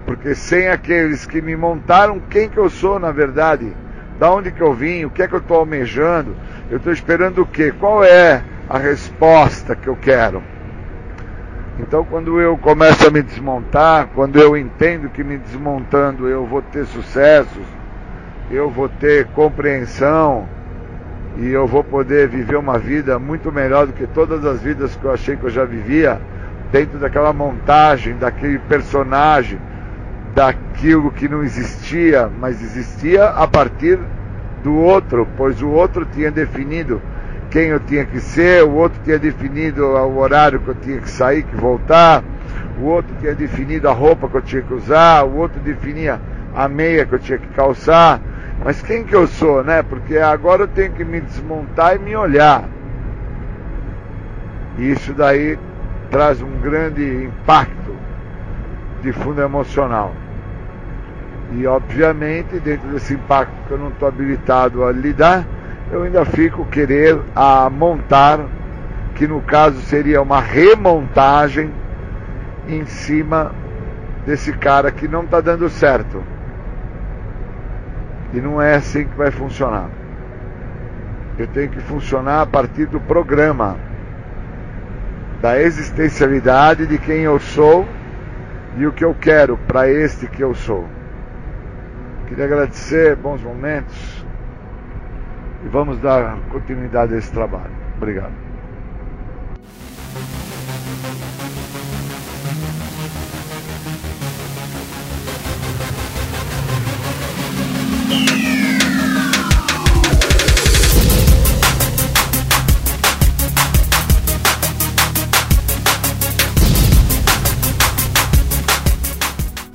Porque 0.07 0.35
sem 0.35 0.69
aqueles 0.69 1.25
que 1.25 1.41
me 1.41 1.57
montaram, 1.57 2.21
quem 2.29 2.49
que 2.49 2.59
eu 2.59 2.69
sou 2.69 2.99
na 2.99 3.11
verdade? 3.11 3.73
Da 4.19 4.31
onde 4.31 4.51
que 4.51 4.61
eu 4.61 4.75
vim? 4.75 5.05
O 5.05 5.11
que 5.11 5.23
é 5.23 5.29
que 5.29 5.35
eu 5.35 5.39
estou 5.39 5.59
almejando? 5.59 6.37
Eu 6.71 6.79
estou 6.79 6.93
esperando 6.93 7.43
o 7.43 7.47
quê? 7.47 7.73
Qual 7.79 8.05
é 8.05 8.43
a 8.69 8.79
resposta 8.79 9.77
que 9.77 9.89
eu 9.89 9.97
quero. 9.97 10.43
Então, 11.79 12.05
quando 12.05 12.41
eu 12.41 12.57
começo 12.57 13.07
a 13.07 13.11
me 13.11 13.21
desmontar, 13.21 14.09
quando 14.15 14.39
eu 14.39 14.57
entendo 14.57 15.09
que 15.09 15.25
me 15.25 15.37
desmontando 15.37 16.29
eu 16.29 16.47
vou 16.47 16.63
ter 16.63 16.87
sucessos, 16.87 17.67
eu 18.49 18.71
vou 18.71 18.89
ter 18.89 19.27
compreensão 19.29 20.49
e 21.37 21.49
eu 21.49 21.67
vou 21.67 21.83
poder 21.83 22.29
viver 22.29 22.57
uma 22.57 22.79
vida 22.79 23.19
muito 23.19 23.51
melhor 23.51 23.89
do 23.89 23.93
que 23.93 24.07
todas 24.07 24.45
as 24.45 24.63
vidas 24.63 24.95
que 24.95 25.05
eu 25.05 25.13
achei 25.13 25.37
que 25.37 25.45
eu 25.45 25.51
já 25.51 25.65
vivia, 25.65 26.21
dentro 26.71 26.99
daquela 26.99 27.33
montagem, 27.33 28.17
daquele 28.17 28.61
personagem, 28.61 29.59
daquilo 30.33 31.11
que 31.11 31.29
não 31.29 31.43
existia, 31.43 32.31
mas 32.39 32.63
existia 32.63 33.27
a 33.27 33.49
partir 33.49 33.99
do 34.63 34.77
outro, 34.77 35.27
pois 35.37 35.61
o 35.61 35.71
outro 35.71 36.07
tinha 36.07 36.31
definido 36.31 37.03
quem 37.55 37.69
eu 37.69 37.79
tinha 37.79 38.05
que 38.05 38.19
ser, 38.19 38.65
o 38.65 38.73
outro 38.73 39.01
tinha 39.05 39.17
definido 39.17 39.85
o 39.87 40.19
horário 40.19 40.59
que 40.59 40.67
eu 40.67 40.75
tinha 40.75 40.99
que 40.99 41.09
sair, 41.09 41.45
que 41.45 41.55
voltar, 41.55 42.21
o 42.81 42.87
outro 42.87 43.15
tinha 43.21 43.33
definido 43.33 43.89
a 43.89 43.93
roupa 43.93 44.29
que 44.29 44.37
eu 44.39 44.43
tinha 44.43 44.61
que 44.61 44.75
usar, 44.75 45.23
o 45.23 45.37
outro 45.37 45.61
definia 45.61 46.21
a 46.53 46.69
meia 46.69 47.07
que 47.07 47.15
eu 47.15 47.19
tinha 47.21 47.39
que 47.39 47.47
calçar. 47.55 48.21
Mas 48.65 48.83
quem 48.83 49.05
que 49.05 49.15
eu 49.15 49.29
sou, 49.29 49.63
né? 49.63 49.85
Porque 49.85 50.19
agora 50.19 50.65
eu 50.65 50.67
tenho 50.67 50.91
que 50.95 51.05
me 51.05 51.21
desmontar 51.21 51.95
e 51.95 52.01
me 52.01 52.17
olhar. 52.17 52.65
E 54.77 54.91
isso 54.91 55.15
daí 55.15 55.57
traz 56.11 56.43
um 56.43 56.59
grande 56.61 57.25
impacto 57.25 57.95
de 59.01 59.13
fundo 59.13 59.41
emocional. 59.41 60.13
E 61.53 61.65
obviamente, 61.69 62.59
dentro 62.59 62.89
desse 62.89 63.15
impacto 63.15 63.55
que 63.69 63.75
eu 63.75 63.79
não 63.79 63.91
estou 63.91 64.09
habilitado 64.09 64.83
a 64.83 64.91
lidar, 64.91 65.47
eu 65.91 66.03
ainda 66.03 66.25
fico 66.25 66.65
querer 66.67 67.21
a 67.35 67.69
montar, 67.69 68.41
que 69.15 69.27
no 69.27 69.41
caso 69.43 69.81
seria 69.83 70.23
uma 70.23 70.41
remontagem 70.41 71.71
em 72.67 72.85
cima 72.87 73.53
desse 74.27 74.53
cara 74.53 74.91
que 74.91 75.07
não 75.07 75.25
está 75.25 75.41
dando 75.41 75.69
certo. 75.69 76.23
E 78.33 78.41
não 78.41 78.61
é 78.61 78.75
assim 78.75 79.05
que 79.05 79.17
vai 79.17 79.31
funcionar. 79.31 79.89
Eu 81.39 81.47
tenho 81.49 81.71
que 81.71 81.81
funcionar 81.81 82.43
a 82.43 82.47
partir 82.47 82.87
do 82.87 82.99
programa, 82.99 83.77
da 85.41 85.61
existencialidade 85.61 86.87
de 86.87 86.99
quem 86.99 87.21
eu 87.21 87.39
sou 87.39 87.87
e 88.77 88.87
o 88.87 88.93
que 88.93 89.05
eu 89.05 89.15
quero 89.15 89.59
para 89.59 89.89
este 89.89 90.27
que 90.27 90.43
eu 90.43 90.55
sou. 90.55 90.89
Queria 92.27 92.47
agradecer, 92.47 93.15
bons 93.15 93.43
momentos 93.43 94.24
e 95.65 95.69
vamos 95.69 95.99
dar 95.99 96.39
continuidade 96.51 97.15
a 97.15 97.19
esse 97.19 97.33
trabalho. 97.33 97.73
Obrigado. 97.97 98.45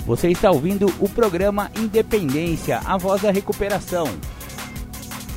Você 0.06 0.30
está 0.30 0.49
ouvindo 0.49 0.88
o 0.99 1.07
programa 1.07 1.70
Independência, 1.78 2.82
a 2.84 2.98
voz 2.98 3.22
da 3.22 3.32
recuperação. 3.32 4.07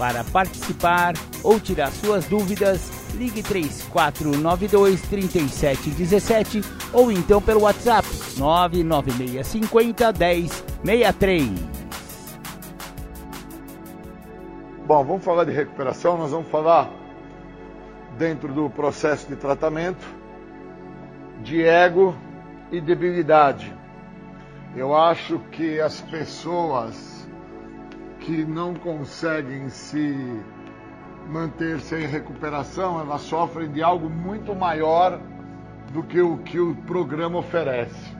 Para 0.03 0.24
participar 0.24 1.15
ou 1.45 1.61
tirar 1.61 1.93
suas 1.93 2.27
dúvidas, 2.27 2.91
ligue 3.15 3.41
3492 3.41 5.01
3717 5.03 6.61
ou 6.93 7.12
então 7.12 7.41
pelo 7.41 7.61
WhatsApp 7.61 8.09
99650 8.37 10.12
1063. 10.83 11.51
Bom, 14.85 15.05
vamos 15.05 15.24
falar 15.24 15.45
de 15.45 15.53
recuperação, 15.53 16.19
nós 16.19 16.33
vamos 16.33 16.49
falar 16.49 16.91
dentro 18.19 18.53
do 18.53 18.69
processo 18.69 19.29
de 19.29 19.37
tratamento 19.37 20.05
de 21.45 21.62
ego 21.62 22.12
e 22.73 22.81
debilidade. 22.81 23.73
Eu 24.74 24.97
acho 24.97 25.39
que 25.53 25.81
as 25.81 26.01
pessoas 26.01 27.12
que 28.23 28.44
não 28.44 28.74
conseguem 28.74 29.69
se 29.69 30.16
manter 31.28 31.81
sem 31.81 32.07
recuperação, 32.07 33.01
elas 33.01 33.23
sofrem 33.23 33.70
de 33.70 33.82
algo 33.82 34.09
muito 34.09 34.55
maior 34.55 35.20
do 35.93 36.03
que 36.03 36.20
o 36.20 36.39
que 36.39 36.59
o 36.59 36.74
programa 36.74 37.39
oferece. 37.39 38.16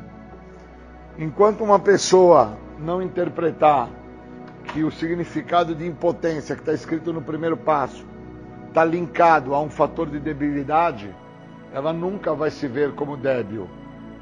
Enquanto 1.17 1.63
uma 1.63 1.79
pessoa 1.79 2.59
não 2.79 3.01
interpretar 3.01 3.89
que 4.65 4.83
o 4.83 4.91
significado 4.91 5.75
de 5.75 5.87
impotência 5.87 6.57
que 6.57 6.63
está 6.63 6.73
escrito 6.73 7.13
no 7.13 7.23
primeiro 7.23 7.57
passo 7.57 8.05
está 8.69 8.85
linkado 8.85 9.55
a 9.55 9.61
um 9.61 9.71
fator 9.71 10.09
de 10.09 10.19
debilidade, 10.19 11.15
ela 11.73 11.93
nunca 11.93 12.35
vai 12.35 12.51
se 12.51 12.67
ver 12.67 12.93
como 12.93 13.17
débil. 13.17 13.69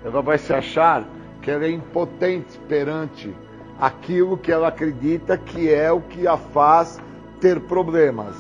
Ela 0.05 0.21
vai 0.21 0.37
se 0.37 0.53
achar 0.53 1.07
que 1.41 1.51
ela 1.51 1.65
é 1.65 1.71
impotente 1.71 2.59
perante 2.69 3.35
aquilo 3.81 4.37
que 4.37 4.53
ela 4.53 4.69
acredita 4.69 5.39
que 5.39 5.73
é 5.73 5.91
o 5.91 6.01
que 6.01 6.27
a 6.27 6.37
faz 6.37 7.01
ter 7.41 7.61
problemas. 7.61 8.37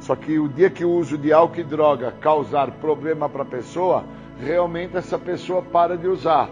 Só 0.00 0.16
que 0.16 0.38
o 0.38 0.48
dia 0.48 0.70
que 0.70 0.84
o 0.84 0.90
uso 0.90 1.18
de 1.18 1.32
álcool 1.32 1.60
e 1.60 1.64
droga 1.64 2.14
causar 2.20 2.70
problema 2.72 3.28
para 3.28 3.42
a 3.42 3.46
pessoa, 3.46 4.04
realmente 4.40 4.96
essa 4.96 5.18
pessoa 5.18 5.60
para 5.60 5.96
de 5.96 6.08
usar, 6.08 6.48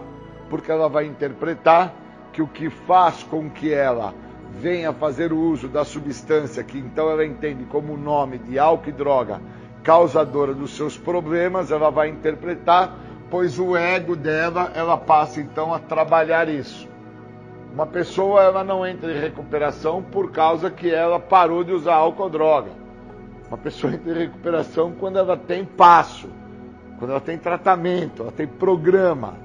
porque 0.49 0.71
ela 0.71 0.87
vai 0.87 1.05
interpretar 1.05 1.93
que 2.31 2.41
o 2.41 2.47
que 2.47 2.69
faz 2.69 3.23
com 3.23 3.49
que 3.49 3.73
ela 3.73 4.13
venha 4.51 4.93
fazer 4.93 5.33
o 5.33 5.39
uso 5.39 5.67
da 5.67 5.83
substância 5.83 6.63
que 6.63 6.77
então 6.77 7.09
ela 7.09 7.25
entende 7.25 7.63
como 7.65 7.93
o 7.93 7.97
nome 7.97 8.37
de 8.37 8.59
álcool 8.59 8.89
e 8.89 8.91
droga 8.91 9.41
causadora 9.83 10.53
dos 10.53 10.75
seus 10.75 10.97
problemas, 10.97 11.71
ela 11.71 11.89
vai 11.89 12.09
interpretar, 12.09 12.95
pois 13.29 13.57
o 13.57 13.75
ego 13.75 14.15
dela, 14.15 14.71
ela 14.75 14.97
passa 14.97 15.39
então 15.39 15.73
a 15.73 15.79
trabalhar 15.79 16.49
isso. 16.49 16.87
Uma 17.73 17.85
pessoa 17.85 18.41
ela 18.41 18.63
não 18.63 18.85
entra 18.85 19.11
em 19.11 19.19
recuperação 19.19 20.01
por 20.01 20.31
causa 20.31 20.71
que 20.71 20.93
ela 20.93 21.19
parou 21.19 21.63
de 21.63 21.71
usar 21.71 21.95
álcool 21.95 22.23
ou 22.23 22.29
droga. 22.29 22.71
Uma 23.47 23.57
pessoa 23.57 23.93
entra 23.93 24.11
em 24.11 24.17
recuperação 24.17 24.93
quando 24.99 25.19
ela 25.19 25.37
tem 25.37 25.63
passo, 25.63 26.29
quando 26.97 27.11
ela 27.11 27.21
tem 27.21 27.37
tratamento, 27.37 28.23
ela 28.23 28.31
tem 28.31 28.47
programa. 28.47 29.35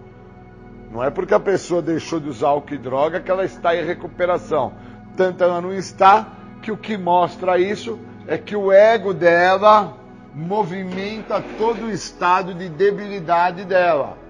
Não 0.90 1.02
é 1.02 1.10
porque 1.10 1.34
a 1.34 1.40
pessoa 1.40 1.82
deixou 1.82 2.20
de 2.20 2.28
usar 2.28 2.48
álcool 2.48 2.74
e 2.74 2.78
droga 2.78 3.20
que 3.20 3.30
ela 3.30 3.44
está 3.44 3.76
em 3.76 3.84
recuperação. 3.84 4.72
Tanto 5.16 5.42
ela 5.42 5.60
não 5.60 5.72
está, 5.72 6.28
que 6.62 6.72
o 6.72 6.76
que 6.76 6.96
mostra 6.96 7.58
isso 7.58 7.98
é 8.26 8.38
que 8.38 8.56
o 8.56 8.72
ego 8.72 9.12
dela 9.12 9.96
movimenta 10.34 11.42
todo 11.58 11.86
o 11.86 11.90
estado 11.90 12.54
de 12.54 12.68
debilidade 12.68 13.64
dela. 13.64 14.23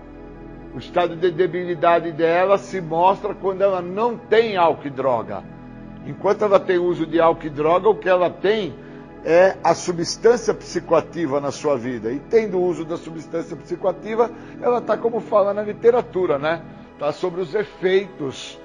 O 0.75 0.79
estado 0.79 1.15
de 1.15 1.31
debilidade 1.31 2.11
dela 2.11 2.59
se 2.59 2.81
mostra 2.81 3.33
quando 3.33 3.63
ela 3.63 3.81
não 3.81 4.17
tem 4.17 4.57
álcool 4.57 4.89
e 4.89 4.91
droga. 4.91 5.45
Enquanto 6.05 6.43
ela 6.43 6.59
tem 6.59 6.79
uso 6.79 7.07
de 7.07 7.21
álcool 7.21 7.47
e 7.47 7.51
droga, 7.51 7.89
o 7.89 7.95
que 7.95 8.09
ela 8.09 8.29
tem 8.29 8.75
é 9.25 9.57
a 9.63 9.73
substância 9.73 10.53
psicoativa 10.53 11.41
na 11.41 11.53
sua 11.53 11.79
vida. 11.79 12.11
E 12.13 12.19
tendo 12.19 12.61
uso 12.61 12.85
da 12.85 12.97
substância 12.97 13.57
psicoativa, 13.57 14.31
ela 14.61 14.79
está 14.79 14.99
como 14.99 15.21
fala 15.21 15.55
na 15.55 15.63
literatura, 15.63 16.39
né? 16.39 16.61
Está 16.93 17.13
sobre 17.13 17.41
os 17.41 17.55
efeitos 17.55 18.59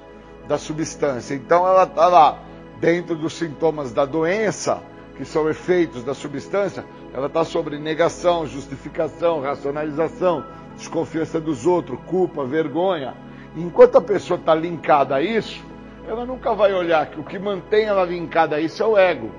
da 0.48 0.58
substância. 0.58 1.34
Então 1.34 1.64
ela 1.66 1.84
está 1.84 2.08
lá 2.08 2.38
dentro 2.80 3.14
dos 3.14 3.34
sintomas 3.34 3.92
da 3.92 4.04
doença, 4.04 4.82
que 5.16 5.24
são 5.24 5.48
efeitos 5.48 6.02
da 6.02 6.14
substância, 6.14 6.84
ela 7.12 7.26
está 7.26 7.44
sobre 7.44 7.78
negação, 7.78 8.46
justificação, 8.46 9.40
racionalização, 9.40 10.44
desconfiança 10.80 11.40
dos 11.40 11.66
outros, 11.66 11.98
culpa, 12.06 12.44
vergonha. 12.44 13.14
Enquanto 13.56 13.96
a 13.96 14.00
pessoa 14.00 14.38
está 14.38 14.54
linkada 14.54 15.16
a 15.16 15.22
isso, 15.22 15.64
ela 16.06 16.24
nunca 16.24 16.54
vai 16.54 16.72
olhar 16.72 17.06
que 17.06 17.20
o 17.20 17.24
que 17.24 17.38
mantém 17.38 17.84
ela 17.84 18.04
linkada 18.04 18.56
a 18.56 18.60
isso 18.60 18.82
é 18.82 18.86
o 18.86 18.98
ego. 18.98 19.30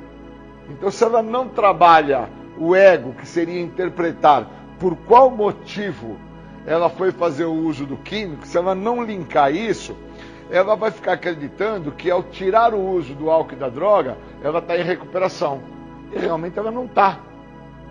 Então, 0.69 0.89
se 0.89 1.03
ela 1.03 1.21
não 1.21 1.49
trabalha 1.49 2.29
o 2.57 2.75
ego, 2.75 3.13
que 3.13 3.27
seria 3.27 3.59
interpretar 3.59 4.47
por 4.79 4.95
qual 4.95 5.29
motivo 5.29 6.17
ela 6.65 6.89
foi 6.89 7.11
fazer 7.11 7.45
o 7.45 7.53
uso 7.53 7.85
do 7.85 7.97
químico, 7.97 8.45
se 8.45 8.57
ela 8.57 8.75
não 8.75 9.03
linkar 9.03 9.53
isso, 9.53 9.95
ela 10.49 10.75
vai 10.75 10.91
ficar 10.91 11.13
acreditando 11.13 11.91
que 11.91 12.11
ao 12.11 12.23
tirar 12.23 12.73
o 12.73 12.79
uso 12.79 13.13
do 13.15 13.29
álcool 13.29 13.53
e 13.53 13.57
da 13.57 13.69
droga, 13.69 14.17
ela 14.43 14.59
está 14.59 14.77
em 14.77 14.83
recuperação. 14.83 15.61
E 16.13 16.19
realmente 16.19 16.59
ela 16.59 16.71
não 16.71 16.85
está 16.85 17.19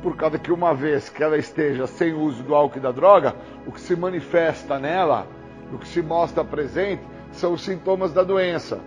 por 0.03 0.17
causa 0.17 0.39
que 0.39 0.53
uma 0.53 0.75
vez 0.75 1.09
que 1.09 1.23
ela 1.23 1.37
esteja 1.37 1.87
sem 1.87 2.13
uso 2.13 2.43
do 2.43 2.55
álcool 2.55 2.79
e 2.79 2.81
da 2.81 2.93
droga, 2.93 3.35
o 3.67 3.73
que 3.73 3.81
se 3.81 3.95
manifesta 3.95 4.79
nela, 4.79 5.27
o 5.73 5.79
que 5.79 5.87
se 5.87 6.03
mostra 6.03 6.45
presente, 6.45 7.03
são 7.33 7.53
os 7.53 7.63
sintomas 7.63 8.13
da 8.13 8.23
doença. 8.23 8.81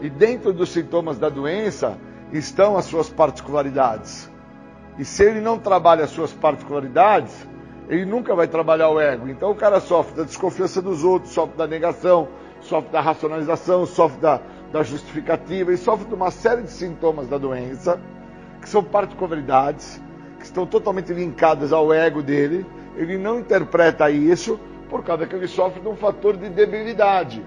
E 0.00 0.10
dentro 0.10 0.52
dos 0.52 0.70
sintomas 0.70 1.18
da 1.18 1.28
doença 1.28 1.96
estão 2.32 2.76
as 2.76 2.84
suas 2.84 3.08
particularidades. 3.08 4.30
E 4.98 5.04
se 5.04 5.24
ele 5.24 5.40
não 5.40 5.58
trabalha 5.58 6.04
as 6.04 6.10
suas 6.10 6.32
particularidades, 6.32 7.48
ele 7.88 8.04
nunca 8.04 8.34
vai 8.34 8.46
trabalhar 8.46 8.90
o 8.90 9.00
ego. 9.00 9.28
Então 9.28 9.50
o 9.50 9.54
cara 9.54 9.80
sofre 9.80 10.16
da 10.16 10.24
desconfiança 10.24 10.82
dos 10.82 11.04
outros, 11.04 11.32
sofre 11.32 11.56
da 11.56 11.66
negação, 11.66 12.28
sofre 12.60 12.90
da 12.90 13.00
racionalização, 13.00 13.86
sofre 13.86 14.20
da, 14.20 14.40
da 14.72 14.82
justificativa 14.82 15.72
e 15.72 15.76
sofre 15.76 16.06
de 16.06 16.14
uma 16.14 16.30
série 16.30 16.62
de 16.62 16.70
sintomas 16.70 17.28
da 17.28 17.38
doença, 17.38 18.00
que 18.60 18.68
são 18.68 18.82
particularidades 18.82 20.02
que 20.38 20.44
estão 20.44 20.66
totalmente 20.66 21.12
linkadas 21.12 21.72
ao 21.72 21.92
ego 21.92 22.22
dele, 22.22 22.64
ele 22.96 23.18
não 23.18 23.38
interpreta 23.40 24.10
isso 24.10 24.58
por 24.88 25.04
causa 25.04 25.26
que 25.26 25.34
ele 25.34 25.48
sofre 25.48 25.80
de 25.80 25.88
um 25.88 25.96
fator 25.96 26.36
de 26.36 26.48
debilidade. 26.48 27.42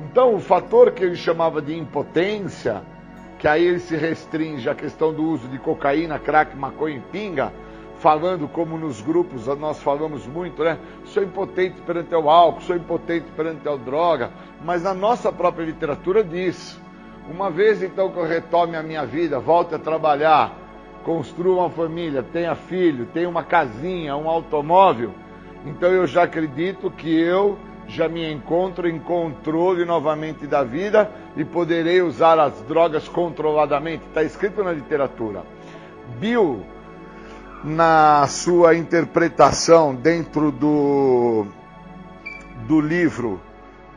Então, 0.00 0.34
o 0.34 0.40
fator 0.40 0.90
que 0.92 1.04
ele 1.04 1.16
chamava 1.16 1.62
de 1.62 1.76
impotência, 1.76 2.82
que 3.38 3.46
aí 3.46 3.64
ele 3.64 3.78
se 3.78 3.96
restringe 3.96 4.68
à 4.68 4.74
questão 4.74 5.12
do 5.12 5.22
uso 5.22 5.46
de 5.48 5.58
cocaína, 5.58 6.18
crack, 6.18 6.56
maconha 6.56 6.96
e 6.96 7.00
pinga, 7.00 7.52
falando 7.98 8.48
como 8.48 8.76
nos 8.76 9.00
grupos 9.00 9.46
nós 9.58 9.82
falamos 9.82 10.26
muito, 10.26 10.64
né? 10.64 10.78
Sou 11.04 11.22
impotente 11.22 11.80
perante 11.82 12.14
o 12.14 12.28
álcool, 12.28 12.60
sou 12.60 12.76
impotente 12.76 13.30
perante 13.36 13.68
a 13.68 13.76
droga, 13.76 14.30
mas 14.64 14.82
na 14.82 14.94
nossa 14.94 15.30
própria 15.30 15.64
literatura 15.64 16.24
diz: 16.24 16.80
uma 17.30 17.50
vez 17.50 17.82
então 17.82 18.10
que 18.10 18.18
eu 18.18 18.26
retome 18.26 18.76
a 18.76 18.82
minha 18.82 19.06
vida, 19.06 19.38
volte 19.38 19.74
a 19.74 19.78
trabalhar, 19.78 20.52
construa 21.04 21.62
uma 21.62 21.70
família, 21.70 22.22
tenha 22.22 22.54
filho, 22.54 23.06
tenha 23.12 23.28
uma 23.28 23.44
casinha, 23.44 24.16
um 24.16 24.28
automóvel, 24.28 25.12
então 25.66 25.88
eu 25.90 26.06
já 26.06 26.24
acredito 26.24 26.90
que 26.90 27.14
eu 27.14 27.58
já 27.86 28.08
me 28.08 28.30
encontro 28.32 28.88
em 28.88 28.98
controle 28.98 29.84
novamente 29.84 30.46
da 30.46 30.64
vida 30.64 31.10
e 31.36 31.44
poderei 31.44 32.00
usar 32.02 32.38
as 32.38 32.60
drogas 32.62 33.08
controladamente. 33.08 34.04
Está 34.06 34.22
escrito 34.22 34.64
na 34.64 34.72
literatura. 34.72 35.42
Bill, 36.18 36.62
na 37.62 38.26
sua 38.26 38.74
interpretação 38.74 39.94
dentro 39.94 40.50
do, 40.50 41.46
do 42.66 42.80
livro, 42.80 43.40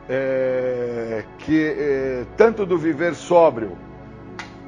é, 0.08 1.24
que 1.38 1.74
é, 1.78 2.24
tanto 2.36 2.64
do 2.64 2.78
viver 2.78 3.14
sóbrio 3.14 3.76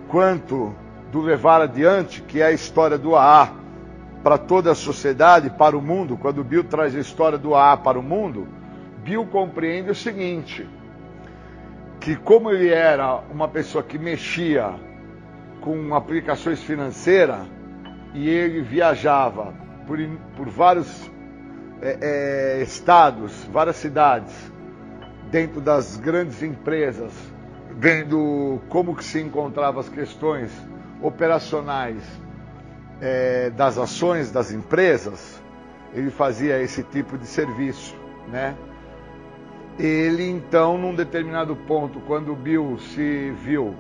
quanto 0.09 0.75
do 1.11 1.21
levar 1.21 1.61
adiante, 1.61 2.23
que 2.23 2.41
é 2.41 2.47
a 2.47 2.53
história 2.53 2.97
do 2.97 3.17
AA 3.17 3.53
para 4.23 4.39
toda 4.39 4.73
a 4.73 4.75
sociedade, 4.75 5.51
para 5.51 5.77
o 5.77 5.83
mundo, 5.83 6.17
quando 6.17 6.45
Bill 6.45 6.65
traz 6.65 6.95
a 6.95 7.01
história 7.01 7.39
do 7.39 7.55
AA 7.55 7.77
para 7.79 7.99
o 7.99 8.03
mundo, 8.03 8.47
Bill 9.03 9.27
compreende 9.27 9.91
o 9.91 9.95
seguinte: 9.95 10.69
que 11.99 12.17
como 12.17 12.51
ele 12.51 12.69
era 12.69 13.17
uma 13.31 13.49
pessoa 13.49 13.83
que 13.83 13.99
mexia 13.99 14.75
com 15.61 15.95
aplicações 15.95 16.63
financeiras 16.63 17.41
e 18.15 18.29
ele 18.29 18.63
viajava 18.63 19.55
por, 19.87 19.99
por 20.37 20.49
vários 20.49 21.11
é, 21.83 22.59
é, 22.59 22.63
estados, 22.63 23.45
várias 23.53 23.77
cidades, 23.77 24.33
dentro 25.31 25.61
das 25.61 25.97
grandes 25.97 26.43
empresas, 26.43 27.13
vendo 27.71 28.61
como 28.69 28.95
que 28.95 29.05
se 29.05 29.21
encontravam 29.21 29.81
as 29.81 29.89
questões 29.89 30.51
operacionais 31.03 32.03
é, 33.01 33.51
das 33.51 33.79
ações 33.79 34.31
das 34.31 34.53
empresas, 34.53 35.43
ele 35.95 36.11
fazia 36.11 36.61
esse 36.61 36.83
tipo 36.83 37.17
de 37.17 37.27
serviço, 37.27 37.97
né? 38.29 38.55
Ele 39.79 40.29
então, 40.29 40.77
num 40.77 40.95
determinado 40.95 41.57
ponto, 41.57 42.01
quando 42.01 42.33
o 42.33 42.37
Bill 42.37 42.79
se 42.79 43.31
viu 43.43 43.75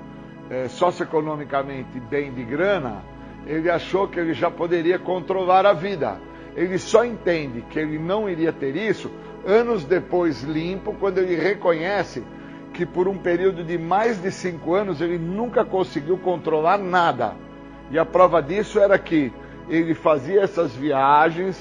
é, 0.48 0.66
socioeconomicamente 0.68 2.01
bem 2.01 2.32
de 2.32 2.42
grana, 2.42 3.02
ele 3.47 3.70
achou 3.70 4.09
que 4.09 4.18
ele 4.18 4.32
já 4.32 4.51
poderia 4.51 4.98
controlar 4.98 5.66
a 5.66 5.72
vida. 5.72 6.18
Ele 6.56 6.78
só 6.78 7.05
entende 7.05 7.62
que 7.70 7.78
ele 7.78 7.98
não 7.98 8.28
iria 8.28 8.52
ter 8.52 8.74
isso 8.74 9.10
anos 9.47 9.84
depois 9.84 10.42
limpo, 10.42 10.94
quando 10.98 11.18
ele 11.18 11.36
reconhece 11.36 12.22
que 12.81 12.86
por 12.86 13.07
um 13.07 13.19
período 13.19 13.62
de 13.62 13.77
mais 13.77 14.23
de 14.23 14.32
cinco 14.32 14.73
anos 14.73 15.02
ele 15.02 15.19
nunca 15.19 15.66
conseguiu 15.66 16.16
controlar 16.16 16.78
nada. 16.78 17.35
E 17.90 17.98
a 17.98 18.07
prova 18.07 18.43
disso 18.43 18.81
era 18.81 18.98
que 18.98 19.31
ele 19.69 19.93
fazia 19.93 20.40
essas 20.40 20.74
viagens 20.74 21.61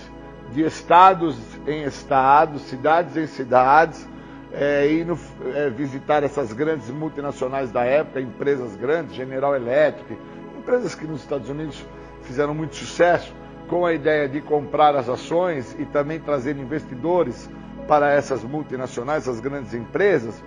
de 0.53 0.63
estados 0.63 1.37
em 1.67 1.83
estados, 1.83 2.61
cidades 2.61 3.17
em 3.17 3.27
cidades, 3.27 4.07
é, 4.53 4.89
indo 4.93 5.19
é, 5.53 5.69
visitar 5.69 6.23
essas 6.23 6.53
grandes 6.53 6.89
multinacionais 6.89 7.69
da 7.69 7.83
época, 7.83 8.21
empresas 8.21 8.77
grandes, 8.77 9.13
General 9.13 9.53
Electric, 9.53 10.17
empresas 10.57 10.95
que 10.95 11.05
nos 11.05 11.19
Estados 11.19 11.49
Unidos 11.49 11.85
fizeram 12.21 12.55
muito 12.55 12.77
sucesso, 12.77 13.35
com 13.67 13.85
a 13.85 13.91
ideia 13.91 14.29
de 14.29 14.39
comprar 14.39 14.95
as 14.95 15.09
ações 15.09 15.75
e 15.77 15.83
também 15.83 16.17
trazer 16.17 16.55
investidores 16.55 17.49
para 17.89 18.09
essas 18.09 18.41
multinacionais, 18.41 19.23
essas 19.23 19.41
grandes 19.41 19.73
empresas. 19.73 20.41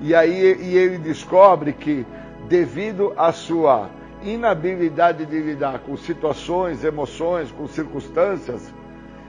E 0.00 0.14
aí 0.14 0.56
e 0.60 0.76
ele 0.76 0.98
descobre 0.98 1.72
que, 1.72 2.06
devido 2.48 3.12
à 3.16 3.32
sua 3.32 3.88
inabilidade 4.22 5.26
de 5.26 5.40
lidar 5.40 5.80
com 5.80 5.96
situações, 5.96 6.84
emoções, 6.84 7.52
com 7.52 7.66
circunstâncias, 7.66 8.72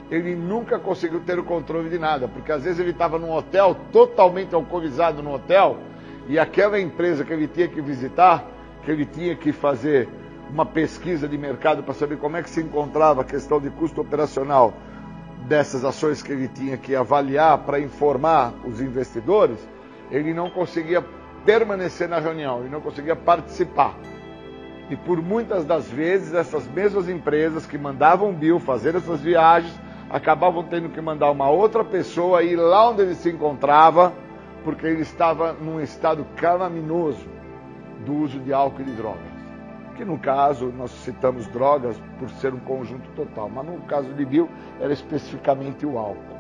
ele 0.10 0.36
nunca 0.36 0.78
conseguiu 0.78 1.20
ter 1.20 1.38
o 1.40 1.44
controle 1.44 1.90
de 1.90 1.98
nada, 1.98 2.28
porque 2.28 2.52
às 2.52 2.64
vezes 2.64 2.80
ele 2.80 2.92
estava 2.92 3.18
num 3.18 3.32
hotel, 3.32 3.76
totalmente 3.92 4.54
alcoolizado 4.54 5.22
no 5.22 5.34
hotel, 5.34 5.78
e 6.28 6.40
aquela 6.40 6.80
empresa 6.80 7.24
que 7.24 7.34
ele 7.34 7.48
tinha 7.48 7.68
que 7.68 7.82
visitar, 7.82 8.46
que 8.84 8.92
ele 8.92 9.06
tinha 9.06 9.36
que 9.36 9.52
fazer 9.52 10.08
uma 10.50 10.66
pesquisa 10.66 11.28
de 11.28 11.38
mercado 11.38 11.84
para 11.84 11.94
saber 11.94 12.18
como 12.18 12.38
é 12.38 12.44
que 12.44 12.50
se 12.50 12.62
encontrava 12.62 13.22
a 13.22 13.26
questão 13.26 13.60
de 13.60 13.70
custo 13.72 14.02
operacional 14.02 14.74
dessas 15.48 15.84
ações 15.84 16.22
que 16.22 16.32
ele 16.32 16.48
tinha 16.48 16.78
que 16.78 16.96
avaliar 16.96 17.58
para 17.60 17.80
informar 17.80 18.54
os 18.64 18.80
investidores, 18.82 19.58
ele 20.12 20.34
não 20.34 20.50
conseguia 20.50 21.04
permanecer 21.46 22.10
na 22.10 22.20
reunião, 22.20 22.62
ele 22.62 22.70
não 22.70 22.82
conseguia 22.82 23.16
participar. 23.16 23.96
E 24.90 24.96
por 24.96 25.22
muitas 25.22 25.66
das 25.66 25.90
vezes, 25.90 26.34
essas 26.34 26.68
mesmas 26.68 27.10
empresas 27.10 27.66
que 27.66 27.78
mandavam 27.78 28.30
o 28.30 28.34
Bill 28.34 28.60
fazer 28.60 28.96
essas 28.96 29.22
viagens 29.22 29.74
acabavam 30.10 30.64
tendo 30.64 30.90
que 30.90 31.02
mandar 31.02 31.32
uma 31.32 31.50
outra 31.50 31.84
pessoa 31.84 32.44
ir 32.44 32.56
lá 32.56 32.90
onde 32.90 33.02
ele 33.02 33.16
se 33.16 33.30
encontrava, 33.30 34.14
porque 34.64 34.86
ele 34.86 35.02
estava 35.02 35.54
num 35.54 35.82
estado 35.82 36.26
calaminoso 36.36 37.26
do 38.06 38.14
uso 38.14 38.40
de 38.40 38.54
álcool 38.54 38.82
e 38.82 38.86
de 38.86 38.92
drogas. 38.92 39.36
Que 39.96 40.06
no 40.06 40.20
caso, 40.20 40.74
nós 40.78 40.92
citamos 40.92 41.48
drogas 41.48 42.00
por 42.20 42.30
ser 42.30 42.54
um 42.54 42.60
conjunto 42.60 43.10
total, 43.12 43.50
mas 43.50 43.66
no 43.66 43.82
caso 43.82 44.14
de 44.14 44.26
Bill 44.26 44.50
era 44.80 44.94
especificamente 44.94 45.86
o 45.86 45.98
álcool. 45.98 46.36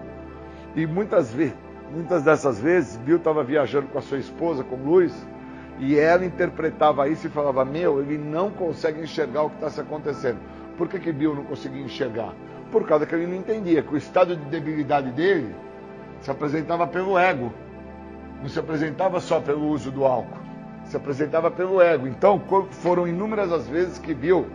E 0.75 0.85
muitas 0.85 1.33
vezes, 1.33 1.55
muitas 1.95 2.23
dessas 2.23 2.59
vezes, 2.59 2.97
Bill 2.97 3.17
estava 3.17 3.43
viajando 3.43 3.87
com 3.87 3.97
a 3.97 4.01
sua 4.01 4.17
esposa, 4.17 4.63
com 4.63 4.75
Luiz, 4.75 5.13
e 5.79 5.97
ela 5.97 6.25
interpretava 6.25 7.07
isso 7.07 7.27
e 7.27 7.29
falava: 7.29 7.65
Meu, 7.65 8.01
ele 8.01 8.17
não 8.17 8.51
consegue 8.51 9.01
enxergar 9.01 9.43
o 9.43 9.49
que 9.49 9.55
está 9.55 9.69
se 9.69 9.81
acontecendo. 9.81 10.39
Por 10.77 10.87
que, 10.87 10.99
que 10.99 11.11
Bill 11.11 11.33
não 11.33 11.43
conseguia 11.43 11.81
enxergar? 11.81 12.33
por 12.75 12.85
causa 12.85 13.05
que 13.05 13.15
ele 13.15 13.27
não 13.27 13.35
entendia 13.35 13.81
que 13.81 13.93
o 13.93 13.97
estado 13.97 14.35
de 14.35 14.43
debilidade 14.45 15.09
dele 15.11 15.55
se 16.19 16.29
apresentava 16.29 16.85
pelo 16.85 17.17
ego, 17.17 17.53
não 18.41 18.49
se 18.49 18.59
apresentava 18.59 19.19
só 19.21 19.39
pelo 19.39 19.69
uso 19.69 19.91
do 19.91 20.03
álcool, 20.03 20.39
se 20.83 20.97
apresentava 20.97 21.49
pelo 21.49 21.81
ego. 21.81 22.05
Então 22.05 22.41
foram 22.71 23.07
inúmeras 23.07 23.51
as 23.51 23.65
vezes 23.67 23.97
que 23.97 24.13
Bill 24.13 24.47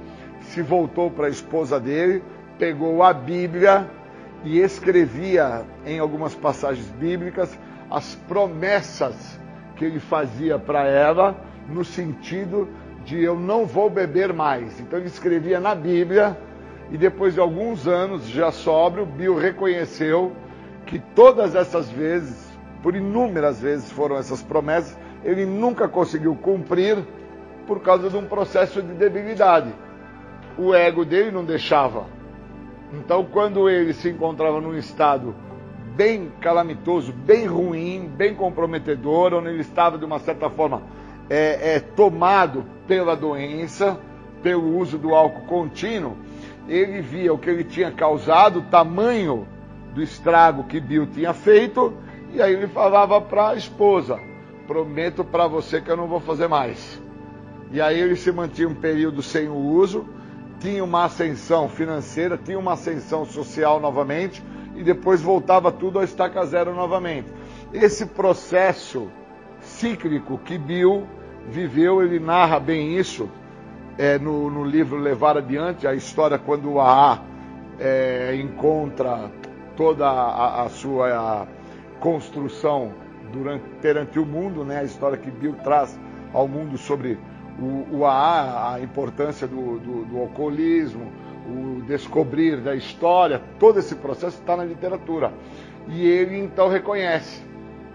se 0.42 0.60
voltou 0.60 1.10
para 1.10 1.28
a 1.28 1.30
esposa 1.30 1.80
dele, 1.80 2.22
pegou 2.58 3.02
a 3.02 3.12
Bíblia 3.12 3.88
e 4.44 4.58
escrevia 4.58 5.64
em 5.84 5.98
algumas 5.98 6.34
passagens 6.34 6.86
bíblicas 6.92 7.58
as 7.90 8.14
promessas 8.28 9.40
que 9.76 9.84
ele 9.84 9.98
fazia 9.98 10.58
para 10.58 10.86
ela 10.86 11.36
no 11.68 11.84
sentido 11.84 12.68
de 13.04 13.22
eu 13.22 13.38
não 13.38 13.66
vou 13.66 13.90
beber 13.90 14.32
mais. 14.32 14.80
Então 14.80 14.98
ele 14.98 15.08
escrevia 15.08 15.58
na 15.58 15.74
Bíblia 15.74 16.38
e 16.90 16.96
depois 16.96 17.34
de 17.34 17.40
alguns 17.40 17.86
anos, 17.86 18.26
já 18.28 18.50
sóbrio, 18.50 19.06
Bill 19.06 19.36
reconheceu 19.36 20.32
que 20.86 20.98
todas 20.98 21.54
essas 21.54 21.88
vezes, 21.90 22.50
por 22.82 22.96
inúmeras 22.96 23.60
vezes 23.60 23.90
foram 23.92 24.16
essas 24.16 24.42
promessas, 24.42 24.98
ele 25.24 25.44
nunca 25.46 25.86
conseguiu 25.86 26.34
cumprir 26.34 26.98
por 27.66 27.80
causa 27.80 28.10
de 28.10 28.16
um 28.16 28.26
processo 28.26 28.82
de 28.82 28.92
debilidade. 28.94 29.72
O 30.58 30.74
ego 30.74 31.04
dele 31.04 31.30
não 31.30 31.44
deixava. 31.44 32.06
Então, 32.92 33.24
quando 33.24 33.68
ele 33.68 33.92
se 33.92 34.08
encontrava 34.08 34.60
num 34.60 34.76
estado 34.76 35.34
bem 35.94 36.32
calamitoso, 36.40 37.12
bem 37.12 37.46
ruim, 37.46 38.10
bem 38.16 38.34
comprometedor, 38.34 39.34
onde 39.34 39.48
ele 39.48 39.60
estava 39.60 39.98
de 39.98 40.04
uma 40.04 40.18
certa 40.18 40.48
forma 40.50 40.82
é, 41.28 41.76
é, 41.76 41.80
tomado 41.80 42.64
pela 42.88 43.14
doença, 43.14 44.00
pelo 44.42 44.76
uso 44.76 44.98
do 44.98 45.14
álcool 45.14 45.46
contínuo, 45.46 46.16
ele 46.68 47.00
via 47.00 47.32
o 47.32 47.38
que 47.38 47.50
ele 47.50 47.64
tinha 47.64 47.90
causado, 47.90 48.58
o 48.58 48.62
tamanho 48.62 49.46
do 49.94 50.02
estrago 50.02 50.64
que 50.64 50.80
Bill 50.80 51.06
tinha 51.06 51.32
feito, 51.32 51.92
e 52.32 52.40
aí 52.40 52.52
ele 52.52 52.66
falava 52.66 53.20
para 53.20 53.50
a 53.50 53.54
esposa: 53.54 54.18
Prometo 54.66 55.24
para 55.24 55.46
você 55.46 55.80
que 55.80 55.90
eu 55.90 55.96
não 55.96 56.06
vou 56.06 56.20
fazer 56.20 56.48
mais. 56.48 57.00
E 57.72 57.80
aí 57.80 58.00
ele 58.00 58.16
se 58.16 58.32
mantinha 58.32 58.68
um 58.68 58.74
período 58.74 59.22
sem 59.22 59.48
o 59.48 59.54
uso, 59.54 60.06
tinha 60.60 60.84
uma 60.84 61.04
ascensão 61.04 61.68
financeira, 61.68 62.38
tinha 62.38 62.58
uma 62.58 62.74
ascensão 62.74 63.24
social 63.24 63.80
novamente, 63.80 64.42
e 64.76 64.82
depois 64.84 65.20
voltava 65.20 65.72
tudo 65.72 65.98
a 65.98 66.04
estaca 66.04 66.44
zero 66.44 66.74
novamente. 66.74 67.32
Esse 67.72 68.06
processo 68.06 69.10
cíclico 69.60 70.38
que 70.38 70.56
Bill 70.56 71.06
viveu, 71.48 72.02
ele 72.02 72.20
narra 72.20 72.60
bem 72.60 72.96
isso 72.96 73.28
é, 73.98 74.18
no, 74.18 74.50
no, 74.50 74.64
livro 74.64 74.98
Levar 74.98 75.36
Adiante, 75.36 75.86
a 75.86 75.94
história 75.94 76.38
quando 76.38 76.72
o 76.72 76.80
AA 76.80 77.22
é, 77.78 78.36
encontra 78.36 79.30
toda 79.76 80.08
a, 80.08 80.62
a 80.62 80.68
sua 80.68 81.46
construção 81.98 82.92
durante, 83.32 83.64
perante 83.80 84.18
o 84.18 84.26
mundo, 84.26 84.64
né, 84.64 84.80
a 84.80 84.84
história 84.84 85.16
que 85.16 85.30
Bill 85.30 85.54
traz 85.62 85.98
ao 86.32 86.46
mundo 86.46 86.78
sobre 86.78 87.18
o, 87.60 87.98
o 87.98 88.06
AA, 88.06 88.74
a 88.74 88.80
importância 88.80 89.46
do, 89.46 89.78
do, 89.78 90.04
do 90.06 90.18
alcoolismo, 90.18 91.12
o 91.46 91.82
descobrir 91.82 92.56
da 92.60 92.74
história, 92.74 93.40
todo 93.58 93.78
esse 93.78 93.94
processo 93.96 94.38
está 94.38 94.56
na 94.56 94.64
literatura. 94.64 95.32
E 95.88 96.06
ele 96.06 96.38
então 96.38 96.68
reconhece 96.68 97.42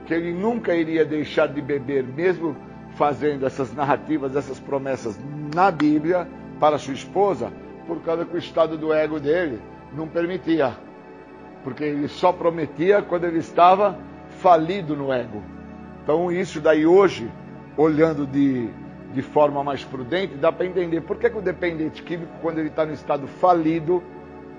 que 0.06 0.14
ele 0.14 0.34
nunca 0.34 0.76
iria 0.76 1.04
deixar 1.04 1.48
de 1.48 1.62
beber, 1.62 2.04
mesmo 2.04 2.56
fazendo 2.96 3.46
essas 3.46 3.74
narrativas, 3.74 4.36
essas 4.36 4.60
promessas 4.60 5.20
na 5.54 5.72
Bíblia 5.72 6.28
para 6.60 6.78
sua 6.78 6.94
esposa, 6.94 7.52
por 7.88 8.02
causa 8.02 8.26
que 8.26 8.36
o 8.36 8.40
estado 8.40 8.78
do 8.78 8.94
ego 8.94 9.20
dele 9.20 9.60
não 9.94 10.08
permitia. 10.08 10.74
Porque 11.64 11.84
ele 11.84 12.08
só 12.08 12.32
prometia 12.32 13.02
quando 13.02 13.26
ele 13.26 13.40
estava 13.40 13.98
falido 14.42 14.96
no 14.96 15.12
ego. 15.12 15.42
Então, 16.04 16.32
isso 16.32 16.62
daí 16.62 16.86
hoje, 16.86 17.32
olhando 17.76 18.28
de, 18.28 18.70
de 19.16 19.22
forma 19.22 19.64
mais 19.64 19.82
prudente, 19.82 20.36
dá 20.36 20.52
para 20.52 20.66
entender 20.66 21.00
por 21.00 21.16
que, 21.16 21.30
que 21.30 21.38
o 21.38 21.42
dependente 21.42 22.04
químico, 22.04 22.34
quando 22.42 22.60
ele 22.60 22.68
está 22.68 22.86
no 22.86 22.92
estado 22.92 23.26
falido, 23.28 24.04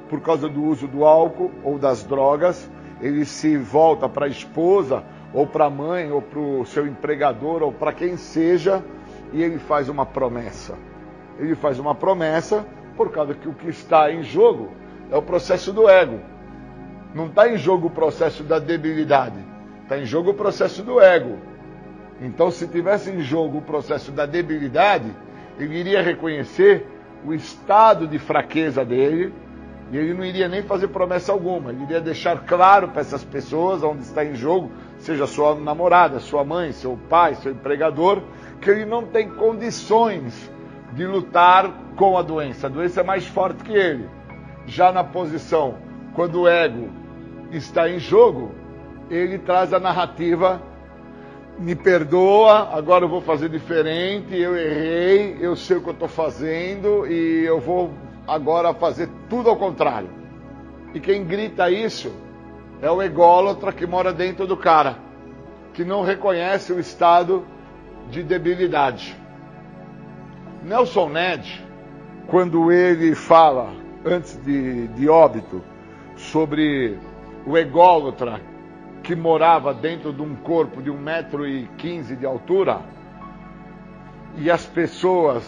por 0.08 0.22
causa 0.22 0.48
do 0.48 0.64
uso 0.64 0.88
do 0.88 1.04
álcool 1.04 1.50
ou 1.62 1.78
das 1.78 2.02
drogas, 2.02 2.70
ele 3.02 3.26
se 3.26 3.58
volta 3.58 4.08
para 4.08 4.24
a 4.24 4.28
esposa 4.28 5.04
ou 5.34 5.46
para 5.46 5.66
a 5.66 5.70
mãe, 5.70 6.10
ou 6.10 6.22
para 6.22 6.38
o 6.38 6.64
seu 6.64 6.86
empregador, 6.86 7.62
ou 7.62 7.70
para 7.70 7.92
quem 7.92 8.16
seja, 8.16 8.82
e 9.30 9.42
ele 9.42 9.58
faz 9.58 9.90
uma 9.90 10.06
promessa. 10.06 10.74
Ele 11.38 11.54
faz 11.54 11.78
uma 11.78 11.94
promessa 11.94 12.64
por 12.96 13.12
causa 13.12 13.34
que 13.34 13.46
o 13.46 13.52
que 13.52 13.68
está 13.68 14.10
em 14.10 14.22
jogo 14.22 14.70
é 15.10 15.16
o 15.16 15.20
processo 15.20 15.70
do 15.70 15.86
ego. 15.86 16.18
Não 17.14 17.26
está 17.26 17.46
em 17.46 17.58
jogo 17.58 17.88
o 17.88 17.90
processo 17.90 18.42
da 18.42 18.58
debilidade, 18.58 19.38
está 19.82 19.98
em 19.98 20.06
jogo 20.06 20.30
o 20.30 20.34
processo 20.34 20.82
do 20.82 20.98
ego. 20.98 21.36
Então, 22.20 22.50
se 22.50 22.66
tivesse 22.66 23.10
em 23.10 23.20
jogo 23.20 23.58
o 23.58 23.62
processo 23.62 24.10
da 24.10 24.26
debilidade, 24.26 25.10
ele 25.58 25.78
iria 25.78 26.02
reconhecer 26.02 26.86
o 27.24 27.34
estado 27.34 28.06
de 28.06 28.18
fraqueza 28.18 28.84
dele 28.84 29.32
e 29.90 29.96
ele 29.96 30.14
não 30.14 30.24
iria 30.24 30.48
nem 30.48 30.62
fazer 30.62 30.88
promessa 30.88 31.32
alguma. 31.32 31.70
Ele 31.70 31.84
iria 31.84 32.00
deixar 32.00 32.44
claro 32.44 32.88
para 32.88 33.00
essas 33.00 33.22
pessoas 33.22 33.82
onde 33.82 34.02
está 34.02 34.24
em 34.24 34.34
jogo 34.34 34.70
seja 34.98 35.26
sua 35.26 35.54
namorada, 35.54 36.18
sua 36.18 36.44
mãe, 36.44 36.72
seu 36.72 36.98
pai, 37.08 37.34
seu 37.34 37.52
empregador, 37.52 38.22
que 38.60 38.70
ele 38.70 38.84
não 38.84 39.04
tem 39.04 39.28
condições 39.28 40.50
de 40.92 41.06
lutar 41.06 41.70
com 41.96 42.16
a 42.16 42.22
doença. 42.22 42.66
A 42.66 42.70
doença 42.70 43.00
é 43.00 43.04
mais 43.04 43.26
forte 43.26 43.62
que 43.62 43.72
ele. 43.72 44.08
Já 44.66 44.90
na 44.90 45.04
posição, 45.04 45.76
quando 46.14 46.42
o 46.42 46.48
ego 46.48 46.88
está 47.52 47.88
em 47.88 47.98
jogo, 47.98 48.52
ele 49.10 49.38
traz 49.38 49.72
a 49.72 49.78
narrativa: 49.78 50.60
me 51.58 51.74
perdoa, 51.74 52.76
agora 52.76 53.04
eu 53.04 53.08
vou 53.08 53.20
fazer 53.20 53.48
diferente, 53.48 54.36
eu 54.36 54.56
errei, 54.56 55.38
eu 55.40 55.56
sei 55.56 55.78
o 55.78 55.80
que 55.80 55.88
eu 55.88 55.94
estou 55.94 56.08
fazendo 56.08 57.06
e 57.06 57.44
eu 57.44 57.58
vou 57.58 57.92
agora 58.26 58.74
fazer 58.74 59.08
tudo 59.28 59.48
ao 59.48 59.56
contrário. 59.56 60.10
E 60.94 61.00
quem 61.00 61.24
grita 61.24 61.70
isso 61.70 62.12
é 62.82 62.90
o 62.90 63.02
ególatra 63.02 63.72
que 63.72 63.86
mora 63.86 64.12
dentro 64.12 64.46
do 64.46 64.56
cara, 64.56 64.98
que 65.72 65.84
não 65.84 66.02
reconhece 66.02 66.72
o 66.72 66.80
estado 66.80 67.44
de 68.10 68.22
debilidade. 68.22 69.16
Nelson 70.62 71.08
Ned, 71.08 71.64
quando 72.26 72.70
ele 72.70 73.14
fala, 73.14 73.72
antes 74.04 74.38
de, 74.44 74.88
de 74.88 75.08
óbito, 75.08 75.62
sobre 76.16 76.98
o 77.46 77.56
ególatra 77.56 78.40
que 79.06 79.14
morava 79.14 79.72
dentro 79.72 80.12
de 80.12 80.20
um 80.20 80.34
corpo 80.34 80.82
de 80.82 80.90
1,15m 80.90 82.16
de 82.16 82.26
altura, 82.26 82.80
e 84.36 84.50
as 84.50 84.66
pessoas 84.66 85.44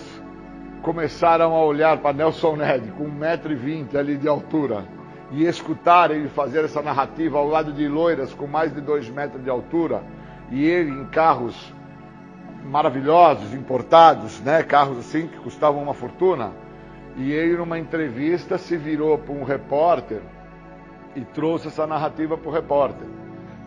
começaram 0.80 1.56
a 1.56 1.64
olhar 1.64 1.98
para 1.98 2.12
Nelson 2.12 2.54
Ned 2.54 2.92
com 2.92 3.10
1,20m 3.10 3.96
ali 3.96 4.16
de 4.16 4.28
altura 4.28 4.84
e 5.32 5.44
escutar 5.44 6.12
ele 6.12 6.28
fazer 6.28 6.64
essa 6.64 6.80
narrativa 6.80 7.36
ao 7.36 7.48
lado 7.48 7.72
de 7.72 7.88
loiras 7.88 8.32
com 8.32 8.46
mais 8.46 8.72
de 8.72 8.80
dois 8.80 9.10
metros 9.10 9.42
de 9.42 9.50
altura, 9.50 10.04
e 10.52 10.64
ele 10.64 10.92
em 10.92 11.06
carros 11.06 11.74
maravilhosos, 12.64 13.52
importados, 13.54 14.40
né? 14.40 14.62
Carros 14.62 14.98
assim 14.98 15.26
que 15.26 15.36
custavam 15.38 15.82
uma 15.82 15.94
fortuna. 15.94 16.52
E 17.16 17.32
ele, 17.32 17.56
numa 17.56 17.78
entrevista, 17.78 18.56
se 18.56 18.76
virou 18.76 19.18
para 19.18 19.34
um 19.34 19.42
repórter 19.42 20.20
e 21.16 21.22
trouxe 21.24 21.66
essa 21.66 21.88
narrativa 21.88 22.38
para 22.38 22.48
o 22.48 22.52
repórter. 22.52 23.08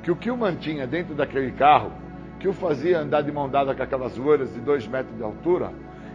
Que 0.03 0.11
o 0.11 0.15
que 0.15 0.31
o 0.31 0.37
mantinha 0.37 0.87
dentro 0.87 1.13
daquele 1.13 1.51
carro, 1.51 1.91
que 2.39 2.47
o 2.47 2.53
fazia 2.53 2.99
andar 2.99 3.21
de 3.21 3.31
mão 3.31 3.47
dada 3.47 3.75
com 3.75 3.83
aquelas 3.83 4.17
loiras 4.17 4.51
de 4.53 4.59
dois 4.59 4.87
metros 4.87 5.15
de 5.15 5.23
altura, 5.23 5.71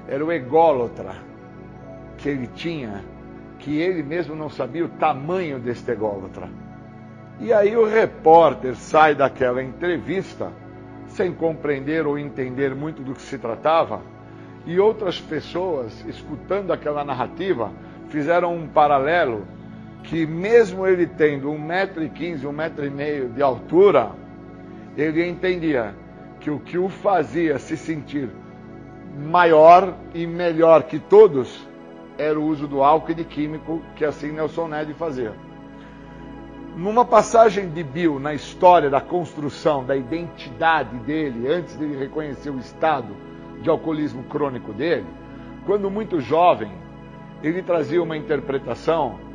era 0.08 0.24
o 0.24 0.32
ególatra 0.32 1.14
que 2.18 2.28
ele 2.28 2.48
tinha, 2.48 3.04
que 3.58 3.78
ele 3.78 4.02
mesmo 4.02 4.34
não 4.34 4.50
sabia 4.50 4.84
o 4.84 4.88
tamanho 4.88 5.58
deste 5.58 5.90
ególatra. 5.90 6.48
E 7.38 7.52
aí 7.52 7.76
o 7.76 7.86
repórter 7.86 8.74
sai 8.74 9.14
daquela 9.14 9.62
entrevista 9.62 10.50
sem 11.08 11.32
compreender 11.32 12.06
ou 12.06 12.18
entender 12.18 12.74
muito 12.74 13.02
do 13.02 13.14
que 13.14 13.22
se 13.22 13.38
tratava, 13.38 14.00
e 14.66 14.80
outras 14.80 15.20
pessoas, 15.20 16.04
escutando 16.08 16.72
aquela 16.72 17.04
narrativa, 17.04 17.70
fizeram 18.08 18.54
um 18.54 18.66
paralelo 18.66 19.46
que 20.06 20.24
mesmo 20.24 20.86
ele 20.86 21.06
tendo 21.06 21.50
um 21.50 21.58
metro 21.58 22.02
e 22.02 22.08
quinze, 22.08 22.46
um 22.46 22.52
metro 22.52 22.86
e 22.86 22.90
meio 22.90 23.28
de 23.28 23.42
altura, 23.42 24.12
ele 24.96 25.28
entendia 25.28 25.94
que 26.40 26.50
o 26.50 26.60
que 26.60 26.78
o 26.78 26.88
fazia 26.88 27.58
se 27.58 27.76
sentir 27.76 28.30
maior 29.18 29.94
e 30.14 30.26
melhor 30.26 30.84
que 30.84 30.98
todos 30.98 31.66
era 32.16 32.38
o 32.38 32.44
uso 32.44 32.68
do 32.68 32.82
álcool 32.82 33.10
e 33.10 33.14
de 33.14 33.24
químico 33.24 33.82
que 33.96 34.04
assim 34.04 34.30
Nelson 34.30 34.68
Ned 34.68 34.94
fazia. 34.94 35.34
Numa 36.76 37.04
passagem 37.04 37.68
de 37.70 37.82
Bill 37.82 38.20
na 38.20 38.32
história 38.32 38.88
da 38.88 39.00
construção 39.00 39.84
da 39.84 39.96
identidade 39.96 40.96
dele, 40.98 41.48
antes 41.48 41.76
de 41.76 41.84
ele 41.84 41.96
reconhecer 41.96 42.50
o 42.50 42.58
estado 42.58 43.16
de 43.60 43.68
alcoolismo 43.68 44.22
crônico 44.24 44.72
dele, 44.72 45.06
quando 45.64 45.90
muito 45.90 46.20
jovem, 46.20 46.70
ele 47.42 47.62
trazia 47.62 48.02
uma 48.02 48.16
interpretação 48.16 49.26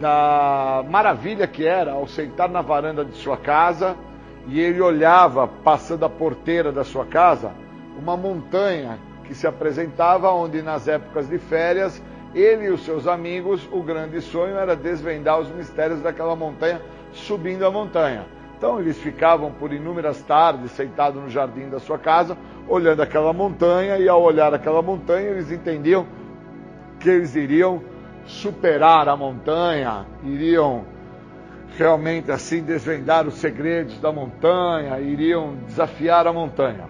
da 0.00 0.84
maravilha 0.88 1.46
que 1.46 1.66
era 1.66 1.92
ao 1.92 2.06
sentar 2.06 2.48
na 2.48 2.62
varanda 2.62 3.04
de 3.04 3.14
sua 3.16 3.36
casa 3.36 3.96
e 4.46 4.60
ele 4.60 4.80
olhava, 4.80 5.48
passando 5.48 6.04
a 6.04 6.08
porteira 6.08 6.70
da 6.70 6.84
sua 6.84 7.06
casa, 7.06 7.52
uma 7.98 8.16
montanha 8.16 8.98
que 9.24 9.34
se 9.34 9.46
apresentava 9.46 10.30
onde 10.30 10.60
nas 10.60 10.86
épocas 10.86 11.28
de 11.28 11.38
férias 11.38 12.02
ele 12.34 12.66
e 12.66 12.70
os 12.70 12.84
seus 12.84 13.06
amigos, 13.06 13.66
o 13.72 13.80
grande 13.80 14.20
sonho 14.20 14.56
era 14.56 14.74
desvendar 14.74 15.38
os 15.38 15.48
mistérios 15.50 16.00
daquela 16.00 16.34
montanha, 16.34 16.82
subindo 17.12 17.64
a 17.64 17.70
montanha. 17.70 18.26
Então 18.58 18.80
eles 18.80 18.98
ficavam 18.98 19.52
por 19.52 19.72
inúmeras 19.72 20.20
tardes 20.22 20.72
sentados 20.72 21.22
no 21.22 21.30
jardim 21.30 21.68
da 21.68 21.78
sua 21.78 21.96
casa, 21.96 22.36
olhando 22.68 23.02
aquela 23.02 23.32
montanha, 23.32 23.98
e 23.98 24.08
ao 24.08 24.20
olhar 24.20 24.52
aquela 24.52 24.82
montanha, 24.82 25.28
eles 25.28 25.52
entendiam 25.52 26.06
que 26.98 27.08
eles 27.08 27.36
iriam 27.36 27.82
superar 28.26 29.08
a 29.08 29.16
montanha, 29.16 30.06
iriam 30.22 30.84
realmente 31.76 32.30
assim 32.30 32.62
desvendar 32.62 33.26
os 33.26 33.34
segredos 33.34 33.98
da 33.98 34.12
montanha, 34.12 35.00
iriam 35.00 35.56
desafiar 35.66 36.26
a 36.26 36.32
montanha. 36.32 36.84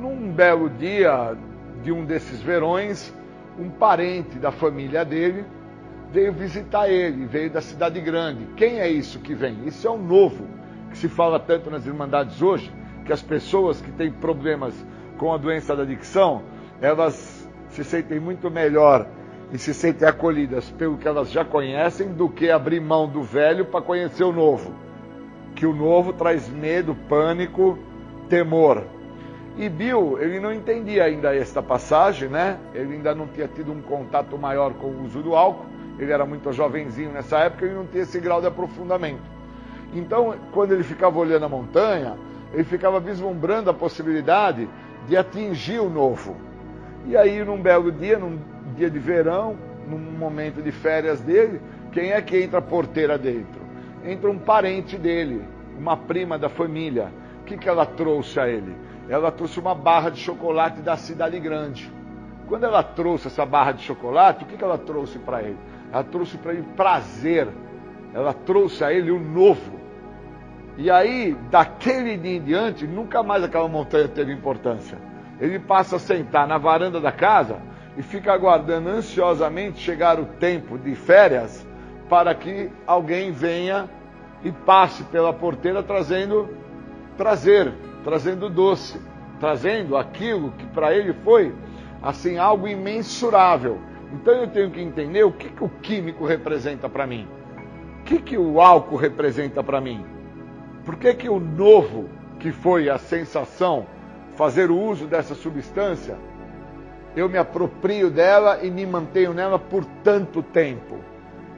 Num 0.00 0.32
belo 0.32 0.68
dia 0.70 1.36
de 1.82 1.92
um 1.92 2.04
desses 2.04 2.40
verões, 2.40 3.14
um 3.58 3.70
parente 3.70 4.38
da 4.38 4.50
família 4.50 5.04
dele 5.04 5.44
veio 6.10 6.32
visitar 6.32 6.88
ele, 6.88 7.26
veio 7.26 7.50
da 7.50 7.60
cidade 7.60 8.00
grande. 8.00 8.46
Quem 8.56 8.80
é 8.80 8.88
isso 8.88 9.18
que 9.18 9.34
vem? 9.34 9.66
Isso 9.66 9.86
é 9.86 9.90
um 9.90 9.98
novo, 9.98 10.46
que 10.90 10.98
se 10.98 11.08
fala 11.08 11.38
tanto 11.38 11.70
nas 11.70 11.86
Irmandades 11.86 12.40
hoje, 12.40 12.72
que 13.04 13.12
as 13.12 13.20
pessoas 13.20 13.80
que 13.80 13.90
têm 13.92 14.10
problemas 14.10 14.74
com 15.18 15.32
a 15.32 15.36
doença 15.36 15.76
da 15.76 15.82
adicção, 15.82 16.42
elas 16.80 17.48
se 17.68 17.84
sentem 17.84 18.18
muito 18.18 18.50
melhor 18.50 19.06
e 19.52 19.58
se 19.58 19.72
sentem 19.72 20.06
acolhidas 20.08 20.70
pelo 20.70 20.98
que 20.98 21.06
elas 21.06 21.30
já 21.30 21.44
conhecem 21.44 22.08
do 22.12 22.28
que 22.28 22.50
abrir 22.50 22.80
mão 22.80 23.08
do 23.08 23.22
velho 23.22 23.64
para 23.64 23.82
conhecer 23.82 24.24
o 24.24 24.32
novo. 24.32 24.74
Que 25.54 25.66
o 25.66 25.74
novo 25.74 26.12
traz 26.12 26.48
medo, 26.48 26.96
pânico, 27.08 27.78
temor. 28.28 28.82
E 29.56 29.68
Bill, 29.68 30.18
ele 30.20 30.40
não 30.40 30.52
entendia 30.52 31.04
ainda 31.04 31.34
esta 31.34 31.62
passagem, 31.62 32.28
né? 32.28 32.58
Ele 32.74 32.94
ainda 32.94 33.14
não 33.14 33.28
tinha 33.28 33.46
tido 33.46 33.70
um 33.70 33.80
contato 33.80 34.36
maior 34.36 34.74
com 34.74 34.88
o 34.88 35.04
uso 35.04 35.22
do 35.22 35.36
álcool. 35.36 35.66
Ele 35.96 36.10
era 36.10 36.26
muito 36.26 36.52
jovenzinho 36.52 37.12
nessa 37.12 37.38
época, 37.38 37.64
ele 37.64 37.74
não 37.74 37.86
tinha 37.86 38.02
esse 38.02 38.18
grau 38.18 38.40
de 38.40 38.48
aprofundamento. 38.48 39.22
Então, 39.94 40.34
quando 40.50 40.72
ele 40.72 40.82
ficava 40.82 41.16
olhando 41.20 41.44
a 41.44 41.48
montanha, 41.48 42.16
ele 42.52 42.64
ficava 42.64 42.98
vislumbrando 42.98 43.70
a 43.70 43.74
possibilidade 43.74 44.68
de 45.06 45.16
atingir 45.16 45.78
o 45.78 45.88
novo. 45.88 46.36
E 47.06 47.16
aí, 47.16 47.44
num 47.44 47.62
belo 47.62 47.92
dia, 47.92 48.18
num 48.18 48.38
dia 48.74 48.90
de 48.90 48.98
verão, 48.98 49.56
num 49.88 49.98
momento 49.98 50.62
de 50.62 50.72
férias 50.72 51.20
dele, 51.20 51.60
quem 51.92 52.12
é 52.12 52.20
que 52.20 52.36
entra 52.36 52.58
a 52.58 52.62
porteira 52.62 53.16
dentro? 53.16 53.62
Entra 54.04 54.30
um 54.30 54.38
parente 54.38 54.96
dele, 54.98 55.42
uma 55.78 55.96
prima 55.96 56.38
da 56.38 56.48
família. 56.48 57.10
O 57.40 57.44
que, 57.44 57.56
que 57.56 57.68
ela 57.68 57.86
trouxe 57.86 58.40
a 58.40 58.48
ele? 58.48 58.74
ela 59.08 59.30
trouxe 59.30 59.60
uma 59.60 59.74
barra 59.74 60.10
de 60.10 60.18
chocolate 60.18 60.80
da 60.80 60.96
cidade 60.96 61.38
grande. 61.38 61.92
Quando 62.46 62.64
ela 62.64 62.82
trouxe 62.82 63.28
essa 63.28 63.44
barra 63.44 63.72
de 63.72 63.82
chocolate, 63.82 64.44
o 64.44 64.46
que, 64.46 64.56
que 64.56 64.64
ela 64.64 64.78
trouxe 64.78 65.18
para 65.18 65.42
ele? 65.42 65.58
Ela 65.92 66.04
trouxe 66.04 66.36
para 66.38 66.52
ele 66.52 66.64
prazer. 66.76 67.48
Ela 68.12 68.32
trouxe 68.32 68.84
a 68.84 68.92
ele 68.92 69.10
o 69.10 69.18
novo. 69.18 69.80
E 70.76 70.90
aí, 70.90 71.36
daquele 71.50 72.16
dia 72.16 72.36
em 72.36 72.42
diante, 72.42 72.86
nunca 72.86 73.22
mais 73.22 73.44
aquela 73.44 73.68
montanha 73.68 74.08
teve 74.08 74.32
importância. 74.32 74.98
Ele 75.40 75.58
passa 75.58 75.96
a 75.96 75.98
sentar 75.98 76.46
na 76.46 76.58
varanda 76.58 77.00
da 77.00 77.12
casa 77.12 77.58
e 77.96 78.02
fica 78.02 78.32
aguardando 78.32 78.88
ansiosamente 78.88 79.80
chegar 79.80 80.18
o 80.18 80.26
tempo 80.26 80.76
de 80.76 80.94
férias 80.94 81.66
para 82.08 82.34
que 82.34 82.70
alguém 82.86 83.30
venha 83.30 83.88
e 84.42 84.50
passe 84.52 85.04
pela 85.04 85.32
porteira 85.32 85.82
trazendo 85.82 86.48
prazer, 87.16 87.72
trazendo 88.02 88.50
doce, 88.50 89.00
trazendo 89.40 89.96
aquilo 89.96 90.52
que 90.52 90.66
para 90.66 90.94
ele 90.94 91.12
foi 91.24 91.54
assim 92.02 92.36
algo 92.36 92.68
imensurável. 92.68 93.78
Então 94.12 94.34
eu 94.34 94.48
tenho 94.48 94.70
que 94.70 94.80
entender 94.80 95.24
o 95.24 95.32
que, 95.32 95.48
que 95.48 95.64
o 95.64 95.68
químico 95.68 96.26
representa 96.26 96.88
para 96.88 97.06
mim. 97.06 97.26
O 98.00 98.04
que, 98.04 98.18
que 98.18 98.36
o 98.36 98.60
álcool 98.60 98.96
representa 98.96 99.62
para 99.62 99.80
mim? 99.80 100.04
Por 100.84 100.96
que, 100.96 101.14
que 101.14 101.28
o 101.28 101.40
novo, 101.40 102.08
que 102.38 102.52
foi 102.52 102.90
a 102.90 102.98
sensação, 102.98 103.86
fazer 104.36 104.70
o 104.70 104.78
uso 104.78 105.06
dessa 105.06 105.34
substância, 105.34 106.16
eu 107.16 107.28
me 107.28 107.38
aproprio 107.38 108.10
dela 108.10 108.60
e 108.62 108.70
me 108.70 108.84
mantenho 108.84 109.32
nela 109.32 109.58
por 109.58 109.84
tanto 110.02 110.42
tempo? 110.42 110.96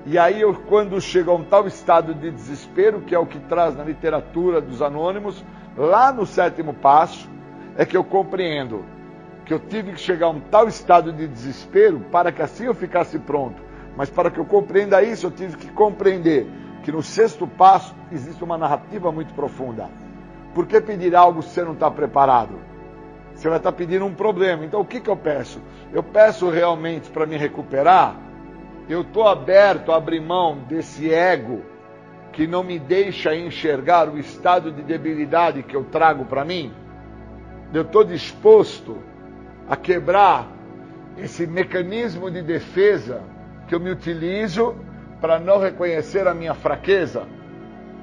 E 0.05 0.19
aí, 0.19 0.41
eu, 0.41 0.55
quando 0.55 1.01
chego 1.01 1.33
a 1.33 1.35
um 1.35 1.43
tal 1.43 1.67
estado 1.67 2.15
de 2.15 2.31
desespero, 2.31 3.01
que 3.01 3.15
é 3.15 3.19
o 3.19 3.27
que 3.27 3.41
traz 3.41 3.77
na 3.77 3.83
literatura 3.83 4.61
dos 4.61 4.81
anônimos, 4.81 5.45
lá 5.77 6.13
no 6.13 6.25
sétimo 6.25 6.73
passo, 6.73 7.29
é 7.77 7.85
que 7.85 7.97
eu 7.97 8.05
compreendo 8.05 8.85
que 9.45 9.55
eu 9.55 9.61
tive 9.61 9.93
que 9.93 10.01
chegar 10.01 10.27
a 10.27 10.31
um 10.31 10.41
tal 10.41 10.67
estado 10.67 11.13
de 11.13 11.27
desespero 11.27 12.01
para 12.11 12.33
que 12.33 12.43
assim 12.43 12.65
eu 12.65 12.75
ficasse 12.75 13.19
pronto. 13.19 13.63
Mas 13.97 14.11
para 14.11 14.31
que 14.31 14.39
eu 14.39 14.45
compreenda 14.45 15.03
isso, 15.03 15.27
eu 15.27 15.31
tive 15.31 15.57
que 15.57 15.71
compreender 15.71 16.47
que 16.83 16.93
no 16.93 17.03
sexto 17.03 17.47
passo 17.47 17.95
existe 18.13 18.43
uma 18.43 18.59
narrativa 18.59 19.11
muito 19.11 19.33
profunda. 19.35 19.89
Por 20.53 20.67
que 20.67 20.81
pedir 20.81 21.15
algo 21.15 21.43
se 21.43 21.51
você 21.51 21.63
não 21.63 21.73
está 21.73 21.91
preparado? 21.91 22.59
Você 23.37 23.49
vai 23.49 23.59
estar 23.59 23.73
pedindo 23.73 24.05
um 24.05 24.15
problema. 24.15 24.65
Então 24.65 24.81
o 24.81 24.85
que, 24.85 24.99
que 24.99 25.11
eu 25.11 25.17
peço? 25.17 25.63
Eu 25.93 26.03
peço 26.03 26.49
realmente 26.49 27.11
para 27.11 27.27
me 27.27 27.37
recuperar. 27.37 28.17
Eu 28.89 29.03
estou 29.03 29.29
aberto 29.29 29.93
a 29.93 29.97
abrir 29.97 30.21
mão 30.21 30.59
desse 30.67 31.13
ego 31.13 31.63
que 32.33 32.47
não 32.47 32.63
me 32.63 32.79
deixa 32.79 33.35
enxergar 33.35 34.09
o 34.09 34.19
estado 34.19 34.71
de 34.71 34.83
debilidade 34.83 35.63
que 35.63 35.75
eu 35.75 35.85
trago 35.85 36.27
para 36.27 36.45
mim, 36.45 36.71
eu 37.73 37.81
estou 37.81 38.05
disposto 38.05 38.99
a 39.67 39.75
quebrar 39.75 40.47
esse 41.17 41.47
mecanismo 41.47 42.31
de 42.31 42.43
defesa 42.43 43.23
que 43.67 43.75
eu 43.75 43.81
me 43.81 43.91
utilizo 43.91 44.77
para 45.19 45.39
não 45.39 45.59
reconhecer 45.59 46.29
a 46.29 46.35
minha 46.35 46.53
fraqueza. 46.53 47.27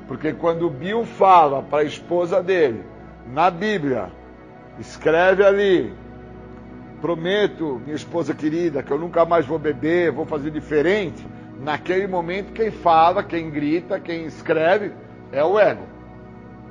Porque 0.07 0.34
quando 0.34 0.68
Bill 0.69 1.05
fala 1.05 1.61
para 1.61 1.84
a 1.84 1.85
esposa 1.85 2.41
dele, 2.41 2.84
na 3.27 3.51
Bíblia, 3.51 4.11
escreve 4.80 5.44
ali: 5.44 5.94
Prometo, 7.02 7.82
minha 7.84 7.95
esposa 7.95 8.34
querida, 8.34 8.82
que 8.82 8.91
eu 8.91 8.98
nunca 8.98 9.26
mais 9.26 9.45
vou 9.45 9.60
beber, 9.60 10.12
vou 10.12 10.26
fazer 10.26 10.52
diferente. 10.52 11.26
Naquele 11.60 12.08
momento, 12.08 12.54
quem 12.54 12.72
fala, 12.72 13.24
quem 13.24 13.50
grita, 13.50 14.00
quem 14.00 14.26
escreve 14.26 14.91
é 15.32 15.44
o 15.44 15.60
ego. 15.60 15.84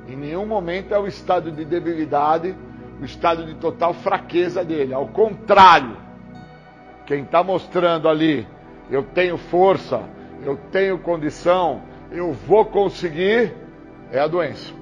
Em 0.07 0.15
nenhum 0.15 0.45
momento 0.45 0.93
é 0.93 0.99
o 0.99 1.07
estado 1.07 1.51
de 1.51 1.63
debilidade, 1.63 2.55
o 3.01 3.05
estado 3.05 3.45
de 3.45 3.55
total 3.55 3.93
fraqueza 3.93 4.63
dele. 4.63 4.93
Ao 4.93 5.07
contrário, 5.07 5.97
quem 7.05 7.23
está 7.23 7.43
mostrando 7.43 8.09
ali, 8.09 8.47
eu 8.89 9.03
tenho 9.03 9.37
força, 9.37 10.03
eu 10.43 10.57
tenho 10.71 10.97
condição, 10.97 11.81
eu 12.11 12.33
vou 12.33 12.65
conseguir, 12.65 13.53
é 14.11 14.19
a 14.19 14.27
doença. 14.27 14.73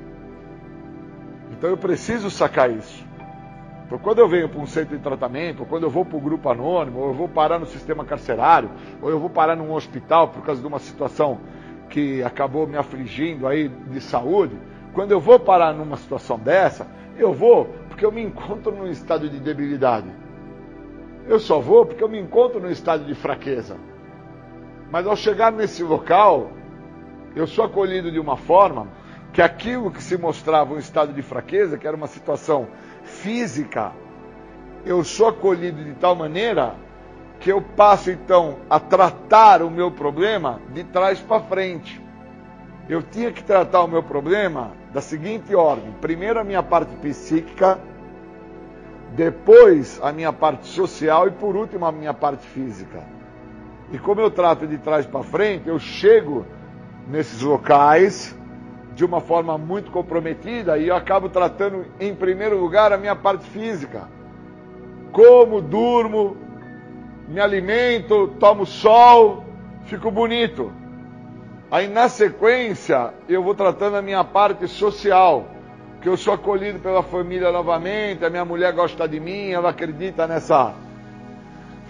Então 1.51 1.69
eu 1.69 1.77
preciso 1.77 2.29
sacar 2.29 2.71
isso. 2.71 3.00
Então, 3.91 3.99
quando 3.99 4.19
eu 4.19 4.29
venho 4.29 4.47
para 4.47 4.61
um 4.61 4.65
centro 4.65 4.95
de 4.95 5.03
tratamento, 5.03 5.59
ou 5.59 5.65
quando 5.65 5.83
eu 5.83 5.89
vou 5.89 6.05
para 6.05 6.15
o 6.15 6.21
grupo 6.21 6.47
anônimo, 6.47 6.99
ou 6.99 7.07
eu 7.09 7.13
vou 7.13 7.27
parar 7.27 7.59
no 7.59 7.65
sistema 7.65 8.05
carcerário, 8.05 8.71
ou 9.01 9.09
eu 9.09 9.19
vou 9.19 9.29
parar 9.29 9.53
num 9.53 9.73
hospital 9.73 10.29
por 10.29 10.45
causa 10.45 10.61
de 10.61 10.67
uma 10.67 10.79
situação 10.79 11.41
que 11.89 12.23
acabou 12.23 12.65
me 12.65 12.77
afligindo 12.77 13.45
aí 13.45 13.67
de 13.67 13.99
saúde, 13.99 14.57
quando 14.93 15.11
eu 15.11 15.19
vou 15.19 15.37
parar 15.37 15.73
numa 15.73 15.97
situação 15.97 16.39
dessa, 16.39 16.87
eu 17.17 17.33
vou 17.33 17.65
porque 17.89 18.05
eu 18.05 18.13
me 18.13 18.23
encontro 18.23 18.71
num 18.73 18.89
estado 18.89 19.29
de 19.29 19.41
debilidade. 19.41 20.07
Eu 21.27 21.37
só 21.37 21.59
vou 21.59 21.85
porque 21.85 22.01
eu 22.01 22.07
me 22.07 22.17
encontro 22.17 22.61
num 22.61 22.71
estado 22.71 23.03
de 23.03 23.13
fraqueza. 23.13 23.75
Mas 24.89 25.05
ao 25.05 25.17
chegar 25.17 25.51
nesse 25.51 25.83
local, 25.83 26.49
eu 27.35 27.45
sou 27.45 27.65
acolhido 27.65 28.09
de 28.09 28.21
uma 28.21 28.37
forma 28.37 28.87
que 29.33 29.41
aquilo 29.41 29.91
que 29.91 30.01
se 30.01 30.17
mostrava 30.17 30.73
um 30.73 30.77
estado 30.77 31.11
de 31.11 31.21
fraqueza, 31.21 31.77
que 31.77 31.85
era 31.85 31.95
uma 31.97 32.07
situação 32.07 32.69
física, 33.21 33.91
eu 34.85 35.03
sou 35.03 35.27
acolhido 35.27 35.83
de 35.83 35.93
tal 35.93 36.15
maneira 36.15 36.75
que 37.39 37.51
eu 37.51 37.61
passo 37.61 38.11
então 38.11 38.57
a 38.69 38.79
tratar 38.79 39.61
o 39.61 39.69
meu 39.69 39.91
problema 39.91 40.59
de 40.73 40.83
trás 40.83 41.19
para 41.19 41.41
frente. 41.41 42.01
Eu 42.89 43.01
tinha 43.01 43.31
que 43.31 43.43
tratar 43.43 43.81
o 43.83 43.87
meu 43.87 44.03
problema 44.03 44.71
da 44.93 45.01
seguinte 45.01 45.55
ordem: 45.55 45.93
primeiro 46.01 46.39
a 46.39 46.43
minha 46.43 46.63
parte 46.63 46.93
psíquica, 46.95 47.79
depois 49.15 49.99
a 50.03 50.11
minha 50.11 50.33
parte 50.33 50.67
social 50.67 51.27
e 51.27 51.31
por 51.31 51.55
último 51.55 51.85
a 51.85 51.91
minha 51.91 52.13
parte 52.13 52.45
física. 52.47 53.03
E 53.91 53.99
como 53.99 54.21
eu 54.21 54.31
trato 54.31 54.65
de 54.65 54.77
trás 54.77 55.05
para 55.05 55.23
frente, 55.23 55.67
eu 55.67 55.77
chego 55.77 56.45
nesses 57.07 57.41
locais 57.41 58.35
de 58.93 59.05
uma 59.05 59.21
forma 59.21 59.57
muito 59.57 59.91
comprometida 59.91 60.77
e 60.77 60.87
eu 60.87 60.95
acabo 60.95 61.29
tratando 61.29 61.85
em 61.99 62.13
primeiro 62.13 62.59
lugar 62.59 62.91
a 62.91 62.97
minha 62.97 63.15
parte 63.15 63.45
física. 63.49 64.07
Como, 65.11 65.61
durmo, 65.61 66.37
me 67.27 67.39
alimento, 67.39 68.27
tomo 68.39 68.65
sol, 68.65 69.45
fico 69.85 70.11
bonito. 70.11 70.71
Aí 71.69 71.87
na 71.87 72.09
sequência 72.09 73.13
eu 73.29 73.41
vou 73.41 73.55
tratando 73.55 73.95
a 73.95 74.01
minha 74.01 74.23
parte 74.23 74.67
social 74.67 75.45
que 76.01 76.09
eu 76.09 76.17
sou 76.17 76.33
acolhido 76.33 76.79
pela 76.79 77.03
família 77.03 77.51
novamente, 77.51 78.25
a 78.25 78.29
minha 78.29 78.43
mulher 78.43 78.73
gosta 78.73 79.07
de 79.07 79.19
mim, 79.19 79.51
ela 79.51 79.69
acredita 79.69 80.25
nessa 80.25 80.73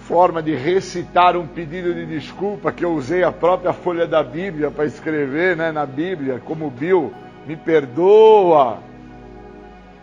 forma 0.07 0.41
de 0.41 0.55
recitar 0.55 1.37
um 1.37 1.47
pedido 1.47 1.93
de 1.93 2.05
desculpa 2.05 2.71
que 2.71 2.83
eu 2.83 2.91
usei 2.91 3.23
a 3.23 3.31
própria 3.31 3.71
folha 3.73 4.07
da 4.07 4.23
Bíblia 4.23 4.71
para 4.71 4.85
escrever, 4.85 5.55
né, 5.55 5.71
na 5.71 5.85
Bíblia, 5.85 6.41
como 6.43 6.69
Bill, 6.69 7.13
me 7.45 7.55
perdoa. 7.55 8.79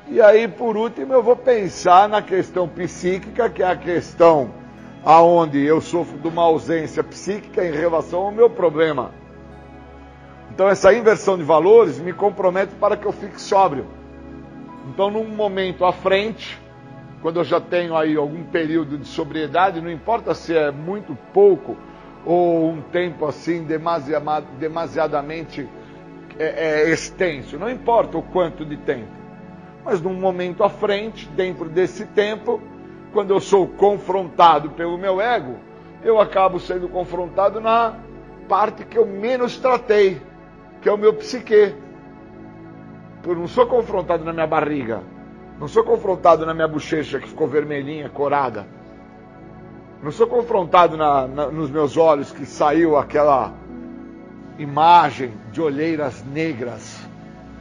E 0.09 0.21
aí, 0.21 0.49
por 0.49 0.77
último, 0.77 1.13
eu 1.13 1.23
vou 1.23 1.37
pensar 1.37 2.09
na 2.09 2.23
questão 2.23 2.67
psíquica, 2.69 3.51
que 3.51 3.63
é 3.63 3.67
a 3.67 3.77
questão 3.77 4.51
aonde 5.05 5.63
eu 5.65 5.81
sofro 5.81 6.19
de 6.19 6.29
uma 6.29 6.43
ausência 6.43 7.05
psíquica 7.05 7.65
em 7.65 7.73
relação 7.73 8.21
ao 8.21 8.33
meu 8.33 8.49
problema. 8.49 9.11
Então, 10.51 10.69
essa 10.69 10.93
inversão 10.93 11.37
de 11.37 11.45
valores 11.45 11.99
me 11.99 12.13
compromete 12.13 12.75
para 12.77 12.97
que 12.97 13.07
eu 13.07 13.13
fique 13.13 13.41
sóbrio. 13.41 13.87
Então, 14.89 15.11
num 15.11 15.27
momento 15.29 15.85
à 15.85 15.93
frente, 15.93 16.59
quando 17.21 17.41
eu 17.41 17.45
já 17.45 17.61
tenho 17.61 17.97
aí 17.97 18.17
algum 18.17 18.45
período 18.45 18.97
de 18.97 19.07
sobriedade, 19.07 19.81
não 19.81 19.91
importa 19.91 20.35
se 20.35 20.57
é 20.57 20.71
muito 20.71 21.17
pouco 21.33 21.77
ou 22.25 22.71
um 22.71 22.81
tempo 22.81 23.27
assim 23.27 23.67
demasiadamente 24.59 25.69
é, 26.39 26.45
é, 26.85 26.91
extenso, 26.91 27.59
não 27.59 27.69
importa 27.69 28.17
o 28.19 28.23
quanto 28.23 28.65
de 28.65 28.77
tempo. 28.77 29.09
Mas 29.85 30.01
num 30.01 30.15
momento 30.15 30.63
à 30.63 30.69
frente, 30.69 31.27
dentro 31.31 31.69
desse 31.69 32.07
tempo, 32.07 32.61
quando 33.13 33.33
eu 33.33 33.41
sou 33.41 33.67
confrontado 33.67 34.71
pelo 34.71 34.99
meu 34.99 35.21
ego, 35.21 35.57
eu 36.03 36.21
acabo 36.21 36.61
sendo 36.61 36.89
confrontado 36.89 37.61
na 37.61 37.97
parte 38.49 38.85
que 38.85 38.97
eu 38.97 39.07
menos 39.07 39.59
tratei, 39.59 40.21
que 40.81 40.89
é 40.89 40.93
o 40.93 40.99
meu 40.99 41.15
psique. 41.15 41.75
Eu 43.27 43.35
não 43.35 43.49
sou 43.49 43.67
confrontado 43.67 44.25
na 44.25 44.33
minha 44.33 44.47
barriga. 44.47 45.03
Não 45.61 45.67
sou 45.67 45.83
confrontado 45.83 46.47
na 46.47 46.55
minha 46.55 46.69
bochecha 46.69 47.19
que 47.19 47.29
ficou 47.29 47.49
vermelhinha, 47.49 48.09
corada. 48.09 48.67
Não 50.01 50.13
sou 50.13 50.27
confrontado 50.29 50.97
na, 50.97 51.27
na, 51.27 51.47
nos 51.49 51.69
meus 51.69 51.97
olhos 51.97 52.31
que 52.31 52.47
saiu 52.47 52.97
aquela 52.97 53.53
imagem 54.57 55.33
de 55.51 55.61
olheiras 55.61 56.25
negras. 56.25 57.05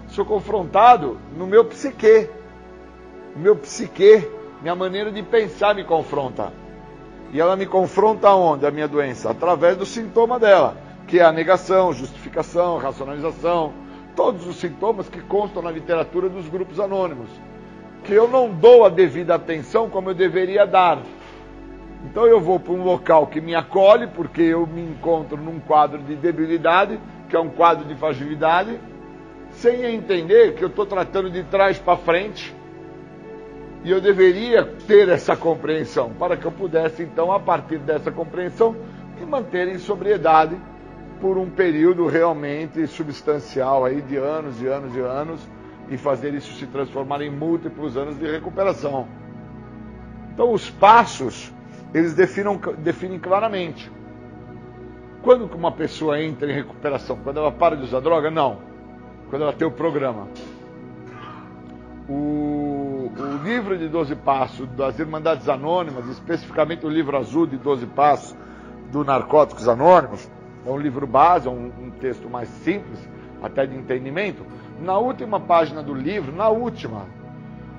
Sou 0.09 0.23
confrontado 0.23 1.17
no 1.35 1.47
meu 1.47 1.65
psique. 1.65 2.29
O 3.35 3.39
meu 3.39 3.55
psique, 3.55 4.29
minha 4.61 4.75
maneira 4.75 5.11
de 5.11 5.23
pensar 5.23 5.73
me 5.73 5.83
confronta. 5.83 6.53
E 7.33 7.41
ela 7.41 7.55
me 7.55 7.65
confronta 7.65 8.31
onde? 8.33 8.65
A 8.65 8.71
minha 8.71 8.87
doença? 8.87 9.31
Através 9.31 9.75
do 9.75 9.85
sintoma 9.85 10.39
dela, 10.39 10.77
que 11.07 11.19
é 11.19 11.23
a 11.23 11.31
negação, 11.31 11.91
justificação, 11.93 12.77
racionalização, 12.77 13.73
todos 14.15 14.47
os 14.47 14.57
sintomas 14.57 15.09
que 15.09 15.21
constam 15.21 15.63
na 15.63 15.71
literatura 15.71 16.29
dos 16.29 16.47
grupos 16.47 16.79
anônimos, 16.79 17.29
que 18.03 18.13
eu 18.13 18.27
não 18.27 18.49
dou 18.49 18.85
a 18.85 18.89
devida 18.89 19.35
atenção 19.35 19.89
como 19.89 20.09
eu 20.09 20.13
deveria 20.13 20.65
dar. 20.65 20.99
Então 22.05 22.25
eu 22.25 22.39
vou 22.39 22.59
para 22.59 22.73
um 22.73 22.83
local 22.83 23.27
que 23.27 23.41
me 23.41 23.55
acolhe, 23.55 24.07
porque 24.07 24.41
eu 24.41 24.65
me 24.65 24.81
encontro 24.81 25.37
num 25.37 25.59
quadro 25.59 25.99
de 25.99 26.15
debilidade, 26.15 26.99
que 27.27 27.35
é 27.35 27.39
um 27.39 27.49
quadro 27.49 27.85
de 27.85 27.95
fragilidade, 27.95 28.79
sem 29.51 29.83
entender 29.95 30.53
que 30.55 30.63
eu 30.63 30.69
estou 30.69 30.85
tratando 30.85 31.29
de 31.29 31.43
trás 31.43 31.77
para 31.79 31.97
frente. 31.97 32.55
E 33.83 33.91
eu 33.91 34.01
deveria 34.01 34.63
ter 34.65 35.09
essa 35.09 35.35
compreensão, 35.35 36.11
para 36.11 36.37
que 36.37 36.45
eu 36.45 36.51
pudesse, 36.51 37.03
então, 37.03 37.31
a 37.31 37.39
partir 37.39 37.77
dessa 37.79 38.11
compreensão, 38.11 38.75
me 39.19 39.25
manter 39.25 39.67
em 39.67 39.77
sobriedade 39.77 40.57
por 41.19 41.37
um 41.37 41.49
período 41.49 42.05
realmente 42.05 42.85
substancial 42.87 43.85
aí 43.85 44.01
de 44.01 44.17
anos 44.17 44.61
e 44.61 44.67
anos 44.67 44.95
e 44.95 44.99
anos 44.99 45.56
e 45.89 45.97
fazer 45.97 46.33
isso 46.33 46.53
se 46.53 46.65
transformar 46.67 47.21
em 47.21 47.29
múltiplos 47.29 47.95
anos 47.97 48.17
de 48.17 48.29
recuperação. 48.29 49.07
Então 50.33 50.51
os 50.51 50.69
passos 50.69 51.51
eles 51.93 52.13
definam, 52.13 52.59
definem 52.77 53.19
claramente. 53.19 53.91
Quando 55.21 55.51
uma 55.55 55.71
pessoa 55.71 56.21
entra 56.21 56.49
em 56.49 56.53
recuperação? 56.53 57.17
Quando 57.23 57.37
ela 57.37 57.51
para 57.51 57.75
de 57.75 57.83
usar 57.83 57.99
droga? 57.99 58.29
Não. 58.29 58.59
Quando 59.29 59.41
ela 59.41 59.53
tem 59.53 59.67
o 59.67 59.71
programa. 59.71 60.27
O, 62.07 63.11
o 63.17 63.43
livro 63.43 63.77
de 63.77 63.89
12 63.89 64.15
Passos 64.15 64.67
das 64.69 64.97
Irmandades 64.99 65.49
Anônimas, 65.49 66.07
especificamente 66.07 66.85
o 66.85 66.89
livro 66.89 67.17
azul 67.17 67.45
de 67.45 67.57
12 67.57 67.85
Passos 67.87 68.35
do 68.91 69.03
Narcóticos 69.03 69.67
Anônimos, 69.67 70.29
é 70.65 70.69
um 70.69 70.77
livro 70.77 71.05
base, 71.05 71.47
é 71.47 71.51
um, 71.51 71.71
um 71.81 71.89
texto 71.89 72.29
mais 72.29 72.47
simples, 72.47 72.99
até 73.41 73.65
de 73.65 73.75
entendimento. 73.75 74.45
Na 74.79 74.97
última 74.97 75.39
página 75.39 75.81
do 75.81 75.93
livro, 75.93 76.35
na 76.35 76.49
última, 76.49 77.07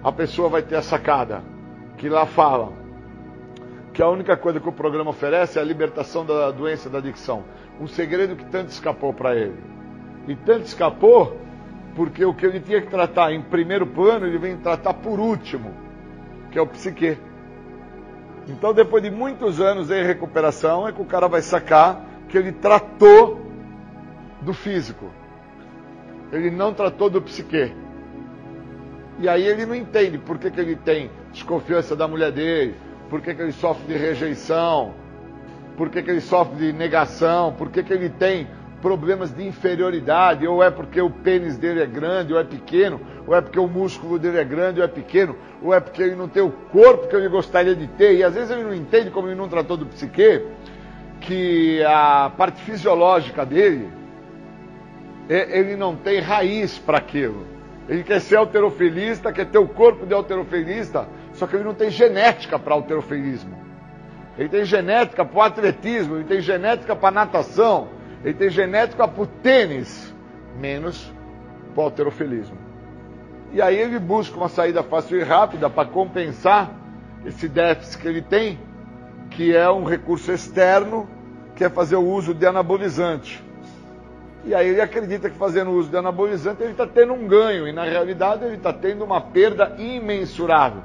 a 0.02 0.10
pessoa 0.10 0.48
vai 0.48 0.62
ter 0.62 0.76
a 0.76 0.82
sacada, 0.82 1.42
que 1.96 2.08
lá 2.08 2.26
fala 2.26 2.72
que 3.92 4.02
a 4.02 4.08
única 4.08 4.36
coisa 4.36 4.60
que 4.60 4.68
o 4.68 4.72
programa 4.72 5.10
oferece 5.10 5.58
é 5.58 5.62
a 5.62 5.64
libertação 5.64 6.24
da 6.24 6.50
doença 6.50 6.88
da 6.88 6.98
adicção. 6.98 7.42
Um 7.80 7.86
segredo 7.88 8.36
que 8.36 8.44
tanto 8.44 8.68
escapou 8.68 9.12
para 9.12 9.34
ele. 9.34 9.56
E 10.28 10.36
tanto 10.36 10.66
escapou 10.66 11.36
porque 11.96 12.24
o 12.24 12.32
que 12.32 12.46
ele 12.46 12.60
tinha 12.60 12.80
que 12.80 12.86
tratar 12.86 13.32
em 13.32 13.42
primeiro 13.42 13.86
plano, 13.86 14.24
ele 14.24 14.38
vem 14.38 14.56
tratar 14.56 14.94
por 14.94 15.18
último, 15.18 15.72
que 16.52 16.58
é 16.58 16.62
o 16.62 16.66
psique. 16.66 17.18
Então, 18.46 18.72
depois 18.72 19.02
de 19.02 19.10
muitos 19.10 19.60
anos 19.60 19.90
em 19.90 20.04
recuperação, 20.04 20.86
é 20.86 20.92
que 20.92 21.02
o 21.02 21.04
cara 21.04 21.26
vai 21.26 21.42
sacar 21.42 22.04
que 22.28 22.38
ele 22.38 22.52
tratou 22.52 23.40
do 24.40 24.54
físico. 24.54 25.10
Ele 26.32 26.50
não 26.50 26.74
tratou 26.74 27.09
do 27.09 27.22
psique. 27.22 27.72
E 29.18 29.28
aí 29.28 29.44
ele 29.44 29.66
não 29.66 29.74
entende 29.74 30.18
por 30.18 30.38
que, 30.38 30.50
que 30.50 30.60
ele 30.60 30.76
tem 30.76 31.10
desconfiança 31.32 31.96
da 31.96 32.06
mulher 32.06 32.30
dele, 32.30 32.74
por 33.10 33.20
que, 33.20 33.34
que 33.34 33.42
ele 33.42 33.52
sofre 33.52 33.86
de 33.86 33.98
rejeição, 33.98 34.94
por 35.76 35.90
que, 35.90 36.02
que 36.02 36.10
ele 36.10 36.20
sofre 36.20 36.56
de 36.56 36.72
negação, 36.72 37.52
por 37.52 37.70
que, 37.70 37.82
que 37.82 37.92
ele 37.92 38.10
tem 38.10 38.46
problemas 38.80 39.34
de 39.34 39.46
inferioridade, 39.46 40.46
ou 40.46 40.62
é 40.62 40.70
porque 40.70 41.00
o 41.00 41.10
pênis 41.10 41.56
dele 41.56 41.82
é 41.82 41.86
grande 41.86 42.32
ou 42.32 42.38
é 42.38 42.44
pequeno, 42.44 43.00
ou 43.26 43.34
é 43.34 43.40
porque 43.40 43.59
o 43.59 43.66
músculo 43.66 44.18
dele 44.18 44.38
é 44.38 44.44
grande 44.44 44.80
ou 44.80 44.84
é 44.84 44.88
pequeno, 44.88 45.34
ou 45.62 45.74
é 45.74 45.80
porque 45.80 46.02
ele 46.02 46.14
não 46.14 46.28
tem 46.28 46.42
o 46.42 46.50
corpo 46.50 47.09
que 47.09 47.16
ele 47.16 47.28
gostaria 47.28 47.74
de 47.74 47.86
ter, 47.88 48.14
e 48.14 48.22
às 48.22 48.34
vezes 48.34 48.50
ele 48.50 48.62
não 48.62 48.74
entende 48.74 49.10
como 49.10 49.26
ele 49.26 49.34
não 49.34 49.48
tratou 49.48 49.76
do 49.76 49.86
psique, 49.86 50.44
que 51.20 51.82
a 51.84 52.30
parte 52.36 52.62
fisiológica 52.62 53.44
dele, 53.44 53.88
ele 55.28 55.76
não 55.76 55.94
tem 55.94 56.20
raiz 56.20 56.78
para 56.78 56.98
aquilo. 56.98 57.46
Ele 57.88 58.02
quer 58.02 58.20
ser 58.20 58.36
alterofilista, 58.36 59.32
quer 59.32 59.46
ter 59.46 59.59
o 59.59 59.68
corpo 59.68 60.06
de 60.06 60.12
alterofilista, 60.14 61.09
só 61.32 61.46
que 61.46 61.56
ele 61.56 61.64
não 61.64 61.74
tem 61.74 61.90
genética 61.90 62.59
para 62.59 62.74
alterofilismo. 62.74 63.56
Ele 64.36 64.48
tem 64.48 64.64
genética 64.64 65.24
para 65.24 65.38
o 65.38 65.42
atletismo, 65.42 66.16
ele 66.16 66.24
tem 66.24 66.40
genética 66.40 66.94
para 66.94 67.10
natação, 67.10 67.88
ele 68.24 68.34
tem 68.34 68.50
genética 68.50 69.09
para 69.09 69.22
o 69.22 69.26
tênis, 69.26 70.14
menos 70.59 71.12
para 71.74 71.82
o 71.82 71.84
alterofilismo. 71.84 72.56
E 73.52 73.62
aí 73.62 73.78
ele 73.78 73.98
busca 73.98 74.36
uma 74.36 74.48
saída 74.48 74.82
fácil 74.82 75.18
e 75.18 75.22
rápida 75.22 75.70
para 75.70 75.88
compensar 75.88 76.70
esse 77.24 77.48
déficit 77.48 77.98
que 77.98 78.09
ele 78.09 78.22
tem, 78.22 78.59
que 79.30 79.56
é 79.56 79.70
um 79.70 79.84
recurso 79.84 80.30
externo, 80.30 81.09
que 81.56 81.64
é 81.64 81.70
fazer 81.70 81.96
o 81.96 82.06
uso 82.06 82.34
de 82.34 82.46
anabolizante. 82.46 83.47
E 84.44 84.55
aí 84.55 84.69
ele 84.69 84.81
acredita 84.81 85.28
que 85.28 85.36
fazendo 85.36 85.70
uso 85.70 85.90
de 85.90 85.97
anabolizante 85.97 86.62
ele 86.62 86.73
está 86.73 86.86
tendo 86.86 87.12
um 87.12 87.27
ganho, 87.27 87.66
e 87.66 87.73
na 87.73 87.85
realidade 87.85 88.44
ele 88.44 88.56
está 88.56 88.73
tendo 88.73 89.05
uma 89.05 89.20
perda 89.20 89.74
imensurável 89.78 90.82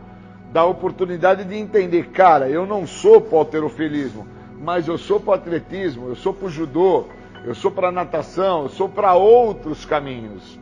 da 0.52 0.66
oportunidade 0.66 1.44
de 1.44 1.56
entender, 1.56 2.10
cara, 2.10 2.50
eu 2.50 2.66
não 2.66 2.86
sou 2.86 3.20
para 3.22 3.36
o 3.36 3.40
alterofilismo, 3.40 4.28
mas 4.60 4.88
eu 4.88 4.98
sou 4.98 5.20
para 5.20 5.32
o 5.32 5.34
atletismo, 5.34 6.10
eu 6.10 6.16
sou 6.16 6.34
para 6.34 6.46
o 6.46 6.50
judô, 6.50 7.06
eu 7.44 7.56
sou 7.56 7.72
para 7.72 7.90
a 7.90 7.92
natação, 7.92 8.64
eu 8.64 8.70
sou 8.70 8.88
para 8.88 9.14
outros 9.16 9.84
caminhos. 9.86 10.60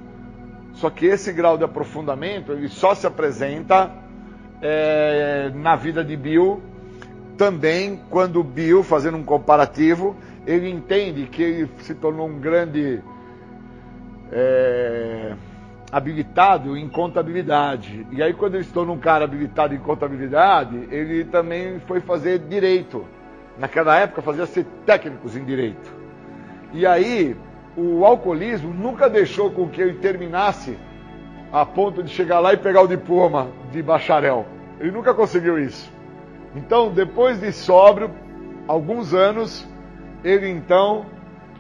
Só 0.73 0.89
que 0.89 1.05
esse 1.05 1.33
grau 1.33 1.57
de 1.57 1.63
aprofundamento 1.63 2.53
ele 2.53 2.69
só 2.69 2.95
se 2.95 3.05
apresenta 3.05 3.91
é, 4.61 5.51
na 5.53 5.75
vida 5.75 6.03
de 6.03 6.15
Bill 6.15 6.61
também 7.41 7.99
quando 8.09 8.43
Bill, 8.43 8.83
fazendo 8.83 9.17
um 9.17 9.23
comparativo, 9.23 10.15
ele 10.45 10.69
entende 10.69 11.27
que 11.27 11.41
ele 11.41 11.71
se 11.79 11.93
tornou 11.93 12.27
um 12.27 12.39
grande 12.39 13.01
é, 14.31 15.33
habilitado 15.91 16.77
em 16.77 16.87
contabilidade. 16.87 18.07
E 18.11 18.23
aí, 18.23 18.33
quando 18.33 18.55
ele 18.55 18.63
se 18.63 18.73
tornou 18.73 18.95
um 18.95 18.99
cara 18.99 19.25
habilitado 19.25 19.75
em 19.75 19.79
contabilidade, 19.79 20.87
ele 20.89 21.25
também 21.25 21.79
foi 21.81 21.99
fazer 21.99 22.39
direito. 22.39 23.05
Naquela 23.57 23.97
época, 23.97 24.21
fazia-se 24.21 24.63
técnicos 24.85 25.35
em 25.35 25.43
direito. 25.43 25.93
E 26.73 26.85
aí, 26.85 27.35
o 27.75 28.05
alcoolismo 28.05 28.73
nunca 28.73 29.09
deixou 29.09 29.51
com 29.51 29.67
que 29.67 29.81
ele 29.81 29.95
terminasse 29.95 30.77
a 31.51 31.65
ponto 31.65 32.01
de 32.01 32.09
chegar 32.09 32.39
lá 32.39 32.53
e 32.53 32.57
pegar 32.57 32.81
o 32.81 32.87
diploma 32.87 33.49
de 33.71 33.83
bacharel. 33.83 34.45
Ele 34.79 34.91
nunca 34.91 35.13
conseguiu 35.13 35.59
isso. 35.59 35.91
Então, 36.55 36.91
depois 36.91 37.39
de 37.39 37.51
sóbrio, 37.51 38.09
alguns 38.67 39.13
anos, 39.13 39.67
ele 40.23 40.47
então, 40.49 41.05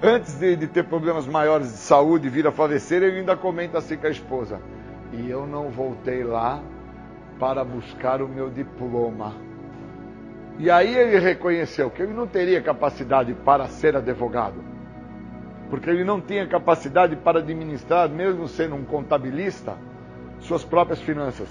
antes 0.01 0.37
de, 0.39 0.55
de 0.55 0.67
ter 0.67 0.83
problemas 0.83 1.27
maiores 1.27 1.67
de 1.71 1.77
saúde 1.77 2.27
e 2.27 2.29
vir 2.29 2.45
a 2.45 2.51
falecer, 2.51 3.01
ele 3.01 3.19
ainda 3.19 3.35
comenta 3.35 3.77
assim 3.79 3.97
com 3.97 4.07
a 4.07 4.11
esposa: 4.11 4.59
E 5.11 5.29
eu 5.29 5.47
não 5.47 5.69
voltei 5.69 6.23
lá 6.23 6.61
para 7.39 7.63
buscar 7.63 8.21
o 8.21 8.27
meu 8.27 8.49
diploma. 8.49 9.33
E 10.59 10.69
aí 10.69 10.95
ele 10.95 11.17
reconheceu 11.17 11.89
que 11.89 12.03
ele 12.03 12.13
não 12.13 12.27
teria 12.27 12.61
capacidade 12.61 13.33
para 13.33 13.65
ser 13.65 13.95
advogado, 13.95 14.63
porque 15.69 15.89
ele 15.89 16.03
não 16.03 16.21
tinha 16.21 16.45
capacidade 16.45 17.15
para 17.15 17.39
administrar, 17.39 18.07
mesmo 18.09 18.47
sendo 18.47 18.75
um 18.75 18.83
contabilista, 18.83 19.75
suas 20.39 20.63
próprias 20.63 21.01
finanças. 21.01 21.49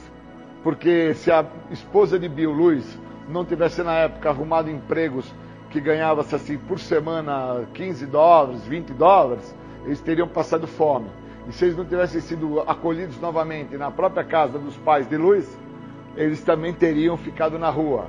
Porque 0.63 1.15
se 1.15 1.33
a 1.33 1.45
esposa 1.71 2.21
de 2.21 2.29
Bill 2.29 2.53
Luiz 2.53 3.01
não 3.29 3.45
tivesse 3.45 3.83
na 3.83 3.95
época 3.95 4.29
arrumado 4.29 4.71
empregos 4.71 5.35
que 5.71 5.81
ganhava-se 5.81 6.35
assim 6.35 6.59
por 6.59 6.79
semana 6.79 7.65
15 7.75 8.07
dólares, 8.07 8.67
20 8.67 8.93
dólares, 8.93 9.57
eles 9.85 10.01
teriam 10.01 10.29
passado 10.29 10.67
fome. 10.67 11.09
E 11.49 11.53
se 11.53 11.65
eles 11.65 11.77
não 11.77 11.85
tivessem 11.85 12.21
sido 12.21 12.61
acolhidos 12.61 13.19
novamente 13.21 13.77
na 13.77 13.91
própria 13.91 14.25
casa 14.25 14.59
dos 14.59 14.77
pais 14.77 15.09
de 15.09 15.17
Luiz, 15.17 15.59
eles 16.17 16.43
também 16.43 16.73
teriam 16.73 17.17
ficado 17.17 17.59
na 17.59 17.71
rua. 17.71 18.07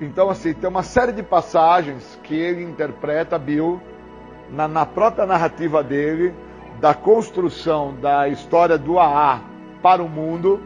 Então, 0.00 0.28
assim, 0.28 0.52
tem 0.52 0.68
uma 0.68 0.82
série 0.82 1.12
de 1.12 1.22
passagens 1.22 2.18
que 2.22 2.34
ele 2.34 2.62
interpreta, 2.62 3.38
Bill, 3.38 3.80
na, 4.50 4.68
na 4.68 4.84
própria 4.84 5.24
narrativa 5.24 5.82
dele, 5.82 6.34
da 6.80 6.92
construção 6.92 7.94
da 7.94 8.28
história 8.28 8.76
do 8.76 8.98
AA 8.98 9.40
para 9.80 10.02
o 10.02 10.08
mundo, 10.08 10.60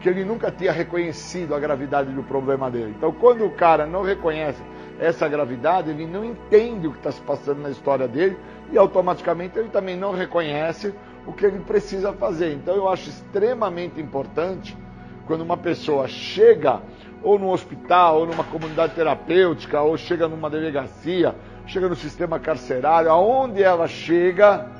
que 0.00 0.08
ele 0.08 0.24
nunca 0.24 0.50
tinha 0.50 0.72
reconhecido 0.72 1.54
a 1.54 1.58
gravidade 1.58 2.12
do 2.12 2.22
problema 2.22 2.70
dele. 2.70 2.94
Então, 2.96 3.12
quando 3.12 3.44
o 3.44 3.50
cara 3.50 3.86
não 3.86 4.02
reconhece 4.02 4.62
essa 4.98 5.28
gravidade, 5.28 5.90
ele 5.90 6.06
não 6.06 6.24
entende 6.24 6.86
o 6.86 6.92
que 6.92 6.98
está 6.98 7.12
se 7.12 7.20
passando 7.20 7.60
na 7.60 7.70
história 7.70 8.08
dele 8.08 8.36
e 8.72 8.78
automaticamente 8.78 9.58
ele 9.58 9.68
também 9.68 9.96
não 9.96 10.12
reconhece 10.12 10.94
o 11.26 11.32
que 11.32 11.44
ele 11.44 11.60
precisa 11.60 12.12
fazer. 12.12 12.54
Então, 12.54 12.74
eu 12.74 12.88
acho 12.88 13.08
extremamente 13.08 14.00
importante 14.00 14.76
quando 15.26 15.42
uma 15.42 15.56
pessoa 15.56 16.06
chega 16.06 16.80
ou 17.22 17.38
no 17.38 17.50
hospital, 17.50 18.20
ou 18.20 18.26
numa 18.26 18.44
comunidade 18.44 18.94
terapêutica, 18.94 19.80
ou 19.80 19.96
chega 19.96 20.28
numa 20.28 20.48
delegacia, 20.48 21.34
chega 21.66 21.88
no 21.88 21.96
sistema 21.96 22.38
carcerário, 22.38 23.10
aonde 23.10 23.62
ela 23.62 23.88
chega, 23.88 24.70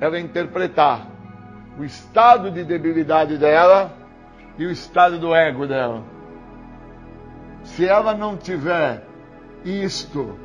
ela 0.00 0.18
interpretar 0.18 1.06
o 1.78 1.84
estado 1.84 2.50
de 2.50 2.64
debilidade 2.64 3.36
dela 3.36 3.92
e 4.58 4.64
o 4.64 4.70
estado 4.70 5.18
do 5.18 5.34
ego 5.34 5.66
dela. 5.66 6.02
Se 7.62 7.86
ela 7.86 8.14
não 8.14 8.36
tiver 8.36 9.04
isto 9.66 10.38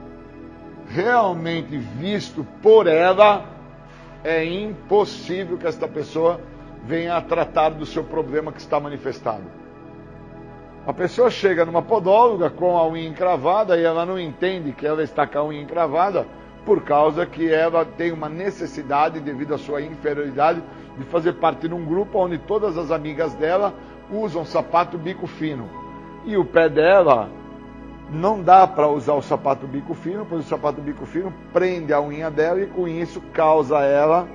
realmente 0.89 1.77
visto 1.77 2.45
por 2.61 2.87
ela, 2.87 3.45
é 4.23 4.43
impossível 4.43 5.57
que 5.57 5.67
esta 5.67 5.87
pessoa 5.87 6.41
venha 6.83 7.15
a 7.15 7.21
tratar 7.21 7.69
do 7.69 7.85
seu 7.85 8.03
problema 8.03 8.51
que 8.51 8.59
está 8.59 8.79
manifestado. 8.79 9.43
A 10.85 10.91
pessoa 10.91 11.29
chega 11.29 11.63
numa 11.63 11.83
podóloga 11.83 12.49
com 12.49 12.75
a 12.75 12.87
unha 12.87 13.07
encravada 13.07 13.77
e 13.77 13.83
ela 13.83 14.05
não 14.05 14.19
entende 14.19 14.71
que 14.71 14.85
ela 14.85 15.03
está 15.03 15.27
com 15.27 15.37
a 15.37 15.45
unha 15.45 15.61
encravada 15.61 16.25
por 16.65 16.83
causa 16.83 17.25
que 17.25 17.51
ela 17.51 17.85
tem 17.85 18.11
uma 18.11 18.27
necessidade, 18.27 19.19
devido 19.19 19.53
à 19.53 19.57
sua 19.57 19.81
inferioridade, 19.81 20.61
de 20.97 21.03
fazer 21.05 21.33
parte 21.33 21.67
de 21.67 21.73
um 21.73 21.85
grupo 21.85 22.19
onde 22.19 22.37
todas 22.39 22.77
as 22.77 22.91
amigas 22.91 23.33
dela 23.35 23.73
usam 24.11 24.43
sapato 24.43 24.97
bico 24.97 25.27
fino. 25.27 25.69
E 26.25 26.35
o 26.35 26.43
pé 26.43 26.67
dela 26.67 27.29
não 28.11 28.43
dá 28.43 28.67
para 28.67 28.89
usar 28.89 29.13
o 29.13 29.21
sapato 29.21 29.65
bico 29.65 29.93
fino, 29.93 30.25
pois 30.29 30.45
o 30.45 30.49
sapato 30.49 30.81
bico 30.81 31.05
fino 31.05 31.33
prende 31.53 31.93
a 31.93 32.01
unha 32.01 32.29
dela 32.29 32.59
e 32.61 32.67
com 32.67 32.87
isso 32.87 33.21
causa 33.33 33.79
a 33.79 33.85
ela 33.85 34.27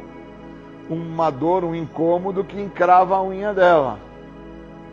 uma 0.89 1.31
dor, 1.31 1.65
um 1.65 1.75
incômodo 1.75 2.43
que 2.43 2.61
encrava 2.61 3.17
a 3.17 3.23
unha 3.23 3.53
dela. 3.53 3.99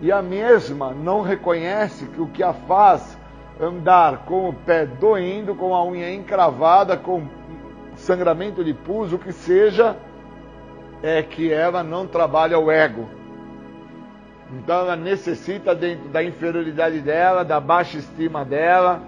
E 0.01 0.11
a 0.11 0.21
mesma 0.21 0.91
não 0.91 1.21
reconhece 1.21 2.07
que 2.07 2.19
o 2.19 2.27
que 2.27 2.43
a 2.43 2.51
faz 2.51 3.17
andar 3.61 4.25
com 4.25 4.49
o 4.49 4.53
pé 4.53 4.85
doendo, 4.85 5.55
com 5.55 5.73
a 5.73 5.85
unha 5.85 6.13
encravada, 6.13 6.97
com 6.97 7.23
sangramento 7.95 8.63
de 8.63 8.73
pus, 8.73 9.13
o 9.13 9.19
que 9.19 9.31
seja, 9.31 9.95
é 11.01 11.21
que 11.21 11.53
ela 11.53 11.83
não 11.83 12.05
trabalha 12.07 12.59
o 12.59 12.69
ego. 12.69 13.07
Então 14.59 14.81
ela 14.81 14.95
necessita, 14.95 15.73
dentro 15.73 16.09
da 16.09 16.23
inferioridade 16.23 16.99
dela, 16.99 17.43
da 17.43 17.59
baixa 17.59 17.97
estima 17.97 18.45
dela, 18.45 19.01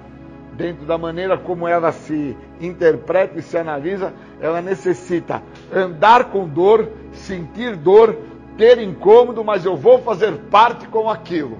dentro 0.53 0.85
da 0.85 0.97
maneira 0.97 1.37
como 1.37 1.67
ela 1.67 1.91
se 1.91 2.35
interpreta 2.59 3.37
e 3.37 3.41
se 3.41 3.57
analisa, 3.57 4.13
ela 4.41 4.61
necessita 4.61 5.43
andar 5.73 6.25
com 6.25 6.47
dor, 6.47 6.89
sentir 7.11 7.75
dor, 7.75 8.17
ter 8.57 8.79
incômodo, 8.79 9.43
mas 9.43 9.65
eu 9.65 9.75
vou 9.75 9.99
fazer 9.99 10.33
parte 10.49 10.87
com 10.87 11.09
aquilo. 11.09 11.59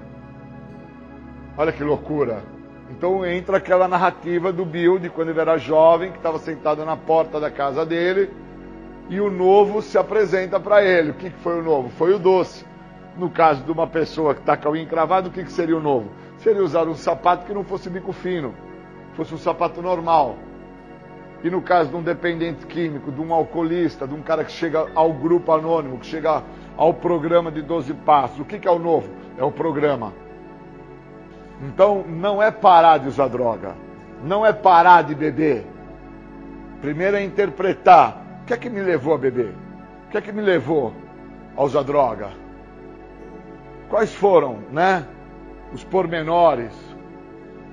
Olha 1.56 1.72
que 1.72 1.84
loucura. 1.84 2.42
Então 2.90 3.24
entra 3.26 3.58
aquela 3.58 3.88
narrativa 3.88 4.52
do 4.52 4.64
Bill 4.64 4.98
de 4.98 5.10
quando 5.10 5.30
ele 5.30 5.40
era 5.40 5.58
jovem, 5.58 6.10
que 6.10 6.18
estava 6.18 6.38
sentado 6.38 6.84
na 6.84 6.96
porta 6.96 7.38
da 7.38 7.50
casa 7.50 7.84
dele, 7.84 8.30
e 9.08 9.20
o 9.20 9.30
novo 9.30 9.82
se 9.82 9.96
apresenta 9.98 10.58
para 10.58 10.84
ele. 10.84 11.10
O 11.10 11.14
que, 11.14 11.30
foi 11.30 11.58
o 11.58 11.62
novo? 11.62 11.88
Foi 11.90 12.12
o 12.12 12.18
doce. 12.18 12.64
No 13.16 13.30
caso 13.30 13.62
de 13.64 13.72
uma 13.72 13.86
pessoa 13.86 14.34
que 14.34 14.40
está 14.40 14.56
com 14.56 14.68
a 14.68 14.72
unha 14.72 14.82
encravada, 14.82 15.28
o 15.28 15.30
que, 15.30 15.42
que 15.42 15.52
seria 15.52 15.76
o 15.76 15.80
novo? 15.80 16.10
Seria 16.38 16.62
usar 16.62 16.86
um 16.86 16.94
sapato 16.94 17.46
que 17.46 17.54
não 17.54 17.64
fosse 17.64 17.88
bico 17.88 18.12
fino, 18.12 18.54
fosse 19.14 19.34
um 19.34 19.38
sapato 19.38 19.80
normal. 19.80 20.36
E 21.42 21.48
no 21.48 21.62
caso 21.62 21.90
de 21.90 21.96
um 21.96 22.02
dependente 22.02 22.66
químico, 22.66 23.10
de 23.10 23.20
um 23.20 23.32
alcoolista, 23.32 24.06
de 24.06 24.14
um 24.14 24.20
cara 24.20 24.44
que 24.44 24.52
chega 24.52 24.86
ao 24.94 25.12
grupo 25.12 25.52
anônimo, 25.52 25.98
que 25.98 26.06
chega 26.06 26.42
ao 26.76 26.92
programa 26.92 27.50
de 27.50 27.62
12 27.62 27.94
passos, 27.94 28.40
o 28.40 28.44
que, 28.44 28.58
que 28.58 28.68
é 28.68 28.70
o 28.70 28.78
novo? 28.78 29.08
É 29.38 29.44
o 29.44 29.50
programa. 29.50 30.12
Então 31.62 32.04
não 32.06 32.42
é 32.42 32.50
parar 32.50 32.98
de 32.98 33.08
usar 33.08 33.28
droga, 33.28 33.74
não 34.22 34.44
é 34.44 34.52
parar 34.52 35.02
de 35.02 35.14
beber. 35.14 35.64
Primeiro 36.82 37.16
é 37.16 37.24
interpretar 37.24 38.40
o 38.42 38.46
que 38.46 38.52
é 38.52 38.56
que 38.58 38.68
me 38.68 38.80
levou 38.80 39.14
a 39.14 39.18
beber, 39.18 39.54
o 40.06 40.10
que 40.10 40.18
é 40.18 40.20
que 40.20 40.32
me 40.32 40.42
levou 40.42 40.92
a 41.56 41.64
usar 41.64 41.82
droga. 41.82 42.45
Quais 43.88 44.14
foram, 44.14 44.58
né, 44.70 45.06
os 45.72 45.84
pormenores, 45.84 46.72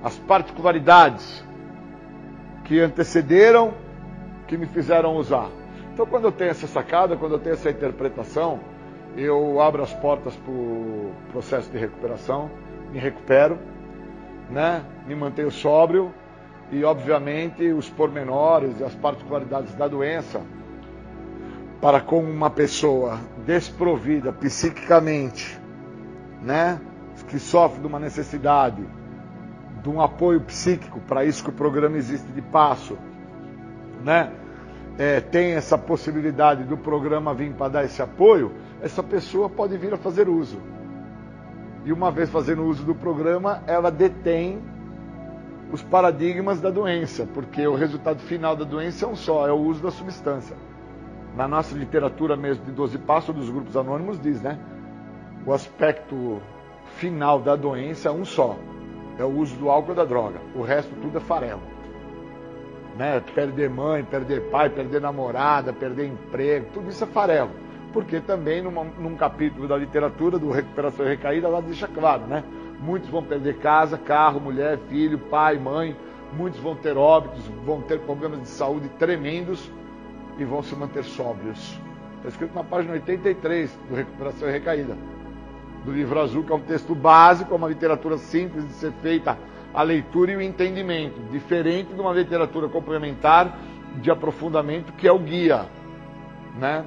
as 0.04 0.18
particularidades 0.20 1.44
que 2.66 2.80
antecederam, 2.80 3.74
que 4.48 4.58
me 4.58 4.66
fizeram 4.66 5.16
usar. 5.16 5.50
Então, 5.94 6.06
quando 6.06 6.26
eu 6.26 6.32
tenho 6.32 6.52
essa 6.52 6.68
sacada, 6.68 7.16
quando 7.16 7.34
eu 7.34 7.40
tenho 7.40 7.54
essa 7.54 7.70
interpretação, 7.70 8.60
eu 9.16 9.62
abro 9.62 9.84
as 9.84 9.94
portas 9.94 10.36
para 10.36 10.52
o 10.52 11.12
processo 11.32 11.70
de 11.72 11.78
recuperação, 11.78 12.50
me 12.92 13.00
recupero, 13.00 13.60
né? 14.50 14.84
me 15.08 15.16
mantenho 15.16 15.52
sóbrio 15.52 16.14
e, 16.72 16.84
obviamente, 16.84 17.72
os 17.72 17.90
pormenores 17.90 18.80
e 18.80 18.84
as 18.84 18.96
particularidades 18.96 19.74
da 19.76 19.88
doença 19.88 20.42
para 21.80 22.00
com 22.00 22.20
uma 22.20 22.50
pessoa 22.50 23.20
desprovida 23.46 24.32
psiquicamente, 24.32 25.60
né, 26.44 26.80
que 27.28 27.40
sofre 27.40 27.80
de 27.80 27.88
uma 27.88 28.00
necessidade, 28.00 28.84
de 29.82 29.90
um 29.90 30.02
apoio 30.02 30.42
psíquico, 30.42 31.00
para 31.02 31.24
isso 31.26 31.44
que 31.44 31.50
o 31.50 31.54
programa 31.54 31.98
existe 31.98 32.32
de 32.32 32.42
passo, 32.42 32.98
né, 34.04 34.32
é, 34.98 35.20
tem 35.20 35.54
essa 35.54 35.78
possibilidade 35.78 36.64
do 36.64 36.78
programa 36.78 37.34
vir 37.34 37.54
para 37.54 37.70
dar 37.70 37.84
esse 37.84 38.02
apoio, 38.02 38.52
essa 38.82 39.02
pessoa 39.02 39.50
pode 39.50 39.78
vir 39.78 39.94
a 39.94 39.98
fazer 39.98 40.30
uso. 40.30 40.60
E 41.86 41.92
uma 41.92 42.12
vez 42.12 42.30
fazendo 42.30 42.64
uso 42.64 42.84
do 42.84 42.96
programa, 42.96 43.62
ela 43.68 43.90
detém 43.90 44.62
os 45.72 45.82
paradigmas 45.82 46.62
da 46.62 46.70
doença, 46.70 47.28
porque 47.34 47.66
o 47.66 47.76
resultado 47.76 48.20
final 48.20 48.56
da 48.56 48.64
doença 48.64 49.06
é 49.06 49.08
um 49.08 49.16
só, 49.16 49.48
é 49.48 49.52
o 49.52 49.58
uso 49.58 49.82
da 49.82 49.92
substância. 49.92 50.56
Na 51.36 51.48
nossa 51.48 51.76
literatura 51.76 52.38
mesmo 52.38 52.64
de 52.64 52.72
12 52.72 53.00
passos 53.00 53.34
dos 53.34 53.50
grupos 53.50 53.76
anônimos 53.76 54.20
diz, 54.20 54.40
né? 54.42 54.60
O 55.46 55.52
aspecto 55.52 56.42
final 56.96 57.40
da 57.40 57.56
doença 57.56 58.08
é 58.08 58.12
um 58.12 58.24
só, 58.24 58.58
é 59.18 59.24
o 59.24 59.30
uso 59.30 59.56
do 59.58 59.70
álcool 59.70 59.92
e 59.92 59.96
da 59.96 60.06
droga. 60.06 60.40
O 60.56 60.62
resto 60.62 60.94
tudo 61.02 61.18
é 61.18 61.22
farelo. 61.22 61.62
Né? 62.98 63.20
Perder 63.36 63.70
mãe, 63.70 64.06
perder 64.06 64.50
pai, 64.50 64.70
perder 64.70 65.02
namorada, 65.02 65.74
perder 65.74 66.08
emprego, 66.08 66.68
tudo 66.74 66.90
isso 66.90 67.04
é 67.04 67.08
farelo. 67.08 67.52
Porque 67.92 68.22
também 68.22 68.62
numa, 68.62 68.84
num 68.84 69.16
capítulo 69.16 69.68
da 69.68 69.76
literatura 69.76 70.40
do 70.40 70.50
Recuperação 70.50 71.06
e 71.06 71.10
Recaída, 71.10 71.48
ela 71.48 71.62
deixa 71.62 71.88
claro, 71.88 72.26
né? 72.26 72.44
Muitos 72.80 73.10
vão 73.10 73.24
perder 73.24 73.58
casa, 73.58 73.98
carro, 73.98 74.40
mulher, 74.40 74.78
filho, 74.90 75.18
pai, 75.18 75.58
mãe. 75.58 75.96
Muitos 76.32 76.60
vão 76.60 76.76
ter 76.76 76.98
óbitos, 76.98 77.46
vão 77.66 77.82
ter 77.82 78.00
problemas 78.00 78.42
de 78.42 78.48
saúde 78.48 78.90
tremendos 78.98 79.70
e 80.38 80.44
vão 80.44 80.64
se 80.64 80.76
manter 80.76 81.04
sóbrios. 81.04 81.80
Está 82.18 82.30
escrito 82.30 82.56
na 82.56 82.64
página 82.64 82.94
83 82.94 83.78
do 83.90 83.96
Recuperação 83.96 84.50
e 84.50 84.52
Recaída, 84.52 84.98
do 85.84 85.92
livro 85.92 86.20
azul, 86.20 86.44
que 86.44 86.52
é 86.52 86.56
um 86.56 86.62
texto 86.62 86.96
básico, 86.96 87.54
é 87.54 87.58
uma 87.58 87.68
literatura 87.68 88.18
simples 88.18 88.66
de 88.68 88.74
ser 88.74 88.92
feita 89.02 89.38
a 89.74 89.82
leitura 89.82 90.32
e 90.32 90.36
o 90.36 90.42
entendimento, 90.42 91.20
diferente 91.32 91.94
de 91.94 92.00
uma 92.00 92.14
literatura 92.14 92.70
complementar 92.70 93.58
de 93.96 94.12
aprofundamento 94.12 94.94
que 94.94 95.08
é 95.08 95.12
o 95.12 95.20
guia, 95.20 95.66
né? 96.58 96.86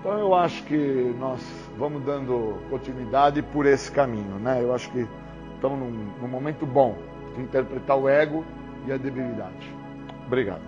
Então 0.00 0.18
eu 0.18 0.34
acho 0.34 0.62
que 0.64 1.14
nós 1.18 1.40
vamos 1.76 2.02
dando 2.04 2.58
continuidade 2.70 3.42
por 3.42 3.66
esse 3.66 3.90
caminho, 3.90 4.36
né? 4.38 4.62
Eu 4.62 4.74
acho 4.74 4.90
que 4.90 5.06
estamos 5.54 5.78
num, 5.78 5.90
num 6.20 6.28
momento 6.28 6.66
bom 6.66 6.96
de 7.34 7.42
interpretar 7.42 7.96
o 7.96 8.08
ego 8.08 8.44
e 8.86 8.92
a 8.92 8.96
debilidade. 8.96 9.74
Obrigado. 10.26 10.67